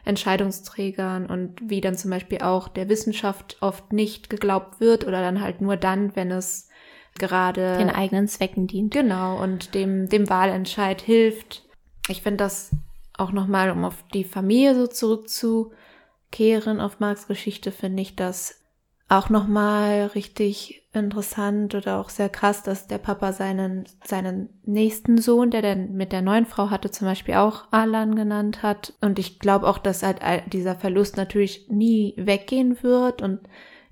Entscheidungsträgern 0.06 1.28
und 1.28 1.70
wie 1.70 1.82
dann 1.82 1.96
zum 1.96 2.12
Beispiel 2.12 2.40
auch 2.40 2.68
der 2.68 2.90
Wissenschaft 2.90 3.58
oft 3.62 3.94
nicht 3.94 4.30
geglaubt 4.30 4.80
wird 4.80 5.06
oder 5.08 5.22
dann 5.22 5.42
halt 5.42 5.62
nur 5.62 5.78
dann, 5.78 6.16
wenn 6.16 6.32
es 6.32 6.70
gerade 7.20 7.78
den 7.78 7.90
eigenen 7.90 8.28
Zwecken 8.28 8.68
dient. 8.68 8.94
Genau 8.94 9.42
und 9.42 9.76
dem 9.76 10.10
dem 10.10 10.30
Wahlentscheid 10.30 11.02
hilft 11.02 11.64
ich 12.10 12.22
finde 12.22 12.38
das 12.38 12.72
auch 13.18 13.32
nochmal, 13.32 13.72
um 13.72 13.86
auf 13.86 14.04
die 14.14 14.24
Familie 14.24 14.76
so 14.76 14.88
zurückzukehren, 14.88 16.82
auf 16.82 17.00
Marx 17.00 17.28
Geschichte, 17.28 17.72
finde 17.72 18.02
ich 18.02 18.16
das 18.16 18.60
auch 19.08 19.30
nochmal 19.30 20.08
richtig 20.08 20.83
interessant 20.94 21.74
oder 21.74 22.00
auch 22.00 22.10
sehr 22.10 22.30
krass, 22.30 22.64
dass 22.64 22.88
der 22.88 23.00
Papa 23.00 23.34
seinen, 23.34 23.86
seinen 24.04 24.50
nächsten 24.64 25.18
Sohn, 25.18 25.50
der 25.50 25.62
dann 25.62 25.94
mit 25.94 26.12
der 26.12 26.22
neuen 26.22 26.46
Frau 26.46 26.70
hatte, 26.70 26.92
zum 26.92 27.08
Beispiel 27.08 27.36
auch 27.36 27.66
Alan 27.72 28.16
genannt 28.16 28.62
hat. 28.62 28.94
Und 29.02 29.18
ich 29.18 29.40
glaube 29.40 29.68
auch, 29.68 29.80
dass 29.80 30.04
halt 30.04 30.22
dieser 30.54 30.76
Verlust 30.76 31.18
natürlich 31.18 31.68
nie 31.70 32.14
weggehen 32.18 32.84
wird 32.84 33.22
und 33.22 33.40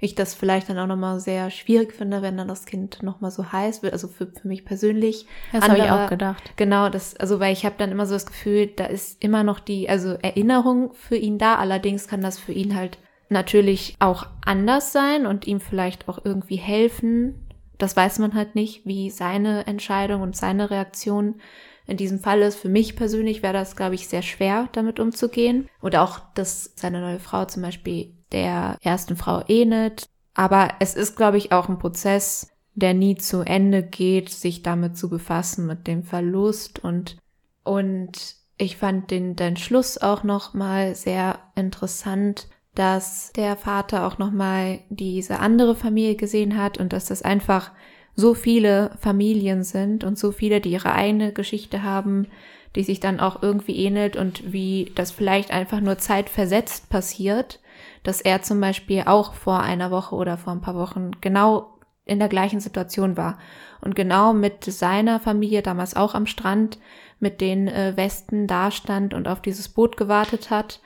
ich 0.04 0.16
das 0.16 0.34
vielleicht 0.34 0.68
dann 0.68 0.80
auch 0.80 0.88
nochmal 0.88 1.20
sehr 1.20 1.52
schwierig 1.52 1.93
finde, 1.93 2.24
wenn 2.24 2.36
dann 2.36 2.47
das 2.47 2.66
Kind 2.66 3.04
nochmal 3.04 3.30
so 3.30 3.52
heiß 3.52 3.84
wird. 3.84 3.93
Also 3.93 4.08
für, 4.08 4.26
für 4.28 4.47
mich 4.47 4.66
persönlich. 4.66 5.28
Das 5.52 5.68
habe 5.68 5.78
ich 5.78 5.91
auch 5.91 6.10
gedacht. 6.10 6.54
Genau, 6.56 6.89
das, 6.89 7.16
also 7.18 7.39
weil 7.39 7.54
ich 7.54 7.66
habe 7.66 7.76
dann 7.78 7.91
immer 7.91 8.08
so 8.08 8.14
das 8.16 8.26
Gefühl, 8.26 8.68
da 8.68 8.86
ist 8.86 9.24
immer 9.24 9.43
noch 9.43 9.60
die, 9.60 9.89
also 9.89 10.14
Erinnerung 10.22 10.93
für 10.93 11.18
ihn 11.18 11.38
da. 11.38 11.56
Allerdings 11.56 12.08
kann 12.08 12.22
das 12.22 12.39
für 12.39 12.52
ihn 12.52 12.76
halt 12.76 12.97
natürlich 13.32 13.95
auch 13.99 14.27
anders 14.45 14.91
sein 14.91 15.25
und 15.25 15.47
ihm 15.47 15.59
vielleicht 15.59 16.07
auch 16.07 16.19
irgendwie 16.23 16.57
helfen. 16.57 17.47
Das 17.77 17.95
weiß 17.95 18.19
man 18.19 18.36
halt 18.36 18.55
nicht, 18.55 18.86
wie 18.86 19.09
seine 19.09 19.65
Entscheidung 19.67 20.21
und 20.21 20.36
seine 20.36 20.69
Reaktion 20.69 21.41
in 21.88 21.97
diesem 21.97 22.19
Fall 22.19 22.41
ist. 22.41 22.57
Für 22.59 22.69
mich 22.69 22.95
persönlich 22.95 23.41
wäre 23.41 23.53
das, 23.53 23.75
glaube 23.75 23.95
ich, 23.95 24.07
sehr 24.07 24.21
schwer, 24.21 24.69
damit 24.73 24.99
umzugehen. 24.99 25.67
Oder 25.82 26.03
auch, 26.03 26.19
dass 26.36 26.73
seine 26.75 27.01
neue 27.01 27.19
Frau 27.19 27.45
zum 27.45 27.63
Beispiel 27.63 28.13
der 28.32 28.77
ersten 28.82 29.15
Frau 29.15 29.43
ähnelt. 29.47 30.05
Aber 30.34 30.69
es 30.79 30.95
ist, 30.95 31.15
glaube 31.15 31.38
ich, 31.38 31.51
auch 31.51 31.67
ein 31.69 31.79
Prozess, 31.79 32.51
der 32.73 32.93
nie 32.93 33.15
zu 33.15 33.41
Ende 33.41 33.84
geht, 33.84 34.29
sich 34.29 34.63
damit 34.63 34.97
zu 34.97 35.09
befassen, 35.09 35.67
mit 35.67 35.88
dem 35.88 36.03
Verlust 36.03 36.79
und, 36.79 37.17
und 37.63 38.36
ich 38.57 38.77
fand 38.77 39.11
den, 39.11 39.36
den 39.36 39.57
Schluss 39.57 39.97
auch 39.97 40.23
nochmal 40.23 40.95
sehr 40.95 41.39
interessant, 41.55 42.47
dass 42.76 43.32
der 43.34 43.57
Vater 43.57 44.07
auch 44.07 44.17
nochmal 44.17 44.80
diese 44.89 45.39
andere 45.39 45.76
Familie 45.76 46.15
gesehen 46.15 46.57
hat 46.57 46.78
und 46.78 46.93
dass 46.93 47.05
das 47.05 47.22
einfach 47.22 47.72
so 48.15 48.34
viele 48.34 48.91
Familien 48.99 49.63
sind 49.63 50.03
und 50.03 50.17
so 50.17 50.32
viele, 50.32 50.61
die 50.61 50.72
ihre 50.72 50.93
eigene 50.93 51.34
Geschichte 51.34 51.84
haben, 51.84 52.28
die 52.76 52.84
sich 52.84 52.99
dann 52.99 53.19
auch 53.19 53.41
irgendwie 53.41 53.76
ähnelt 53.78 54.15
und 54.15 54.53
wie 54.53 54.91
das 54.95 55.11
vielleicht 55.11 55.51
einfach 55.51 55.82
nur 55.82 55.97
zeitversetzt 55.97 56.89
passiert 56.89 57.59
dass 58.03 58.22
er 58.22 58.41
zum 58.41 58.59
Beispiel 58.59 59.03
auch 59.05 59.34
vor 59.34 59.61
einer 59.61 59.91
Woche 59.91 60.15
oder 60.15 60.38
vor 60.38 60.53
ein 60.53 60.61
paar 60.61 60.76
Wochen 60.76 61.11
genau 61.22 61.78
in 62.05 62.19
der 62.19 62.30
gleichen 62.30 62.59
Situation 62.59 63.15
war 63.15 63.38
und 63.80 63.95
genau 63.95 64.34
mit 64.34 64.63
seiner 64.63 65.19
Familie 65.19 65.61
damals 65.61 65.95
auch 65.95 66.15
am 66.15 66.26
Strand 66.26 66.80
mit 67.19 67.41
den 67.41 67.67
äh, 67.67 67.95
Westen 67.95 68.47
dastand 68.47 69.13
und 69.13 69.28
auf 69.28 69.41
dieses 69.41 69.69
Boot 69.69 69.97
gewartet 69.97 70.49
hat 70.49 70.82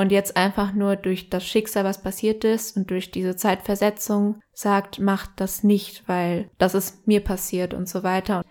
und 0.00 0.10
jetzt 0.12 0.34
einfach 0.34 0.72
nur 0.72 0.96
durch 0.96 1.28
das 1.28 1.46
Schicksal, 1.46 1.84
was 1.84 2.02
passiert 2.02 2.42
ist 2.42 2.74
und 2.74 2.90
durch 2.90 3.10
diese 3.10 3.36
Zeitversetzung 3.36 4.40
sagt, 4.54 4.98
macht 4.98 5.32
das 5.36 5.62
nicht, 5.62 6.08
weil 6.08 6.48
das 6.56 6.74
ist 6.74 7.06
mir 7.06 7.22
passiert 7.22 7.74
und 7.74 7.86
so 7.86 8.02
weiter. 8.02 8.42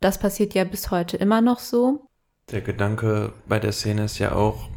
Das 0.00 0.18
passiert 0.18 0.54
ja 0.54 0.64
bis 0.64 0.90
heute 0.90 1.18
immer 1.18 1.42
noch 1.42 1.58
so. 1.58 2.08
Der 2.50 2.62
Gedanke 2.62 3.34
bei 3.46 3.58
der 3.58 3.72
Szene 3.72 4.04
ist 4.04 4.18
ja 4.18 4.32
auch, 4.32 4.70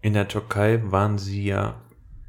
in 0.00 0.12
der 0.12 0.28
Türkei 0.28 0.80
waren 0.84 1.18
sie 1.18 1.46
ja 1.46 1.82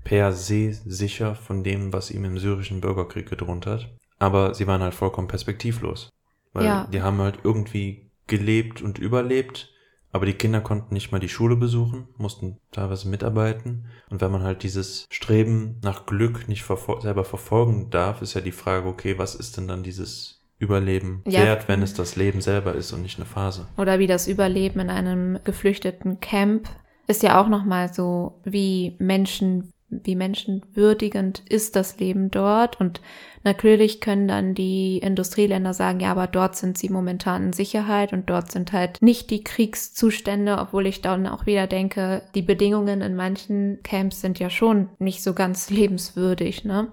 per 0.04 0.34
se 0.34 0.74
sicher 0.74 1.36
von 1.36 1.64
dem, 1.64 1.94
was 1.94 2.10
ihm 2.10 2.26
im 2.26 2.40
syrischen 2.40 2.82
Bürgerkrieg 2.82 3.30
gedroht 3.30 3.68
hat. 3.68 3.88
Aber 4.18 4.56
sie 4.56 4.66
waren 4.66 4.82
halt 4.82 4.96
vollkommen 4.96 5.28
perspektivlos. 5.28 6.10
Weil 6.54 6.66
ja. 6.66 6.88
die 6.92 7.04
haben 7.04 7.20
halt 7.20 7.40
irgendwie 7.44 8.10
gelebt 8.26 8.82
und 8.82 8.98
überlebt, 8.98 9.73
aber 10.14 10.26
die 10.28 10.34
Kinder 10.34 10.62
konnten 10.62 10.94
nicht 10.94 11.12
mal 11.12 11.20
die 11.20 11.28
Schule 11.28 11.56
besuchen, 11.58 12.08
mussten 12.18 12.58
teilweise 12.72 13.10
mitarbeiten. 13.10 13.88
Und 14.10 14.22
wenn 14.22 14.32
man 14.32 14.44
halt 14.44 14.64
dieses 14.64 15.08
Streben 15.10 15.80
nach 15.84 16.06
Glück 16.06 16.48
nicht 16.48 16.64
verfol 16.64 17.02
selber 17.02 17.26
verfolgen 17.26 17.90
darf, 17.90 18.22
ist 18.22 18.36
ja 18.36 18.42
die 18.42 18.52
Frage, 18.52 18.88
okay, 18.88 19.18
was 19.18 19.36
ist 19.36 19.58
denn 19.58 19.68
dann 19.68 19.84
dieses 19.84 20.40
Überleben 20.60 21.24
Ja. 21.28 21.42
wert, 21.42 21.68
wenn 21.68 21.82
es 21.82 21.94
das 21.96 22.16
Leben 22.16 22.40
selber 22.40 22.74
ist 22.76 22.94
und 22.94 23.02
nicht 23.02 23.18
eine 23.18 23.26
Phase. 23.26 23.68
Oder 23.76 24.00
wie 24.00 24.08
das 24.08 24.28
Überleben 24.28 24.80
in 24.80 24.90
einem 24.90 25.40
geflüchteten 25.44 26.20
Camp 26.20 26.70
ist 27.08 27.24
ja 27.24 27.42
auch 27.42 27.50
nochmal 27.50 27.92
so, 27.92 28.40
wie 28.46 28.96
Menschen, 29.00 29.74
wie 30.04 30.16
menschenwürdigend 30.16 31.42
ist 31.50 31.76
das 31.76 32.00
Leben 32.00 32.32
dort. 32.32 32.80
Und 32.80 33.02
natürlich 33.44 34.02
können 34.02 34.28
dann 34.28 34.54
die 34.56 34.98
Industrieländer 35.00 35.74
sagen, 35.74 36.00
ja, 36.00 36.12
aber 36.12 36.28
dort 36.28 36.56
sind 36.56 36.78
sie 36.78 36.90
momentan 36.90 37.48
in 37.48 37.54
Sicherheit 37.54 38.14
und 38.14 38.30
dort 38.30 38.52
sind 38.52 38.74
halt 38.74 39.02
nicht 39.02 39.30
die 39.30 39.44
Kriegszustände, 39.44 40.58
obwohl 40.58 40.88
ich 40.88 41.02
dann 41.02 41.28
auch 41.28 41.46
wieder 41.46 41.68
denke, 41.68 42.22
die 42.36 42.42
Bedingungen 42.42 43.02
in 43.02 43.16
manchen 43.16 43.80
Camps 43.84 44.22
sind 44.22 44.40
ja 44.40 44.50
schon 44.50 44.90
nicht 45.00 45.24
so 45.24 45.34
ganz 45.34 45.70
lebenswürdig, 45.70 46.66
ne? 46.66 46.92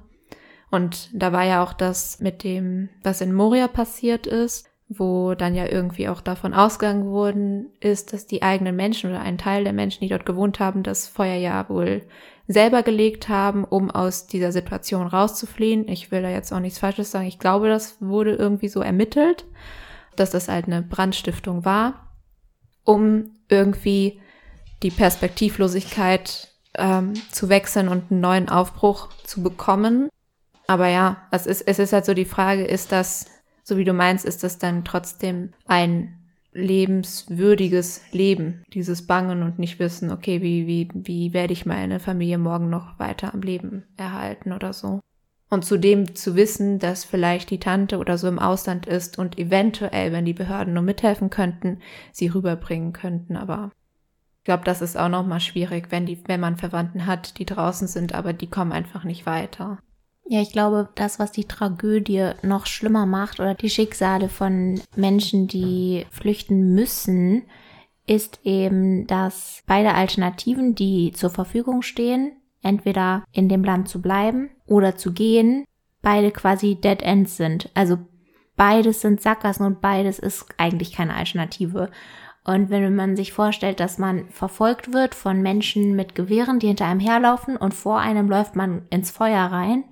Und 0.70 1.10
da 1.12 1.32
war 1.32 1.44
ja 1.44 1.64
auch 1.64 1.72
das 1.72 2.20
mit 2.20 2.44
dem, 2.44 2.90
was 3.02 3.20
in 3.20 3.32
Moria 3.32 3.66
passiert 3.66 4.26
ist, 4.28 4.70
wo 4.90 5.34
dann 5.34 5.54
ja 5.54 5.66
irgendwie 5.66 6.08
auch 6.08 6.20
davon 6.20 6.52
ausgegangen 6.52 7.06
worden 7.06 7.66
ist, 7.78 8.12
dass 8.12 8.26
die 8.26 8.42
eigenen 8.42 8.74
Menschen 8.74 9.10
oder 9.10 9.20
ein 9.20 9.38
Teil 9.38 9.62
der 9.62 9.72
Menschen, 9.72 10.00
die 10.00 10.08
dort 10.08 10.26
gewohnt 10.26 10.58
haben, 10.58 10.82
das 10.82 11.06
Feuer 11.06 11.36
ja 11.36 11.68
wohl 11.68 12.02
selber 12.52 12.82
gelegt 12.82 13.28
haben, 13.28 13.64
um 13.64 13.90
aus 13.90 14.26
dieser 14.26 14.52
Situation 14.52 15.06
rauszufliehen. 15.06 15.88
Ich 15.88 16.10
will 16.10 16.22
da 16.22 16.30
jetzt 16.30 16.52
auch 16.52 16.60
nichts 16.60 16.78
Falsches 16.78 17.10
sagen. 17.10 17.26
Ich 17.26 17.38
glaube, 17.38 17.68
das 17.68 17.96
wurde 18.00 18.34
irgendwie 18.34 18.68
so 18.68 18.80
ermittelt, 18.80 19.44
dass 20.16 20.30
das 20.30 20.48
halt 20.48 20.66
eine 20.66 20.82
Brandstiftung 20.82 21.64
war, 21.64 22.16
um 22.84 23.30
irgendwie 23.48 24.20
die 24.82 24.90
Perspektivlosigkeit 24.90 26.48
ähm, 26.74 27.14
zu 27.30 27.48
wechseln 27.48 27.88
und 27.88 28.10
einen 28.10 28.20
neuen 28.20 28.48
Aufbruch 28.48 29.10
zu 29.24 29.42
bekommen. 29.42 30.08
Aber 30.66 30.88
ja, 30.88 31.28
es 31.30 31.46
ist, 31.46 31.62
es 31.62 31.78
ist 31.78 31.92
halt 31.92 32.04
so 32.04 32.14
die 32.14 32.24
Frage, 32.24 32.64
ist 32.64 32.92
das, 32.92 33.26
so 33.62 33.76
wie 33.76 33.84
du 33.84 33.92
meinst, 33.92 34.24
ist 34.24 34.42
das 34.42 34.58
dann 34.58 34.84
trotzdem 34.84 35.52
ein 35.66 36.19
lebenswürdiges 36.52 38.02
Leben, 38.12 38.64
dieses 38.72 39.06
Bangen 39.06 39.42
und 39.42 39.58
nicht 39.58 39.78
wissen, 39.78 40.10
okay, 40.10 40.42
wie, 40.42 40.66
wie, 40.66 40.88
wie 40.94 41.32
werde 41.32 41.52
ich 41.52 41.66
meine 41.66 42.00
Familie 42.00 42.38
morgen 42.38 42.70
noch 42.70 42.98
weiter 42.98 43.32
am 43.32 43.42
Leben 43.42 43.84
erhalten 43.96 44.52
oder 44.52 44.72
so. 44.72 45.00
Und 45.48 45.64
zudem 45.64 46.14
zu 46.14 46.36
wissen, 46.36 46.78
dass 46.78 47.04
vielleicht 47.04 47.50
die 47.50 47.58
Tante 47.58 47.98
oder 47.98 48.18
so 48.18 48.28
im 48.28 48.38
Ausland 48.38 48.86
ist 48.86 49.18
und 49.18 49.38
eventuell, 49.38 50.12
wenn 50.12 50.24
die 50.24 50.32
Behörden 50.32 50.74
nur 50.74 50.82
mithelfen 50.82 51.28
könnten, 51.28 51.80
sie 52.12 52.28
rüberbringen 52.28 52.92
könnten. 52.92 53.36
Aber 53.36 53.72
ich 54.38 54.44
glaube, 54.44 54.64
das 54.64 54.80
ist 54.80 54.96
auch 54.96 55.08
nochmal 55.08 55.40
schwierig, 55.40 55.88
wenn 55.90 56.06
die, 56.06 56.22
wenn 56.26 56.40
man 56.40 56.56
Verwandten 56.56 57.06
hat, 57.06 57.38
die 57.38 57.46
draußen 57.46 57.88
sind, 57.88 58.14
aber 58.14 58.32
die 58.32 58.48
kommen 58.48 58.70
einfach 58.70 59.02
nicht 59.02 59.26
weiter. 59.26 59.78
Ja, 60.32 60.40
ich 60.40 60.52
glaube, 60.52 60.88
das, 60.94 61.18
was 61.18 61.32
die 61.32 61.48
Tragödie 61.48 62.30
noch 62.42 62.66
schlimmer 62.66 63.04
macht 63.04 63.40
oder 63.40 63.56
die 63.56 63.68
Schicksale 63.68 64.28
von 64.28 64.80
Menschen, 64.94 65.48
die 65.48 66.06
flüchten 66.12 66.72
müssen, 66.72 67.42
ist 68.06 68.38
eben, 68.44 69.08
dass 69.08 69.64
beide 69.66 69.92
Alternativen, 69.92 70.76
die 70.76 71.10
zur 71.10 71.30
Verfügung 71.30 71.82
stehen, 71.82 72.30
entweder 72.62 73.24
in 73.32 73.48
dem 73.48 73.64
Land 73.64 73.88
zu 73.88 74.00
bleiben 74.00 74.50
oder 74.66 74.96
zu 74.96 75.12
gehen, 75.12 75.64
beide 76.00 76.30
quasi 76.30 76.76
Dead 76.76 77.02
Ends 77.02 77.36
sind. 77.36 77.68
Also 77.74 77.98
beides 78.54 79.00
sind 79.00 79.20
Sackgassen 79.20 79.66
und 79.66 79.80
beides 79.80 80.20
ist 80.20 80.46
eigentlich 80.58 80.92
keine 80.92 81.16
Alternative. 81.16 81.90
Und 82.44 82.70
wenn 82.70 82.94
man 82.94 83.16
sich 83.16 83.32
vorstellt, 83.32 83.80
dass 83.80 83.98
man 83.98 84.30
verfolgt 84.30 84.92
wird 84.92 85.16
von 85.16 85.42
Menschen 85.42 85.96
mit 85.96 86.14
Gewehren, 86.14 86.60
die 86.60 86.68
hinter 86.68 86.86
einem 86.86 87.00
herlaufen 87.00 87.56
und 87.56 87.74
vor 87.74 87.98
einem 87.98 88.28
läuft 88.28 88.54
man 88.54 88.86
ins 88.90 89.10
Feuer 89.10 89.46
rein 89.46 89.82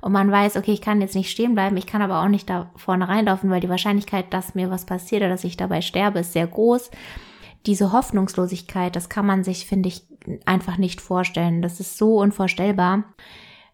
und 0.00 0.12
man 0.12 0.30
weiß, 0.30 0.56
okay, 0.56 0.72
ich 0.72 0.80
kann 0.80 1.00
jetzt 1.00 1.14
nicht 1.14 1.30
stehen 1.30 1.54
bleiben, 1.54 1.76
ich 1.76 1.86
kann 1.86 2.02
aber 2.02 2.22
auch 2.22 2.28
nicht 2.28 2.48
da 2.48 2.70
vorne 2.76 3.08
reinlaufen, 3.08 3.50
weil 3.50 3.60
die 3.60 3.68
Wahrscheinlichkeit, 3.68 4.32
dass 4.32 4.54
mir 4.54 4.70
was 4.70 4.86
passiert 4.86 5.22
oder 5.22 5.30
dass 5.30 5.44
ich 5.44 5.56
dabei 5.56 5.80
sterbe, 5.80 6.20
ist 6.20 6.32
sehr 6.32 6.46
groß. 6.46 6.90
Diese 7.66 7.92
Hoffnungslosigkeit, 7.92 8.94
das 8.94 9.08
kann 9.08 9.26
man 9.26 9.44
sich, 9.44 9.66
finde 9.66 9.88
ich, 9.88 10.02
einfach 10.46 10.78
nicht 10.78 11.00
vorstellen. 11.00 11.62
Das 11.62 11.80
ist 11.80 11.98
so 11.98 12.18
unvorstellbar. 12.20 13.04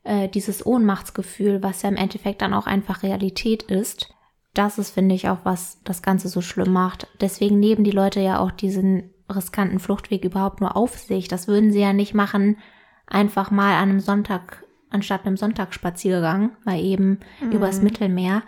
Äh, 0.03 0.29
dieses 0.29 0.65
Ohnmachtsgefühl, 0.65 1.63
was 1.63 1.83
ja 1.83 1.89
im 1.89 1.97
Endeffekt 1.97 2.43
dann 2.43 2.55
auch 2.55 2.67
einfach 2.67 3.03
Realität 3.03 3.63
ist, 3.63 4.15
das 4.55 4.79
ist, 4.79 4.91
finde 4.91 5.15
ich, 5.15 5.29
auch 5.29 5.39
was 5.45 5.81
das 5.85 6.03
Ganze 6.03 6.29
so 6.29 6.41
schlimm 6.41 6.73
macht. 6.73 7.09
Deswegen 7.21 7.59
nehmen 7.59 7.85
die 7.85 7.91
Leute 7.91 8.21
ja 8.21 8.39
auch 8.39 8.51
diesen 8.51 9.11
riskanten 9.29 9.81
Fluchtweg 9.81 10.25
überhaupt 10.25 10.61
nur 10.61 10.77
auf 10.77 10.97
sich. 10.99 11.29
Das 11.29 11.49
würden 11.49 11.73
sie 11.73 11.81
ja 11.81 11.93
nicht 11.93 12.15
machen, 12.15 12.59
einfach 13.07 13.51
mal 13.51 13.75
an 13.75 13.91
einem 13.91 14.01
Sonntag, 14.01 14.64
anstatt 14.95 15.27
einem 15.27 15.37
Sonntagsspaziergang, 15.37 16.53
mal 16.65 16.81
eben 16.81 17.21
übers 17.51 17.83
Mittelmeer. 17.83 18.43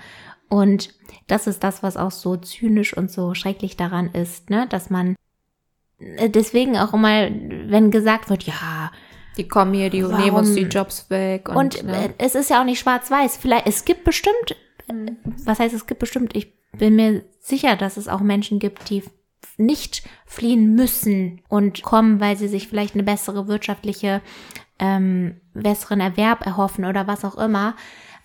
Und 0.49 0.95
das 1.27 1.47
ist 1.47 1.65
das, 1.65 1.83
was 1.83 1.97
auch 1.97 2.13
so 2.13 2.37
zynisch 2.37 2.97
und 2.97 3.11
so 3.11 3.35
schrecklich 3.35 3.77
daran 3.77 4.11
ist, 4.13 4.49
ne, 4.49 4.67
dass 4.69 4.91
man 4.91 5.17
äh, 5.99 6.31
deswegen 6.31 6.79
auch 6.79 6.95
immer, 6.95 7.29
wenn 7.31 7.91
gesagt 7.91 8.31
wird, 8.31 8.45
ja, 8.45 8.93
Die 9.37 9.49
kommen 9.49 9.75
hier, 9.75 9.91
die 9.91 10.05
Warum? 10.05 10.17
nehmen 10.17 10.37
uns 10.37 10.55
die 10.55 10.63
Jobs 10.63 11.11
weg. 11.11 11.49
Und, 11.49 11.57
und 11.57 11.85
ne? 11.85 12.07
äh, 12.07 12.09
es 12.19 12.35
ist 12.35 12.49
ja 12.49 12.61
auch 12.61 12.65
nicht 12.65 12.79
schwarz-weiß. 12.79 13.37
Vielleicht, 13.37 13.67
es 13.67 13.85
gibt 13.85 14.05
bestimmt, 14.05 14.57
äh, 14.89 15.13
was 15.45 15.59
heißt 15.59 15.75
es 15.75 15.87
gibt 15.87 16.01
bestimmt, 16.01 16.37
ich 16.37 16.55
bin 16.73 16.97
mir 16.97 17.25
sicher, 17.41 17.77
dass 17.77 17.97
es 17.97 18.09
auch 18.09 18.21
Menschen 18.21 18.59
gibt, 18.59 18.89
die 18.89 19.03
nicht 19.59 20.03
fliehen 20.27 20.75
müssen 20.75 21.41
und 21.49 21.83
kommen, 21.83 22.21
weil 22.21 22.37
sie 22.37 22.49
sich 22.49 22.69
vielleicht 22.69 22.95
eine 22.95 23.03
bessere 23.03 23.49
wirtschaftliche, 23.49 24.21
ähm, 24.79 25.41
besseren 25.55 26.01
Erwerb 26.01 26.45
erhoffen 26.45 26.85
oder 26.85 27.07
was 27.07 27.25
auch 27.25 27.37
immer. 27.37 27.75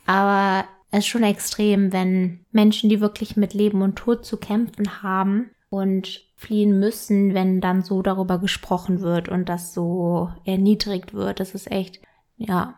Aber 0.06 0.66
es 0.92 1.00
ist 1.00 1.08
schon 1.08 1.24
extrem, 1.24 1.94
wenn 1.94 2.46
Menschen, 2.52 2.90
die 2.90 3.00
wirklich 3.00 3.38
mit 3.38 3.54
Leben 3.54 3.82
und 3.82 3.96
Tod 3.96 4.26
zu 4.26 4.38
kämpfen 4.38 5.02
haben 5.04 5.52
und 5.70 6.26
fliehen 6.36 6.80
müssen, 6.80 7.34
wenn 7.34 7.62
dann 7.62 7.82
so 7.82 8.02
darüber 8.02 8.40
gesprochen 8.40 9.02
wird 9.02 9.30
und 9.30 9.48
das 9.48 9.74
so 9.74 10.30
erniedrigt 10.44 11.14
wird. 11.14 11.40
Das 11.40 11.56
ist 11.56 11.72
echt, 11.72 12.02
ja, 12.38 12.76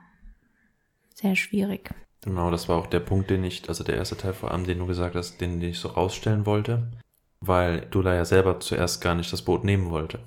sehr 1.15 1.35
schwierig. 1.35 1.89
Genau, 2.21 2.51
das 2.51 2.69
war 2.69 2.77
auch 2.77 2.87
der 2.87 2.99
Punkt, 2.99 3.29
den 3.29 3.43
ich, 3.43 3.67
also 3.67 3.83
der 3.83 3.95
erste 3.95 4.15
Teil 4.15 4.33
vor 4.33 4.51
allem, 4.51 4.65
den 4.65 4.79
du 4.79 4.85
gesagt 4.85 5.15
hast, 5.15 5.41
den, 5.41 5.59
den 5.59 5.71
ich 5.71 5.79
so 5.79 5.89
rausstellen 5.89 6.45
wollte, 6.45 6.91
weil 7.39 7.81
Dula 7.89 8.15
ja 8.15 8.25
selber 8.25 8.59
zuerst 8.59 9.01
gar 9.01 9.15
nicht 9.15 9.33
das 9.33 9.41
Boot 9.41 9.63
nehmen 9.63 9.89
wollte. 9.89 10.19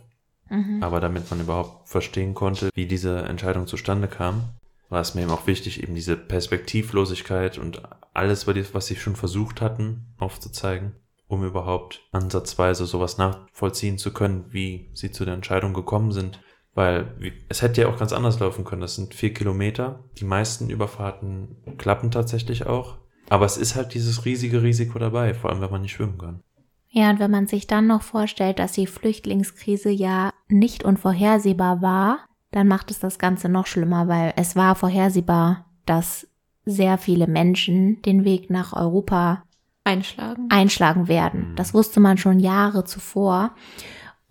Mhm. 0.49 0.83
Aber 0.83 1.01
damit 1.01 1.31
man 1.31 1.41
überhaupt 1.41 1.89
verstehen 1.89 2.35
konnte, 2.35 2.71
wie 2.75 2.87
diese 2.87 3.23
Entscheidung 3.23 3.67
zustande 3.67 4.09
kam, 4.09 4.45
war 4.89 5.01
es 5.01 5.15
mir 5.15 5.23
eben 5.23 5.31
auch 5.31 5.47
wichtig, 5.47 5.83
eben 5.83 5.95
diese 5.95 6.17
Perspektivlosigkeit 6.17 7.59
und 7.59 7.83
alles, 8.15 8.47
was 8.47 8.87
sie 8.87 8.97
schon 8.97 9.17
versucht 9.17 9.61
hatten, 9.61 10.15
aufzuzeigen, 10.19 10.93
um 11.29 11.45
überhaupt 11.45 12.03
ansatzweise 12.13 12.87
sowas 12.87 13.19
nachvollziehen 13.19 13.99
zu 13.99 14.13
können, 14.13 14.47
wie 14.51 14.91
sie 14.95 15.11
zu 15.11 15.25
der 15.25 15.35
Entscheidung 15.35 15.75
gekommen 15.75 16.13
sind. 16.13 16.41
Weil 16.75 17.41
es 17.49 17.63
hätte 17.63 17.81
ja 17.81 17.89
auch 17.89 17.99
ganz 17.99 18.13
anders 18.13 18.39
laufen 18.39 18.65
können. 18.65 18.83
Das 18.83 18.97
sind 18.97 19.15
vier 19.15 19.33
Kilometer. 19.33 20.05
Die 20.19 20.27
meisten 20.27 20.69
Überfahrten 20.69 21.57
klappen 21.79 22.11
tatsächlich 22.11 22.67
auch. 22.67 22.99
Aber 23.31 23.47
es 23.47 23.57
ist 23.57 23.77
halt 23.77 23.95
dieses 23.95 24.27
riesige 24.27 24.63
Risiko 24.63 24.99
dabei, 24.99 25.33
vor 25.33 25.51
allem 25.51 25.63
wenn 25.63 25.71
man 25.71 25.81
nicht 25.81 25.93
schwimmen 25.95 26.19
kann. 26.19 26.43
Ja, 26.91 27.11
und 27.11 27.19
wenn 27.19 27.31
man 27.31 27.47
sich 27.47 27.67
dann 27.67 27.87
noch 27.87 28.03
vorstellt, 28.03 28.59
dass 28.59 28.73
die 28.73 28.87
Flüchtlingskrise 28.87 29.91
ja 29.91 30.31
nicht 30.49 30.85
unvorhersehbar 30.85 31.83
war, 31.83 32.21
dann 32.53 32.69
macht 32.69 32.91
es 32.91 32.99
das 32.99 33.19
Ganze 33.19 33.49
noch 33.49 33.67
schlimmer, 33.67 34.09
weil 34.09 34.33
es 34.37 34.57
war 34.57 34.75
vorhersehbar, 34.75 35.67
dass 35.85 36.27
sehr 36.65 36.99
viele 36.99 37.27
Menschen 37.27 38.03
den 38.03 38.25
Weg 38.25 38.51
nach 38.51 38.73
Europa 38.73 39.43
einschlagen. 39.85 40.47
einschlagen 40.49 41.09
werden. 41.09 41.51
Mhm. 41.51 41.57
Das 41.57 41.75
wusste 41.75 42.01
man 42.01 42.19
schon 42.19 42.41
Jahre 42.41 42.85
zuvor. 42.85 43.55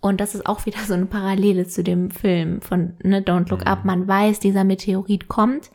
Und 0.00 0.20
das 0.20 0.34
ist 0.34 0.46
auch 0.46 0.66
wieder 0.66 0.80
so 0.80 0.94
eine 0.94 1.06
Parallele 1.06 1.66
zu 1.66 1.82
dem 1.82 2.10
Film 2.10 2.60
von 2.60 2.94
ne, 3.02 3.22
Don't 3.22 3.48
Look 3.48 3.60
Mhm. 3.60 3.66
Up. 3.66 3.84
Man 3.84 4.06
weiß, 4.06 4.40
dieser 4.40 4.64
Meteorit 4.64 5.28
kommt 5.28 5.70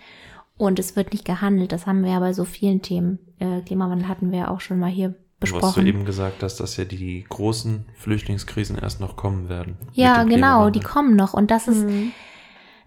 und 0.58 0.78
es 0.78 0.96
wird 0.96 1.12
nicht 1.12 1.26
gehandelt. 1.26 1.72
Das 1.72 1.88
haben 1.88 2.04
wir 2.04 2.12
ja 2.12 2.20
bei 2.20 2.34
so 2.34 2.46
vielen 2.46 2.82
Themen. 2.82 3.20
Äh, 3.40 3.62
Klimawandel 3.62 4.08
hatten 4.08 4.32
wir 4.32 4.40
ja 4.40 4.48
auch 4.50 4.62
schon 4.62 4.80
mal 4.80 4.92
hier 4.92 5.16
Und 5.42 5.44
Was 5.44 5.50
du 5.50 5.56
besprochen. 5.68 5.88
eben 5.88 6.06
gesagt 6.06 6.44
hast, 6.44 6.60
dass 6.60 6.78
ja 6.78 6.86
die 6.86 7.26
großen 7.28 7.86
Flüchtlingskrisen 7.96 8.78
erst 8.78 9.00
noch 9.00 9.16
kommen 9.16 9.50
werden. 9.50 9.76
Ja, 9.94 10.24
genau, 10.24 10.70
die 10.70 10.80
kommen 10.82 11.16
noch. 11.16 11.34
Und 11.34 11.50
das 11.50 11.68
ist, 11.68 11.84
Mhm. 11.84 12.12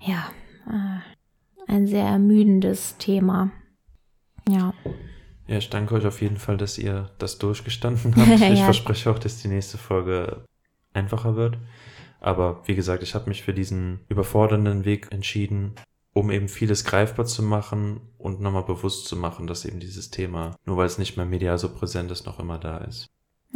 ja, 0.00 0.24
äh, 0.68 1.00
ein 1.72 1.86
sehr 1.88 2.04
ermüdendes 2.04 2.96
Thema. 2.98 3.50
Ja. 4.48 4.72
Ja, 5.46 5.58
ich 5.58 5.68
danke 5.68 5.94
euch 5.94 6.06
auf 6.06 6.22
jeden 6.22 6.36
Fall, 6.36 6.56
dass 6.56 6.78
ihr 6.78 7.10
das 7.18 7.38
durchgestanden 7.38 8.14
habt. 8.16 8.28
Ich 8.52 8.58
Ja. 8.60 8.64
verspreche 8.66 9.10
auch, 9.10 9.18
dass 9.18 9.42
die 9.42 9.48
nächste 9.48 9.76
Folge 9.76 10.44
einfacher 10.92 11.34
wird. 11.36 11.58
Aber 12.20 12.62
wie 12.66 12.74
gesagt, 12.76 13.02
ich 13.02 13.14
habe 13.14 13.28
mich 13.28 13.42
für 13.42 13.52
diesen 13.52 14.00
überfordernden 14.08 14.84
Weg 14.84 15.08
entschieden, 15.10 15.74
um 16.14 16.30
eben 16.30 16.48
vieles 16.48 16.84
greifbar 16.84 17.26
zu 17.26 17.42
machen 17.42 18.00
und 18.16 18.40
nochmal 18.40 18.62
bewusst 18.62 19.06
zu 19.06 19.16
machen, 19.16 19.46
dass 19.46 19.64
eben 19.64 19.80
dieses 19.80 20.10
Thema, 20.10 20.56
nur 20.64 20.76
weil 20.76 20.86
es 20.86 20.96
nicht 20.96 21.16
mehr 21.16 21.26
medial 21.26 21.58
so 21.58 21.68
präsent 21.68 22.10
ist, 22.10 22.24
noch 22.24 22.38
immer 22.38 22.58
da 22.58 22.78
ist. 22.78 23.06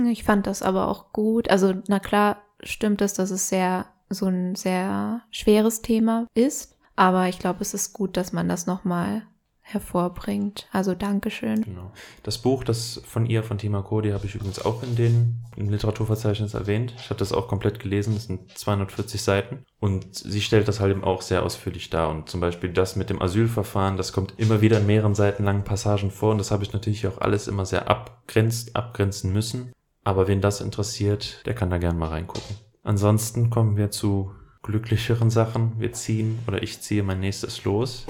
Ich 0.06 0.24
fand 0.24 0.46
das 0.46 0.62
aber 0.62 0.88
auch 0.88 1.12
gut. 1.12 1.48
Also, 1.50 1.74
na 1.88 1.98
klar, 1.98 2.42
stimmt 2.62 3.00
es, 3.00 3.14
dass 3.14 3.30
es 3.30 3.48
sehr, 3.48 3.86
so 4.10 4.26
ein 4.26 4.54
sehr 4.54 5.22
schweres 5.30 5.82
Thema 5.82 6.26
ist. 6.34 6.76
Aber 6.96 7.28
ich 7.28 7.38
glaube, 7.38 7.60
es 7.62 7.74
ist 7.74 7.92
gut, 7.92 8.16
dass 8.16 8.32
man 8.32 8.48
das 8.48 8.66
nochmal 8.66 9.22
hervorbringt. 9.70 10.66
Also 10.72 10.94
Dankeschön. 10.94 11.62
Genau. 11.62 11.92
Das 12.22 12.38
Buch, 12.38 12.64
das 12.64 13.02
von 13.04 13.26
ihr, 13.26 13.42
von 13.42 13.58
Tima 13.58 13.82
Cody, 13.82 14.10
habe 14.10 14.24
ich 14.24 14.34
übrigens 14.34 14.64
auch 14.64 14.82
in 14.82 14.96
den 14.96 15.42
im 15.56 15.68
Literaturverzeichnis 15.68 16.54
erwähnt. 16.54 16.94
Ich 16.96 17.10
habe 17.10 17.18
das 17.18 17.32
auch 17.32 17.48
komplett 17.48 17.78
gelesen, 17.78 18.14
das 18.14 18.24
sind 18.24 18.56
240 18.56 19.22
Seiten. 19.22 19.64
Und 19.78 20.14
sie 20.14 20.40
stellt 20.40 20.68
das 20.68 20.80
halt 20.80 20.92
eben 20.92 21.04
auch 21.04 21.20
sehr 21.20 21.42
ausführlich 21.42 21.90
dar. 21.90 22.08
Und 22.08 22.30
zum 22.30 22.40
Beispiel 22.40 22.70
das 22.70 22.96
mit 22.96 23.10
dem 23.10 23.20
Asylverfahren, 23.20 23.98
das 23.98 24.12
kommt 24.12 24.34
immer 24.38 24.62
wieder 24.62 24.78
in 24.78 24.86
mehreren 24.86 25.14
Seiten 25.14 25.44
langen 25.44 25.64
Passagen 25.64 26.10
vor. 26.10 26.32
Und 26.32 26.38
das 26.38 26.50
habe 26.50 26.64
ich 26.64 26.72
natürlich 26.72 27.06
auch 27.06 27.18
alles 27.18 27.46
immer 27.46 27.66
sehr 27.66 27.88
abgrenzt, 27.90 28.74
abgrenzen 28.74 29.32
müssen. 29.32 29.72
Aber 30.02 30.28
wen 30.28 30.40
das 30.40 30.62
interessiert, 30.62 31.44
der 31.44 31.54
kann 31.54 31.68
da 31.68 31.76
gerne 31.76 31.98
mal 31.98 32.08
reingucken. 32.08 32.56
Ansonsten 32.82 33.50
kommen 33.50 33.76
wir 33.76 33.90
zu 33.90 34.32
glücklicheren 34.62 35.28
Sachen. 35.28 35.72
Wir 35.78 35.92
ziehen 35.92 36.38
oder 36.46 36.62
ich 36.62 36.80
ziehe 36.80 37.02
mein 37.02 37.20
nächstes 37.20 37.64
los. 37.64 38.06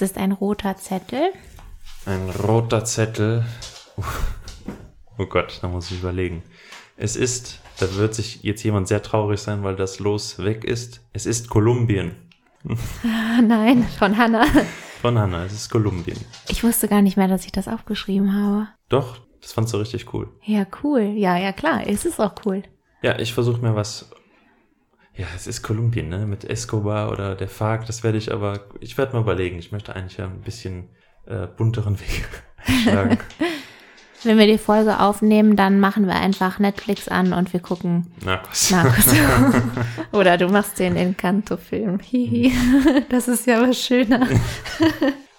Es 0.00 0.12
ist 0.12 0.16
ein 0.16 0.32
roter 0.32 0.78
Zettel. 0.78 1.30
Ein 2.06 2.30
roter 2.30 2.86
Zettel. 2.86 3.44
Oh 5.18 5.26
Gott, 5.26 5.58
da 5.60 5.68
muss 5.68 5.90
ich 5.90 5.98
überlegen. 5.98 6.42
Es 6.96 7.16
ist, 7.16 7.60
da 7.78 7.94
wird 7.96 8.14
sich 8.14 8.42
jetzt 8.42 8.62
jemand 8.62 8.88
sehr 8.88 9.02
traurig 9.02 9.40
sein, 9.40 9.62
weil 9.62 9.76
das 9.76 9.98
Los 9.98 10.42
weg 10.42 10.64
ist. 10.64 11.02
Es 11.12 11.26
ist 11.26 11.50
Kolumbien. 11.50 12.16
Nein, 13.46 13.86
von 13.98 14.16
Hannah. 14.16 14.46
Von 15.02 15.18
Hannah, 15.18 15.44
es 15.44 15.52
ist 15.52 15.68
Kolumbien. 15.68 16.16
Ich 16.48 16.64
wusste 16.64 16.88
gar 16.88 17.02
nicht 17.02 17.18
mehr, 17.18 17.28
dass 17.28 17.44
ich 17.44 17.52
das 17.52 17.68
aufgeschrieben 17.68 18.34
habe. 18.34 18.68
Doch, 18.88 19.18
das 19.42 19.52
fandst 19.52 19.74
du 19.74 19.76
richtig 19.76 20.14
cool. 20.14 20.30
Ja, 20.42 20.64
cool. 20.82 21.02
Ja, 21.02 21.36
ja, 21.36 21.52
klar. 21.52 21.86
Es 21.86 22.06
ist 22.06 22.18
auch 22.18 22.36
cool. 22.46 22.62
Ja, 23.02 23.18
ich 23.18 23.34
versuche 23.34 23.60
mir 23.60 23.76
was. 23.76 24.10
Ja, 25.20 25.26
es 25.36 25.46
ist 25.46 25.60
Kolumbien, 25.60 26.08
ne? 26.08 26.24
Mit 26.24 26.44
Escobar 26.48 27.12
oder 27.12 27.34
der 27.34 27.48
FARC, 27.48 27.84
das 27.84 28.02
werde 28.02 28.16
ich 28.16 28.32
aber. 28.32 28.60
Ich 28.80 28.96
werde 28.96 29.12
mal 29.12 29.20
überlegen. 29.20 29.58
Ich 29.58 29.70
möchte 29.70 29.94
eigentlich 29.94 30.16
ja 30.16 30.24
ein 30.24 30.40
bisschen 30.40 30.88
äh, 31.26 31.46
bunteren 31.46 32.00
Weg 32.00 32.26
einschlagen. 32.64 33.18
Wenn 34.24 34.38
wir 34.38 34.46
die 34.46 34.56
Folge 34.56 34.98
aufnehmen, 34.98 35.56
dann 35.56 35.78
machen 35.78 36.06
wir 36.06 36.14
einfach 36.14 36.58
Netflix 36.58 37.06
an 37.08 37.34
und 37.34 37.52
wir 37.52 37.60
gucken 37.60 38.06
Narcos. 38.24 38.70
Narcos. 38.70 39.14
Oder 40.12 40.38
du 40.38 40.48
machst 40.48 40.78
den 40.78 40.96
Encanto-Film. 40.96 42.00
Hihi. 42.00 42.54
Das 43.10 43.28
ist 43.28 43.46
ja 43.46 43.60
was 43.60 43.78
schöner. 43.78 44.26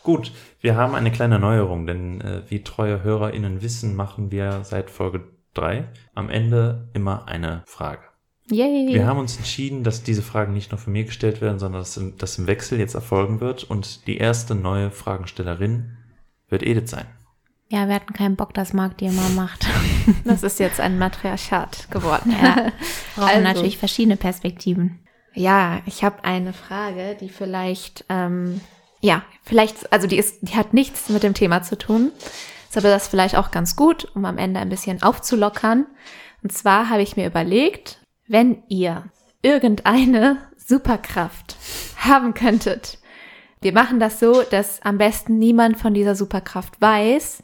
Gut, 0.03 0.31
wir 0.59 0.75
haben 0.75 0.93
eine 0.93 1.11
kleine 1.11 1.39
Neuerung, 1.39 1.87
denn 1.87 2.21
äh, 2.21 2.43
wie 2.49 2.63
treue 2.63 3.01
HörerInnen 3.01 3.63
wissen, 3.63 3.95
machen 3.95 4.29
wir 4.29 4.63
seit 4.63 4.91
Folge 4.91 5.27
3 5.55 5.87
am 6.13 6.29
Ende 6.29 6.87
immer 6.93 7.27
eine 7.27 7.63
Frage. 7.65 8.10
Yay. 8.51 8.93
Wir 8.93 9.05
haben 9.05 9.19
uns 9.19 9.37
entschieden, 9.37 9.83
dass 9.83 10.03
diese 10.03 10.21
Fragen 10.21 10.53
nicht 10.53 10.71
nur 10.71 10.79
von 10.79 10.93
mir 10.93 11.05
gestellt 11.05 11.41
werden, 11.41 11.59
sondern 11.59 11.81
dass 11.81 11.97
im, 11.97 12.17
dass 12.17 12.37
im 12.37 12.47
Wechsel 12.47 12.79
jetzt 12.79 12.95
erfolgen 12.95 13.39
wird 13.39 13.63
und 13.63 14.07
die 14.07 14.17
erste 14.17 14.55
neue 14.55 14.91
Fragenstellerin 14.91 15.97
wird 16.49 16.63
Edith 16.63 16.89
sein. 16.89 17.05
Ja, 17.69 17.87
wir 17.87 17.95
hatten 17.95 18.11
keinen 18.11 18.35
Bock, 18.35 18.53
dass 18.53 18.73
Marc 18.73 18.97
die 18.97 19.05
immer 19.05 19.29
macht. 19.29 19.65
Das 20.25 20.43
ist 20.43 20.59
jetzt 20.59 20.79
ein 20.79 20.97
Matriarchat 20.97 21.89
geworden. 21.91 22.31
Ja. 22.31 22.55
Brauchen 23.15 23.29
Also. 23.29 23.41
natürlich 23.41 23.77
verschiedene 23.77 24.17
Perspektiven. 24.17 24.99
Ja, 25.33 25.81
ich 25.85 26.03
habe 26.03 26.23
eine 26.23 26.53
Frage, 26.53 27.15
die 27.19 27.29
vielleicht, 27.29 28.03
ähm, 28.09 28.59
ja, 28.99 29.23
vielleicht, 29.43 29.93
also 29.93 30.07
die 30.07 30.17
ist, 30.17 30.39
die 30.41 30.55
hat 30.55 30.73
nichts 30.73 31.09
mit 31.09 31.23
dem 31.23 31.33
Thema 31.33 31.61
zu 31.61 31.77
tun. 31.77 32.11
Ist 32.67 32.77
aber 32.77 32.89
das 32.89 33.07
vielleicht 33.07 33.35
auch 33.35 33.51
ganz 33.51 33.75
gut, 33.75 34.09
um 34.15 34.25
am 34.25 34.37
Ende 34.37 34.59
ein 34.59 34.69
bisschen 34.69 35.01
aufzulockern. 35.03 35.85
Und 36.43 36.51
zwar 36.51 36.89
habe 36.89 37.03
ich 37.03 37.15
mir 37.15 37.27
überlegt, 37.27 38.00
wenn 38.31 38.63
ihr 38.69 39.03
irgendeine 39.41 40.37
Superkraft 40.57 41.57
haben 41.97 42.33
könntet. 42.33 42.97
Wir 43.61 43.73
machen 43.73 43.99
das 43.99 44.19
so, 44.19 44.41
dass 44.43 44.81
am 44.83 44.97
besten 44.97 45.37
niemand 45.37 45.77
von 45.77 45.93
dieser 45.93 46.15
Superkraft 46.15 46.79
weiß. 46.79 47.43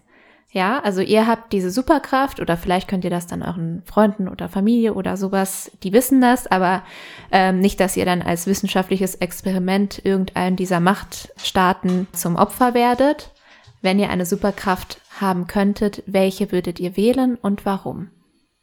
Ja, 0.49 0.80
also 0.80 1.01
ihr 1.01 1.27
habt 1.27 1.51
diese 1.51 1.72
Superkraft 1.72 2.39
oder 2.39 2.55
vielleicht 2.55 2.88
könnt 2.88 3.03
ihr 3.03 3.09
das 3.09 3.27
dann 3.27 3.43
euren 3.43 3.84
Freunden 3.85 4.30
oder 4.30 4.47
Familie 4.47 4.93
oder 4.93 5.18
sowas, 5.18 5.69
die 5.84 5.91
wissen 5.91 6.22
das, 6.22 6.47
aber 6.47 6.84
ähm, 7.31 7.59
nicht, 7.59 7.81
dass 7.81 7.97
ihr 7.97 8.05
dann 8.05 8.22
als 8.22 8.47
wissenschaftliches 8.47 9.15
Experiment 9.15 10.03
irgendeinen 10.05 10.55
dieser 10.55 10.80
Machtstaaten 10.80 12.07
zum 12.14 12.38
Opfer 12.38 12.73
werdet. 12.73 13.34
Wenn 13.81 13.99
ihr 13.99 14.09
eine 14.09 14.26
Superkraft 14.26 15.01
haben 15.19 15.47
könntet, 15.47 16.01
welche 16.07 16.51
würdet 16.53 16.80
ihr 16.80 16.95
wählen 16.95 17.35
und 17.35 17.65
warum? 17.65 18.09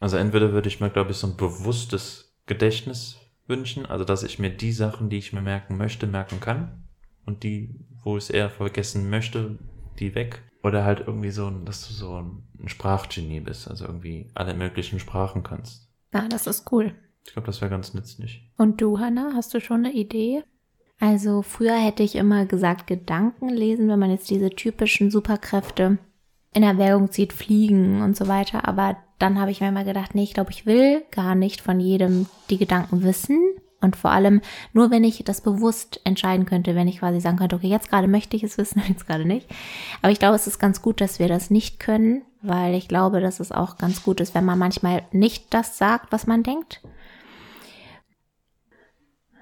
Also 0.05 0.17
entweder 0.17 0.51
würde 0.51 0.67
ich 0.67 0.79
mir, 0.79 0.91
glaube 0.91 1.09
ich, 1.09 1.17
so 1.17 1.25
ein 1.25 1.35
bewusstes 1.35 2.37
Gedächtnis 2.45 3.17
wünschen, 3.47 3.87
also 3.87 4.05
dass 4.05 4.21
ich 4.21 4.37
mir 4.37 4.51
die 4.51 4.71
Sachen, 4.71 5.09
die 5.09 5.17
ich 5.17 5.33
mir 5.33 5.41
merken 5.41 5.77
möchte, 5.77 6.05
merken 6.05 6.39
kann 6.39 6.83
und 7.25 7.41
die, 7.41 7.73
wo 8.03 8.15
ich 8.15 8.25
es 8.25 8.29
eher 8.29 8.51
vergessen 8.51 9.09
möchte, 9.09 9.57
die 9.97 10.13
weg. 10.13 10.43
Oder 10.61 10.85
halt 10.85 10.99
irgendwie 11.07 11.31
so, 11.31 11.49
dass 11.49 11.87
du 11.87 11.93
so 11.95 12.21
ein 12.21 12.67
Sprachgenie 12.67 13.39
bist, 13.39 13.67
also 13.67 13.85
irgendwie 13.85 14.29
alle 14.35 14.53
möglichen 14.53 14.99
Sprachen 14.99 15.41
kannst. 15.41 15.89
Ah, 16.11 16.27
das 16.29 16.45
ist 16.45 16.71
cool. 16.71 16.93
Ich 17.25 17.33
glaube, 17.33 17.47
das 17.47 17.59
wäre 17.61 17.71
ganz 17.71 17.95
nützlich. 17.95 18.47
Und 18.57 18.81
du, 18.81 18.99
Hannah, 18.99 19.31
hast 19.33 19.55
du 19.55 19.59
schon 19.59 19.85
eine 19.85 19.93
Idee? 19.95 20.43
Also 20.99 21.41
früher 21.41 21.83
hätte 21.83 22.03
ich 22.03 22.15
immer 22.15 22.45
gesagt, 22.45 22.85
Gedanken 22.85 23.49
lesen, 23.49 23.87
wenn 23.87 23.97
man 23.97 24.11
jetzt 24.11 24.29
diese 24.29 24.51
typischen 24.51 25.09
Superkräfte 25.09 25.97
in 26.55 26.63
Erwägung 26.63 27.11
zieht, 27.11 27.33
fliegen 27.33 28.01
und 28.01 28.15
so 28.15 28.27
weiter. 28.29 28.65
Aber 28.67 28.95
dann 29.19 29.39
habe 29.39 29.51
ich 29.51 29.59
mir 29.59 29.71
mal 29.73 29.83
gedacht, 29.83 30.15
nee, 30.15 30.23
ich 30.23 30.33
glaube, 30.33 30.51
ich 30.51 30.65
will 30.65 31.03
gar 31.11 31.35
nicht 31.35 31.61
von 31.61 31.81
jedem 31.81 32.27
die 32.49 32.57
Gedanken 32.57 33.03
wissen. 33.03 33.39
Und 33.81 33.97
vor 33.97 34.11
allem 34.11 34.41
nur, 34.71 34.89
wenn 34.89 35.03
ich 35.03 35.21
das 35.25 35.41
bewusst 35.41 35.99
entscheiden 36.05 36.45
könnte, 36.45 36.73
wenn 36.73 36.87
ich 36.87 36.99
quasi 36.99 37.19
sagen 37.19 37.37
könnte, 37.37 37.57
okay, 37.57 37.67
jetzt 37.67 37.89
gerade 37.89 38.07
möchte 38.07 38.37
ich 38.37 38.43
es 38.43 38.57
wissen, 38.57 38.81
jetzt 38.87 39.05
gerade 39.05 39.25
nicht. 39.25 39.47
Aber 40.01 40.13
ich 40.13 40.19
glaube, 40.19 40.35
es 40.35 40.47
ist 40.47 40.57
ganz 40.57 40.81
gut, 40.81 41.01
dass 41.01 41.19
wir 41.19 41.27
das 41.27 41.51
nicht 41.51 41.79
können, 41.79 42.23
weil 42.41 42.73
ich 42.73 42.87
glaube, 42.87 43.19
dass 43.19 43.41
es 43.41 43.51
auch 43.51 43.77
ganz 43.77 44.01
gut 44.01 44.21
ist, 44.21 44.33
wenn 44.33 44.45
man 44.45 44.57
manchmal 44.57 45.03
nicht 45.11 45.53
das 45.53 45.77
sagt, 45.77 46.13
was 46.13 46.25
man 46.25 46.41
denkt. 46.41 46.81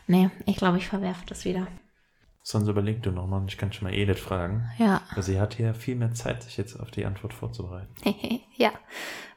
Nee, 0.08 0.32
ich 0.48 0.58
glaube, 0.58 0.80
ich 0.80 0.88
verwerfe 0.88 1.26
das 1.28 1.46
wieder. 1.46 1.68
Sonst 2.46 2.68
überleg 2.68 3.02
du 3.02 3.12
nochmal 3.12 3.40
und 3.40 3.50
ich 3.50 3.58
kann 3.58 3.72
schon 3.72 3.88
mal 3.88 3.94
Edith 3.94 4.20
fragen. 4.20 4.70
Ja. 4.78 5.02
Sie 5.18 5.40
hat 5.40 5.54
hier 5.54 5.74
viel 5.74 5.96
mehr 5.96 6.14
Zeit, 6.14 6.44
sich 6.44 6.58
jetzt 6.58 6.78
auf 6.78 6.92
die 6.92 7.06
Antwort 7.06 7.34
vorzubereiten. 7.34 7.96
ja, 8.58 8.72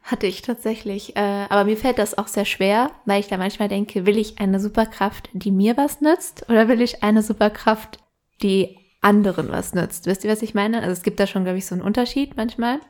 hatte 0.02 0.26
ich 0.26 0.42
tatsächlich. 0.42 1.14
Äh, 1.14 1.46
aber 1.48 1.64
mir 1.64 1.76
fällt 1.76 1.98
das 1.98 2.18
auch 2.18 2.26
sehr 2.26 2.44
schwer, 2.44 2.90
weil 3.04 3.20
ich 3.20 3.28
da 3.28 3.36
manchmal 3.36 3.68
denke, 3.68 4.06
will 4.06 4.18
ich 4.18 4.40
eine 4.40 4.58
Superkraft, 4.58 5.30
die 5.32 5.52
mir 5.52 5.76
was 5.76 6.00
nützt, 6.00 6.50
oder 6.50 6.66
will 6.66 6.82
ich 6.82 7.04
eine 7.04 7.22
Superkraft, 7.22 8.00
die 8.42 8.76
anderen 9.02 9.50
was 9.50 9.72
nützt? 9.72 10.06
Wisst 10.06 10.24
ihr, 10.24 10.30
was 10.32 10.42
ich 10.42 10.54
meine? 10.54 10.80
Also 10.80 10.90
es 10.90 11.04
gibt 11.04 11.20
da 11.20 11.28
schon, 11.28 11.44
glaube 11.44 11.58
ich, 11.58 11.66
so 11.66 11.76
einen 11.76 11.84
Unterschied 11.84 12.36
manchmal. 12.36 12.80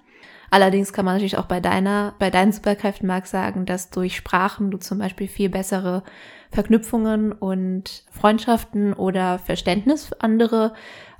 Allerdings 0.50 0.92
kann 0.92 1.04
man 1.04 1.14
natürlich 1.14 1.38
auch 1.38 1.46
bei 1.46 1.60
deiner, 1.60 2.14
bei 2.18 2.30
deinen 2.30 2.52
Superkräften 2.52 3.06
mag 3.06 3.26
sagen, 3.26 3.66
dass 3.66 3.90
durch 3.90 4.16
Sprachen 4.16 4.70
du 4.70 4.78
zum 4.78 4.98
Beispiel 4.98 5.28
viel 5.28 5.48
bessere 5.48 6.02
Verknüpfungen 6.50 7.32
und 7.32 8.04
Freundschaften 8.10 8.92
oder 8.92 9.38
Verständnis 9.38 10.06
für 10.06 10.20
andere 10.20 10.72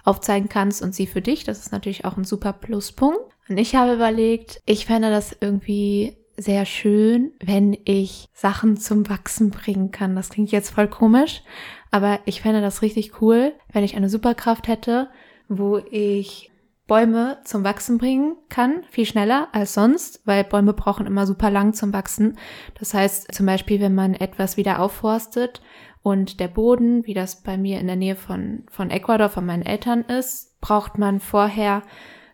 aufzeigen 0.05 0.49
kannst 0.49 0.83
und 0.83 0.95
sie 0.95 1.07
für 1.07 1.21
dich. 1.21 1.45
Das 1.45 1.59
ist 1.59 1.73
natürlich 1.73 2.05
auch 2.05 2.17
ein 2.17 2.25
super 2.25 2.53
Pluspunkt. 2.53 3.19
Und 3.49 3.59
ich 3.59 3.75
habe 3.75 3.95
überlegt, 3.95 4.61
ich 4.65 4.87
fände 4.87 5.11
das 5.11 5.37
irgendwie 5.41 6.17
sehr 6.37 6.65
schön, 6.67 7.33
wenn 7.41 7.77
ich 7.85 8.29
Sachen 8.33 8.77
zum 8.77 9.09
Wachsen 9.09 9.51
bringen 9.51 9.91
kann. 9.91 10.15
Das 10.15 10.29
klingt 10.29 10.53
jetzt 10.53 10.71
voll 10.71 10.89
komisch, 10.89 11.43
aber 11.91 12.21
ich 12.25 12.43
fände 12.43 12.61
das 12.61 12.83
richtig 12.83 13.21
cool, 13.21 13.55
wenn 13.73 13.85
ich 13.85 13.97
eine 13.97 14.09
Superkraft 14.09 14.69
hätte, 14.69 15.09
wo 15.49 15.79
ich 15.91 16.51
Bäume 16.87 17.39
zum 17.45 17.65
Wachsen 17.65 17.99
bringen 17.99 18.37
kann, 18.49 18.85
viel 18.91 19.07
schneller 19.07 19.49
als 19.53 19.75
sonst, 19.75 20.21
weil 20.25 20.45
Bäume 20.45 20.73
brauchen 20.73 21.07
immer 21.07 21.27
super 21.27 21.51
lang 21.51 21.75
zum 21.75 21.93
Wachsen. 21.93 22.39
Das 22.79 22.95
heißt 22.95 23.35
zum 23.35 23.47
Beispiel, 23.47 23.81
wenn 23.81 23.95
man 23.95 24.15
etwas 24.15 24.57
wieder 24.57 24.81
aufforstet 24.81 25.63
und 26.03 26.39
der 26.39 26.49
Boden, 26.49 27.05
wie 27.05 27.15
das 27.15 27.43
bei 27.43 27.59
mir 27.59 27.81
in 27.81 27.89
der 27.89 27.97
Nähe 27.97 28.15
von, 28.15 28.65
von 28.71 28.91
Ecuador, 28.91 29.29
von 29.29 29.45
meinen 29.45 29.67
Eltern 29.67 30.03
ist, 30.03 30.61
braucht 30.61 30.99
man 30.99 31.19
vorher 31.19 31.83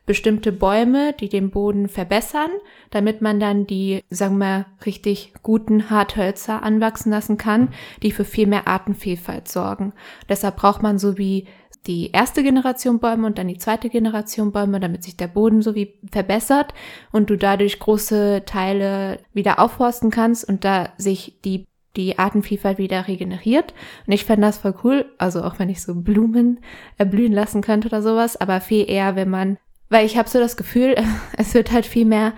bestimmte 0.05 0.53
Bäume, 0.53 1.15
die 1.15 1.29
den 1.29 1.51
Boden 1.51 1.89
verbessern, 1.89 2.51
damit 2.91 3.23
man 3.23 3.39
dann 3.39 3.67
die, 3.67 4.03
sagen 4.11 4.39
wir, 4.39 4.67
richtig 4.85 5.33
guten 5.43 5.91
Harthölzer 5.91 6.63
anwachsen 6.63 7.11
lassen 7.11 7.39
kann, 7.39 7.69
die 8.03 8.11
für 8.11 8.25
viel 8.25 8.47
mehr 8.47 8.67
Artenvielfalt 8.67 9.49
sorgen. 9.49 9.93
Deshalb 10.29 10.57
braucht 10.57 10.83
man 10.83 10.99
so 10.99 11.19
wie 11.19 11.47
die 11.87 12.11
erste 12.13 12.43
Generation 12.43 13.01
Bäume 13.01 13.27
und 13.27 13.39
dann 13.39 13.49
die 13.49 13.59
zweite 13.59 13.89
Generation 13.89 14.53
Bäume, 14.53 14.79
damit 14.79 15.03
sich 15.03 15.17
der 15.17 15.27
Boden 15.27 15.63
so 15.63 15.75
wie 15.75 15.99
verbessert 16.11 16.75
und 17.11 17.29
du 17.29 17.37
dadurch 17.37 17.79
große 17.79 18.43
Teile 18.47 19.19
wieder 19.33 19.59
aufforsten 19.59 20.11
kannst 20.11 20.49
und 20.49 20.65
da 20.65 20.91
sich 20.97 21.41
die 21.45 21.67
die 21.97 22.19
Artenvielfalt 22.19 22.79
wieder 22.79 23.07
regeneriert. 23.07 23.75
Und 24.07 24.13
ich 24.13 24.25
fände 24.25 24.47
das 24.47 24.59
voll 24.59 24.75
cool, 24.83 25.13
also 25.19 25.43
auch 25.43 25.59
wenn 25.59 25.69
ich 25.69 25.83
so 25.83 25.95
Blumen 25.95 26.61
erblühen 26.97 27.33
lassen 27.33 27.61
könnte 27.61 27.89
oder 27.89 28.03
sowas, 28.03 28.41
aber 28.41 28.61
viel 28.61 28.89
eher, 28.91 29.15
wenn 29.17 29.29
man, 29.29 29.59
weil 29.91 30.07
ich 30.07 30.17
habe 30.17 30.29
so 30.29 30.39
das 30.39 30.57
Gefühl, 30.57 30.95
es 31.37 31.55
wird 31.55 31.71
halt 31.73 31.87
viel 31.87 32.07
mehr 32.07 32.33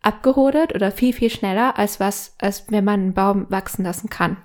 abgerodet 0.00 0.74
oder 0.74 0.90
viel, 0.90 1.12
viel 1.12 1.30
schneller, 1.30 1.78
als 1.78 2.00
was, 2.00 2.34
als 2.38 2.70
wenn 2.70 2.84
man 2.84 3.00
einen 3.00 3.14
Baum 3.14 3.46
wachsen 3.50 3.84
lassen 3.84 4.08
kann. 4.08 4.38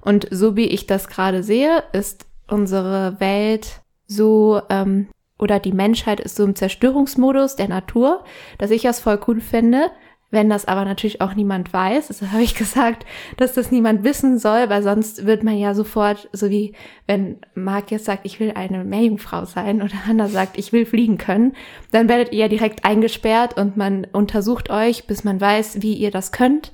Und 0.00 0.28
so 0.30 0.56
wie 0.56 0.66
ich 0.66 0.86
das 0.86 1.08
gerade 1.08 1.42
sehe, 1.42 1.82
ist 1.92 2.27
unsere 2.48 3.20
Welt 3.20 3.82
so 4.06 4.60
ähm, 4.68 5.08
oder 5.38 5.60
die 5.60 5.72
Menschheit 5.72 6.20
ist 6.20 6.36
so 6.36 6.44
im 6.44 6.56
Zerstörungsmodus 6.56 7.56
der 7.56 7.68
Natur, 7.68 8.24
dass 8.58 8.70
ich 8.70 8.82
das 8.82 9.00
voll 9.00 9.20
cool 9.28 9.40
finde. 9.40 9.90
Wenn 10.30 10.50
das 10.50 10.68
aber 10.68 10.84
natürlich 10.84 11.22
auch 11.22 11.32
niemand 11.32 11.72
weiß, 11.72 12.08
deshalb 12.08 12.32
habe 12.32 12.42
ich 12.42 12.54
gesagt, 12.56 13.06
dass 13.38 13.54
das 13.54 13.70
niemand 13.70 14.04
wissen 14.04 14.38
soll, 14.38 14.68
weil 14.68 14.82
sonst 14.82 15.24
wird 15.24 15.42
man 15.42 15.56
ja 15.56 15.72
sofort, 15.74 16.28
so 16.32 16.50
wie 16.50 16.74
wenn 17.06 17.38
Marc 17.54 17.90
jetzt 17.90 18.04
sagt, 18.04 18.26
ich 18.26 18.38
will 18.38 18.52
eine 18.54 18.84
Meerjungfrau 18.84 19.46
sein 19.46 19.80
oder 19.82 20.06
Hannah 20.06 20.28
sagt, 20.28 20.58
ich 20.58 20.72
will 20.72 20.84
fliegen 20.84 21.16
können, 21.16 21.54
dann 21.92 22.08
werdet 22.08 22.32
ihr 22.32 22.40
ja 22.40 22.48
direkt 22.48 22.84
eingesperrt 22.84 23.56
und 23.56 23.76
man 23.76 24.06
untersucht 24.12 24.70
euch, 24.70 25.06
bis 25.06 25.24
man 25.24 25.40
weiß, 25.40 25.80
wie 25.82 25.94
ihr 25.94 26.10
das 26.10 26.32
könnt 26.32 26.72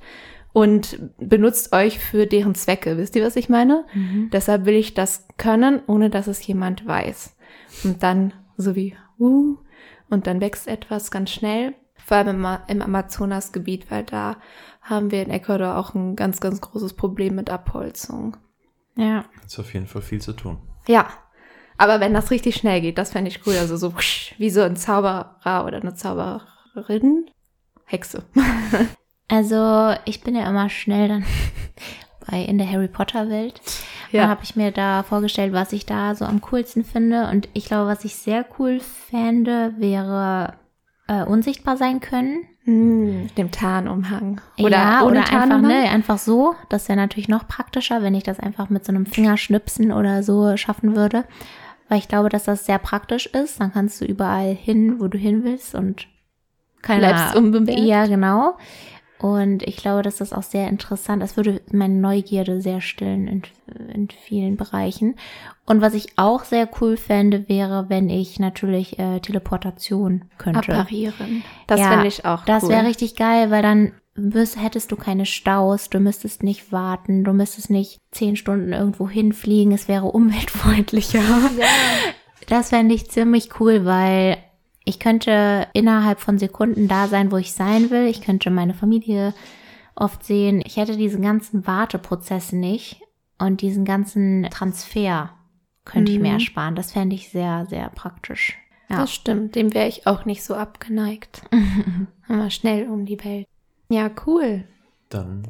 und 0.55 0.97
benutzt 1.17 1.73
euch 1.73 1.99
für 1.99 2.27
deren 2.27 2.55
Zwecke. 2.55 2.97
Wisst 2.97 3.17
ihr, 3.17 3.25
was 3.25 3.35
ich 3.35 3.49
meine? 3.49 3.83
Mhm. 3.93 4.29
Deshalb 4.31 4.63
will 4.63 4.75
ich 4.75 4.93
das 4.93 5.27
können, 5.35 5.81
ohne 5.85 6.09
dass 6.09 6.27
es 6.27 6.47
jemand 6.47 6.87
weiß. 6.87 7.35
Und 7.83 8.01
dann 8.03 8.31
so 8.55 8.73
wie, 8.73 8.95
uh, 9.19 9.57
und 10.09 10.27
dann 10.27 10.39
wächst 10.39 10.69
etwas 10.69 11.11
ganz 11.11 11.31
schnell 11.31 11.73
vor 11.95 12.15
allem 12.15 12.45
im, 12.45 12.57
im 12.67 12.81
Amazonasgebiet, 12.81 13.91
weil 13.91 14.05
da 14.05 14.37
haben 14.81 15.11
wir 15.11 15.23
in 15.23 15.29
Ecuador 15.29 15.75
auch 15.75 15.93
ein 15.93 16.15
ganz, 16.15 16.39
ganz 16.39 16.61
großes 16.61 16.93
Problem 16.93 17.35
mit 17.35 17.49
Abholzung. 17.49 18.37
Ja. 18.95 19.25
Ist 19.45 19.59
auf 19.59 19.73
jeden 19.73 19.87
Fall 19.87 20.03
viel 20.03 20.21
zu 20.21 20.31
tun. 20.31 20.59
Ja. 20.87 21.09
Aber 21.77 21.99
wenn 21.99 22.13
das 22.13 22.31
richtig 22.31 22.55
schnell 22.55 22.79
geht, 22.79 22.97
das 22.97 23.11
fände 23.11 23.29
ich 23.29 23.45
cool. 23.45 23.57
Also 23.57 23.75
so 23.75 23.93
wie 24.37 24.49
so 24.49 24.61
ein 24.61 24.77
Zauberer 24.77 25.65
oder 25.65 25.81
eine 25.81 25.95
Zauberin. 25.95 27.29
Hexe. 27.83 28.23
also 29.27 29.93
ich 30.05 30.21
bin 30.21 30.35
ja 30.35 30.47
immer 30.49 30.69
schnell 30.69 31.07
dann 31.07 31.25
bei 32.29 32.41
in 32.41 32.57
der 32.57 32.69
Harry 32.69 32.87
Potter 32.87 33.29
Welt. 33.29 33.61
Ja. 34.11 34.21
Dann 34.21 34.29
habe 34.29 34.43
ich 34.43 34.55
mir 34.55 34.71
da 34.71 35.03
vorgestellt, 35.03 35.53
was 35.53 35.73
ich 35.73 35.85
da 35.85 36.15
so 36.15 36.25
am 36.25 36.41
coolsten 36.41 36.83
finde. 36.83 37.29
Und 37.29 37.49
ich 37.53 37.65
glaube, 37.65 37.89
was 37.89 38.05
ich 38.05 38.15
sehr 38.15 38.45
cool 38.57 38.79
fände, 38.79 39.73
wäre 39.77 40.53
äh, 41.07 41.23
unsichtbar 41.23 41.77
sein 41.77 41.99
können. 41.99 42.45
Hm, 42.63 43.27
dem 43.37 43.51
Tarnumhang. 43.51 44.41
Oder, 44.57 44.69
ja, 44.71 45.03
oder 45.03 45.19
einfach, 45.19 45.61
ne, 45.61 45.89
einfach 45.89 46.17
so. 46.17 46.55
Das 46.69 46.87
wäre 46.89 46.97
natürlich 46.97 47.27
noch 47.27 47.47
praktischer, 47.47 48.01
wenn 48.01 48.15
ich 48.15 48.23
das 48.23 48.39
einfach 48.39 48.69
mit 48.69 48.85
so 48.85 48.91
einem 48.91 49.05
Fingerschnipsen 49.05 49.91
oder 49.91 50.23
so 50.23 50.57
schaffen 50.57 50.95
würde. 50.95 51.25
Weil 51.89 51.99
ich 51.99 52.07
glaube, 52.07 52.29
dass 52.29 52.45
das 52.45 52.65
sehr 52.65 52.79
praktisch 52.79 53.27
ist. 53.27 53.59
Dann 53.59 53.71
kannst 53.71 54.01
du 54.01 54.05
überall 54.05 54.53
hin, 54.55 54.99
wo 54.99 55.07
du 55.07 55.17
hin 55.17 55.43
willst 55.43 55.75
und 55.75 56.07
keiner. 56.81 57.09
Bleibst 57.09 57.35
unbemerkt. 57.35 57.81
Ja, 57.81 58.07
genau. 58.07 58.57
Und 59.17 59.63
ich 59.63 59.77
glaube, 59.77 60.01
dass 60.01 60.17
das 60.17 60.33
auch 60.33 60.43
sehr 60.43 60.67
interessant. 60.67 61.23
Es 61.23 61.37
würde 61.37 61.61
meine 61.71 61.95
Neugierde 61.95 62.61
sehr 62.61 62.81
stillen 62.81 63.27
in, 63.27 63.43
in 63.93 64.09
vielen 64.09 64.57
Bereichen. 64.57 65.15
Und 65.65 65.81
was 65.81 65.93
ich 65.93 66.07
auch 66.17 66.43
sehr 66.43 66.69
cool 66.81 66.97
fände, 66.97 67.47
wäre, 67.47 67.85
wenn 67.87 68.09
ich 68.09 68.39
natürlich 68.39 68.99
äh, 68.99 69.19
Teleportation 69.21 70.25
könnte. 70.37 70.73
Apparieren. 70.73 71.43
Das 71.65 71.79
ja, 71.79 71.89
fände 71.89 72.07
ich 72.07 72.25
auch 72.25 72.43
Das 72.45 72.63
cool. 72.63 72.69
wäre 72.69 72.85
richtig 72.85 73.15
geil, 73.15 73.51
weil 73.51 73.61
dann 73.61 73.93
müsst, 74.15 74.61
hättest 74.61 74.91
du 74.91 74.95
keine 74.95 75.25
Staus, 75.25 75.89
du 75.89 75.99
müsstest 75.99 76.43
nicht 76.43 76.71
warten, 76.71 77.23
du 77.23 77.33
müsstest 77.33 77.69
nicht 77.69 78.01
zehn 78.11 78.35
Stunden 78.35 78.73
irgendwo 78.73 79.09
hinfliegen, 79.09 79.73
es 79.73 79.87
wäre 79.87 80.05
umweltfreundlicher. 80.11 81.19
Ja. 81.19 81.65
Das 82.47 82.69
fände 82.69 82.93
ich 82.93 83.09
ziemlich 83.09 83.59
cool, 83.59 83.85
weil 83.85 84.37
ich 84.85 84.99
könnte 84.99 85.67
innerhalb 85.73 86.19
von 86.19 86.37
Sekunden 86.37 86.87
da 86.87 87.07
sein, 87.07 87.31
wo 87.31 87.37
ich 87.37 87.53
sein 87.53 87.89
will. 87.89 88.05
Ich 88.05 88.21
könnte 88.21 88.51
meine 88.51 88.75
Familie 88.75 89.33
oft 89.95 90.23
sehen. 90.23 90.61
Ich 90.63 90.77
hätte 90.77 90.95
diesen 90.95 91.23
ganzen 91.23 91.65
Warteprozess 91.65 92.51
nicht 92.51 93.01
und 93.39 93.61
diesen 93.61 93.83
ganzen 93.83 94.47
Transfer 94.51 95.31
könnte 95.85 96.11
mhm. 96.11 96.15
ich 96.15 96.21
mir 96.21 96.29
mhm. 96.29 96.35
ersparen. 96.35 96.75
Das 96.75 96.91
fände 96.91 97.15
ich 97.15 97.29
sehr, 97.29 97.65
sehr 97.67 97.89
praktisch. 97.89 98.57
Ja. 98.89 98.97
Das 98.97 99.11
stimmt, 99.11 99.55
dem 99.55 99.73
wäre 99.73 99.87
ich 99.87 100.05
auch 100.05 100.25
nicht 100.25 100.43
so 100.43 100.53
abgeneigt. 100.53 101.41
Aber 102.27 102.51
schnell 102.51 102.87
um 102.87 103.05
die 103.05 103.23
Welt. 103.23 103.47
Ja, 103.89 104.11
cool. 104.27 104.65
Dann 105.09 105.47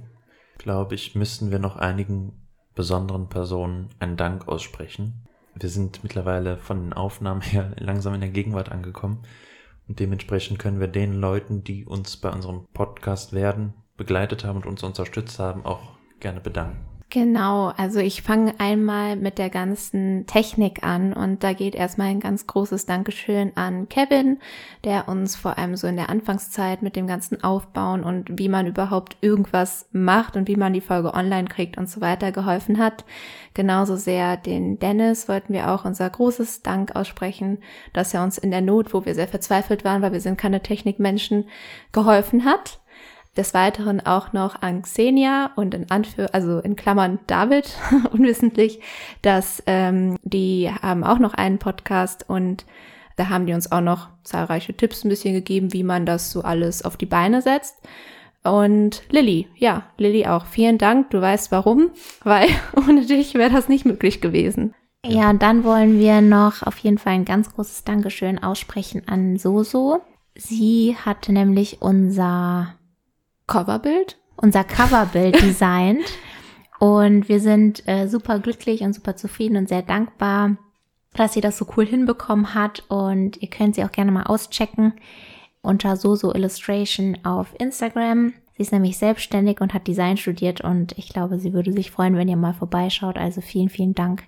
glaube 0.58 0.96
ich, 0.96 1.16
müssten 1.16 1.52
wir 1.52 1.60
noch 1.60 1.76
einigen 1.76 2.32
besonderen 2.74 3.28
Personen 3.28 3.90
einen 4.00 4.16
Dank 4.16 4.48
aussprechen 4.48 5.25
wir 5.58 5.70
sind 5.70 6.04
mittlerweile 6.04 6.58
von 6.58 6.82
den 6.82 6.94
Aufnahmen 6.94 7.42
her 7.42 7.72
langsam 7.80 8.14
in 8.14 8.22
der 8.22 8.30
Gegenwart 8.30 8.72
angekommen. 8.72 9.24
Und 9.88 10.00
dementsprechend 10.00 10.60
können 10.60 10.80
wir 10.80 10.88
den 10.88 11.14
Leuten, 11.14 11.64
die 11.64 11.86
uns 11.86 12.18
bei 12.18 12.32
unserem 12.32 12.68
Podcast 12.74 13.34
werden, 13.34 13.74
begleitet 13.98 14.44
haben 14.44 14.58
und 14.58 14.66
uns 14.66 14.84
unterstützt 14.84 15.40
haben, 15.40 15.64
auch 15.64 15.98
gerne 16.20 16.42
bedanken. 16.42 16.95
Genau, 17.16 17.72
also 17.78 18.02
ich 18.02 18.24
fange 18.24 18.56
einmal 18.58 19.16
mit 19.16 19.38
der 19.38 19.50
ganzen 19.50 20.26
Technik 20.28 20.84
an 20.84 21.14
und 21.14 21.46
da 21.46 21.54
geht 21.54 21.74
erstmal 21.74 22.08
ein 22.08 22.20
ganz 22.20 22.46
großes 22.46 22.88
Dankeschön 22.88 23.54
an 23.56 23.88
Kevin, 23.88 24.40
der 24.84 25.08
uns 25.08 25.38
vor 25.38 25.58
allem 25.58 25.78
so 25.78 25.88
in 25.88 25.96
der 25.96 26.10
Anfangszeit 26.10 26.82
mit 26.82 26.98
dem 26.98 27.08
ganzen 27.08 27.42
Aufbauen 27.42 28.04
und 28.04 28.38
wie 28.38 28.50
man 28.50 28.68
überhaupt 28.68 29.16
irgendwas 29.22 29.88
macht 29.94 30.36
und 30.36 30.50
wie 30.50 30.58
man 30.58 30.74
die 30.74 30.82
Folge 30.82 31.14
online 31.14 31.48
kriegt 31.48 31.78
und 31.78 31.90
so 31.90 32.02
weiter 32.02 32.34
geholfen 32.34 32.80
hat. 32.80 33.06
Genauso 33.54 33.96
sehr 33.96 34.36
den 34.36 34.78
Dennis 34.80 35.30
wollten 35.30 35.54
wir 35.54 35.72
auch 35.72 35.86
unser 35.86 36.10
großes 36.10 36.64
Dank 36.64 36.98
aussprechen, 36.98 37.60
dass 37.94 38.14
er 38.14 38.24
uns 38.24 38.38
in 38.38 38.52
der 38.52 38.60
Not, 38.60 38.94
wo 38.94 39.06
wir 39.06 39.16
sehr 39.16 39.30
verzweifelt 39.30 39.86
waren, 39.86 40.02
weil 40.02 40.12
wir 40.12 40.20
sind 40.20 40.38
keine 40.38 40.62
Technikmenschen, 40.62 41.46
geholfen 41.94 42.44
hat. 42.44 42.82
Des 43.38 43.54
Weiteren 43.54 44.06
auch 44.06 44.32
noch 44.34 44.62
an 44.62 44.84
Xenia 44.84 45.52
und 45.56 45.74
in 45.74 45.92
Anführ 45.92 46.34
also 46.34 46.60
in 46.60 46.76
Klammern 46.76 47.20
David, 47.28 47.76
unwissentlich, 48.12 48.80
dass 49.22 49.62
ähm, 49.66 50.18
die 50.24 50.72
haben 50.82 51.04
auch 51.04 51.20
noch 51.20 51.34
einen 51.34 51.60
Podcast 51.60 52.30
und 52.30 52.66
da 53.18 53.30
haben 53.30 53.46
die 53.46 53.54
uns 53.54 53.72
auch 53.72 53.82
noch 53.82 54.10
zahlreiche 54.24 54.74
Tipps 54.74 55.04
ein 55.04 55.10
bisschen 55.10 55.34
gegeben, 55.34 55.74
wie 55.74 55.84
man 55.84 56.06
das 56.06 56.32
so 56.32 56.42
alles 56.42 56.84
auf 56.84 56.98
die 56.98 57.06
Beine 57.06 57.42
setzt. 57.42 57.78
Und 58.44 59.04
Lilly, 59.10 59.48
ja, 59.56 59.84
Lilly 59.98 60.28
auch. 60.28 60.46
Vielen 60.46 60.78
Dank. 60.78 61.10
Du 61.10 61.20
weißt 61.20 61.52
warum, 61.52 61.90
weil 62.24 62.48
ohne 62.76 63.06
dich 63.06 63.34
wäre 63.34 63.52
das 63.52 63.70
nicht 63.70 63.86
möglich 63.86 64.22
gewesen. 64.22 64.74
Ja, 65.06 65.30
und 65.30 65.42
dann 65.42 65.64
wollen 65.64 66.00
wir 66.00 66.22
noch 66.22 66.64
auf 66.64 66.78
jeden 66.80 66.98
Fall 66.98 67.14
ein 67.14 67.26
ganz 67.26 67.54
großes 67.54 67.84
Dankeschön 67.84 68.42
aussprechen 68.42 69.04
an 69.08 69.38
Soso. 69.38 70.02
Sie 70.36 70.96
hatte 70.98 71.32
nämlich 71.32 71.82
unser 71.82 72.76
Coverbild? 73.48 74.18
Unser 74.36 74.64
Coverbild 74.64 75.42
designt. 75.42 76.06
und 76.80 77.30
wir 77.30 77.40
sind 77.40 77.88
äh, 77.88 78.08
super 78.08 78.40
glücklich 78.40 78.82
und 78.82 78.94
super 78.94 79.16
zufrieden 79.16 79.58
und 79.58 79.70
sehr 79.70 79.82
dankbar, 79.82 80.58
dass 81.14 81.34
sie 81.34 81.42
das 81.42 81.58
so 81.58 81.68
cool 81.78 81.86
hinbekommen 81.86 82.54
hat. 82.54 82.84
Und 82.90 83.42
ihr 83.42 83.50
könnt 83.50 83.76
sie 83.76 83.84
auch 83.84 83.92
gerne 83.92 84.12
mal 84.12 84.24
auschecken 84.24 84.94
unter 85.62 85.96
Soso 85.98 86.34
Illustration 86.34 87.18
auf 87.24 87.56
Instagram. 87.60 88.34
Sie 88.56 88.62
ist 88.62 88.72
nämlich 88.72 88.98
selbstständig 88.98 89.60
und 89.60 89.74
hat 89.74 89.88
Design 89.88 90.16
studiert 90.16 90.62
und 90.62 90.98
ich 90.98 91.10
glaube, 91.10 91.40
sie 91.40 91.52
würde 91.52 91.74
sich 91.74 91.92
freuen, 91.92 92.16
wenn 92.16 92.30
ihr 92.30 92.38
mal 92.38 92.54
vorbeischaut. 92.54 93.18
Also 93.18 93.42
vielen, 93.42 93.70
vielen 93.70 93.96
Dank 93.96 94.24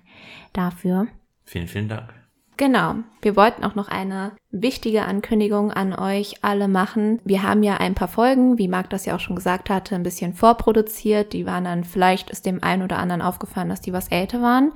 dafür. 0.52 1.06
Vielen, 1.44 1.68
vielen 1.68 1.88
Dank. 1.88 2.17
Genau. 2.58 2.96
Wir 3.22 3.36
wollten 3.36 3.64
auch 3.64 3.76
noch 3.76 3.88
eine 3.88 4.32
wichtige 4.50 5.04
Ankündigung 5.04 5.72
an 5.72 5.94
euch 5.94 6.42
alle 6.42 6.66
machen. 6.66 7.20
Wir 7.24 7.44
haben 7.44 7.62
ja 7.62 7.76
ein 7.76 7.94
paar 7.94 8.08
Folgen, 8.08 8.58
wie 8.58 8.66
Marc 8.66 8.90
das 8.90 9.06
ja 9.06 9.14
auch 9.14 9.20
schon 9.20 9.36
gesagt 9.36 9.70
hatte, 9.70 9.94
ein 9.94 10.02
bisschen 10.02 10.34
vorproduziert. 10.34 11.32
Die 11.32 11.46
waren 11.46 11.64
dann, 11.64 11.84
vielleicht 11.84 12.30
ist 12.30 12.46
dem 12.46 12.62
einen 12.62 12.82
oder 12.82 12.98
anderen 12.98 13.22
aufgefallen, 13.22 13.68
dass 13.68 13.80
die 13.80 13.92
was 13.92 14.08
älter 14.08 14.42
waren. 14.42 14.72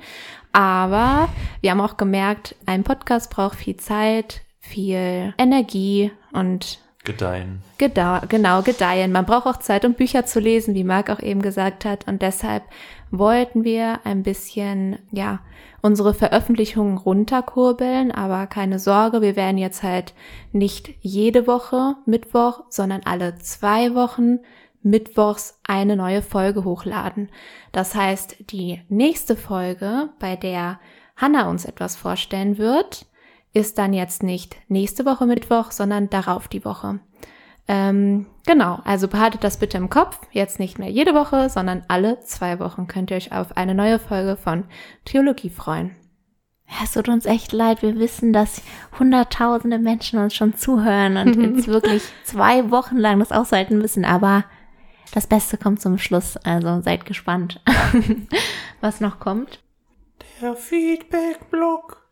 Aber 0.53 1.27
wir 1.59 1.71
haben 1.71 1.81
auch 1.81 1.97
gemerkt, 1.97 2.55
ein 2.65 2.83
Podcast 2.83 3.29
braucht 3.29 3.57
viel 3.57 3.75
Zeit, 3.75 4.41
viel 4.59 5.33
Energie 5.37 6.11
und 6.31 6.79
Gedeihen. 7.03 7.61
Gedau 7.77 8.21
genau, 8.29 8.61
gedeihen. 8.61 9.11
Man 9.11 9.25
braucht 9.25 9.45
auch 9.45 9.59
Zeit, 9.59 9.83
um 9.83 9.93
Bücher 9.93 10.25
zu 10.25 10.39
lesen, 10.39 10.73
wie 10.73 10.85
Marc 10.85 11.09
auch 11.09 11.19
eben 11.19 11.41
gesagt 11.41 11.83
hat. 11.83 12.07
Und 12.07 12.21
deshalb 12.21 12.63
wollten 13.13 13.63
wir 13.63 14.05
ein 14.05 14.23
bisschen, 14.23 14.97
ja, 15.11 15.39
unsere 15.83 16.15
Veröffentlichungen 16.15 16.97
runterkurbeln, 16.97 18.11
aber 18.11 18.47
keine 18.47 18.79
Sorge, 18.79 19.21
wir 19.21 19.35
werden 19.35 19.59
jetzt 19.59 19.83
halt 19.83 20.15
nicht 20.51 20.95
jede 21.01 21.45
Woche 21.45 21.95
Mittwoch, 22.07 22.63
sondern 22.69 23.01
alle 23.05 23.35
zwei 23.35 23.93
Wochen 23.93 24.39
Mittwochs 24.81 25.59
eine 25.63 25.95
neue 25.95 26.23
Folge 26.23 26.63
hochladen. 26.63 27.29
Das 27.71 27.93
heißt, 27.93 28.51
die 28.51 28.81
nächste 28.89 29.35
Folge, 29.35 30.09
bei 30.19 30.35
der 30.35 30.79
Hannah 31.15 31.49
uns 31.49 31.65
etwas 31.65 31.95
vorstellen 31.95 32.57
wird, 32.57 33.05
ist 33.53 33.77
dann 33.77 33.93
jetzt 33.93 34.23
nicht 34.23 34.55
nächste 34.69 35.05
Woche 35.05 35.27
Mittwoch, 35.27 35.69
sondern 35.71 36.09
darauf 36.09 36.47
die 36.47 36.65
Woche. 36.65 36.99
Ähm, 37.67 38.25
genau, 38.45 38.79
also 38.83 39.07
behaltet 39.07 39.43
das 39.43 39.57
bitte 39.57 39.77
im 39.77 39.89
Kopf. 39.89 40.19
Jetzt 40.31 40.59
nicht 40.59 40.79
mehr 40.79 40.89
jede 40.89 41.13
Woche, 41.13 41.49
sondern 41.49 41.83
alle 41.87 42.19
zwei 42.19 42.59
Wochen 42.59 42.87
könnt 42.87 43.11
ihr 43.11 43.17
euch 43.17 43.31
auf 43.31 43.55
eine 43.55 43.73
neue 43.73 43.99
Folge 43.99 44.35
von 44.35 44.65
Theologie 45.05 45.49
freuen. 45.49 45.95
Ja, 46.67 46.77
es 46.83 46.93
tut 46.93 47.07
uns 47.07 47.25
echt 47.25 47.51
leid. 47.51 47.81
Wir 47.81 47.97
wissen, 47.99 48.33
dass 48.33 48.61
hunderttausende 48.97 49.79
Menschen 49.79 50.19
uns 50.19 50.33
schon 50.33 50.55
zuhören 50.55 51.17
und 51.17 51.35
jetzt 51.55 51.67
wirklich 51.67 52.03
zwei 52.23 52.71
Wochen 52.71 52.97
lang 52.97 53.19
das 53.19 53.31
aushalten 53.31 53.77
müssen. 53.77 54.05
Aber 54.05 54.43
das 55.13 55.27
Beste 55.27 55.57
kommt 55.57 55.81
zum 55.81 55.97
Schluss. 55.97 56.37
Also 56.37 56.81
seid 56.81 57.05
gespannt, 57.05 57.61
was 58.81 58.99
noch 59.01 59.19
kommt. 59.19 59.59
Der 60.41 60.55
Feedback-Blog. 60.55 62.02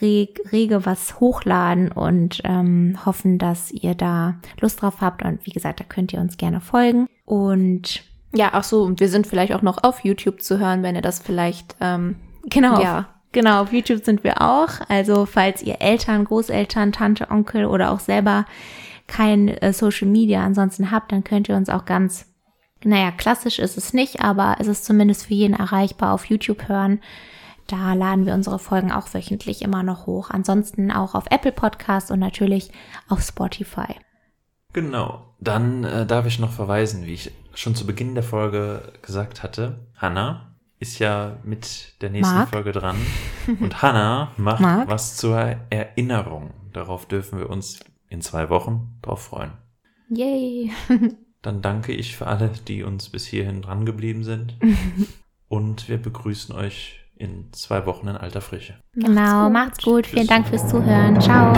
reg, 0.00 0.40
rege 0.52 0.86
was 0.86 1.18
hochladen 1.18 1.90
und 1.90 2.40
ähm, 2.44 3.04
hoffen, 3.04 3.38
dass 3.38 3.72
ihr 3.72 3.96
da 3.96 4.36
Lust 4.60 4.82
drauf 4.82 5.00
habt. 5.00 5.24
Und 5.24 5.44
wie 5.44 5.50
gesagt, 5.50 5.80
da 5.80 5.84
könnt 5.84 6.12
ihr 6.12 6.20
uns 6.20 6.36
gerne 6.36 6.60
folgen. 6.60 7.08
Und 7.24 8.04
ja, 8.32 8.50
ach 8.52 8.62
so, 8.62 8.84
und 8.84 9.00
wir 9.00 9.08
sind 9.08 9.26
vielleicht 9.26 9.52
auch 9.52 9.62
noch 9.62 9.82
auf 9.82 10.04
YouTube 10.04 10.40
zu 10.40 10.60
hören, 10.60 10.84
wenn 10.84 10.94
ihr 10.94 11.02
das 11.02 11.18
vielleicht 11.18 11.74
ähm, 11.80 12.14
genau 12.48 12.80
ja 12.80 13.08
Genau, 13.32 13.62
auf 13.62 13.72
YouTube 13.72 14.04
sind 14.04 14.24
wir 14.24 14.40
auch. 14.40 14.68
Also 14.88 15.26
falls 15.26 15.62
ihr 15.62 15.80
Eltern, 15.80 16.24
Großeltern, 16.24 16.92
Tante, 16.92 17.30
Onkel 17.30 17.66
oder 17.66 17.90
auch 17.90 18.00
selber 18.00 18.46
kein 19.06 19.48
äh, 19.48 19.72
Social 19.72 20.08
Media 20.08 20.42
ansonsten 20.44 20.90
habt, 20.90 21.12
dann 21.12 21.24
könnt 21.24 21.48
ihr 21.48 21.56
uns 21.56 21.68
auch 21.68 21.84
ganz, 21.84 22.26
naja, 22.82 23.10
klassisch 23.10 23.58
ist 23.58 23.76
es 23.76 23.92
nicht, 23.92 24.20
aber 24.20 24.56
es 24.58 24.66
ist 24.66 24.84
zumindest 24.84 25.26
für 25.26 25.34
jeden 25.34 25.54
erreichbar 25.54 26.12
auf 26.12 26.26
YouTube 26.26 26.68
hören. 26.68 27.00
Da 27.66 27.94
laden 27.94 28.26
wir 28.26 28.34
unsere 28.34 28.58
Folgen 28.58 28.92
auch 28.92 29.12
wöchentlich 29.12 29.62
immer 29.62 29.82
noch 29.82 30.06
hoch. 30.06 30.30
Ansonsten 30.30 30.92
auch 30.92 31.14
auf 31.14 31.24
Apple 31.30 31.52
Podcast 31.52 32.10
und 32.10 32.20
natürlich 32.20 32.70
auf 33.08 33.22
Spotify. 33.22 33.96
Genau. 34.72 35.34
Dann 35.40 35.84
äh, 35.84 36.06
darf 36.06 36.26
ich 36.26 36.38
noch 36.38 36.52
verweisen, 36.52 37.06
wie 37.06 37.14
ich 37.14 37.32
schon 37.54 37.74
zu 37.74 37.86
Beginn 37.86 38.14
der 38.14 38.22
Folge 38.22 38.92
gesagt 39.02 39.42
hatte. 39.42 39.86
Hannah, 39.96 40.45
ist 40.78 40.98
ja 40.98 41.36
mit 41.44 42.00
der 42.02 42.10
nächsten 42.10 42.34
Marc? 42.34 42.50
Folge 42.50 42.72
dran. 42.72 42.96
Und 43.60 43.82
Hannah 43.82 44.32
macht 44.36 44.60
Marc? 44.60 44.88
was 44.88 45.16
zur 45.16 45.38
Erinnerung. 45.70 46.50
Darauf 46.72 47.06
dürfen 47.06 47.38
wir 47.38 47.48
uns 47.48 47.80
in 48.08 48.20
zwei 48.20 48.50
Wochen 48.50 48.98
drauf 49.02 49.22
freuen. 49.22 49.52
Yay! 50.10 50.72
Dann 51.42 51.62
danke 51.62 51.92
ich 51.92 52.16
für 52.16 52.26
alle, 52.26 52.50
die 52.66 52.82
uns 52.82 53.08
bis 53.08 53.26
hierhin 53.26 53.62
dran 53.62 53.86
geblieben 53.86 54.24
sind. 54.24 54.56
Und 55.48 55.88
wir 55.88 55.98
begrüßen 55.98 56.54
euch 56.54 57.00
in 57.16 57.52
zwei 57.52 57.86
Wochen 57.86 58.08
in 58.08 58.16
alter 58.16 58.40
Frische. 58.40 58.74
Genau, 58.94 59.48
macht's 59.48 59.82
gut. 59.82 60.06
Vielen 60.06 60.26
Dank 60.26 60.48
fürs 60.48 60.68
Zuhören. 60.68 61.20
Ciao. 61.20 61.52